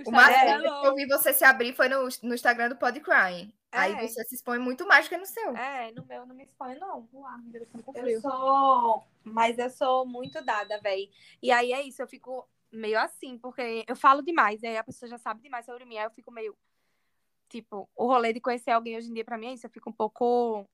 O 0.07 0.11
máximo 0.11 0.80
que 0.80 0.87
eu 0.87 0.95
vi 0.95 1.07
você 1.07 1.32
se 1.32 1.45
abrir 1.45 1.74
foi 1.74 1.89
no, 1.89 2.09
no 2.22 2.34
Instagram 2.34 2.68
do 2.68 2.76
Podcrying. 2.76 3.53
Aí 3.70 3.93
É. 3.93 4.09
você 4.09 4.24
se 4.24 4.34
expõe 4.34 4.59
muito 4.59 4.87
mais 4.87 5.07
do 5.07 5.09
que 5.11 5.16
no 5.16 5.26
seu. 5.26 5.57
É, 5.57 5.93
no 5.93 6.05
meu 6.07 6.20
eu 6.20 6.26
não 6.26 6.34
me 6.34 6.45
exponho, 6.45 6.78
não. 6.80 7.09
Eu 7.95 8.20
sou. 8.20 9.05
Mas 9.22 9.59
eu 9.59 9.70
sou 9.70 10.07
muito 10.07 10.43
dada, 10.45 10.80
véi. 10.80 11.11
E 11.43 11.51
aí 11.51 11.72
é 11.72 11.82
isso, 11.82 12.01
eu 12.01 12.07
fico 12.09 12.49
meio 12.72 12.99
assim, 12.99 13.39
porque 13.39 13.84
eu 13.87 13.97
falo 13.97 14.22
demais, 14.22 14.62
aí 14.64 14.76
a 14.76 14.84
pessoa 14.84 15.09
já 15.09 15.18
sabe 15.18 15.43
demais 15.43 15.64
sobre 15.64 15.84
mim, 15.84 15.99
aí 15.99 16.05
eu 16.05 16.11
fico 16.11 16.30
meio. 16.30 16.57
Tipo, 17.49 17.89
o 17.95 18.07
rolê 18.07 18.32
de 18.32 18.41
conhecer 18.41 18.72
alguém 18.72 18.97
hoje 18.97 19.11
em 19.11 19.14
dia 19.14 19.24
pra 19.24 19.39
mim 19.39 19.49
é 19.49 19.53
isso, 19.53 19.66
eu 19.66 19.70
fico 19.70 19.91
um 19.91 19.93
pouco. 19.93 20.68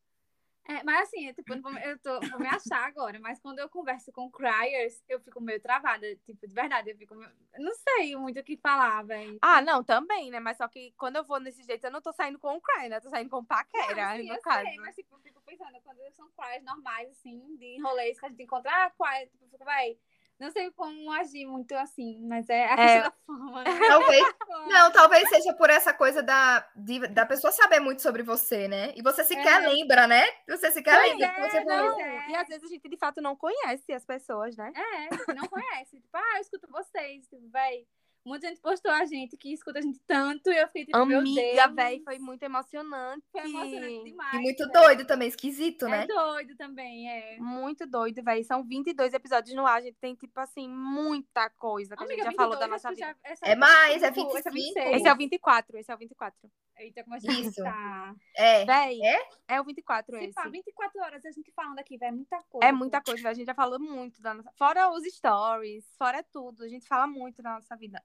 É, 0.64 0.82
mas 0.84 1.08
assim, 1.08 1.26
eu, 1.26 1.34
tipo, 1.34 1.52
eu 1.52 1.98
tô, 1.98 2.20
vou 2.30 2.38
me 2.38 2.46
achar 2.46 2.86
agora, 2.86 3.18
mas 3.18 3.40
quando 3.40 3.58
eu 3.58 3.68
converso 3.68 4.12
com 4.12 4.30
criers, 4.30 5.02
eu 5.08 5.20
fico 5.20 5.40
meio 5.40 5.60
travada. 5.60 6.06
Tipo, 6.24 6.46
de 6.46 6.54
verdade, 6.54 6.90
eu 6.90 6.96
fico. 6.96 7.14
meio- 7.16 7.30
Não 7.58 7.72
sei 7.74 8.14
muito 8.16 8.38
o 8.38 8.44
que 8.44 8.56
falar, 8.56 9.02
velho. 9.02 9.38
Ah, 9.42 9.60
não, 9.60 9.82
também, 9.82 10.30
né? 10.30 10.38
Mas 10.38 10.56
só 10.56 10.68
que 10.68 10.92
quando 10.96 11.16
eu 11.16 11.24
vou 11.24 11.40
nesse 11.40 11.62
jeito, 11.64 11.84
eu 11.84 11.90
não 11.90 12.00
tô 12.00 12.12
saindo 12.12 12.38
com 12.38 12.54
o 12.56 12.60
Cry, 12.60 12.88
né? 12.88 12.96
Eu 12.96 13.00
tô 13.00 13.10
saindo 13.10 13.28
com 13.28 13.44
paquera, 13.44 14.10
Não, 14.14 14.16
sim, 14.22 14.28
no 14.28 14.34
eu 14.34 14.40
caso. 14.40 14.64
sei, 14.66 14.76
mas 14.78 14.94
tipo, 14.94 15.14
eu 15.16 15.20
fico 15.20 15.42
pensando, 15.42 15.80
quando 15.82 15.98
são 16.12 16.30
criers 16.30 16.64
normais, 16.64 17.10
assim, 17.10 17.56
de 17.56 17.80
rolês 17.82 18.18
que 18.20 18.26
a 18.26 18.28
gente 18.28 18.42
encontra, 18.44 18.70
ah, 18.86 18.90
qual 18.96 19.12
tipo, 19.26 19.44
eu 19.44 19.48
fico, 19.50 19.64
vai. 19.64 19.98
Não 20.40 20.50
sei 20.50 20.70
como 20.72 21.12
agir 21.12 21.46
muito 21.46 21.72
assim, 21.76 22.20
mas 22.26 22.48
é 22.48 22.66
a 22.66 22.72
É. 22.72 22.76
questão 22.76 23.02
da 23.02 23.12
forma, 23.24 23.62
né? 23.64 23.78
Talvez. 23.86 24.22
Não, 24.68 24.90
talvez 24.90 25.28
seja 25.28 25.52
por 25.54 25.70
essa 25.70 25.94
coisa 25.94 26.20
da, 26.22 26.66
de- 26.74 27.06
da 27.08 27.24
pessoa 27.24 27.52
saber 27.52 27.78
muito 27.78 28.02
sobre 28.02 28.22
você, 28.24 28.66
né? 28.66 28.92
E 28.96 29.02
você 29.02 29.22
sequer 29.22 29.62
É. 29.62 29.68
lembra, 29.68 30.06
né? 30.08 30.24
Você 30.48 30.70
sequer 30.72 30.98
Pois 30.98 31.10
lembra 31.12 31.26
é, 31.26 31.48
você 31.50 31.64
não. 31.64 32.00
é. 32.00 32.30
E 32.30 32.34
às 32.36 32.48
vezes 32.48 32.64
a 32.64 32.68
gente 32.68 32.88
de 32.88 32.96
fato 32.96 33.20
não 33.20 33.36
conhece 33.36 33.92
as 33.92 34.04
pessoas, 34.04 34.56
né? 34.56 34.72
É, 34.74 35.16
tipo, 35.16 35.32
não 35.34 35.46
conhece. 35.48 36.00
Tipo, 36.00 36.16
ah, 36.16 36.36
eu 36.36 36.40
escuto 36.40 36.66
vocês, 36.70 37.22
tipo, 37.28 37.48
véi. 37.50 37.86
Muita 38.24 38.46
gente 38.48 38.60
postou 38.60 38.92
a 38.92 39.04
gente, 39.04 39.36
que 39.36 39.52
escuta 39.52 39.80
a 39.80 39.82
gente 39.82 39.98
tanto, 40.06 40.48
e 40.50 40.56
eu 40.56 40.66
fiquei 40.68 40.84
tipo, 40.86 41.04
meu 41.04 41.18
Amiga, 41.18 41.40
Deus. 41.66 41.74
véi, 41.74 42.00
foi 42.04 42.18
muito 42.20 42.42
emocionante. 42.44 43.24
Foi 43.32 43.40
emocionante 43.42 44.04
demais. 44.04 44.34
E 44.34 44.38
muito 44.38 44.64
né? 44.66 44.72
doido 44.72 45.04
também, 45.04 45.28
esquisito, 45.28 45.86
É 45.86 45.90
né? 45.90 46.06
doido 46.06 46.56
também, 46.56 47.10
é. 47.10 47.36
Muito 47.40 47.84
doido, 47.86 48.22
véi. 48.22 48.44
São 48.44 48.62
22 48.62 49.12
episódios 49.12 49.54
no 49.56 49.66
ar. 49.66 49.78
A 49.78 49.80
gente 49.80 49.96
tem, 50.00 50.14
tipo 50.14 50.38
assim, 50.38 50.68
muita 50.68 51.50
coisa 51.50 51.96
que 51.96 52.04
a 52.04 52.06
gente 52.06 52.22
já 52.22 52.32
falou 52.32 52.56
da 52.56 52.66
22, 52.66 52.70
nossa 52.70 52.88
vida. 52.90 53.16
já- 53.24 53.36
É 53.50 53.56
mais, 53.56 54.02
é 54.02 54.12
tipo, 54.12 54.36
essa 54.36 54.50
25. 54.50 54.74
26. 54.74 54.96
Esse 55.00 55.08
é 55.08 55.12
o 55.12 55.16
24, 55.16 55.78
esse 55.78 55.90
é 55.90 55.94
o 55.94 55.98
24. 55.98 56.50
Eita, 56.78 57.04
como 57.04 57.14
a 57.14 57.18
gente 57.18 57.48
Isso. 57.48 57.62
tá. 57.62 58.14
É. 58.36 58.64
Véi, 58.64 58.98
É? 59.04 59.28
é 59.48 59.60
o 59.60 59.64
24 59.64 60.16
Se 60.16 60.24
esse. 60.24 60.32
pá, 60.32 60.48
24 60.48 61.00
horas 61.02 61.24
a 61.24 61.30
gente 61.30 61.52
falando 61.52 61.78
aqui, 61.78 61.96
velho, 61.98 62.08
é 62.08 62.12
muita 62.16 62.42
coisa. 62.44 62.66
É 62.66 62.72
muita 62.72 63.00
coisa, 63.02 63.22
véi. 63.22 63.30
a 63.30 63.34
gente 63.34 63.46
já 63.46 63.54
falou 63.54 63.78
muito 63.78 64.22
da 64.22 64.32
nossa. 64.34 64.50
Fora 64.56 64.90
os 64.90 65.04
stories, 65.04 65.84
fora 65.98 66.22
tudo. 66.22 66.64
A 66.64 66.68
gente 66.68 66.86
fala 66.88 67.06
muito 67.06 67.42
da 67.42 67.54
nossa 67.54 67.76
vida. 67.76 68.02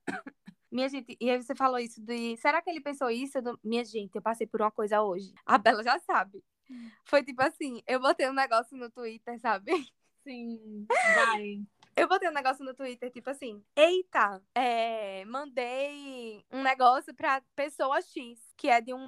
Minha 0.71 0.89
gente, 0.89 1.17
e 1.19 1.29
aí 1.29 1.41
você 1.41 1.55
falou 1.55 1.79
isso 1.79 2.01
de. 2.01 2.35
Será 2.37 2.61
que 2.61 2.69
ele 2.69 2.81
pensou 2.81 3.09
isso? 3.09 3.41
Do- 3.41 3.59
Minha 3.63 3.85
gente, 3.85 4.15
eu 4.15 4.21
passei 4.21 4.45
por 4.45 4.61
uma 4.61 4.71
coisa 4.71 5.01
hoje. 5.01 5.33
A 5.45 5.57
Bela 5.57 5.81
já 5.83 5.97
sabe. 5.99 6.43
Foi 7.05 7.23
tipo 7.23 7.41
assim, 7.41 7.81
eu 7.87 7.99
botei 7.99 8.29
um 8.29 8.33
negócio 8.33 8.75
no 8.77 8.89
Twitter, 8.91 9.39
sabe? 9.39 9.71
Sim, 10.23 10.85
vai. 10.89 11.61
Eu 11.95 12.07
botei 12.07 12.29
um 12.29 12.33
negócio 12.33 12.63
no 12.63 12.75
Twitter, 12.75 13.09
tipo 13.09 13.27
assim, 13.31 13.63
eita, 13.75 14.39
é, 14.53 15.25
mandei 15.25 16.45
um 16.51 16.61
negócio 16.61 17.11
pra 17.15 17.41
pessoa 17.55 17.99
X, 18.03 18.39
que 18.55 18.69
é 18.69 18.79
de 18.79 18.93
um, 18.93 18.99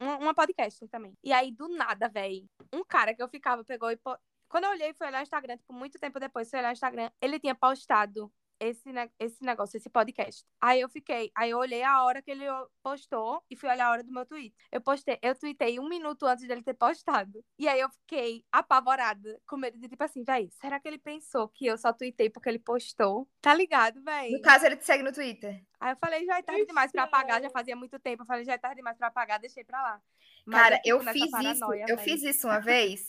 um- 0.00 0.18
uma 0.20 0.34
podcast 0.34 0.88
também. 0.88 1.16
E 1.22 1.32
aí, 1.32 1.52
do 1.52 1.68
nada, 1.68 2.08
véi, 2.08 2.44
um 2.72 2.82
cara 2.82 3.14
que 3.14 3.22
eu 3.22 3.28
ficava, 3.28 3.62
pegou 3.62 3.92
e... 3.92 3.96
po- 3.96 4.18
Quando 4.48 4.64
eu 4.64 4.70
olhei, 4.70 4.92
fui 4.92 5.06
olhar 5.06 5.20
o 5.20 5.22
Instagram, 5.22 5.56
tipo, 5.56 5.72
muito 5.72 6.00
tempo 6.00 6.18
depois, 6.18 6.50
fui 6.50 6.58
olhar 6.58 6.70
o 6.70 6.72
Instagram, 6.72 7.12
ele 7.20 7.38
tinha 7.38 7.54
postado 7.54 8.28
esse, 8.62 8.88
esse 9.18 9.44
negócio, 9.44 9.76
esse 9.76 9.90
podcast. 9.90 10.44
Aí 10.60 10.80
eu 10.80 10.88
fiquei, 10.88 11.30
aí 11.34 11.50
eu 11.50 11.58
olhei 11.58 11.82
a 11.82 12.02
hora 12.04 12.22
que 12.22 12.30
ele 12.30 12.44
postou 12.82 13.42
e 13.50 13.56
fui 13.56 13.68
olhar 13.68 13.86
a 13.86 13.90
hora 13.90 14.04
do 14.04 14.12
meu 14.12 14.24
tweet. 14.24 14.54
Eu 14.70 14.80
postei, 14.80 15.18
eu 15.20 15.34
tuitei 15.34 15.80
um 15.80 15.88
minuto 15.88 16.24
antes 16.26 16.46
dele 16.46 16.62
ter 16.62 16.74
postado. 16.74 17.44
E 17.58 17.68
aí 17.68 17.80
eu 17.80 17.90
fiquei 17.90 18.44
apavorada, 18.52 19.40
com 19.46 19.56
medo 19.56 19.78
de 19.78 19.88
tipo 19.88 20.04
assim, 20.04 20.22
véi, 20.22 20.48
será 20.60 20.78
que 20.78 20.86
ele 20.86 20.98
pensou 20.98 21.48
que 21.48 21.66
eu 21.66 21.76
só 21.76 21.92
tuitei 21.92 22.30
porque 22.30 22.48
ele 22.48 22.58
postou? 22.58 23.28
Tá 23.40 23.52
ligado, 23.52 24.02
véi? 24.02 24.30
No 24.30 24.40
caso, 24.40 24.66
ele 24.66 24.76
te 24.76 24.86
segue 24.86 25.02
no 25.02 25.12
Twitter. 25.12 25.64
Aí 25.80 25.92
eu 25.92 25.96
falei, 25.96 26.24
já 26.24 26.38
é 26.38 26.42
tarde 26.42 26.64
demais 26.64 26.92
pra 26.92 27.02
apagar, 27.02 27.42
já 27.42 27.50
fazia 27.50 27.74
muito 27.74 27.98
tempo. 27.98 28.22
Eu 28.22 28.26
falei, 28.26 28.44
já 28.44 28.52
é 28.52 28.58
tarde 28.58 28.76
demais 28.76 28.96
pra 28.96 29.08
apagar, 29.08 29.40
deixei 29.40 29.64
pra 29.64 29.82
lá. 29.82 30.02
Mas 30.46 30.62
Cara, 30.62 30.80
eu 30.84 31.02
nessa 31.02 31.12
fiz 31.12 31.32
isso, 31.32 31.74
eu 31.74 31.96
véi. 31.96 31.98
fiz 31.98 32.22
isso 32.22 32.46
uma 32.46 32.60
vez 32.60 33.08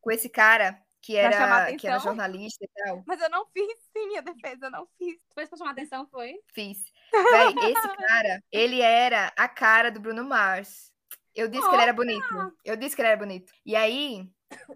com 0.00 0.10
esse 0.10 0.28
cara 0.28 0.80
que 1.06 1.16
era, 1.16 1.76
que 1.76 1.86
era 1.86 2.00
jornalista 2.00 2.64
e 2.64 2.68
tal. 2.82 3.04
Mas 3.06 3.20
eu 3.20 3.30
não 3.30 3.46
fiz 3.46 3.64
sim, 3.96 4.08
minha 4.08 4.22
defesa, 4.22 4.66
eu 4.66 4.70
não 4.72 4.88
fiz. 4.98 5.14
Tu 5.28 5.34
fez 5.36 5.48
pra 5.48 5.56
chamar 5.56 5.70
atenção, 5.70 6.04
foi? 6.08 6.34
Fiz. 6.52 6.78
Véi, 7.12 7.54
esse 7.70 7.96
cara, 7.96 8.42
ele 8.50 8.80
era 8.80 9.32
a 9.36 9.48
cara 9.48 9.92
do 9.92 10.00
Bruno 10.00 10.24
Mars. 10.24 10.92
Eu 11.32 11.46
disse 11.46 11.68
que 11.68 11.74
ele 11.74 11.82
era 11.82 11.92
bonito. 11.92 12.56
Eu 12.64 12.76
disse 12.76 12.96
que 12.96 13.02
ele 13.02 13.08
era 13.08 13.16
bonito. 13.16 13.52
E 13.64 13.76
aí, 13.76 14.28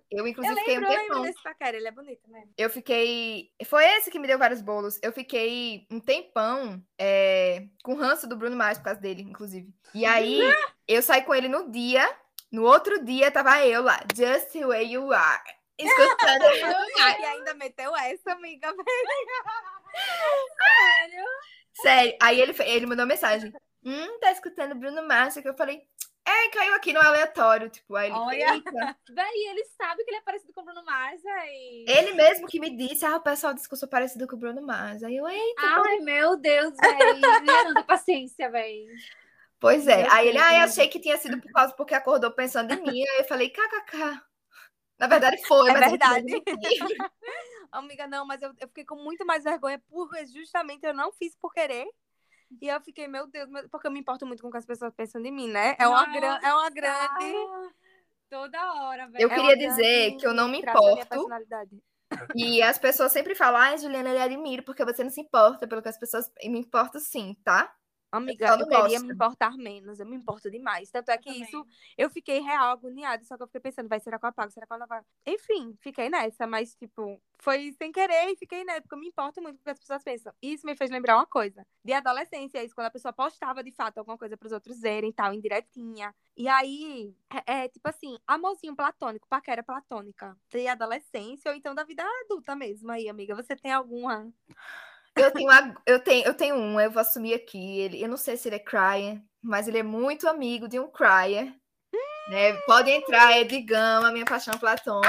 eu 0.09 0.19
Eu 0.21 0.27
inclusive 0.29 0.55
fiquei 0.55 0.79
um 0.79 0.83
lembro, 0.83 0.93
eu 0.93 0.99
lembro 0.99 1.15
tempão. 1.15 1.23
desse 1.23 1.43
paquera, 1.43 1.77
ele 1.77 1.89
é 1.89 1.91
bonito 1.91 2.31
mesmo. 2.31 2.53
Eu 2.57 2.71
fiquei. 2.71 3.51
Foi 3.65 3.85
esse 3.97 4.11
que 4.11 4.19
me 4.19 4.29
deu 4.29 4.39
vários 4.39 4.63
bolos. 4.63 5.01
Eu 5.03 5.13
fiquei 5.13 5.87
um 5.91 5.99
tempão 5.99 6.81
é, 6.97 7.67
com 7.83 7.95
ranço 7.95 8.29
do 8.29 8.37
Bruno 8.37 8.55
Mars 8.55 8.79
por 8.79 8.85
causa 8.85 9.01
dele, 9.01 9.23
inclusive. 9.23 9.75
E 9.93 10.05
aí, 10.05 10.39
eu 10.87 11.03
saí 11.03 11.23
com 11.23 11.35
ele 11.35 11.49
no 11.49 11.73
dia. 11.73 12.09
No 12.53 12.65
outro 12.65 13.05
dia, 13.05 13.31
tava 13.31 13.65
eu 13.67 13.83
lá. 13.83 14.01
Just 14.15 14.53
the 14.53 14.67
way 14.67 14.93
you 14.93 15.13
are. 15.13 15.60
Escutando. 15.85 16.45
E 17.21 17.25
ainda 17.25 17.55
meteu 17.55 17.97
essa, 17.97 18.33
amiga. 18.33 18.75
Sério? 20.57 21.25
Sério. 21.75 22.17
Aí 22.21 22.41
ele, 22.41 22.55
ele 22.65 22.87
mandou 22.87 23.07
mensagem. 23.07 23.53
Hum, 23.85 24.19
tá 24.21 24.31
escutando 24.31 24.75
Bruno 24.75 25.07
Mars? 25.07 25.35
Que 25.35 25.49
eu 25.49 25.55
falei. 25.55 25.83
É, 26.27 26.49
caiu 26.51 26.75
aqui 26.75 26.93
no 26.93 27.01
aleatório. 27.01 27.71
Tipo, 27.71 27.97
aí 27.97 28.11
ele. 28.11 28.19
Olha. 28.19 28.47
Véi, 29.11 29.49
ele 29.49 29.65
sabe 29.77 30.05
que 30.05 30.11
ele 30.11 30.19
é 30.19 30.23
parecido 30.23 30.53
com 30.53 30.61
o 30.61 30.65
Bruno 30.65 30.85
Mars, 30.85 31.23
véi. 31.23 31.85
Ele 31.89 32.13
mesmo 32.13 32.47
que 32.47 32.61
me 32.61 32.77
disse, 32.77 33.05
ah, 33.05 33.17
o 33.17 33.21
pessoal 33.21 33.55
disse 33.55 33.69
que 33.69 33.75
eu 33.75 33.79
sou 33.79 33.89
parecido 33.89 34.27
com 34.27 34.37
o 34.37 34.39
Bruno 34.39 34.63
Mars. 34.63 35.03
Aí 35.03 35.17
eu, 35.17 35.29
eita. 35.29 35.63
Ai, 35.63 35.97
meu 35.99 36.37
Deus, 36.37 36.75
véi. 36.81 37.21
Não 37.21 37.75
tem 37.75 37.85
paciência, 37.85 38.51
véi. 38.51 38.87
Pois 39.59 39.87
é. 39.89 40.03
Meu 40.03 40.13
Aí 40.13 40.29
ele, 40.29 40.39
ah, 40.39 40.55
eu 40.55 40.61
Deus. 40.61 40.73
achei 40.73 40.89
que 40.89 41.01
tinha 41.01 41.17
sido 41.17 41.41
por 41.41 41.51
causa 41.53 41.75
porque 41.75 41.95
acordou 41.95 42.31
pensando 42.31 42.73
em 42.73 42.83
mim. 42.83 43.03
Aí 43.03 43.19
eu 43.19 43.25
falei, 43.25 43.51
kkk. 43.51 44.21
Na 45.01 45.07
verdade 45.07 45.43
foi, 45.47 45.71
É 45.71 45.73
mas 45.73 45.83
eu 45.83 45.91
verdade. 45.91 46.43
Amiga, 47.73 48.07
não, 48.07 48.27
mas 48.27 48.43
eu, 48.43 48.53
eu 48.61 48.69
fiquei 48.69 48.85
com 48.85 48.97
muito 48.97 49.25
mais 49.25 49.45
vergonha 49.45 49.83
porque 49.89 50.27
justamente 50.27 50.85
eu 50.85 50.93
não 50.93 51.11
fiz 51.13 51.35
por 51.37 51.55
querer. 51.55 51.89
E 52.61 52.69
eu 52.69 52.81
fiquei, 52.83 53.09
meu 53.09 53.27
Deus, 53.27 53.49
porque 53.71 53.87
eu 53.87 53.91
me 53.93 54.01
importo 54.01 54.27
muito 54.27 54.43
com 54.43 54.49
o 54.49 54.51
que 54.51 54.59
as 54.59 54.67
pessoas 54.67 54.93
pensam 54.93 55.23
de 55.23 55.31
mim, 55.31 55.49
né? 55.49 55.75
É 55.79 55.89
uma, 55.89 56.05
gran, 56.05 56.39
é 56.43 56.53
uma 56.53 56.69
grande. 56.69 57.35
Toda 58.29 58.75
hora, 58.75 59.09
velho. 59.09 59.23
Eu 59.23 59.31
é 59.31 59.35
queria 59.35 59.57
dizer 59.57 60.17
que 60.17 60.27
eu 60.27 60.35
não 60.35 60.49
me 60.49 60.59
importo. 60.59 61.29
E 62.35 62.61
as 62.61 62.77
pessoas 62.77 63.13
sempre 63.13 63.35
falam, 63.35 63.61
ai, 63.61 63.79
Juliana, 63.79 64.11
eu 64.11 64.15
lhe 64.15 64.23
admiro 64.23 64.65
porque 64.65 64.85
você 64.85 65.03
não 65.03 65.11
se 65.11 65.21
importa 65.21 65.67
pelo 65.67 65.81
que 65.81 65.89
as 65.89 65.99
pessoas. 65.99 66.31
E 66.43 66.49
me 66.51 66.59
importo 66.59 66.99
sim, 66.99 67.37
tá? 67.43 67.73
Amiga, 68.13 68.49
eu 68.49 68.59
não 68.59 68.67
queria 68.67 68.83
gosto. 68.83 69.07
me 69.07 69.13
importar 69.13 69.57
menos, 69.57 70.01
eu 70.01 70.07
me 70.07 70.17
importo 70.17 70.51
demais. 70.51 70.91
Tanto 70.91 71.11
é 71.11 71.17
que 71.17 71.31
também. 71.31 71.43
isso, 71.43 71.67
eu 71.97 72.11
fiquei 72.11 72.41
real 72.41 72.71
agoniada, 72.71 73.23
só 73.25 73.37
que 73.37 73.43
eu 73.43 73.47
fiquei 73.47 73.61
pensando, 73.61 73.89
vai, 73.89 74.01
será 74.01 74.19
que 74.19 74.25
eu 74.25 74.29
apago? 74.29 74.51
Será 74.51 74.67
que 74.67 74.73
eu 74.73 74.79
não 74.79 74.85
apago? 74.85 75.07
Enfim, 75.25 75.77
fiquei 75.81 76.09
nessa, 76.11 76.47
mas, 76.47 76.75
tipo, 76.75 77.23
foi 77.39 77.73
sem 77.73 77.93
querer 77.93 78.31
e 78.31 78.37
fiquei 78.37 78.65
nessa, 78.65 78.83
porque 78.83 78.95
eu 78.95 78.99
me 78.99 79.09
importo 79.09 79.41
muito 79.41 79.57
com 79.57 79.63
o 79.63 79.65
que 79.65 79.71
as 79.71 79.79
pessoas 79.79 80.03
pensam. 80.03 80.33
E 80.43 80.53
Isso 80.53 80.67
me 80.67 80.77
fez 80.77 80.91
lembrar 80.91 81.17
uma 81.17 81.27
coisa, 81.27 81.65
de 81.85 81.93
adolescência, 81.93 82.65
isso, 82.65 82.75
quando 82.75 82.89
a 82.89 82.91
pessoa 82.91 83.13
postava, 83.13 83.63
de 83.63 83.71
fato, 83.71 83.99
alguma 83.99 84.19
coisa 84.19 84.37
pros 84.37 84.53
outros 84.53 84.81
verem, 84.81 85.13
tal, 85.13 85.33
indiretinha. 85.33 86.13
E 86.37 86.49
aí, 86.49 87.15
é, 87.47 87.65
é, 87.65 87.69
tipo 87.69 87.89
assim, 87.89 88.19
amorzinho 88.27 88.75
platônico, 88.75 89.29
paquera 89.29 89.63
platônica, 89.63 90.37
de 90.49 90.67
adolescência 90.67 91.51
ou 91.51 91.57
então 91.57 91.75
da 91.75 91.85
vida 91.85 92.03
adulta 92.25 92.57
mesmo. 92.57 92.91
Aí, 92.91 93.09
amiga, 93.09 93.35
você 93.37 93.55
tem 93.55 93.73
alguma... 93.73 94.33
Eu 95.17 95.31
tenho, 95.33 95.51
eu 95.87 96.01
tenho, 96.01 96.27
eu 96.27 96.35
tenho 96.35 96.55
um, 96.57 96.81
eu 96.81 96.91
vou 96.91 97.01
assumir 97.01 97.35
aqui. 97.35 97.81
Ele, 97.81 98.03
eu 98.03 98.09
não 98.09 98.17
sei 98.17 98.37
se 98.37 98.49
ele 98.49 98.57
é 98.57 98.61
crier, 98.61 99.21
mas 99.43 99.69
ele 99.69 99.79
é 99.79 99.83
muito 99.83 100.29
amigo 100.29 100.69
de 100.69 100.79
um 100.79 100.91
crier. 100.91 101.55
Né? 102.29 102.53
Pode 102.67 102.91
entrar, 102.91 103.37
é 103.37 103.45
de 103.45 103.61
gama, 103.61 104.13
minha 104.13 104.25
paixão 104.25 104.57
platônica. 104.57 105.09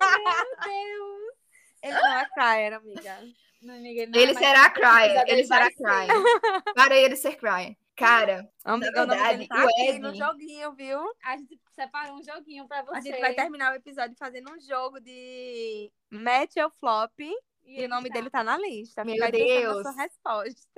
Meu 0.00 0.46
Deus. 0.64 1.34
Ele 1.82 1.92
não 1.92 2.18
é 2.18 2.28
crier, 2.30 2.72
amiga. 2.74 3.18
Não, 3.62 3.74
amiga, 3.74 4.02
ele 4.02 4.10
não 4.12 4.20
Ele 4.20 4.30
é 4.32 4.34
será 4.34 4.66
Apesar 4.66 5.28
ele 5.28 5.44
será 5.44 5.70
crier. 5.70 6.72
Para 6.74 6.96
ele 6.96 7.16
ser 7.16 7.36
crier. 7.36 7.76
Cara, 7.96 8.46
Amiga, 8.62 8.90
o 9.02 9.06
nome 9.06 9.18
verdade, 9.18 9.38
dele 9.38 9.48
tá 9.48 9.64
o 9.64 9.68
aqui 9.68 9.88
Ed- 9.88 9.98
no 10.00 10.14
joguinho, 10.14 10.74
viu? 10.74 11.00
A 11.24 11.36
gente 11.38 11.58
separou 11.74 12.16
um 12.18 12.22
joguinho 12.22 12.68
pra 12.68 12.82
você. 12.82 12.98
A 12.98 13.00
gente 13.00 13.20
vai 13.20 13.34
terminar 13.34 13.72
o 13.72 13.76
episódio 13.76 14.14
fazendo 14.18 14.52
um 14.52 14.60
jogo 14.60 15.00
de 15.00 15.90
match 16.10 16.56
ou 16.58 16.70
flop. 16.78 17.18
E, 17.66 17.84
o 17.84 17.88
nome 17.88 18.08
tá. 18.08 18.14
dele 18.14 18.30
tá 18.30 18.44
na 18.44 18.56
lista. 18.58 19.04
Meu 19.04 19.30
pensando 19.30 19.32
Deus. 19.32 19.82
sua 19.82 19.92
resposta. 19.92 20.68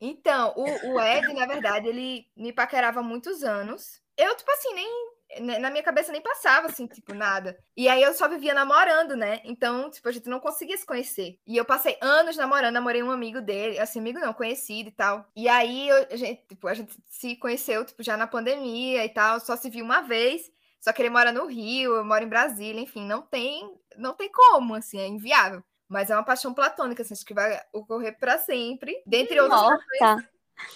Então, 0.00 0.52
o, 0.56 0.64
o 0.94 1.00
Ed, 1.00 1.32
na 1.32 1.46
verdade, 1.46 1.88
ele 1.88 2.26
me 2.36 2.52
paquerava 2.52 3.00
há 3.00 3.02
muitos 3.02 3.42
anos. 3.42 4.00
Eu, 4.16 4.36
tipo 4.36 4.50
assim, 4.50 4.74
nem. 4.74 5.10
né, 5.40 5.58
Na 5.58 5.70
minha 5.70 5.82
cabeça 5.82 6.12
nem 6.12 6.20
passava, 6.22 6.66
assim, 6.68 6.86
tipo, 6.86 7.14
nada. 7.14 7.58
E 7.76 7.88
aí 7.88 8.02
eu 8.02 8.12
só 8.14 8.28
vivia 8.28 8.52
namorando, 8.54 9.16
né? 9.16 9.40
Então, 9.44 9.90
tipo, 9.90 10.08
a 10.08 10.12
gente 10.12 10.28
não 10.28 10.40
conseguia 10.40 10.76
se 10.76 10.86
conhecer. 10.86 11.38
E 11.46 11.56
eu 11.56 11.64
passei 11.64 11.96
anos 12.00 12.36
namorando, 12.36 12.74
namorei 12.74 13.02
um 13.02 13.10
amigo 13.10 13.40
dele, 13.40 13.78
assim, 13.78 13.98
amigo 14.00 14.18
não, 14.18 14.32
conhecido 14.34 14.88
e 14.88 14.92
tal. 14.92 15.26
E 15.36 15.48
aí 15.48 15.88
eu- 15.88 16.06
a 16.10 16.16
gente, 16.16 16.46
tipo, 16.48 16.66
a 16.68 16.74
gente 16.74 16.94
se 17.06 17.36
conheceu, 17.36 17.84
tipo, 17.84 18.02
já 18.02 18.16
na 18.16 18.26
pandemia 18.26 19.04
e 19.04 19.08
tal, 19.08 19.40
só 19.40 19.56
se 19.56 19.70
viu 19.70 19.84
uma 19.84 20.02
vez. 20.02 20.50
Só 20.80 20.92
que 20.92 21.02
ele 21.02 21.10
mora 21.10 21.32
no 21.32 21.46
Rio, 21.46 21.96
eu 21.96 22.04
moro 22.04 22.22
em 22.24 22.28
Brasília, 22.28 22.80
enfim, 22.80 23.04
não 23.06 23.22
tem, 23.22 23.68
não 23.96 24.14
tem 24.14 24.30
como, 24.30 24.74
assim, 24.74 24.98
é 25.00 25.06
inviável. 25.06 25.62
Mas 25.88 26.10
é 26.10 26.14
uma 26.14 26.24
paixão 26.24 26.52
platônica, 26.52 27.02
assim, 27.02 27.14
acho 27.14 27.24
que 27.24 27.34
vai 27.34 27.60
ocorrer 27.72 28.18
para 28.18 28.38
sempre. 28.38 29.02
Dentre 29.06 29.40
outras 29.40 29.60
Nossa. 29.60 30.28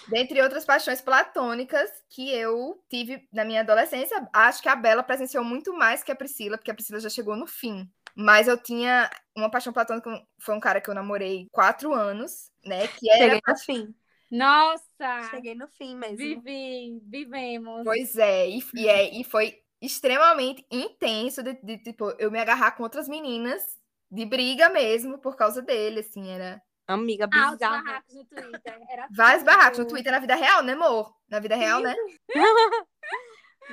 Dentre 0.07 0.41
outras 0.41 0.63
paixões 0.63 1.01
platônicas 1.01 1.89
que 2.09 2.31
eu 2.31 2.81
tive 2.87 3.27
na 3.33 3.43
minha 3.43 3.61
adolescência, 3.61 4.27
acho 4.31 4.61
que 4.61 4.69
a 4.69 4.75
Bela 4.75 5.01
presenciou 5.01 5.43
muito 5.43 5.73
mais 5.73 6.03
que 6.03 6.11
a 6.11 6.15
Priscila, 6.15 6.57
porque 6.57 6.69
a 6.69 6.73
Priscila 6.73 6.99
já 6.99 7.09
chegou 7.09 7.35
no 7.35 7.47
fim. 7.47 7.89
Mas 8.15 8.47
eu 8.47 8.57
tinha 8.57 9.09
uma 9.35 9.49
paixão 9.49 9.73
platônica, 9.73 10.23
foi 10.37 10.55
um 10.55 10.59
cara 10.59 10.81
que 10.81 10.89
eu 10.89 10.93
namorei 10.93 11.47
quatro 11.51 11.93
anos, 11.93 12.51
né? 12.63 12.87
Que 12.87 13.09
era. 13.09 13.23
Cheguei 13.23 13.41
no 13.47 13.57
fim. 13.57 13.95
Nossa! 14.29 15.29
Cheguei 15.29 15.55
no 15.55 15.67
fim 15.67 15.95
mesmo. 15.95 16.17
Vivi, 16.17 17.01
vivemos. 17.03 17.83
Pois 17.83 18.15
é, 18.15 18.49
e, 18.49 18.63
e 18.75 18.87
é, 18.87 19.19
e 19.19 19.23
foi 19.23 19.61
extremamente 19.81 20.65
intenso 20.69 21.41
de, 21.41 21.53
de, 21.61 21.77
tipo, 21.79 22.13
eu 22.19 22.29
me 22.29 22.39
agarrar 22.39 22.71
com 22.71 22.83
outras 22.83 23.09
meninas 23.09 23.80
de 24.11 24.25
briga 24.25 24.69
mesmo 24.69 25.17
por 25.19 25.35
causa 25.35 25.61
dele, 25.61 26.01
assim, 26.01 26.29
era 26.29 26.61
Amiga, 26.87 27.23
Altos 27.25 27.51
bizarra. 27.53 27.81
barracos 27.83 28.13
no 28.15 28.25
Twitter. 28.25 28.79
Era 28.89 29.07
vários 29.11 29.43
barracos 29.43 29.79
no 29.79 29.87
Twitter 29.87 30.11
na 30.11 30.19
vida 30.19 30.35
real, 30.35 30.61
né, 30.61 30.73
amor? 30.73 31.15
Na 31.29 31.39
vida 31.39 31.55
real, 31.55 31.79
né? 31.81 31.95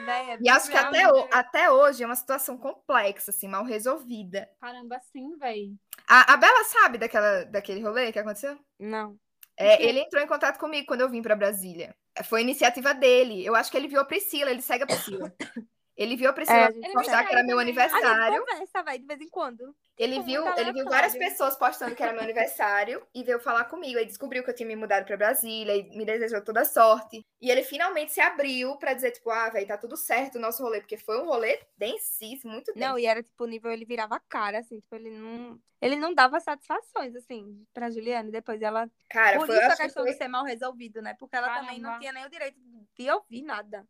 Véi, 0.04 0.30
é 0.30 0.38
E 0.40 0.48
acho 0.48 0.70
que 0.70 0.76
até, 0.76 1.08
ho- 1.10 1.28
até 1.32 1.70
hoje 1.70 2.04
é 2.04 2.06
uma 2.06 2.14
situação 2.14 2.56
complexa, 2.56 3.30
assim, 3.32 3.48
mal 3.48 3.64
resolvida. 3.64 4.48
Caramba, 4.60 5.00
sim, 5.12 5.36
véi. 5.38 5.72
A, 6.06 6.34
a 6.34 6.36
Bela 6.36 6.62
sabe 6.64 6.98
daquela, 6.98 7.44
daquele 7.44 7.82
rolê 7.82 8.12
que 8.12 8.18
aconteceu? 8.18 8.56
Não. 8.78 9.16
É, 9.56 9.82
ele 9.84 9.98
entrou 10.00 10.22
em 10.22 10.26
contato 10.28 10.58
comigo 10.58 10.86
quando 10.86 11.00
eu 11.00 11.10
vim 11.10 11.20
para 11.20 11.34
Brasília. 11.34 11.96
Foi 12.24 12.42
iniciativa 12.42 12.94
dele. 12.94 13.44
Eu 13.44 13.56
acho 13.56 13.70
que 13.72 13.76
ele 13.76 13.88
viu 13.88 14.00
a 14.00 14.04
Priscila, 14.04 14.50
ele 14.50 14.62
segue 14.62 14.84
a 14.84 14.86
Priscila. 14.86 15.34
Ele 15.98 16.14
viu 16.14 16.30
a 16.30 16.32
Priscila 16.32 16.56
É, 16.60 16.64
a 16.66 16.70
gente 16.70 16.92
postar 16.92 17.24
que 17.24 17.32
era 17.32 17.42
meu 17.42 17.58
gente 17.58 17.70
aniversário. 17.76 18.38
conversa, 18.46 18.82
vai, 18.84 19.00
de 19.00 19.04
vez 19.04 19.20
em 19.20 19.28
quando. 19.28 19.74
Ele 19.98 20.22
viu, 20.22 20.46
ele 20.56 20.72
viu 20.72 20.84
várias 20.84 21.12
pessoas 21.16 21.56
postando 21.56 21.96
que 21.96 22.00
era 22.04 22.12
meu 22.12 22.22
aniversário 22.22 23.04
e 23.12 23.24
veio 23.24 23.40
falar 23.40 23.64
comigo. 23.64 23.98
Aí 23.98 24.06
descobriu 24.06 24.44
que 24.44 24.50
eu 24.50 24.54
tinha 24.54 24.68
me 24.68 24.76
mudado 24.76 25.04
para 25.04 25.16
Brasília 25.16 25.74
e 25.74 25.96
me 25.96 26.04
desejou 26.04 26.40
toda 26.40 26.64
sorte. 26.64 27.26
E 27.40 27.50
ele 27.50 27.64
finalmente 27.64 28.12
se 28.12 28.20
abriu 28.20 28.76
para 28.76 28.94
dizer, 28.94 29.10
tipo, 29.10 29.28
ah, 29.28 29.48
velho, 29.50 29.66
tá 29.66 29.76
tudo 29.76 29.96
certo 29.96 30.36
o 30.36 30.40
nosso 30.40 30.62
rolê, 30.62 30.78
porque 30.80 30.96
foi 30.96 31.20
um 31.20 31.24
rolê 31.26 31.58
densíssimo, 31.76 32.52
muito 32.52 32.72
denso. 32.72 32.78
Não, 32.88 32.96
e 32.96 33.04
era 33.04 33.20
tipo 33.20 33.44
nível, 33.44 33.72
ele 33.72 33.84
virava 33.84 34.14
a 34.14 34.20
cara, 34.20 34.60
assim, 34.60 34.78
tipo, 34.78 34.94
ele 34.94 35.10
não. 35.10 35.58
Ele 35.80 35.96
não 35.96 36.14
dava 36.14 36.38
satisfações, 36.40 37.14
assim, 37.16 37.64
pra 37.74 37.90
Juliane. 37.90 38.30
Depois 38.30 38.62
ela. 38.62 38.88
Cara, 39.10 39.36
Por 39.38 39.46
foi, 39.46 39.56
isso 39.56 39.66
a 39.66 39.70
que 39.76 39.82
questão 39.82 40.02
foi- 40.04 40.12
de 40.12 40.18
ser 40.18 40.28
mal 40.28 40.44
resolvido, 40.44 41.02
né? 41.02 41.14
Porque 41.18 41.34
ela 41.36 41.48
também 41.54 41.78
não 41.80 41.90
Caramba. 41.90 41.98
tinha 42.00 42.12
nem 42.12 42.24
o 42.24 42.30
direito 42.30 42.56
de 42.96 43.10
ouvir 43.10 43.42
nada. 43.42 43.84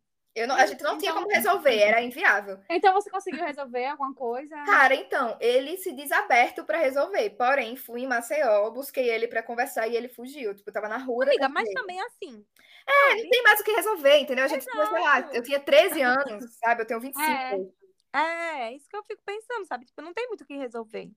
Não- 0.47 0.55
a 0.55 0.65
gente 0.65 0.81
não 0.83 0.97
tinha 0.97 1.11
Então- 1.11 1.23
como 1.23 1.33
resolver, 1.33 1.77
era 1.77 2.01
inviável. 2.01 2.59
Então 2.69 2.93
você 2.93 3.09
conseguiu 3.09 3.43
resolver 3.43 3.85
alguma 3.85 4.13
coisa? 4.13 4.55
Cara, 4.63 4.95
então, 4.95 5.37
ele 5.39 5.77
se 5.77 5.91
diz 5.91 6.11
aberto 6.11 6.63
para 6.63 6.77
resolver. 6.77 7.29
Porém, 7.31 7.75
fui 7.75 8.01
em 8.01 8.07
Maceió, 8.07 8.69
busquei 8.69 9.09
ele 9.09 9.27
para 9.27 9.43
conversar 9.43 9.87
e 9.87 9.95
ele 9.95 10.07
fugiu. 10.07 10.53
Tipo, 10.55 10.69
eu 10.69 10.73
tava 10.73 10.87
na 10.87 10.97
rua. 10.97 11.25
Amiga, 11.25 11.49
mas 11.49 11.63
dele. 11.65 11.75
também 11.75 12.01
assim. 12.01 12.45
É, 12.87 13.15
não 13.23 13.29
tem 13.29 13.43
mais 13.43 13.59
o 13.59 13.63
que 13.63 13.71
resolver, 13.71 14.17
entendeu? 14.17 14.45
A 14.45 14.47
gente, 14.47 14.63
sei 14.63 14.73
lá, 14.73 15.19
Exato. 15.19 15.35
eu 15.35 15.43
tinha 15.43 15.59
13 15.59 16.01
anos, 16.01 16.55
sabe? 16.57 16.81
Eu 16.81 16.87
tenho 16.87 16.99
25. 16.99 17.21
É. 17.23 17.79
É, 18.11 18.61
é 18.69 18.73
isso 18.75 18.89
que 18.89 18.95
eu 18.97 19.03
fico 19.03 19.21
pensando, 19.23 19.65
sabe? 19.67 19.85
Tipo, 19.85 20.01
não 20.01 20.13
tem 20.13 20.27
muito 20.27 20.41
o 20.41 20.45
que 20.47 20.55
resolver. 20.57 21.11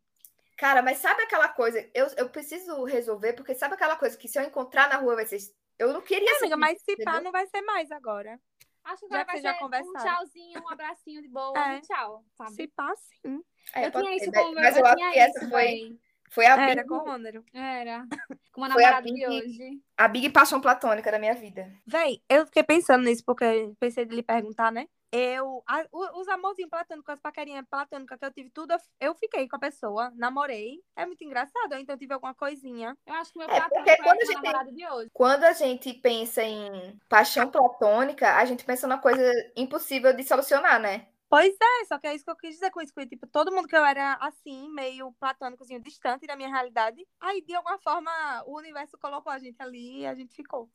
Cara, 0.59 0.83
mas 0.83 0.99
sabe 0.99 1.23
aquela 1.23 1.49
coisa? 1.49 1.89
Eu, 1.95 2.07
eu 2.19 2.29
preciso 2.29 2.85
resolver, 2.85 3.33
porque 3.33 3.55
sabe 3.55 3.75
aquela 3.75 3.97
coisa 3.97 4.17
que 4.17 4.29
se 4.29 4.39
eu 4.39 4.43
encontrar 4.43 4.89
na 4.89 4.97
rua 4.97 5.15
vai 5.15 5.27
ser. 5.27 5.39
Eu 5.79 5.93
não 5.93 6.03
queria 6.03 6.31
É, 6.31 6.37
amiga, 6.37 6.57
mas 6.57 6.81
se 6.83 6.95
pá, 7.03 7.21
não 7.21 7.33
vai 7.33 7.47
ser 7.47 7.63
mais 7.63 7.91
agora. 7.91 8.39
Acho 8.85 9.07
que 9.07 9.15
Já 9.15 9.21
agora 9.21 9.25
que 9.37 9.69
vai 9.69 9.83
ser 9.85 9.89
um 9.89 9.93
tchauzinho, 9.95 10.63
um 10.63 10.69
abracinho 10.69 11.23
de 11.23 11.29
boa 11.29 11.73
É. 11.73 11.79
e 11.79 11.81
tchau, 11.83 12.25
sabe? 12.37 12.51
Se 12.53 12.69
pá, 12.69 12.93
sim. 12.97 13.43
É, 13.75 13.87
eu 13.87 13.91
tinha 13.93 14.17
isso 14.17 14.31
mas- 14.33 14.45
com 14.45 14.53
Mas 14.55 14.77
eu, 14.77 14.81
eu 14.81 14.87
acho 14.87 14.97
tinha 14.97 15.13
que 15.13 15.19
essa 15.19 15.49
foi, 15.49 15.99
foi 16.31 16.47
a 16.47 16.61
Era 16.61 16.75
Big, 16.83 16.89
com 16.89 16.95
o 16.97 16.99
Rônero. 17.05 17.45
Era. 17.55 18.07
Com 18.53 18.61
uma 18.61 18.69
namorada 18.69 19.07
de 19.07 19.13
Big- 19.13 19.27
hoje. 19.27 19.81
a 19.97 20.09
Big 20.09 20.29
paixão 20.31 20.61
platônica 20.61 21.11
da 21.11 21.19
minha 21.19 21.35
vida. 21.35 21.73
Véi, 21.87 22.21
eu 22.29 22.45
fiquei 22.47 22.63
pensando 22.65 23.05
nisso, 23.05 23.23
porque 23.25 23.73
pensei 23.79 24.05
de 24.05 24.15
lhe 24.17 24.23
perguntar, 24.23 24.73
né? 24.73 24.87
Eu, 25.13 25.63
a- 25.69 25.87
os 25.93 26.27
amorzinhos 26.29 26.71
platônicos, 26.71 27.13
as 27.13 27.21
paquerinhas 27.21 27.67
platônicas 27.69 28.19
que 28.19 28.25
eu 28.25 28.33
tive, 28.33 28.49
tudo, 28.51 28.75
eu, 28.99 29.15
fiquei 29.15 29.47
com 29.47 29.57
a 29.57 29.59
pessoa, 29.59 30.11
namorei. 30.15 30.83
É 30.97 31.05
muito 31.05 31.23
engraçado, 31.23 31.75
então 31.75 31.99
tive 31.99 32.15
alguma 32.15 32.35
coisinha. 32.35 32.97
Eu 33.07 33.15
acho 33.15 33.31
que 33.31 33.39
meu 33.39 33.47
É, 33.49 33.61
porque 33.61 33.97
quando 33.99 34.01
a 34.01 34.05
com 34.05 34.11
a 34.11 34.25
gente- 34.25 34.35
namorada 34.43 34.73
de 34.73 34.87
hoje. 34.89 35.11
Quando 35.13 35.45
a 35.45 35.53
gente 35.53 35.93
pensa 35.93 36.43
em 36.43 36.99
paixão 37.11 37.51
platônica, 37.51 38.35
a 38.37 38.45
gente 38.47 38.65
pensa 38.65 38.87
numa 38.87 38.99
coisa 39.01 39.23
impossível 39.55 40.15
de 40.17 40.25
solucionar, 40.25 40.81
né? 40.81 41.07
Pois 41.29 41.55
é, 41.61 41.85
só 41.87 41.99
que 41.99 42.07
é 42.07 42.15
isso 42.15 42.25
que 42.25 42.31
eu 42.31 42.37
quis 42.37 42.55
dizer 42.55 42.71
com 42.71 42.81
isso. 42.81 42.93
Que, 42.95 43.07
tipo, 43.07 43.27
todo 43.27 43.53
mundo 43.53 43.67
que 43.69 43.77
eu 43.77 43.85
era 43.85 44.15
assim, 44.15 44.69
meio 44.71 45.13
platônicozinho, 45.13 45.81
distante 45.81 46.27
da 46.27 46.37
minha 46.37 46.49
realidade. 46.49 47.07
Aí, 47.21 47.41
de 47.43 47.55
alguma 47.55 47.79
forma, 47.79 48.11
o 48.47 48.57
universo 48.59 48.99
colocou 48.99 49.33
a 49.33 49.39
gente 49.39 49.57
ali 49.63 50.01
e 50.01 50.07
a 50.07 50.15
gente 50.15 50.35
ficou. 50.35 50.71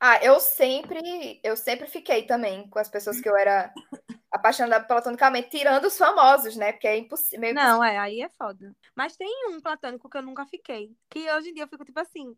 Ah, 0.00 0.22
eu 0.22 0.38
sempre, 0.38 1.40
eu 1.42 1.56
sempre 1.56 1.86
fiquei 1.88 2.22
também 2.24 2.68
com 2.68 2.78
as 2.78 2.88
pessoas 2.88 3.20
que 3.20 3.28
eu 3.28 3.36
era 3.36 3.72
apaixonada 4.30 4.84
platonicamente, 4.84 5.50
tirando 5.50 5.86
os 5.86 5.98
famosos, 5.98 6.56
né? 6.56 6.72
Porque 6.72 6.86
é 6.86 6.96
impossível. 6.96 7.52
Não, 7.52 7.82
é, 7.82 7.98
aí 7.98 8.22
é 8.22 8.28
foda. 8.28 8.74
Mas 8.94 9.16
tem 9.16 9.28
um 9.48 9.60
platônico 9.60 10.08
que 10.08 10.16
eu 10.16 10.22
nunca 10.22 10.46
fiquei. 10.46 10.90
Que 11.10 11.30
hoje 11.32 11.50
em 11.50 11.54
dia 11.54 11.64
eu 11.64 11.68
fico, 11.68 11.84
tipo 11.84 11.98
assim, 11.98 12.36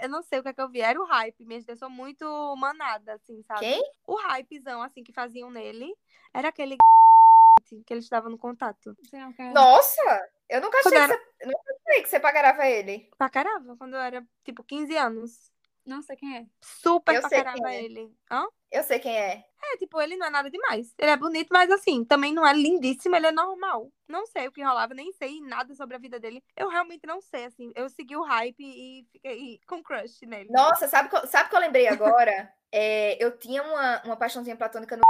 eu 0.00 0.08
não 0.08 0.22
sei 0.22 0.38
o 0.38 0.42
que 0.42 0.48
é 0.48 0.52
que 0.54 0.60
eu 0.60 0.70
vi. 0.70 0.80
Era 0.80 1.00
o 1.00 1.04
hype, 1.04 1.44
gente, 1.44 1.68
eu 1.68 1.76
sou 1.76 1.90
muito 1.90 2.24
manada, 2.56 3.14
assim, 3.14 3.42
sabe? 3.42 3.60
Quem? 3.60 3.82
O 4.06 4.16
hypezão, 4.16 4.82
assim, 4.82 5.02
que 5.04 5.12
faziam 5.12 5.50
nele, 5.50 5.94
era 6.32 6.48
aquele 6.48 6.76
que 7.86 7.92
ele 7.92 8.00
estava 8.00 8.30
no 8.30 8.38
contato. 8.38 8.96
É. 9.38 9.52
Nossa, 9.52 10.28
eu 10.48 10.60
nunca 10.60 10.78
achei 10.78 10.92
Quando 10.92 11.10
que 11.10 11.16
você, 11.16 11.46
nunca 11.46 11.74
achei 11.88 12.02
que 12.02 12.08
você 12.08 12.20
pagarava 12.20 12.66
ele. 12.66 13.10
Pra 13.18 13.28
caramba, 13.28 13.76
quando 13.76 13.94
eu 13.94 14.00
era, 14.00 14.24
tipo, 14.44 14.64
15 14.64 14.96
anos. 14.96 15.51
Não 15.84 16.00
sei 16.02 16.16
quem 16.16 16.36
é. 16.36 16.46
Super 16.62 17.14
Eu 17.16 17.20
pra 17.22 17.30
caramba 17.30 17.72
é. 17.72 17.82
ele. 17.84 18.10
Hã? 18.30 18.44
Eu 18.70 18.82
sei 18.84 18.98
quem 18.98 19.16
é. 19.18 19.44
É, 19.64 19.76
tipo, 19.76 20.00
ele 20.00 20.16
não 20.16 20.26
é 20.26 20.30
nada 20.30 20.50
demais. 20.50 20.94
Ele 20.98 21.10
é 21.10 21.16
bonito, 21.16 21.48
mas 21.52 21.70
assim, 21.70 22.04
também 22.04 22.32
não 22.32 22.46
é 22.46 22.52
lindíssimo, 22.52 23.14
ele 23.14 23.26
é 23.26 23.32
normal. 23.32 23.92
Não 24.08 24.24
sei 24.26 24.48
o 24.48 24.52
que 24.52 24.62
rolava, 24.62 24.94
nem 24.94 25.12
sei 25.12 25.40
nada 25.40 25.74
sobre 25.74 25.96
a 25.96 25.98
vida 25.98 26.18
dele. 26.18 26.42
Eu 26.56 26.68
realmente 26.68 27.06
não 27.06 27.20
sei, 27.20 27.44
assim. 27.44 27.72
Eu 27.74 27.88
segui 27.88 28.16
o 28.16 28.22
hype 28.22 28.60
e 28.60 29.06
fiquei 29.12 29.58
com 29.68 29.82
crush 29.82 30.22
nele. 30.26 30.48
Nossa, 30.50 30.88
sabe 30.88 31.08
que, 31.08 31.16
eu- 31.16 31.26
sabe 31.26 31.48
que 31.50 31.56
eu 31.56 31.60
lembrei 31.60 31.88
agora? 31.88 32.52
É, 32.74 33.22
eu 33.22 33.36
tinha 33.36 33.62
uma, 33.62 34.00
uma 34.02 34.16
paixãozinha 34.16 34.56
platônica 34.56 34.96
no. 34.96 35.02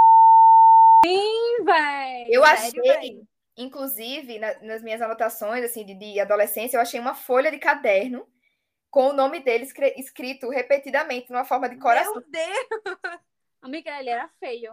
Sim, 1.06 1.64
véi. 1.64 2.24
Eu 2.28 2.44
Sério, 2.44 2.82
achei, 2.82 3.22
inclusive, 3.56 4.40
na- 4.40 4.58
nas 4.62 4.82
minhas 4.82 5.00
anotações 5.00 5.64
assim, 5.64 5.84
de, 5.86 5.94
de 5.94 6.18
adolescência, 6.18 6.76
eu 6.76 6.80
achei 6.80 6.98
uma 6.98 7.14
folha 7.14 7.52
de 7.52 7.58
caderno 7.60 8.26
com 8.92 9.08
o 9.08 9.12
nome 9.12 9.40
dele 9.40 9.66
escrito 9.96 10.48
repetidamente 10.50 11.30
numa 11.32 11.44
forma 11.46 11.66
de 11.68 11.76
coração. 11.78 12.12
Meu 12.12 12.24
Deus! 12.28 13.18
Amiga, 13.62 13.98
ele 13.98 14.10
era 14.10 14.28
feio. 14.38 14.72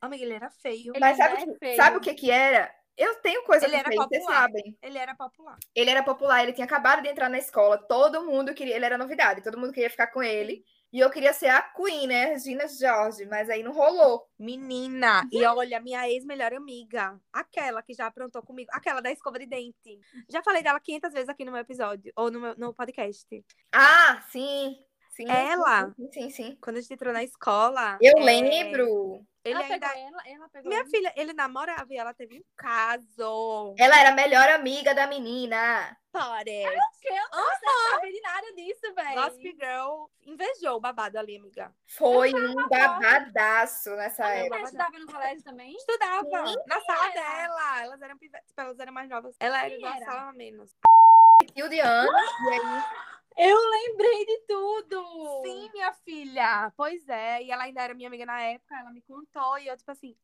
Amiga, 0.00 0.22
ele 0.24 0.34
era 0.34 0.48
feio. 0.50 0.92
Ele 0.94 1.00
Mas 1.00 1.16
sabe, 1.16 1.34
é 1.34 1.42
o 1.42 1.46
que- 1.52 1.58
feio. 1.58 1.76
sabe 1.76 1.96
o 1.96 2.00
que 2.00 2.14
que 2.14 2.30
era? 2.30 2.72
Eu 2.96 3.16
tenho 3.16 3.42
coisa 3.44 3.66
Ele 3.66 3.72
com 3.74 3.78
era 3.80 3.88
feio, 3.88 4.02
vocês 4.02 4.22
popular. 4.22 4.40
sabem. 4.42 4.78
Ele 4.80 4.98
era 4.98 5.14
popular. 5.14 5.58
Ele 5.74 5.90
era 5.90 6.02
popular, 6.02 6.42
ele 6.42 6.52
tinha 6.52 6.64
acabado 6.64 7.02
de 7.02 7.08
entrar 7.08 7.28
na 7.28 7.38
escola, 7.38 7.76
todo 7.76 8.24
mundo 8.24 8.54
queria, 8.54 8.76
ele 8.76 8.84
era 8.86 8.96
novidade, 8.96 9.42
todo 9.42 9.58
mundo 9.58 9.72
queria 9.72 9.90
ficar 9.90 10.06
com 10.06 10.22
ele. 10.22 10.64
E 10.96 11.00
eu 11.00 11.10
queria 11.10 11.34
ser 11.34 11.48
a 11.48 11.60
Queen, 11.60 12.06
né, 12.06 12.24
Regina 12.24 12.66
George, 12.66 13.26
mas 13.26 13.50
aí 13.50 13.62
não 13.62 13.70
rolou. 13.70 14.26
Menina, 14.38 15.28
e 15.30 15.44
olha, 15.44 15.78
minha 15.78 16.08
ex-melhor 16.08 16.54
amiga, 16.54 17.20
aquela 17.30 17.82
que 17.82 17.92
já 17.92 18.06
aprontou 18.06 18.40
comigo, 18.42 18.70
aquela 18.72 19.02
da 19.02 19.12
escova 19.12 19.38
de 19.38 19.44
dente. 19.44 20.00
Já 20.26 20.42
falei 20.42 20.62
dela 20.62 20.80
500 20.80 21.12
vezes 21.12 21.28
aqui 21.28 21.44
no 21.44 21.52
meu 21.52 21.60
episódio, 21.60 22.10
ou 22.16 22.30
no, 22.30 22.40
meu, 22.40 22.56
no 22.56 22.72
podcast. 22.72 23.44
Ah, 23.74 24.24
sim. 24.30 24.74
Sim, 25.16 25.30
Ela? 25.30 25.94
Sim, 25.96 26.10
sim, 26.12 26.30
sim. 26.30 26.58
Quando 26.60 26.76
a 26.76 26.80
gente 26.82 26.92
entrou 26.92 27.10
na 27.10 27.24
escola. 27.24 27.98
Eu 28.02 28.18
é, 28.18 28.22
lembro. 28.22 29.26
Ele 29.42 29.54
ela 29.54 29.64
ainda. 29.64 29.88
pegou 29.88 30.02
ela, 30.08 30.22
ela 30.28 30.48
pegou 30.50 30.68
Minha 30.68 30.80
ele. 30.82 30.90
filha, 30.90 31.12
ele 31.16 31.32
namorava 31.32 31.86
e 31.90 31.96
ela 31.96 32.12
teve 32.12 32.38
um 32.38 32.44
caso. 32.54 33.74
Ela 33.78 33.98
era 33.98 34.10
a 34.10 34.14
melhor 34.14 34.46
amiga 34.50 34.94
da 34.94 35.06
menina. 35.06 35.96
Pare. 36.12 36.64
Que 37.00 37.08
eu 37.08 37.28
não 37.32 37.92
sabia 37.92 38.12
de 38.12 38.20
nada 38.20 38.52
disso, 38.54 38.94
véi. 38.94 39.14
Gossip 39.14 39.56
Girl 39.58 40.04
invejou 40.26 40.76
o 40.76 40.80
babado 40.80 41.18
ali, 41.18 41.36
amiga. 41.38 41.72
Foi 41.86 42.34
um 42.34 42.68
babadaço 42.68 43.90
nessa 43.96 44.26
A 44.26 44.30
época. 44.34 44.50
menina 44.56 44.64
estudava 44.64 44.98
no 44.98 45.06
colégio 45.06 45.44
também? 45.44 45.76
Estudava 45.76 46.24
Sim, 46.24 46.56
na 46.66 46.80
sala 46.82 47.04
era? 47.06 47.14
dela. 47.14 47.82
Elas 47.84 48.02
eram 48.02 48.18
tipo, 48.18 48.36
elas 48.54 48.78
eram 48.78 48.92
mais 48.92 49.08
novas. 49.08 49.34
Ela 49.40 49.64
era 49.64 49.74
era? 49.74 50.04
sala 50.04 50.32
menos. 50.32 50.74
Tio 51.44 51.68
de 51.68 51.80
Ana. 51.80 52.20
E 52.44 52.48
aí, 52.48 53.48
Eu 53.48 53.58
lembrei 53.70 54.24
de 54.24 54.38
tudo. 54.46 55.42
Sim, 55.44 55.70
minha 55.72 55.92
filha. 55.92 56.72
Pois 56.76 57.06
é. 57.08 57.42
E 57.42 57.50
ela 57.50 57.64
ainda 57.64 57.82
era 57.82 57.94
minha 57.94 58.08
amiga 58.08 58.24
na 58.24 58.40
época. 58.40 58.78
Ela 58.78 58.90
me 58.90 59.02
contou. 59.02 59.58
E 59.58 59.68
eu, 59.68 59.76
tipo 59.76 59.90
assim. 59.90 60.16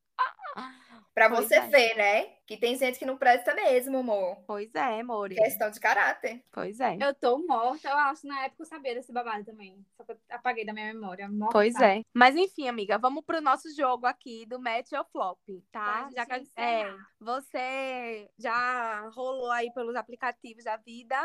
Pra 1.13 1.29
Pois 1.29 1.47
você 1.47 1.55
é. 1.55 1.67
ver, 1.67 1.95
né? 1.95 2.25
Que 2.45 2.57
tem 2.57 2.75
gente 2.75 2.99
que 2.99 3.05
não 3.05 3.17
presta 3.17 3.53
mesmo, 3.53 3.99
amor. 3.99 4.37
Pois 4.45 4.73
é, 4.75 5.01
Mori. 5.03 5.35
Questão 5.35 5.71
de 5.71 5.79
caráter. 5.79 6.43
Pois 6.51 6.79
é. 6.79 6.97
Eu 6.99 7.13
tô 7.15 7.37
morta. 7.47 7.87
Eu 7.89 7.97
acho 7.97 8.27
na 8.27 8.45
época 8.45 8.63
eu 8.63 8.65
sabia 8.67 8.93
desse 8.95 9.13
babado 9.13 9.45
também. 9.45 9.85
Só 9.95 10.03
que 10.03 10.11
eu 10.11 10.17
apaguei 10.29 10.65
da 10.65 10.73
minha 10.73 10.93
memória. 10.93 11.29
Morta. 11.29 11.53
Pois 11.53 11.75
é. 11.79 12.01
Mas 12.13 12.35
enfim, 12.35 12.67
amiga, 12.67 12.97
vamos 12.97 13.23
pro 13.23 13.41
nosso 13.41 13.73
jogo 13.75 14.05
aqui 14.05 14.45
do 14.45 14.59
Match 14.59 14.91
ou 14.91 15.05
Flop, 15.05 15.39
tá? 15.71 16.09
Pra 16.09 16.09
Já 16.15 16.25
que 16.25 16.35
gente 16.39 16.51
é, 16.57 16.93
você 17.19 18.29
já 18.37 19.07
rolou 19.09 19.51
aí 19.51 19.71
pelos 19.73 19.95
aplicativos 19.95 20.63
da 20.65 20.77
vida. 20.77 21.15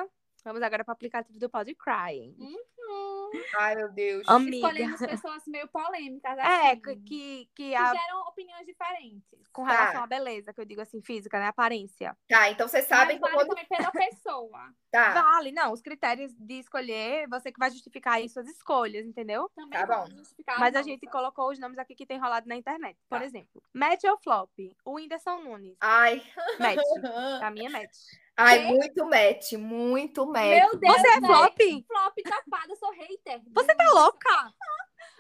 Vamos 0.44 0.62
agora 0.62 0.85
pro 0.85 0.93
aplicativo 0.93 1.39
do 1.39 1.51
Podcry. 1.51 2.35
Hum, 2.39 2.56
Ai, 3.59 3.74
meu 3.77 3.93
Deus. 3.93 4.27
Amiga. 4.27 4.56
escolhemos 4.69 5.01
pessoas 5.01 5.43
meio 5.47 5.69
polêmicas. 5.69 6.39
É, 6.39 6.70
assim, 6.70 6.81
que, 6.81 6.97
que, 6.97 7.05
que 7.05 7.48
que 7.55 7.74
a- 7.74 7.93
geram 7.94 8.20
opiniões 8.23 8.65
diferentes. 8.65 9.23
com 9.52 9.66
Tá. 9.66 9.73
relação 9.73 10.02
à 10.05 10.06
beleza, 10.06 10.52
que 10.55 10.60
eu 10.60 10.65
digo 10.65 10.81
assim, 10.81 11.02
física, 11.02 11.39
né? 11.39 11.47
Aparência. 11.48 12.16
Tá, 12.28 12.48
então 12.48 12.66
vocês 12.66 12.86
sabem 12.86 13.19
Mas 13.20 13.31
que 13.31 13.36
vale 13.36 13.48
quando. 13.48 13.48
também 13.48 13.66
pela 13.66 13.90
pessoa. 13.90 14.73
Tá, 14.90 15.12
Vale, 15.20 15.52
não, 15.52 15.70
os 15.74 15.82
critérios 15.82 16.32
de 16.35 16.55
escolher, 16.60 17.28
você 17.28 17.52
que 17.52 17.59
vai 17.59 17.70
justificar 17.70 18.15
aí 18.15 18.27
suas 18.27 18.48
escolhas, 18.48 19.05
entendeu? 19.05 19.51
Também 19.55 19.78
Tá 19.78 19.86
bom. 19.86 19.93
vamos 20.05 20.15
justificar 20.15 20.59
Mas 20.59 20.74
a 20.74 20.81
gente 20.81 21.06
colocou 21.09 21.51
os 21.51 21.59
nomes 21.59 21.78
aqui 21.78 21.94
que 21.94 22.06
tem 22.06 22.19
rolado 22.19 22.48
na 22.48 22.56
internet. 22.56 22.97
Por 23.06 23.19
Tá. 23.19 23.24
exemplo, 23.27 23.62
Match 23.74 24.05
ou 24.05 24.16
Flop? 24.16 24.51
O 24.86 24.94
Whindersson 24.94 25.43
Nunes. 25.43 25.77
Ai. 25.82 26.23
Match. 26.59 26.78
A 27.44 27.51
minha 27.51 27.69
é 27.69 27.73
match. 27.73 27.97
Ai, 28.40 28.59
Quê? 28.60 28.65
muito 28.66 29.05
match, 29.06 29.52
muito 29.55 30.27
match. 30.27 30.47
Meu 30.47 30.77
Deus, 30.78 30.94
Você 30.97 31.09
é 31.09 31.20
flop? 31.20 31.59
Flop 31.86 32.15
tapada, 32.23 32.73
eu 32.73 32.77
sou 32.77 32.90
hater. 32.93 33.40
Você 33.52 33.74
tá 33.74 33.85
louca? 33.93 34.55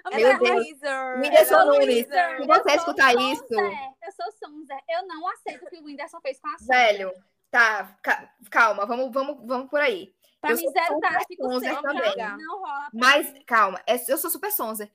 Meu 0.12 0.28
é 0.30 0.38
Deus. 0.38 0.82
é 0.82 1.64
Nunes, 1.64 2.06
loser. 2.06 2.40
se 2.40 2.46
você 2.46 2.58
Eu 2.58 2.64
sou 2.64 2.72
escutar 2.76 3.14
isso- 3.16 3.44
Eu 3.54 4.12
sou 4.12 4.32
Sonzer. 4.38 4.78
Eu 4.88 5.06
não 5.06 5.26
aceito 5.28 5.64
o 5.64 5.68
que 5.68 5.78
o 5.78 5.84
Whindersson 5.84 6.20
fez 6.20 6.38
com 6.40 6.48
a 6.48 6.58
Sonzer. 6.58 6.76
Velho, 6.76 7.12
tá, 7.50 7.98
ca- 8.02 8.32
calma, 8.50 8.86
vamos, 8.86 9.12
vamos, 9.12 9.44
vamos 9.46 9.68
por 9.68 9.80
aí. 9.80 10.14
Pra 10.40 10.52
Eu 10.52 10.56
mim, 10.56 10.70
zero 10.70 11.00
tá, 11.00 11.20
fico 11.26 11.42
sonza 11.42 11.60
sem. 11.66 11.82
também. 11.82 12.16
Não 12.38 12.58
rola. 12.60 12.88
Mas, 12.94 13.32
mim. 13.32 13.42
calma, 13.44 13.82
é- 13.86 13.96
eu 14.10 14.16
sou 14.16 14.30
super 14.30 14.52
sonza. 14.52 14.88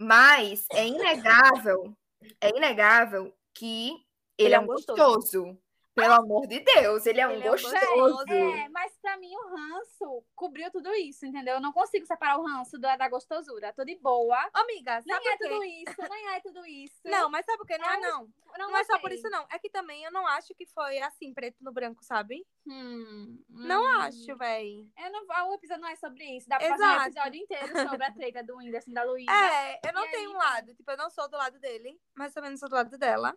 Mas 0.00 0.66
é 0.72 0.86
inegável, 0.86 1.92
é 2.40 2.48
inegável 2.48 3.32
que 3.54 3.92
ele, 4.38 4.54
é 4.54 4.58
um 4.60 4.66
gostoso. 4.66 5.56
Pelo 6.02 6.14
amor 6.14 6.46
de 6.46 6.60
Deus, 6.60 7.06
ele 7.06 7.20
é 7.20 7.26
um 7.28 7.32
Ele 7.32 7.42
é 7.44 7.46
um 7.48 7.50
gostoso. 7.50 7.76
gostoso. 7.96 8.32
É, 8.32 8.68
mas 8.70 8.96
pra 9.00 9.16
mim 9.16 9.34
o 9.36 9.48
ranço 9.56 10.24
cobriu 10.34 10.70
tudo 10.70 10.92
isso, 10.94 11.26
entendeu? 11.26 11.54
Eu 11.54 11.60
não 11.60 11.72
consigo 11.72 12.06
separar 12.06 12.38
o 12.38 12.44
ranço 12.46 12.78
da, 12.78 12.96
da 12.96 13.08
gostosura. 13.08 13.72
Tô 13.72 13.84
de 13.84 13.96
boa. 13.96 14.38
Amiga, 14.54 15.02
Nem 15.04 15.16
sabe 15.16 15.28
é 15.28 15.36
por 15.36 15.38
quê? 15.38 15.48
tudo 15.48 15.64
isso, 15.64 16.02
nem 16.10 16.28
é 16.34 16.40
tudo 16.40 16.66
isso. 16.66 17.00
Não, 17.04 17.30
mas 17.30 17.44
sabe 17.44 17.58
por 17.58 17.66
quê? 17.66 17.78
Não 17.78 17.88
é, 17.90 17.96
É 17.96 18.00
não. 18.00 18.28
não, 18.58 18.70
Não 18.70 18.76
é 18.76 18.84
só 18.84 18.98
por 18.98 19.12
isso, 19.12 19.28
não. 19.30 19.46
É 19.50 19.58
que 19.58 19.70
também 19.70 20.04
eu 20.04 20.10
não 20.12 20.26
acho 20.26 20.54
que 20.54 20.66
foi 20.66 20.98
assim, 21.00 21.32
preto 21.34 21.56
no 21.62 21.72
branco, 21.72 22.02
sabe? 22.04 22.46
Hum, 22.66 23.42
Não 23.48 23.82
hum. 23.82 24.00
acho, 24.02 24.36
véi. 24.36 24.86
Eu 24.98 25.10
não, 25.12 25.50
o 25.50 25.54
episódio 25.54 25.82
não 25.82 25.88
é 25.88 25.96
sobre 25.96 26.24
isso. 26.36 26.48
Dá 26.48 26.58
pra 26.58 26.68
fazer 26.68 26.82
um 26.82 26.86
Exato. 26.86 27.08
episódio 27.10 27.40
inteiro 27.40 27.78
sobre 27.78 28.04
a 28.04 28.12
treta 28.12 28.42
do 28.44 28.56
Whindersson 28.56 28.92
da 28.92 29.04
Luísa. 29.04 29.30
É, 29.32 29.80
eu 29.88 29.92
não 29.92 30.04
E 30.04 30.10
tenho 30.10 30.30
aí, 30.30 30.34
um 30.34 30.38
lado. 30.38 30.74
Tipo, 30.74 30.90
eu 30.90 30.96
não 30.96 31.10
sou 31.10 31.28
do 31.28 31.36
lado 31.36 31.58
dele, 31.58 31.98
mas 32.14 32.32
também 32.34 32.50
não 32.50 32.56
sou 32.58 32.68
do 32.68 32.74
lado 32.74 32.98
dela. 32.98 33.34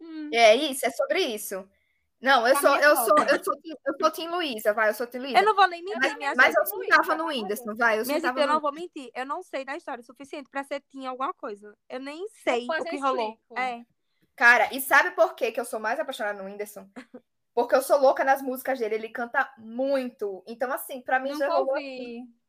Hum. 0.00 0.30
É 0.32 0.54
isso, 0.56 0.84
é 0.86 0.90
sobre 0.90 1.20
isso. 1.20 1.68
Não, 2.22 2.46
eu 2.46 2.56
sou, 2.56 2.76
é 2.76 2.86
eu 2.86 2.96
sou, 2.96 3.18
eu 3.18 3.44
sou, 3.44 3.60
Tim- 3.60 3.74
eu 3.84 3.94
sou 4.00 4.10
Tim 4.12 4.28
Luísa, 4.28 4.72
vai, 4.72 4.88
eu 4.90 4.94
sou 4.94 5.06
Tim 5.08 5.18
Luísa. 5.18 5.38
Eu 5.38 5.44
não 5.44 5.56
vou 5.56 5.66
nem 5.66 5.82
mentir, 5.82 5.98
Mas, 6.00 6.16
minha 6.16 6.34
mas 6.36 6.46
gente. 6.46 6.56
eu 6.56 6.66
sentava 6.66 7.14
no 7.16 7.26
Whindersson, 7.26 7.74
vai, 7.74 7.98
eu 7.98 8.04
Minha 8.04 8.14
sentava 8.16 8.38
gente, 8.38 8.48
eu 8.48 8.54
não 8.54 8.60
vou 8.60 8.72
mentir. 8.72 9.10
Eu 9.12 9.26
não 9.26 9.42
sei 9.42 9.64
da 9.64 9.76
história 9.76 10.00
o 10.00 10.04
suficiente 10.04 10.48
pra 10.48 10.62
ser 10.62 10.80
tinha 10.88 11.10
alguma 11.10 11.34
coisa. 11.34 11.76
Eu 11.88 11.98
nem 11.98 12.26
sei 12.28 12.60
Depois 12.60 12.82
o 12.84 12.86
eu 12.86 12.90
que 12.90 12.98
rolou. 12.98 13.38
É. 13.56 13.82
Cara, 14.36 14.72
e 14.72 14.80
sabe 14.80 15.10
por 15.10 15.34
quê 15.34 15.50
que 15.50 15.60
eu 15.60 15.64
sou 15.64 15.80
mais 15.80 15.98
apaixonada 15.98 16.38
no 16.40 16.48
Whindersson? 16.48 16.88
Porque 17.54 17.74
eu 17.74 17.82
sou 17.82 17.98
louca 18.00 18.24
nas 18.24 18.40
músicas 18.40 18.78
dele, 18.78 18.94
ele 18.94 19.08
canta 19.10 19.52
muito. 19.58 20.42
Então, 20.46 20.72
assim, 20.72 21.02
pra 21.02 21.18
mim 21.20 21.34
já 21.34 21.46
Nunca 21.46 21.58
rolou. 21.58 21.74
assim. 21.74 21.84
ouvi. 21.84 22.41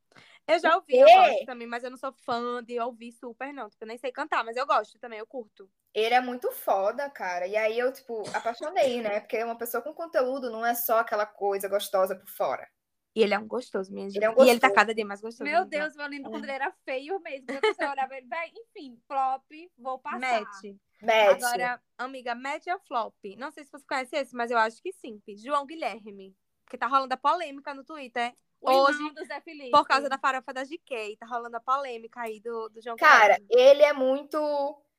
Eu 0.47 0.59
já 0.59 0.75
ouvi, 0.75 0.97
eu 0.97 1.07
gosto 1.07 1.45
também, 1.45 1.67
mas 1.67 1.83
eu 1.83 1.89
não 1.89 1.97
sou 1.97 2.11
fã 2.11 2.61
de 2.63 2.79
ouvir 2.79 3.11
super, 3.13 3.53
não. 3.53 3.69
Tipo, 3.69 3.83
eu 3.83 3.87
nem 3.87 3.97
sei 3.97 4.11
cantar, 4.11 4.43
mas 4.43 4.57
eu 4.57 4.65
gosto 4.65 4.99
também, 4.99 5.19
eu 5.19 5.25
curto. 5.25 5.69
Ele 5.93 6.13
é 6.13 6.19
muito 6.19 6.51
foda, 6.51 7.09
cara. 7.09 7.47
E 7.47 7.55
aí 7.55 7.79
eu, 7.79 7.91
tipo, 7.93 8.23
apaixonei, 8.35 9.01
né? 9.01 9.21
Porque 9.21 9.41
uma 9.43 9.57
pessoa 9.57 9.81
com 9.81 9.93
conteúdo 9.93 10.49
não 10.49 10.65
é 10.65 10.75
só 10.75 10.99
aquela 10.99 11.25
coisa 11.25 11.69
gostosa 11.69 12.15
por 12.15 12.27
fora. 12.27 12.67
E 13.15 13.21
ele 13.21 13.33
é 13.33 13.39
um 13.39 13.47
gostoso, 13.47 13.93
minha 13.93 14.09
gente. 14.09 14.17
Ele 14.17 14.25
é 14.25 14.29
um 14.31 14.43
E 14.43 14.49
ele 14.49 14.59
tá 14.59 14.67
gostoso. 14.67 14.73
cada 14.73 14.95
dia 14.95 15.05
mais 15.05 15.21
gostoso. 15.21 15.43
Meu. 15.43 15.65
Deus, 15.65 15.95
eu 15.95 16.07
lembro 16.07 16.31
quando 16.31 16.45
ele 16.45 16.51
era 16.51 16.71
feio 16.83 17.19
mesmo. 17.19 17.45
Quando 17.45 17.75
você 17.75 17.85
olhava 17.85 18.17
ele, 18.17 18.27
vai, 18.27 18.49
enfim, 18.49 18.99
flop, 19.07 19.45
vou 19.77 19.99
passar. 19.99 20.19
Match. 20.19 20.75
Match. 21.01 21.43
Agora, 21.43 21.81
amiga, 21.97 22.33
match 22.33 22.65
ou 22.67 22.79
flop? 22.79 23.15
Não 23.37 23.51
sei 23.51 23.63
se 23.63 23.71
você 23.71 23.85
conhece 23.85 24.15
esse, 24.15 24.35
mas 24.35 24.49
eu 24.49 24.57
acho 24.57 24.81
que 24.81 24.91
sim. 24.93 25.21
João 25.37 25.65
Guilherme. 25.65 26.35
Porque 26.65 26.77
tá 26.77 26.87
rolando 26.87 27.13
a 27.13 27.17
polêmica 27.17 27.73
no 27.73 27.83
Twitter. 27.83 28.33
Hoje, 28.71 28.97
irmão 28.97 29.13
do 29.13 29.25
Zé 29.25 29.41
Felipe. 29.41 29.71
Por 29.71 29.85
causa 29.85 30.09
da 30.09 30.17
farofa 30.17 30.53
da 30.53 30.63
GK. 30.63 31.17
Tá 31.19 31.25
rolando 31.25 31.57
a 31.57 31.59
polêmica 31.59 32.21
aí 32.21 32.39
do, 32.39 32.69
do 32.69 32.81
João 32.81 32.95
Cara, 32.97 33.37
Guilherme. 33.39 33.47
ele 33.49 33.83
é 33.83 33.93
muito 33.93 34.37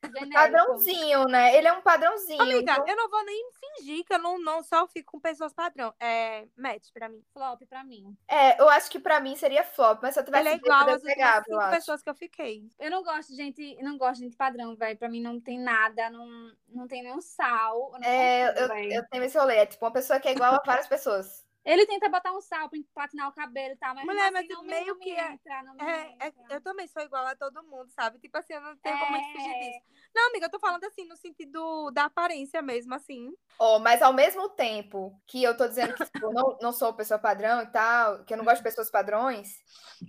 Genérico. 0.05 0.33
padrãozinho, 0.35 1.25
né? 1.25 1.57
Ele 1.57 1.67
é 1.67 1.73
um 1.73 1.81
padrãozinho. 1.81 2.43
Amiga, 2.43 2.73
então- 2.73 2.87
eu 2.87 2.95
não 2.97 3.09
vou 3.09 3.25
nem 3.25 3.51
fingir 3.53 4.05
que 4.05 4.13
eu 4.13 4.19
não, 4.19 4.39
não 4.39 4.63
só 4.63 4.87
fico 4.87 5.13
com 5.13 5.21
pessoas 5.21 5.53
padrão. 5.55 5.95
É 5.99 6.47
match 6.57 6.89
pra 6.93 7.09
mim. 7.09 7.23
Flop 7.33 7.63
pra 7.67 7.83
mim. 7.83 8.15
É, 8.29 8.61
eu 8.61 8.69
acho 8.69 8.91
que 8.91 8.99
pra 8.99 9.19
mim 9.19 9.35
seria 9.35 9.65
flop, 9.65 10.01
mas 10.03 10.13
se 10.15 10.21
eu 10.21 10.25
tivesse 10.25 10.47
Ele 10.47 10.55
é 10.55 10.57
igual 10.59 10.89
às 10.91 11.03
pegava, 11.03 11.45
cinco 11.45 11.71
pessoas 11.71 12.03
que 12.03 12.11
eu 12.11 12.15
fiquei. 12.15 12.69
Eu 12.79 12.91
não 12.91 13.03
gosto 13.03 13.31
de 13.31 13.37
gente, 13.37 13.77
não 13.83 13.97
gosto 13.97 14.17
de 14.17 14.25
gente 14.25 14.37
padrão, 14.37 14.77
velho. 14.77 14.99
Pra 14.99 15.09
mim 15.09 15.23
não 15.23 15.41
tem 15.41 15.59
nada, 15.59 16.11
não, 16.11 16.53
não 16.69 16.87
tem 16.87 17.03
nenhum 17.03 17.23
sal. 17.23 17.93
Eu 17.95 18.01
não 18.01 18.07
É, 18.09 18.53
consigo, 18.53 18.75
eu, 18.75 18.91
eu 18.93 19.09
tenho 19.09 19.25
esse 19.25 19.39
rolê. 19.39 19.57
É 19.57 19.67
tipo 19.67 19.85
uma 19.85 19.93
pessoa 19.93 20.21
que 20.21 20.29
é 20.29 20.33
igual 20.33 20.55
a 20.55 20.63
várias 20.67 20.87
pessoas. 20.87 21.44
Ele 21.65 21.87
tenta 21.87 22.09
botar 22.11 22.33
um 22.33 22.41
sal 22.43 22.69
pra 22.69 22.79
platinar 22.93 23.29
o 23.29 23.33
cabelo 23.33 23.73
e 23.73 23.77
tal, 23.77 23.95
mas, 23.95 24.05
Mulher, 24.05 24.25
assim, 24.25 24.33
mas 24.33 24.49
não, 24.49 24.63
meio 24.65 24.99
que 24.99 25.11
é- 25.11 25.33
entra, 25.33 25.63
não 25.63 25.75
me 25.75 25.83
É, 25.83 26.17
é- 26.21 26.27
entra. 26.29 26.45
eu 26.51 26.61
também 26.61 26.87
sou 26.87 27.03
igual 27.03 27.27
a 27.27 27.35
todo 27.35 27.63
mundo, 27.65 27.91
sabe? 27.91 28.19
Tipo 28.19 28.37
assim, 28.37 28.53
eu 28.53 28.61
não 28.61 28.77
tenho 28.77 28.99
como 28.99 29.11
muito 29.13 29.33
fugir 29.33 29.51
É. 29.51 29.59
disso. 29.61 29.81
Não, 30.15 30.29
amiga, 30.29 30.47
eu 30.47 30.51
tô 30.51 30.59
falando 30.59 30.85
assim, 30.85 31.07
no 31.09 31.17
sentido 31.17 31.91
da 31.91 32.05
aparência 32.05 32.61
mesmo, 32.61 32.95
assim. 32.95 33.33
Ó, 33.59 33.79
mas 33.79 34.03
ao 34.03 34.13
mesmo 34.13 34.49
tempo 34.51 35.19
que 35.27 35.43
eu 35.43 35.57
tô 35.57 35.67
dizendo 35.67 35.95
que 35.95 36.05
tipo, 36.05 36.27
eu 36.27 36.33
não, 36.33 36.59
não 36.61 36.73
sou 36.73 36.93
pessoa 36.93 37.19
padrão 37.19 37.63
e 37.63 37.67
tal, 37.67 38.25
que 38.25 38.35
eu 38.35 38.37
não 38.39 38.45
gosto 38.45 38.59
de 38.59 38.65
pessoas 38.65 38.91
padrões, 38.91 39.57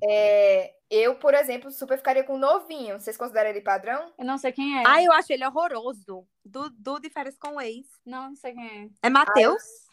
é, 0.03 0.75
eu, 0.89 1.15
por 1.17 1.33
exemplo, 1.33 1.71
super 1.71 1.97
ficaria 1.97 2.23
com 2.23 2.35
o 2.35 2.37
novinho. 2.39 2.99
Vocês 2.99 3.15
consideram 3.15 3.49
ele 3.49 3.61
padrão? 3.61 4.13
Eu 4.19 4.25
não 4.25 4.37
sei 4.37 4.51
quem 4.51 4.77
é. 4.79 4.83
Ai, 4.85 5.05
eu 5.05 5.13
acho 5.13 5.31
ele 5.31 5.45
horroroso. 5.45 6.27
Do, 6.43 6.69
do 6.69 6.99
de 6.99 7.09
férias 7.09 7.37
com 7.37 7.55
o 7.55 7.61
ex. 7.61 7.87
Não, 8.05 8.29
não 8.29 8.35
sei 8.35 8.53
quem 8.53 8.65
É 8.65 8.69
Matheus? 8.69 8.95
É 9.01 9.09
Matheus 9.09 9.84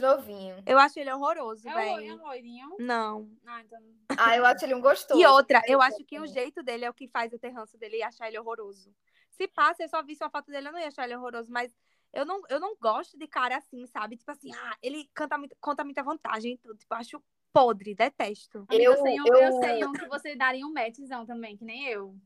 Novinho. 0.00 0.62
Eu 0.66 0.78
acho 0.78 0.98
ele 0.98 1.12
horroroso, 1.12 1.68
é. 1.68 1.70
É 1.70 1.74
o, 1.74 1.78
é 1.78 1.84
velho. 2.00 2.14
o 2.14 2.26
loirinho? 2.26 2.76
Não. 2.78 3.30
Ah, 3.46 3.62
então. 3.62 3.80
Ah, 4.18 4.36
eu 4.36 4.44
acho 4.44 4.64
ele 4.64 4.74
um 4.74 4.80
gostoso. 4.80 5.20
E 5.20 5.26
outra, 5.26 5.62
eu 5.66 5.80
Ele 5.80 5.88
acho 5.88 6.04
que 6.04 6.18
o 6.18 6.26
jeito 6.26 6.62
dele 6.62 6.84
é 6.84 6.90
o 6.90 6.94
que 6.94 7.08
faz 7.08 7.32
eu 7.32 7.38
ter 7.38 7.50
ranço 7.50 7.78
dele 7.78 7.98
e 7.98 8.02
achar 8.02 8.28
ele 8.28 8.38
horroroso. 8.38 8.94
Se 9.30 9.46
passa, 9.48 9.82
eu 9.82 9.88
só 9.88 10.02
visse 10.02 10.22
uma 10.22 10.30
foto 10.30 10.50
dele, 10.50 10.68
eu 10.68 10.72
não 10.72 10.78
ia 10.78 10.88
achar 10.88 11.04
ele 11.04 11.16
horroroso, 11.16 11.50
mas 11.52 11.74
eu 12.12 12.24
não, 12.24 12.42
eu 12.48 12.58
não 12.58 12.76
gosto 12.76 13.18
de 13.18 13.26
cara 13.26 13.56
assim, 13.58 13.86
sabe? 13.86 14.16
Tipo 14.16 14.30
assim, 14.30 14.52
ah, 14.54 14.76
ele 14.82 15.08
canta 15.14 15.36
muito, 15.36 15.56
conta 15.60 15.84
muita 15.84 16.02
vantagem 16.02 16.54
e 16.54 16.58
tudo. 16.58 16.76
Tipo, 16.78 16.94
eu 16.94 16.98
acho 16.98 17.22
podre, 17.52 17.94
detesto. 17.94 18.64
Amiga, 18.68 18.84
Eu- 18.84 18.92
eu, 18.92 19.02
sei 19.02 19.20
um, 19.20 19.26
eu- 19.26 19.36
eu 19.36 19.52
sei 19.52 19.84
um 19.84 19.92
que 19.92 20.08
você 20.08 20.36
daria 20.36 20.66
um 20.66 20.72
matchzão 20.72 21.24
também, 21.24 21.56
que 21.56 21.64
nem 21.64 21.86
eu. 21.88 22.16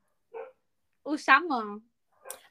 O 1.05 1.17
Xamã. 1.17 1.81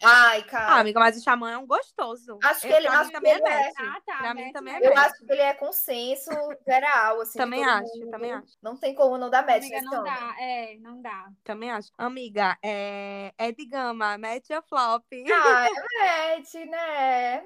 Ai, 0.03 0.39
Ah, 0.39 0.43
cara. 0.49 0.75
amiga, 0.79 0.99
mas 0.99 1.17
o 1.17 1.21
Xamã 1.23 1.51
é 1.51 1.57
um 1.57 1.67
gostoso. 1.67 2.39
Acho 2.43 2.61
que 2.61 2.67
Eu- 2.67 2.77
ele- 2.77 2.87
pra 2.87 2.99
acho 2.99 3.09
mim 3.09 3.19
que 3.19 3.21
também 3.21 3.33
é 3.33 3.61
é. 3.67 3.71
Ah, 3.77 4.01
tá. 4.05 4.17
Pra 4.17 4.33
mim 4.33 4.51
também 4.53 4.73
é 4.75 4.77
eu 4.87 4.93
match. 4.95 5.05
acho 5.11 5.25
que 5.25 5.31
ele 5.33 5.41
é 5.41 5.53
consenso 5.53 6.29
geral, 6.65 7.21
assim. 7.21 7.37
Também 7.37 7.63
acho, 7.65 7.83
mundo. 7.99 8.11
também 8.11 8.31
acho. 8.31 8.57
Não 8.61 8.77
tem 8.77 8.95
como 8.95 9.17
não 9.17 9.29
dar 9.29 9.45
match 9.45 9.57
Amiga, 9.63 9.81
não 9.81 10.03
dá. 10.03 10.35
É, 10.39 10.77
não 10.79 11.01
dá. 11.01 11.27
Também 11.43 11.71
acho. 11.71 11.89
Amiga, 11.97 12.57
é, 12.63 13.33
é 13.37 13.51
de 13.51 13.65
gama, 13.65 14.17
match 14.17 14.49
ou 14.51 14.61
flop? 14.63 15.03
Ah, 15.33 15.67
é 16.01 16.37
match, 16.37 16.53
né? 16.53 17.35
É 17.35 17.41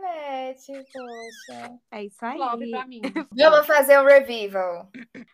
match, 0.52 0.68
poxa. 0.94 1.74
É 1.92 2.04
isso 2.04 2.24
aí. 2.26 2.38
Flop 2.38 2.60
pra 2.70 2.86
mim. 2.88 3.02
Vamos 3.36 3.66
fazer 3.68 4.00
um 4.00 4.06
revival. 4.06 4.90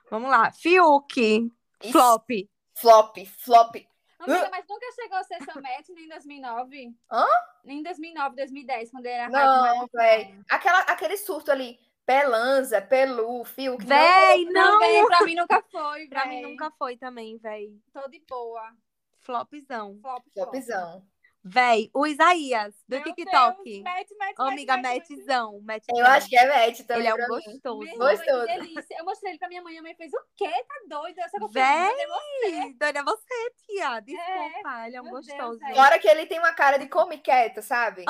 Vamos 0.09 0.29
lá. 0.29 0.51
Fiuk, 0.53 1.51
flop. 1.91 2.29
Flop, 2.75 3.17
flop. 3.43 3.75
Amiga, 4.19 4.49
mas 4.51 4.65
nunca 4.67 4.85
chegou 4.93 5.17
a 5.17 5.23
ser 5.23 5.41
seu 5.43 5.61
match 5.61 5.89
nem 5.89 6.05
em 6.05 6.09
2009? 6.09 6.93
Hã? 7.11 7.25
Nem 7.63 7.79
em 7.79 7.83
2009, 7.83 8.35
2010, 8.35 8.91
quando 8.91 9.05
ele 9.05 9.15
era 9.15 9.29
Não, 9.29 9.87
véi. 9.93 10.35
Aquela, 10.49 10.79
aquele 10.81 11.15
surto 11.17 11.51
ali, 11.51 11.79
Pelanza, 12.05 12.81
Pelu, 12.81 13.43
Fiuk. 13.45 13.81
não- 13.85 13.87
Véi, 13.87 14.45
Não, 14.45 14.51
não! 14.73 14.79
véi, 14.79 15.05
pra 15.05 15.23
mim 15.23 15.35
nunca 15.35 15.63
foi, 15.71 16.07
Pra 16.07 16.23
véi. 16.25 16.29
mim 16.29 16.41
nunca 16.51 16.71
foi 16.71 16.97
também, 16.97 17.37
véi. 17.37 17.73
Tô 17.93 18.07
de 18.09 18.19
boa. 18.27 18.73
Flopzão. 19.19 19.99
Flop, 20.01 20.23
flop. 20.33 20.55
Véi, 21.43 21.89
o 21.93 22.05
Isaías, 22.05 22.75
do 22.87 22.97
Meu 22.97 23.03
TikTok. 23.03 23.63
Deus, 23.63 23.83
match, 23.83 24.09
match, 24.17 24.37
match, 24.37 24.51
amiga, 24.51 24.75
match, 24.77 24.83
match. 24.83 25.09
matchzão, 25.09 25.61
matchzão. 25.61 25.97
Eu 25.97 26.05
acho 26.05 26.27
que 26.27 26.35
é 26.37 26.45
match 26.47 26.81
também 26.81 27.07
Ele 27.07 27.07
é 27.07 27.25
um 27.25 27.27
gostoso. 27.29 27.79
Meu 27.79 27.97
Gostoso. 27.97 28.45
Delícia. 28.45 28.97
Eu 28.97 29.05
mostrei 29.05 29.31
ele 29.31 29.39
pra 29.39 29.47
minha 29.47 29.61
mãe. 29.61 29.77
A 29.77 29.81
mãe 29.81 29.95
fez 29.95 30.11
o 30.13 30.21
quê? 30.35 30.49
Tá 30.49 30.75
doida? 30.97 31.21
Essa 31.21 31.47
Véi! 31.47 32.73
Doida 32.77 32.99
é 32.99 33.03
você, 33.03 33.51
tia. 33.65 33.99
Desculpa, 34.01 34.87
ele 34.87 34.95
é 34.97 35.01
um 35.01 35.05
Meu 35.05 35.13
Deus, 35.13 35.27
gostoso. 35.27 35.59
véi. 35.59 35.75
Fora 35.75 35.99
que 35.99 36.07
ele 36.09 36.25
tem 36.25 36.39
uma 36.39 36.53
cara 36.53 36.77
de 36.77 36.87
come 36.87 37.17
quieto, 37.17 37.61
sabe? 37.61 38.03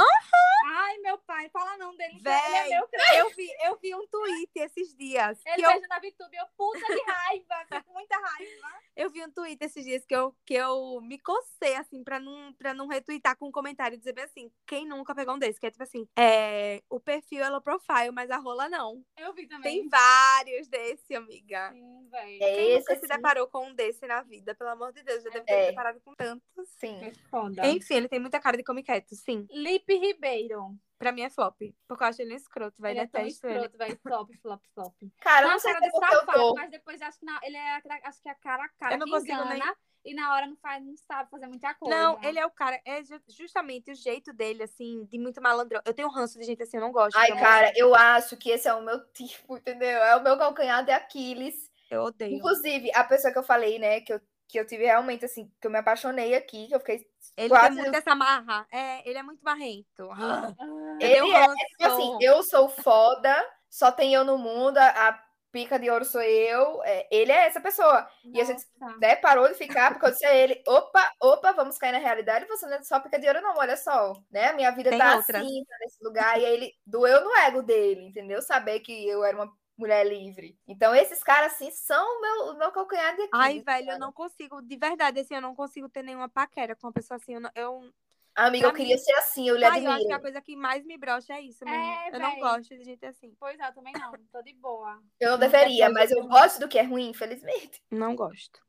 Ai, 0.65 0.97
meu 0.97 1.17
pai, 1.19 1.49
fala 1.49 1.77
não 1.77 1.95
dele. 1.95 2.13
Ele 2.13 2.23
Véi, 2.23 2.73
é 2.73 2.81
eu 3.21 3.29
vi, 3.29 3.49
eu 3.63 3.77
vi 3.79 3.95
um 3.95 4.07
tweet 4.07 4.51
esses 4.55 4.95
dias. 4.95 5.39
Ele 5.45 5.55
que 5.57 5.65
eu, 5.65 5.81
na 5.87 5.99
VTube. 5.99 6.35
Eu, 6.35 6.45
puta 6.57 6.79
de 6.79 7.01
raiva. 7.01 7.65
Fico 7.69 7.83
com 7.85 7.93
muita 7.93 8.17
raiva. 8.17 8.67
eu 8.95 9.09
vi 9.09 9.23
um 9.23 9.31
tweet 9.31 9.63
esses 9.63 9.85
dias 9.85 10.05
que 10.05 10.15
eu, 10.15 10.35
que 10.45 10.53
eu 10.55 10.99
me 11.01 11.19
cocei, 11.19 11.75
assim, 11.75 12.03
pra 12.03 12.19
não, 12.19 12.53
pra 12.53 12.73
não 12.73 12.87
retweetar 12.87 13.28
com 13.35 13.47
um 13.47 13.51
comentário 13.51 13.95
e 13.95 13.97
dizer 13.97 14.13
bem 14.13 14.23
assim, 14.23 14.51
quem 14.65 14.85
nunca 14.87 15.13
pegou 15.15 15.35
um 15.35 15.39
desse? 15.39 15.59
Que 15.59 15.67
é 15.67 15.71
tipo 15.71 15.83
assim, 15.83 16.07
é, 16.17 16.81
o 16.89 16.99
perfil 16.99 17.43
é 17.43 17.49
low 17.49 17.61
profile, 17.61 18.11
mas 18.11 18.29
a 18.29 18.37
rola 18.37 18.69
não. 18.69 19.03
Eu 19.17 19.33
vi 19.33 19.47
também. 19.47 19.79
Tem 19.81 19.89
vários 19.89 20.67
desse, 20.67 21.15
amiga. 21.15 21.71
Sim, 21.71 22.07
véi. 22.09 22.35
É 22.41 22.55
Quem 22.55 22.71
esse, 22.71 22.89
nunca 22.89 22.95
se 23.01 23.07
deparou 23.07 23.47
com 23.47 23.67
um 23.67 23.73
desse 23.73 24.05
na 24.07 24.21
vida? 24.23 24.55
Pelo 24.55 24.69
amor 24.71 24.91
de 24.93 25.03
Deus, 25.03 25.23
já 25.23 25.29
deve 25.29 25.45
ter 25.45 25.53
É. 25.53 25.63
se 25.65 25.69
deparado 25.71 25.99
com 26.01 26.13
tantos. 26.15 26.69
Sim. 26.77 27.11
Foda. 27.29 27.67
Enfim, 27.67 27.95
ele 27.95 28.07
tem 28.09 28.19
muita 28.19 28.39
cara 28.39 28.57
de 28.57 28.63
come 28.63 28.83
quieto, 28.83 29.15
sim. 29.15 29.47
Lipe 29.51 29.95
Ribeiro. 29.97 30.75
Pra 30.99 31.11
mim 31.13 31.21
é 31.21 31.29
flop. 31.29 31.55
Porque 31.87 32.03
eu 32.03 32.07
acho 32.07 32.21
ele 32.21 32.33
um 32.33 32.37
escroto, 32.37 32.81
vai 32.81 32.91
Ele 32.91 32.99
é 32.99 33.07
tão 33.07 33.23
detesto 33.23 33.47
ele. 33.47 33.55
escroto, 33.55 33.77
vai. 33.77 33.95
Flop, 33.95 34.29
flop, 34.41 34.61
flop. 34.75 34.95
Cara, 35.21 35.45
eu 35.47 35.51
não 35.51 35.59
sei 35.59 35.71
cara 35.73 35.85
se 35.85 35.91
de 35.91 35.91
porque 35.99 36.13
eu 36.15 36.19
safado, 36.19 36.37
tô. 36.39 36.53
mas 36.55 36.69
depois 36.71 37.01
acho 37.01 37.19
que, 37.19 37.25
na, 37.25 37.39
ele 37.41 37.55
é, 37.55 37.69
a- 37.77 37.81
acho 38.03 38.21
que 38.21 38.27
é 38.27 38.31
a 38.33 38.35
cara 38.35 38.65
a 38.65 38.69
cara 38.69 38.95
Eu 38.95 38.99
não 38.99 39.05
que 39.07 39.11
consigo 39.13 39.31
engana. 39.33 39.53
nem- 39.53 39.73
E 40.05 40.13
na 40.13 40.33
hora 40.33 40.45
não, 40.47 40.55
faz, 40.57 40.83
não 40.85 40.95
sabe 40.95 41.29
fazer 41.29 41.47
muita 41.47 41.73
coisa. 41.75 41.93
Não, 41.97 42.21
ele 42.23 42.37
é 42.39 42.45
o 42.45 42.51
cara, 42.51 42.79
é 42.85 43.03
ju- 43.03 43.21
justamente 43.29 43.91
o 43.91 43.95
jeito 43.95 44.31
dele, 44.33 44.63
assim, 44.63 45.03
de 45.05 45.17
muito 45.17 45.41
malandrão. 45.41 45.81
Eu 45.85 45.93
tenho 45.93 46.07
ranço 46.09 46.37
de 46.39 46.45
gente 46.45 46.63
assim, 46.63 46.77
eu 46.77 46.81
não 46.81 46.91
gosto. 46.91 47.17
Ai, 47.17 47.31
eu 47.31 47.35
não- 47.35 47.41
cara, 47.43 47.73
eu 47.75 47.95
acho 47.95 48.35
que 48.37 48.49
esse 48.49 48.67
é 48.67 48.73
o 48.73 48.81
meu 48.81 48.99
tipo, 49.13 49.57
entendeu? 49.57 49.89
É 50.03 50.15
o 50.15 50.23
meu 50.23 50.37
calcanhar 50.37 50.83
de 50.85 50.91
Aquiles. 50.91 51.69
Eu 51.89 52.03
odeio. 52.03 52.35
Inclusive, 52.35 52.91
a 52.93 53.03
pessoa 53.03 53.31
que 53.33 53.39
eu 53.39 53.43
falei, 53.43 53.79
né, 53.79 53.99
que 54.01 54.13
eu, 54.13 54.21
que 54.49 54.59
eu 54.59 54.65
tive 54.65 54.83
realmente, 54.83 55.23
assim, 55.23 55.49
que 55.61 55.67
eu 55.67 55.71
me 55.71 55.77
apaixonei 55.77 56.33
aqui, 56.33 56.67
que 56.67 56.73
eu 56.73 56.79
fiquei 56.79 57.05
Ele 57.37 57.49
quase... 57.49 57.75
tem 57.75 57.83
muito 57.83 57.95
essa 57.95 58.15
marra. 58.15 58.67
É, 58.71 59.07
ele 59.07 59.19
é 59.19 59.23
muito 59.23 59.43
marrento. 59.43 60.09
Ah, 60.19 60.53
Ele 60.99 61.31
é, 61.31 61.45
ranço. 61.45 61.55
tipo 61.55 61.83
assim, 61.85 62.17
eu 62.19 62.43
sou 62.43 62.67
foda, 62.67 63.47
só 63.69 63.91
tem 63.91 64.13
eu 64.13 64.25
no 64.25 64.37
mundo, 64.37 64.77
a, 64.77 65.09
a 65.09 65.23
pica 65.51 65.79
de 65.79 65.89
ouro 65.89 66.03
sou 66.03 66.21
eu, 66.21 66.81
é, 66.83 67.07
ele 67.11 67.31
é 67.31 67.45
essa 67.45 67.61
pessoa. 67.61 68.07
E 68.25 68.41
a 68.41 68.43
gente 68.43 68.63
Nossa. 68.79 68.97
né, 68.97 69.15
parou 69.15 69.47
de 69.47 69.53
ficar, 69.53 69.91
porque 69.91 70.07
eu 70.07 70.11
disse 70.11 70.25
a 70.25 70.33
ele, 70.33 70.61
opa, 70.67 71.11
opa, 71.21 71.51
vamos 71.51 71.77
cair 71.77 71.91
na 71.91 71.99
realidade, 71.99 72.47
você 72.47 72.65
não 72.65 72.73
é 72.73 72.83
só 72.83 72.99
pica 72.99 73.19
de 73.19 73.27
ouro, 73.27 73.41
não, 73.41 73.55
olha 73.57 73.77
só, 73.77 74.13
né? 74.31 74.47
A 74.49 74.53
minha 74.53 74.71
vida 74.71 74.89
Tem 74.89 74.99
tá 74.99 75.15
outras. 75.15 75.41
assim, 75.43 75.63
tá 75.63 75.75
nesse 75.81 76.03
lugar, 76.03 76.39
e 76.39 76.45
aí 76.45 76.53
ele 76.53 76.73
doeu 76.85 77.23
no 77.23 77.35
ego 77.37 77.61
dele, 77.61 78.01
entendeu? 78.01 78.41
Saber 78.41 78.79
que 78.79 79.07
eu 79.07 79.23
era 79.23 79.37
uma 79.37 79.51
mulher 79.79 80.05
livre. 80.05 80.57
Então, 80.67 80.93
esses 80.93 81.23
caras, 81.23 81.53
assim, 81.53 81.71
são 81.71 82.17
o 82.17 82.21
meu, 82.21 82.35
o 82.53 82.57
meu 82.57 82.71
calcanhar 82.71 83.15
de 83.15 83.21
Ai, 83.31 83.49
Aquiles, 83.59 83.63
velho, 83.65 83.91
eu 83.91 83.99
não 83.99 84.11
consigo, 84.11 84.61
de 84.61 84.75
verdade, 84.77 85.19
assim, 85.21 85.35
eu 85.35 85.41
não 85.41 85.55
consigo 85.55 85.87
ter 85.89 86.03
nenhuma 86.03 86.27
paquera 86.29 86.75
com 86.75 86.87
uma 86.87 86.93
pessoa 86.93 87.15
assim. 87.17 87.33
Eu, 87.35 87.39
não- 87.41 87.51
eu, 87.55 87.93
Amiga, 88.35 88.67
eu 88.67 88.69
pra 88.71 88.77
queria 88.77 88.95
mim- 88.95 89.01
ser 89.01 89.13
assim, 89.13 89.47
eu 89.47 89.55
lhe 89.57 89.65
Ai, 89.65 89.85
eu 89.85 89.91
acho 89.91 90.05
que 90.05 90.11
a 90.11 90.15
admiro. 90.15 90.21
coisa 90.21 90.41
que 90.41 90.55
mais 90.55 90.85
me 90.85 90.97
brocha 90.97 91.33
é 91.33 91.41
isso 91.41 91.65
mesmo. 91.65 91.81
É, 91.81 92.09
eu 92.13 92.19
não 92.19 92.39
gosto 92.39 92.69
de 92.77 92.83
gente 92.83 93.05
assim. 93.05 93.33
Pois 93.39 93.59
é, 93.59 93.67
eu 93.67 93.73
também 93.73 93.93
não. 93.93 94.11
Tô 94.31 94.41
de 94.41 94.53
boa. 94.53 95.01
Eu 95.19 95.31
não 95.31 95.37
não 95.37 95.39
deveria, 95.39 95.89
mas 95.89 96.11
eu 96.11 96.27
gosto 96.27 96.59
do 96.59 96.67
que 96.67 96.77
é 96.77 96.83
ruim, 96.83 97.09
infelizmente. 97.09 97.81
Não 97.89 98.15
gosto. 98.15 98.61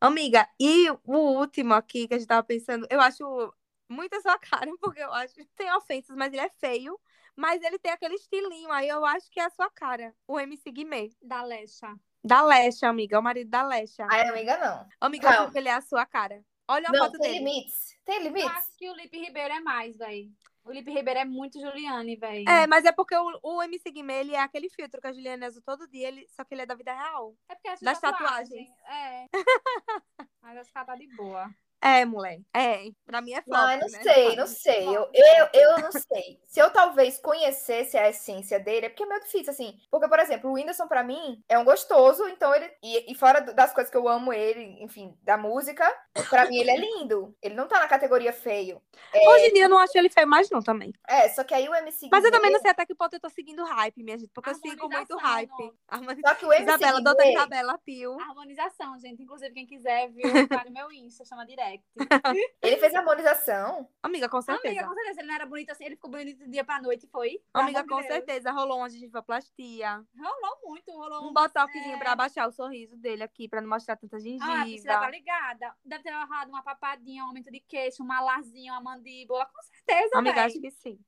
Amiga, 0.00 0.48
e 0.60 0.90
o 0.90 1.16
último 1.38 1.74
aqui 1.74 2.06
que 2.06 2.14
a 2.14 2.18
gente 2.18 2.28
tava 2.28 2.42
pensando, 2.44 2.86
eu 2.90 3.00
acho 3.00 3.52
muito 3.88 4.14
a 4.14 4.20
sua 4.20 4.38
cara, 4.38 4.70
porque 4.80 5.00
eu 5.00 5.12
acho 5.12 5.34
tem 5.56 5.72
ofensas, 5.74 6.16
mas 6.16 6.32
ele 6.32 6.42
é 6.42 6.48
feio, 6.50 6.98
mas 7.36 7.62
ele 7.62 7.78
tem 7.78 7.92
aquele 7.92 8.14
estilinho 8.14 8.70
aí, 8.72 8.88
eu 8.88 9.04
acho 9.04 9.30
que 9.30 9.38
é 9.38 9.44
a 9.44 9.50
sua 9.50 9.70
cara. 9.70 10.14
O 10.26 10.40
MC 10.40 10.70
Guimê. 10.72 11.10
Da 11.22 11.42
Lecha. 11.42 11.94
Da 12.24 12.42
Lesha, 12.42 12.88
amiga, 12.88 13.18
o 13.18 13.22
marido 13.22 13.48
da 13.50 13.62
Lesha. 13.62 14.06
Ai, 14.10 14.28
amiga, 14.28 14.56
não. 14.56 14.88
Amiga, 15.00 15.28
eu 15.32 15.42
acho 15.42 15.52
que 15.52 15.58
ele 15.58 15.68
é 15.68 15.74
a 15.74 15.80
sua 15.80 16.04
cara. 16.04 16.42
Olha 16.68 16.88
a 16.88 16.92
Não, 16.92 16.98
foto 17.04 17.18
tem 17.20 17.30
dele. 17.32 17.38
limites. 17.38 17.96
Tem 18.04 18.16
Eu 18.16 18.22
limites? 18.24 18.50
acho 18.50 18.76
que 18.76 18.90
o 18.90 18.94
Lipe 18.94 19.16
Ribeiro 19.18 19.54
é 19.54 19.60
mais, 19.60 19.96
véi. 19.96 20.32
O 20.64 20.72
Lipe 20.72 20.90
Ribeiro 20.90 21.20
é 21.20 21.24
muito 21.24 21.60
Juliane, 21.60 22.16
véi. 22.16 22.44
É, 22.48 22.66
mas 22.66 22.84
é 22.84 22.90
porque 22.90 23.14
o, 23.14 23.38
o 23.40 23.62
MC 23.62 23.92
Guimê, 23.92 24.18
ele 24.18 24.34
é 24.34 24.40
aquele 24.40 24.68
filtro 24.68 25.00
que 25.00 25.06
a 25.06 25.12
Juliana 25.12 25.46
usa 25.46 25.62
todo 25.64 25.86
dia, 25.86 26.08
ele, 26.08 26.26
só 26.34 26.42
que 26.42 26.52
ele 26.54 26.62
é 26.62 26.66
da 26.66 26.74
vida 26.74 26.92
real. 26.92 27.36
É 27.48 27.54
porque 27.54 27.68
essa 27.68 27.84
Das 27.84 28.00
tatuagem. 28.00 28.66
É. 28.88 29.26
Mas 30.42 30.56
essa 30.56 30.72
cara 30.72 30.86
tá 30.86 30.94
de 30.96 31.06
boa. 31.14 31.48
É, 31.86 32.04
mulher. 32.04 32.40
É. 32.54 32.88
Pra 33.04 33.20
mim 33.20 33.32
é 33.32 33.42
flop, 33.42 33.56
Ai, 33.58 33.78
não 33.78 33.86
né? 33.88 34.02
sei, 34.02 34.36
não 34.36 34.46
sei. 34.46 34.86
Eu, 34.88 35.08
eu, 35.14 35.48
eu 35.52 35.78
não 35.78 35.92
sei. 35.92 36.40
Se 36.48 36.58
eu 36.58 36.70
talvez 36.70 37.18
conhecesse 37.20 37.96
a 37.96 38.08
essência 38.08 38.58
dele, 38.58 38.86
é 38.86 38.88
porque 38.88 39.04
é 39.04 39.06
meio 39.06 39.20
difícil, 39.20 39.50
assim. 39.52 39.78
Porque, 39.90 40.08
por 40.08 40.18
exemplo, 40.18 40.50
o 40.50 40.54
Whindersson, 40.54 40.88
pra 40.88 41.04
mim, 41.04 41.40
é 41.48 41.56
um 41.58 41.64
gostoso, 41.64 42.26
então 42.28 42.54
ele. 42.54 42.68
E, 42.82 43.12
e 43.12 43.14
fora 43.14 43.40
das 43.40 43.72
coisas 43.72 43.90
que 43.90 43.96
eu 43.96 44.08
amo 44.08 44.32
ele, 44.32 44.82
enfim, 44.82 45.16
da 45.22 45.36
música, 45.36 45.84
pra 46.28 46.46
mim 46.46 46.56
ele 46.58 46.70
é 46.70 46.76
lindo. 46.76 47.36
Ele 47.40 47.54
não 47.54 47.68
tá 47.68 47.78
na 47.78 47.86
categoria 47.86 48.32
feio. 48.32 48.82
Hoje 49.14 49.46
em 49.46 49.52
dia 49.52 49.64
eu 49.64 49.68
não 49.68 49.78
acho 49.78 49.96
ele 49.96 50.10
feio 50.10 50.26
mais, 50.26 50.50
não, 50.50 50.60
também. 50.60 50.92
É, 51.08 51.28
só 51.28 51.44
que 51.44 51.54
aí 51.54 51.68
o 51.68 51.74
MC. 51.74 52.08
Mas 52.10 52.24
eu 52.24 52.32
também 52.32 52.50
não 52.50 52.60
sei 52.60 52.70
até 52.72 52.84
que 52.84 52.94
ponto 52.94 53.14
eu 53.14 53.20
tô 53.20 53.28
seguindo 53.30 53.64
hype, 53.64 54.02
minha 54.02 54.18
gente, 54.18 54.30
porque 54.34 54.50
eu 54.50 54.54
sigo 54.54 54.88
muito 54.88 55.16
hype. 55.16 55.50
não. 55.50 55.72
Harmoni- 55.88 56.20
Só 56.26 56.34
que 56.34 56.46
o 56.46 56.52
MC. 56.52 56.64
Isabela, 56.68 57.00
doutora 57.00 57.30
Isabela 57.30 57.78
Pio. 57.84 58.18
Harmonização, 58.20 58.98
gente. 58.98 59.22
Inclusive, 59.22 59.54
quem 59.54 59.66
quiser, 59.66 60.08
viu, 60.10 60.22
vai 60.64 60.64
no 60.64 60.72
meu 60.72 60.90
Insta, 60.90 61.24
chama 61.24 61.46
direct. 61.76 61.86
Ele 62.62 62.76
fez 62.78 62.94
harmonização. 62.94 63.88
Amiga, 64.02 64.28
com 64.28 64.40
certeza. 64.40 64.68
Amiga, 64.68 64.86
com 64.86 64.94
certeza, 64.94 65.20
ele 65.20 65.28
não 65.28 65.34
era 65.34 65.46
bonito 65.46 65.70
assim, 65.70 65.84
ele 65.84 65.96
ficou 65.96 66.10
bonito 66.10 66.38
do 66.44 66.50
dia 66.50 66.64
pra 66.64 66.80
noite, 66.80 67.06
foi? 67.08 67.40
Amiga, 67.54 67.84
com 67.86 67.96
de 67.96 68.02
Deus. 68.02 68.14
certeza. 68.14 68.50
Rolou 68.52 68.78
uma 68.78 68.88
gengivoplastia. 68.88 70.04
Rolou 70.18 70.60
muito, 70.64 70.90
rolou 70.92 71.28
Um 71.28 71.32
botoxzinho 71.32 71.94
é. 71.94 71.98
pra 71.98 72.12
abaixar 72.12 72.48
o 72.48 72.52
sorriso 72.52 72.96
dele 72.96 73.22
aqui, 73.22 73.48
pra 73.48 73.60
não 73.60 73.68
mostrar 73.68 73.96
tanta 73.96 74.18
gengiva. 74.18 74.44
Ah, 74.44 74.60
a 74.62 74.64
Priscila 74.64 75.00
tá 75.00 75.10
ligada. 75.10 75.76
Deve 75.84 76.02
ter 76.04 76.12
rolado 76.12 76.50
uma 76.50 76.62
papadinha, 76.62 77.24
um 77.24 77.28
aumento 77.28 77.50
de 77.50 77.60
queixo, 77.60 78.02
um 78.02 78.06
malarzinho, 78.06 78.72
uma 78.72 78.80
mandíbula. 78.80 79.46
Com 79.46 79.62
certeza, 79.62 80.18
Amiga, 80.18 80.34
véi. 80.36 80.44
acho 80.44 80.60
que 80.60 80.70
sim. 80.70 80.98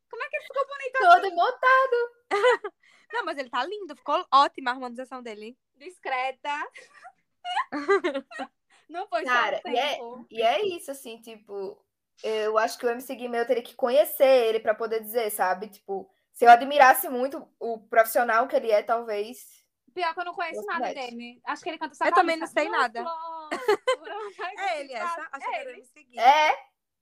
Todo 0.99 1.31
montado. 1.35 2.13
Não, 3.13 3.25
mas 3.25 3.39
ele 3.39 3.49
tá 3.49 3.65
lindo. 3.65 3.97
Ficou 3.97 4.27
ótima 4.33 4.71
a 4.71 4.75
harmonização 4.75 5.23
dele. 5.23 5.57
Discreta. 5.77 6.51
não 8.89 9.07
foi 9.09 9.25
Cara, 9.25 9.61
só 9.63 9.69
o 9.69 9.73
e 9.73 9.77
é-. 9.79 9.99
E 10.31 10.43
é 10.43 10.67
isso, 10.77 10.91
assim, 10.91 11.21
tipo, 11.21 11.83
eu 12.23 12.59
acho 12.59 12.79
que 12.79 12.87
o 12.87 12.89
MC 12.91 13.15
Guimê 13.15 13.41
eu 13.41 13.47
teria 13.47 13.63
que 13.63 13.75
conhecer 13.75 14.47
ele 14.49 14.61
pra 14.61 14.75
poder 14.75 15.01
dizer, 15.01 15.31
sabe? 15.31 15.69
Tipo, 15.69 16.11
se 16.33 16.45
eu 16.45 16.51
admirasse 16.51 17.09
muito 17.09 17.49
o 17.59 17.79
profissional 17.89 18.47
que 18.47 18.57
ele 18.57 18.71
é, 18.71 18.83
talvez. 18.83 19.65
Pior 19.95 20.15
que 20.15 20.21
eu 20.21 20.25
não 20.25 20.35
conheço 20.35 20.63
nada 20.67 20.93
dele. 20.95 21.41
Acho 21.45 21.63
que 21.63 21.69
ele 21.71 21.79
canta 21.79 21.95
só 21.95 22.05
Eu 22.05 22.13
também 22.15 22.37
não 22.37 22.47
sei 22.47 22.69
nada. 22.69 23.03
Flor, 23.03 23.51
É 24.59 24.81
ele, 24.81 24.93
essa? 24.93 25.29
Acho 25.33 25.49
que 25.49 25.55
É 25.55 25.61
era 25.61 25.71
ele. 25.71 25.81
me 25.81 25.87
seguir. 25.87 26.19
É, 26.19 26.57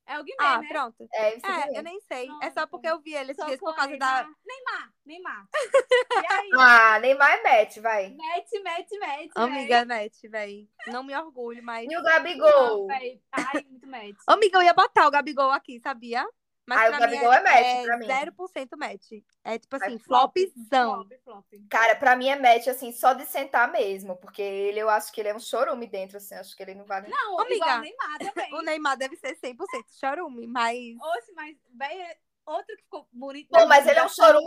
É 0.09 0.21
o 0.21 0.25
Guimê, 0.25 0.37
Ah, 0.39 0.59
né? 0.61 0.69
pronto. 0.69 1.09
é 1.13 1.29
É, 1.35 1.79
eu 1.79 1.83
nem 1.83 2.01
sei. 2.03 2.29
É 2.41 2.47
só 2.51 2.61
Pronto. 2.67 2.69
porque 2.71 2.87
eu 2.89 3.01
vi 3.01 3.13
ele 3.15 3.33
esses 3.33 3.45
dias 3.45 3.59
por 3.59 3.75
causa 3.75 3.97
da. 3.97 4.23
Neymar. 4.23 4.35
Neymar, 4.47 4.93
Neymar. 5.05 5.49
E 6.29 6.33
aí? 6.33 6.51
Ah, 6.57 6.99
Neymar 7.01 7.31
é 7.31 7.43
match, 7.43 7.77
vai. 7.79 8.09
Mete, 8.11 8.61
mete, 8.63 8.99
mete. 8.99 9.31
Amiga, 9.35 9.85
mete, 9.85 10.29
véi. 10.29 10.69
Não 10.87 11.03
me 11.03 11.15
orgulho, 11.15 11.63
mas. 11.63 11.85
E 11.85 11.89
o 11.97 11.99
Não, 11.99 12.03
Gabigol? 12.03 12.87
véi. 12.87 13.21
Ai, 13.33 13.65
muito 13.69 13.87
mete. 13.87 14.17
Amiga, 14.27 14.59
eu 14.59 14.63
ia 14.63 14.73
botar 14.73 15.07
o 15.07 15.11
Gabigol 15.11 15.51
aqui, 15.51 15.79
sabia? 15.81 16.27
Mas 16.69 16.81
Ah, 16.93 16.97
o 16.97 16.99
Gabigol 17.01 17.31
mim 17.31 17.37
é 17.37 17.43
match, 17.43 17.85
pra 17.85 17.97
mim. 17.97 18.07
0% 18.07 18.77
match. 18.77 19.13
É 19.45 19.57
tipo 19.59 19.77
assim, 19.77 19.95
É 19.95 19.99
flop, 20.01 20.37
flopzão. 20.37 20.95
Flop, 20.95 21.13
flop. 21.25 21.47
Cara, 21.71 21.95
pra 21.95 22.17
mim 22.17 22.29
é 22.29 22.37
match, 22.37 22.67
assim, 22.67 22.91
só 22.93 23.13
de 23.13 23.25
sentar 23.25 23.71
mesmo. 23.71 24.17
Porque 24.17 24.43
ele, 24.43 24.81
eu 24.81 24.91
acho 24.91 25.13
que 25.13 25.21
ele 25.21 25.29
é 25.29 25.35
um 25.35 25.39
chorume 25.41 25.87
dentro, 25.87 26.17
assim. 26.17 26.35
Acho 26.35 26.57
que 26.57 26.63
ele 26.65 26.75
não 26.75 26.85
vale. 26.85 27.09
Não, 27.09 27.39
Amiga, 27.39 27.77
o 27.77 27.81
Neymar 27.81 28.19
também. 28.19 28.51
O 28.59 28.63
Neymar 28.63 28.97
deve 28.97 29.17
ser 29.17 29.37
100% 29.37 29.57
chorume, 30.01 30.47
mas. 30.49 30.77
Oxe, 31.01 31.33
mas 31.35 31.57
véi, 31.73 32.01
é 32.01 32.17
outro 32.45 32.77
que 32.77 32.83
ficou 32.83 33.09
bonito. 33.13 33.49
Pô, 33.51 33.65
mas 33.67 33.87
ele 33.87 33.99
é 34.01 34.05
um 34.05 34.09
chorume. 34.09 34.47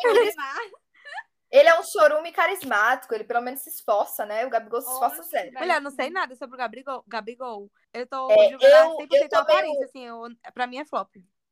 Ele 1.52 1.68
é 1.68 1.80
um 1.80 1.84
chorume 1.84 2.32
carismático, 2.32 3.12
ele 3.16 3.24
pelo 3.24 3.42
menos 3.42 3.62
se 3.62 3.72
esforça, 3.72 4.24
né? 4.24 4.46
O 4.46 4.52
Gabigol 4.52 4.82
se 4.82 4.92
esforça 4.92 5.22
Oxe, 5.22 5.30
sério. 5.32 5.58
eu 5.58 5.82
não 5.82 5.90
sei 5.90 6.12
nada 6.12 6.36
sobre 6.36 6.54
o 6.56 6.58
Gabigol. 6.60 7.04
Gabigol. 7.08 7.72
Eu 7.92 8.06
tô 8.06 8.30
É, 8.30 8.50
julgando 8.52 8.74
eu- 8.92 8.98
100% 8.98 9.32
eu 9.34 9.40
a 9.40 9.46
tô 9.46 9.56
meio- 9.56 9.84
assim. 9.84 10.06
Eu, 10.06 10.22
pra 10.54 10.68
mim 10.68 10.78
é 10.78 10.86
flop. 10.86 11.10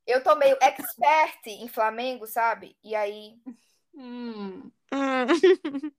Eu 0.07 0.23
tô 0.23 0.33
meio 0.37 0.57
expert 0.61 1.45
em 1.45 1.67
Flamengo, 1.67 2.25
sabe? 2.25 2.77
E 2.81 2.95
aí, 2.95 3.35
Hum. 3.93 4.71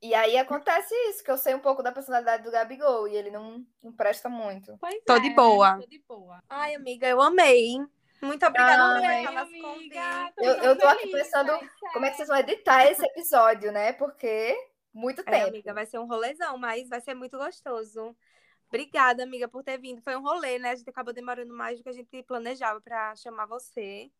e 0.00 0.14
aí 0.14 0.38
acontece 0.38 0.94
isso, 1.10 1.22
que 1.22 1.30
eu 1.30 1.36
sei 1.36 1.54
um 1.54 1.60
pouco 1.60 1.82
da 1.82 1.92
personalidade 1.92 2.42
do 2.42 2.50
Gabigol 2.50 3.06
e 3.06 3.14
ele 3.14 3.30
não, 3.30 3.64
não 3.82 3.92
presta 3.92 4.30
muito. 4.30 4.78
Pois 4.78 5.02
Tô 5.04 5.16
é, 5.16 5.20
de 5.20 5.30
boa. 5.30 5.78
Tô 5.78 5.86
de 5.86 6.02
boa. 6.08 6.42
Ai, 6.48 6.74
amiga, 6.74 7.06
eu 7.06 7.20
amei. 7.20 7.76
Muito 8.22 8.46
obrigada 8.46 8.82
Ai, 8.82 9.24
nosso 9.24 9.52
convite. 9.60 9.96
Eu- 10.38 10.54
eu 10.62 10.78
tô 10.78 10.86
aqui 10.86 11.08
pensando 11.08 11.52
véi, 11.58 11.68
Como 11.92 12.06
é 12.06 12.10
que 12.10 12.16
vocês 12.16 12.28
vão 12.28 12.38
editar 12.38 12.86
esse 12.86 13.04
episódio, 13.04 13.72
né? 13.72 13.92
Porque 13.92 14.56
muito 14.92 15.20
É, 15.20 15.30
tempo. 15.30 15.48
amiga, 15.48 15.74
vai 15.74 15.84
ser 15.86 15.98
um 15.98 16.06
rolezão, 16.06 16.56
mas 16.56 16.88
vai 16.88 17.00
ser 17.00 17.14
muito 17.14 17.36
gostoso. 17.36 18.16
Obrigada, 18.70 19.24
amiga, 19.24 19.48
por 19.48 19.64
ter 19.64 19.78
vindo. 19.78 20.00
Foi 20.00 20.16
um 20.16 20.22
rolê, 20.22 20.58
né? 20.58 20.70
A 20.70 20.76
gente 20.76 20.88
acabou 20.88 21.12
demorando 21.12 21.52
mais 21.52 21.78
do 21.78 21.82
que 21.82 21.88
a 21.88 21.92
gente 21.92 22.22
planejava 22.22 22.80
pra 22.80 23.16
chamar 23.16 23.46
você. 23.46 24.10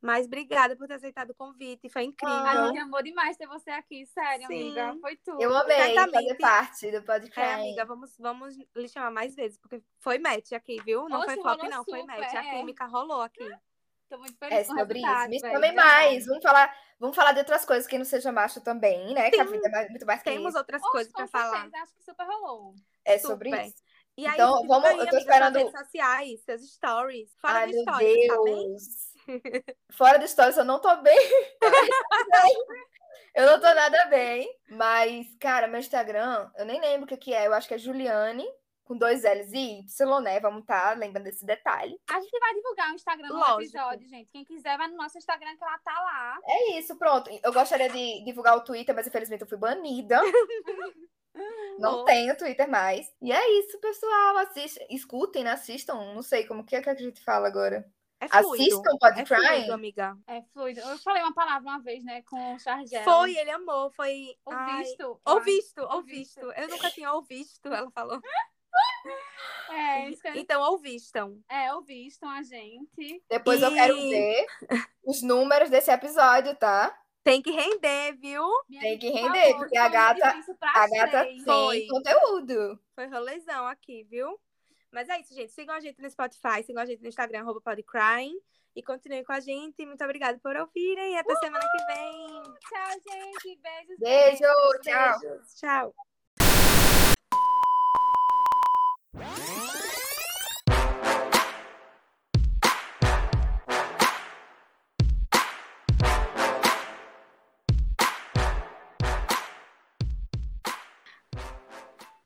Mas 0.00 0.24
obrigada 0.24 0.74
por 0.74 0.88
ter 0.88 0.94
aceitado 0.94 1.30
o 1.30 1.34
convite. 1.34 1.90
Foi 1.90 2.04
incrível. 2.04 2.34
A 2.34 2.66
gente 2.68 2.78
amou 2.78 3.02
demais 3.02 3.36
ter 3.36 3.46
você 3.46 3.70
aqui, 3.70 4.06
sério, 4.06 4.46
Sim. 4.46 4.70
amiga. 4.70 4.96
Foi 5.02 5.16
tudo. 5.16 5.42
Eu 5.42 5.54
amei 5.54 5.76
fazer 5.76 5.94
Certamente. 5.94 6.38
parte 6.38 6.90
do 6.90 7.02
podcast. 7.02 7.40
É, 7.40 7.54
amiga, 7.54 7.84
vamos, 7.84 8.16
vamos 8.18 8.56
lhe 8.74 8.88
chamar 8.88 9.10
mais 9.10 9.34
vezes, 9.34 9.58
porque 9.58 9.82
foi 9.98 10.18
match 10.18 10.52
aqui, 10.52 10.80
viu? 10.82 11.06
Não 11.06 11.18
Oxe, 11.18 11.34
foi 11.34 11.42
flop, 11.42 11.62
não, 11.64 11.84
foi 11.84 12.00
super, 12.00 12.18
match. 12.18 12.34
A 12.34 12.46
é. 12.46 12.50
química 12.56 12.86
rolou 12.86 13.20
aqui. 13.20 13.46
Tô 14.08 14.18
muito 14.18 14.36
feliz 14.38 14.58
É 14.58 14.64
sobre 14.64 14.98
isso. 14.98 15.28
Me 15.28 15.38
chamem 15.38 15.60
verdade. 15.60 15.76
mais. 15.76 16.26
Vamos 16.26 16.42
falar, 16.42 16.76
vamos 16.98 17.14
falar 17.14 17.32
de 17.32 17.40
outras 17.40 17.64
coisas 17.66 17.86
que 17.86 17.98
não 17.98 18.04
seja 18.06 18.32
macho 18.32 18.60
também, 18.62 19.14
né? 19.14 19.30
Que 19.30 19.40
a 19.40 19.44
vida 19.44 19.68
é 19.68 19.88
muito 19.90 20.06
mais 20.06 20.22
que 20.22 20.30
Temos 20.30 20.48
isso. 20.48 20.58
outras 20.58 20.82
Oxe, 20.82 20.90
coisas 20.90 21.12
pra 21.12 21.28
falar. 21.28 21.68
Acho 21.74 21.94
que 21.94 22.02
super 22.02 22.24
rolou. 22.24 22.74
É 23.04 23.18
sobre 23.18 23.50
super. 23.50 23.66
isso. 23.66 23.89
E 24.20 24.26
aí, 24.26 24.34
Então, 24.34 24.66
vamos- 24.66 24.84
aí, 24.84 24.92
eu 24.92 24.96
tô 24.98 25.02
amiga, 25.16 25.18
esperando- 25.18 25.56
redes 25.56 25.72
sociais, 25.80 26.44
seus 26.44 26.72
stories. 26.74 27.34
Fala 27.40 27.58
Ai, 27.60 27.66
do 27.68 27.72
meu 27.72 27.82
stories, 27.82 28.26
tá 28.26 28.42
bem? 28.42 28.54
Deus. 28.68 28.82
Fora 29.92 30.18
do 30.18 30.28
stories, 30.28 30.56
eu 30.58 30.64
não 30.64 30.78
tô 30.78 30.94
bem. 30.98 31.16
eu 33.34 33.46
não 33.46 33.60
tô 33.60 33.74
nada 33.74 34.04
bem. 34.06 34.46
Mas, 34.70 35.26
cara, 35.40 35.66
meu 35.66 35.80
Instagram, 35.80 36.50
eu 36.56 36.66
nem 36.66 36.80
lembro 36.80 37.06
o 37.06 37.08
que, 37.08 37.16
que 37.16 37.32
é. 37.34 37.46
Eu 37.46 37.54
acho 37.54 37.66
que 37.66 37.74
é 37.74 37.78
Juliane, 37.78 38.46
com 38.84 38.94
dois 38.96 39.22
L's 39.24 39.52
e 39.52 39.80
Y, 39.80 40.20
né? 40.20 40.38
Vamos 40.40 40.66
tá 40.66 40.92
lembrando 40.92 41.24
desse 41.24 41.46
detalhe. 41.46 41.96
A 42.10 42.20
gente 42.20 42.38
vai 42.38 42.54
divulgar 42.54 42.90
o 42.90 42.94
Instagram 42.94 43.28
no 43.28 43.36
Lógico. 43.36 43.60
episódio, 43.62 44.06
gente. 44.08 44.28
Quem 44.30 44.44
quiser, 44.44 44.76
vai 44.76 44.88
no 44.88 44.96
nosso 44.96 45.16
Instagram 45.16 45.56
que 45.56 45.64
ela 45.64 45.78
tá 45.78 45.92
lá. 45.92 46.38
É 46.44 46.72
isso, 46.78 46.94
pronto. 46.98 47.30
Eu 47.42 47.52
gostaria 47.54 47.88
de 47.88 48.22
divulgar 48.24 48.56
o 48.56 48.64
Twitter, 48.64 48.94
mas 48.94 49.06
infelizmente 49.06 49.40
eu 49.42 49.48
fui 49.48 49.56
banida. 49.58 50.20
Não 51.78 52.00
Oh. 52.00 52.04
tenho 52.04 52.36
Twitter 52.36 52.68
mais. 52.68 53.10
E 53.22 53.32
é 53.32 53.50
isso, 53.60 53.78
pessoal. 53.78 54.36
Assistam, 54.38 54.84
escutem, 54.90 55.44
né? 55.44 55.52
assistam. 55.52 55.94
Não 56.14 56.22
sei 56.22 56.46
como 56.46 56.64
que 56.64 56.76
é 56.76 56.82
que 56.82 56.90
a 56.90 56.94
gente 56.94 57.22
fala 57.22 57.46
agora. 57.48 57.86
É 58.22 58.28
fluido. 58.28 58.62
Assistam 58.64 58.98
Pod 58.98 59.18
é 59.18 59.24
Crime. 59.24 59.46
fluido, 59.46 59.72
amiga. 59.72 60.18
É 60.26 60.42
fluido. 60.52 60.80
Eu 60.80 60.98
falei 60.98 61.22
uma 61.22 61.32
palavra 61.32 61.66
uma 61.70 61.80
vez, 61.80 62.04
né, 62.04 62.20
com 62.22 62.54
o 62.54 62.58
Chargel. 62.58 63.02
Foi, 63.02 63.34
ele 63.34 63.50
amou, 63.50 63.90
foi... 63.92 64.36
Ai, 64.46 64.72
Ouvisto. 64.80 65.20
Ouvisto, 65.24 65.80
Ouvisto. 65.80 66.40
ouvisto. 66.40 66.52
Eu 66.60 66.68
nunca 66.68 66.90
tinha 66.90 67.12
ouvisto, 67.14 67.66
ela 67.72 67.90
falou. 67.92 68.20
É, 69.70 70.08
isso 70.10 70.22
que 70.22 70.28
Então, 70.38 70.60
ouvistam. 70.62 71.38
é, 71.48 71.72
ouvistam 71.74 72.28
a 72.28 72.42
gente. 72.42 73.22
Depois 73.28 73.62
eu 73.62 73.72
quero 73.72 73.96
E- 73.96 74.10
ver 74.10 74.46
os 75.04 75.22
números 75.22 75.70
desse 75.70 75.90
episódio, 75.90 76.54
tá? 76.56 76.96
Tem 77.22 77.42
que 77.42 77.50
render, 77.50 78.16
viu? 78.16 78.42
Tem 78.80 78.98
que 78.98 79.10
render, 79.10 79.54
porque 79.56 79.76
a 79.76 79.88
gata, 79.88 80.34
a 80.62 80.88
gata 80.88 81.24
tem 81.24 81.44
Foi. 81.44 81.86
conteúdo. 81.86 82.80
Foi 82.94 83.06
rolezão 83.06 83.66
aqui, 83.66 84.04
viu? 84.04 84.40
Mas 84.90 85.08
é 85.08 85.20
isso, 85.20 85.34
gente. 85.34 85.52
Sigam 85.52 85.74
a 85.74 85.80
gente 85.80 86.00
no 86.00 86.10
Spotify, 86.10 86.62
sigam 86.64 86.82
a 86.82 86.86
gente 86.86 87.02
no 87.02 87.08
Instagram, 87.08 87.44
podcrying. 87.62 88.40
E 88.74 88.82
continuem 88.82 89.24
com 89.24 89.32
a 89.32 89.40
gente. 89.40 89.84
Muito 89.84 90.02
obrigada 90.04 90.38
por 90.38 90.56
ouvirem. 90.56 91.14
E 91.14 91.18
até 91.18 91.32
Uhul! 91.32 91.40
semana 91.40 91.64
que 91.70 91.84
vem. 91.92 92.42
Tchau, 92.68 92.90
gente. 93.10 93.60
Beijos. 93.60 93.98
Beijo. 93.98 94.38
Beijos, 94.38 94.80
tchau. 94.82 95.20
Beijos, 95.20 95.54
tchau. 99.14 99.79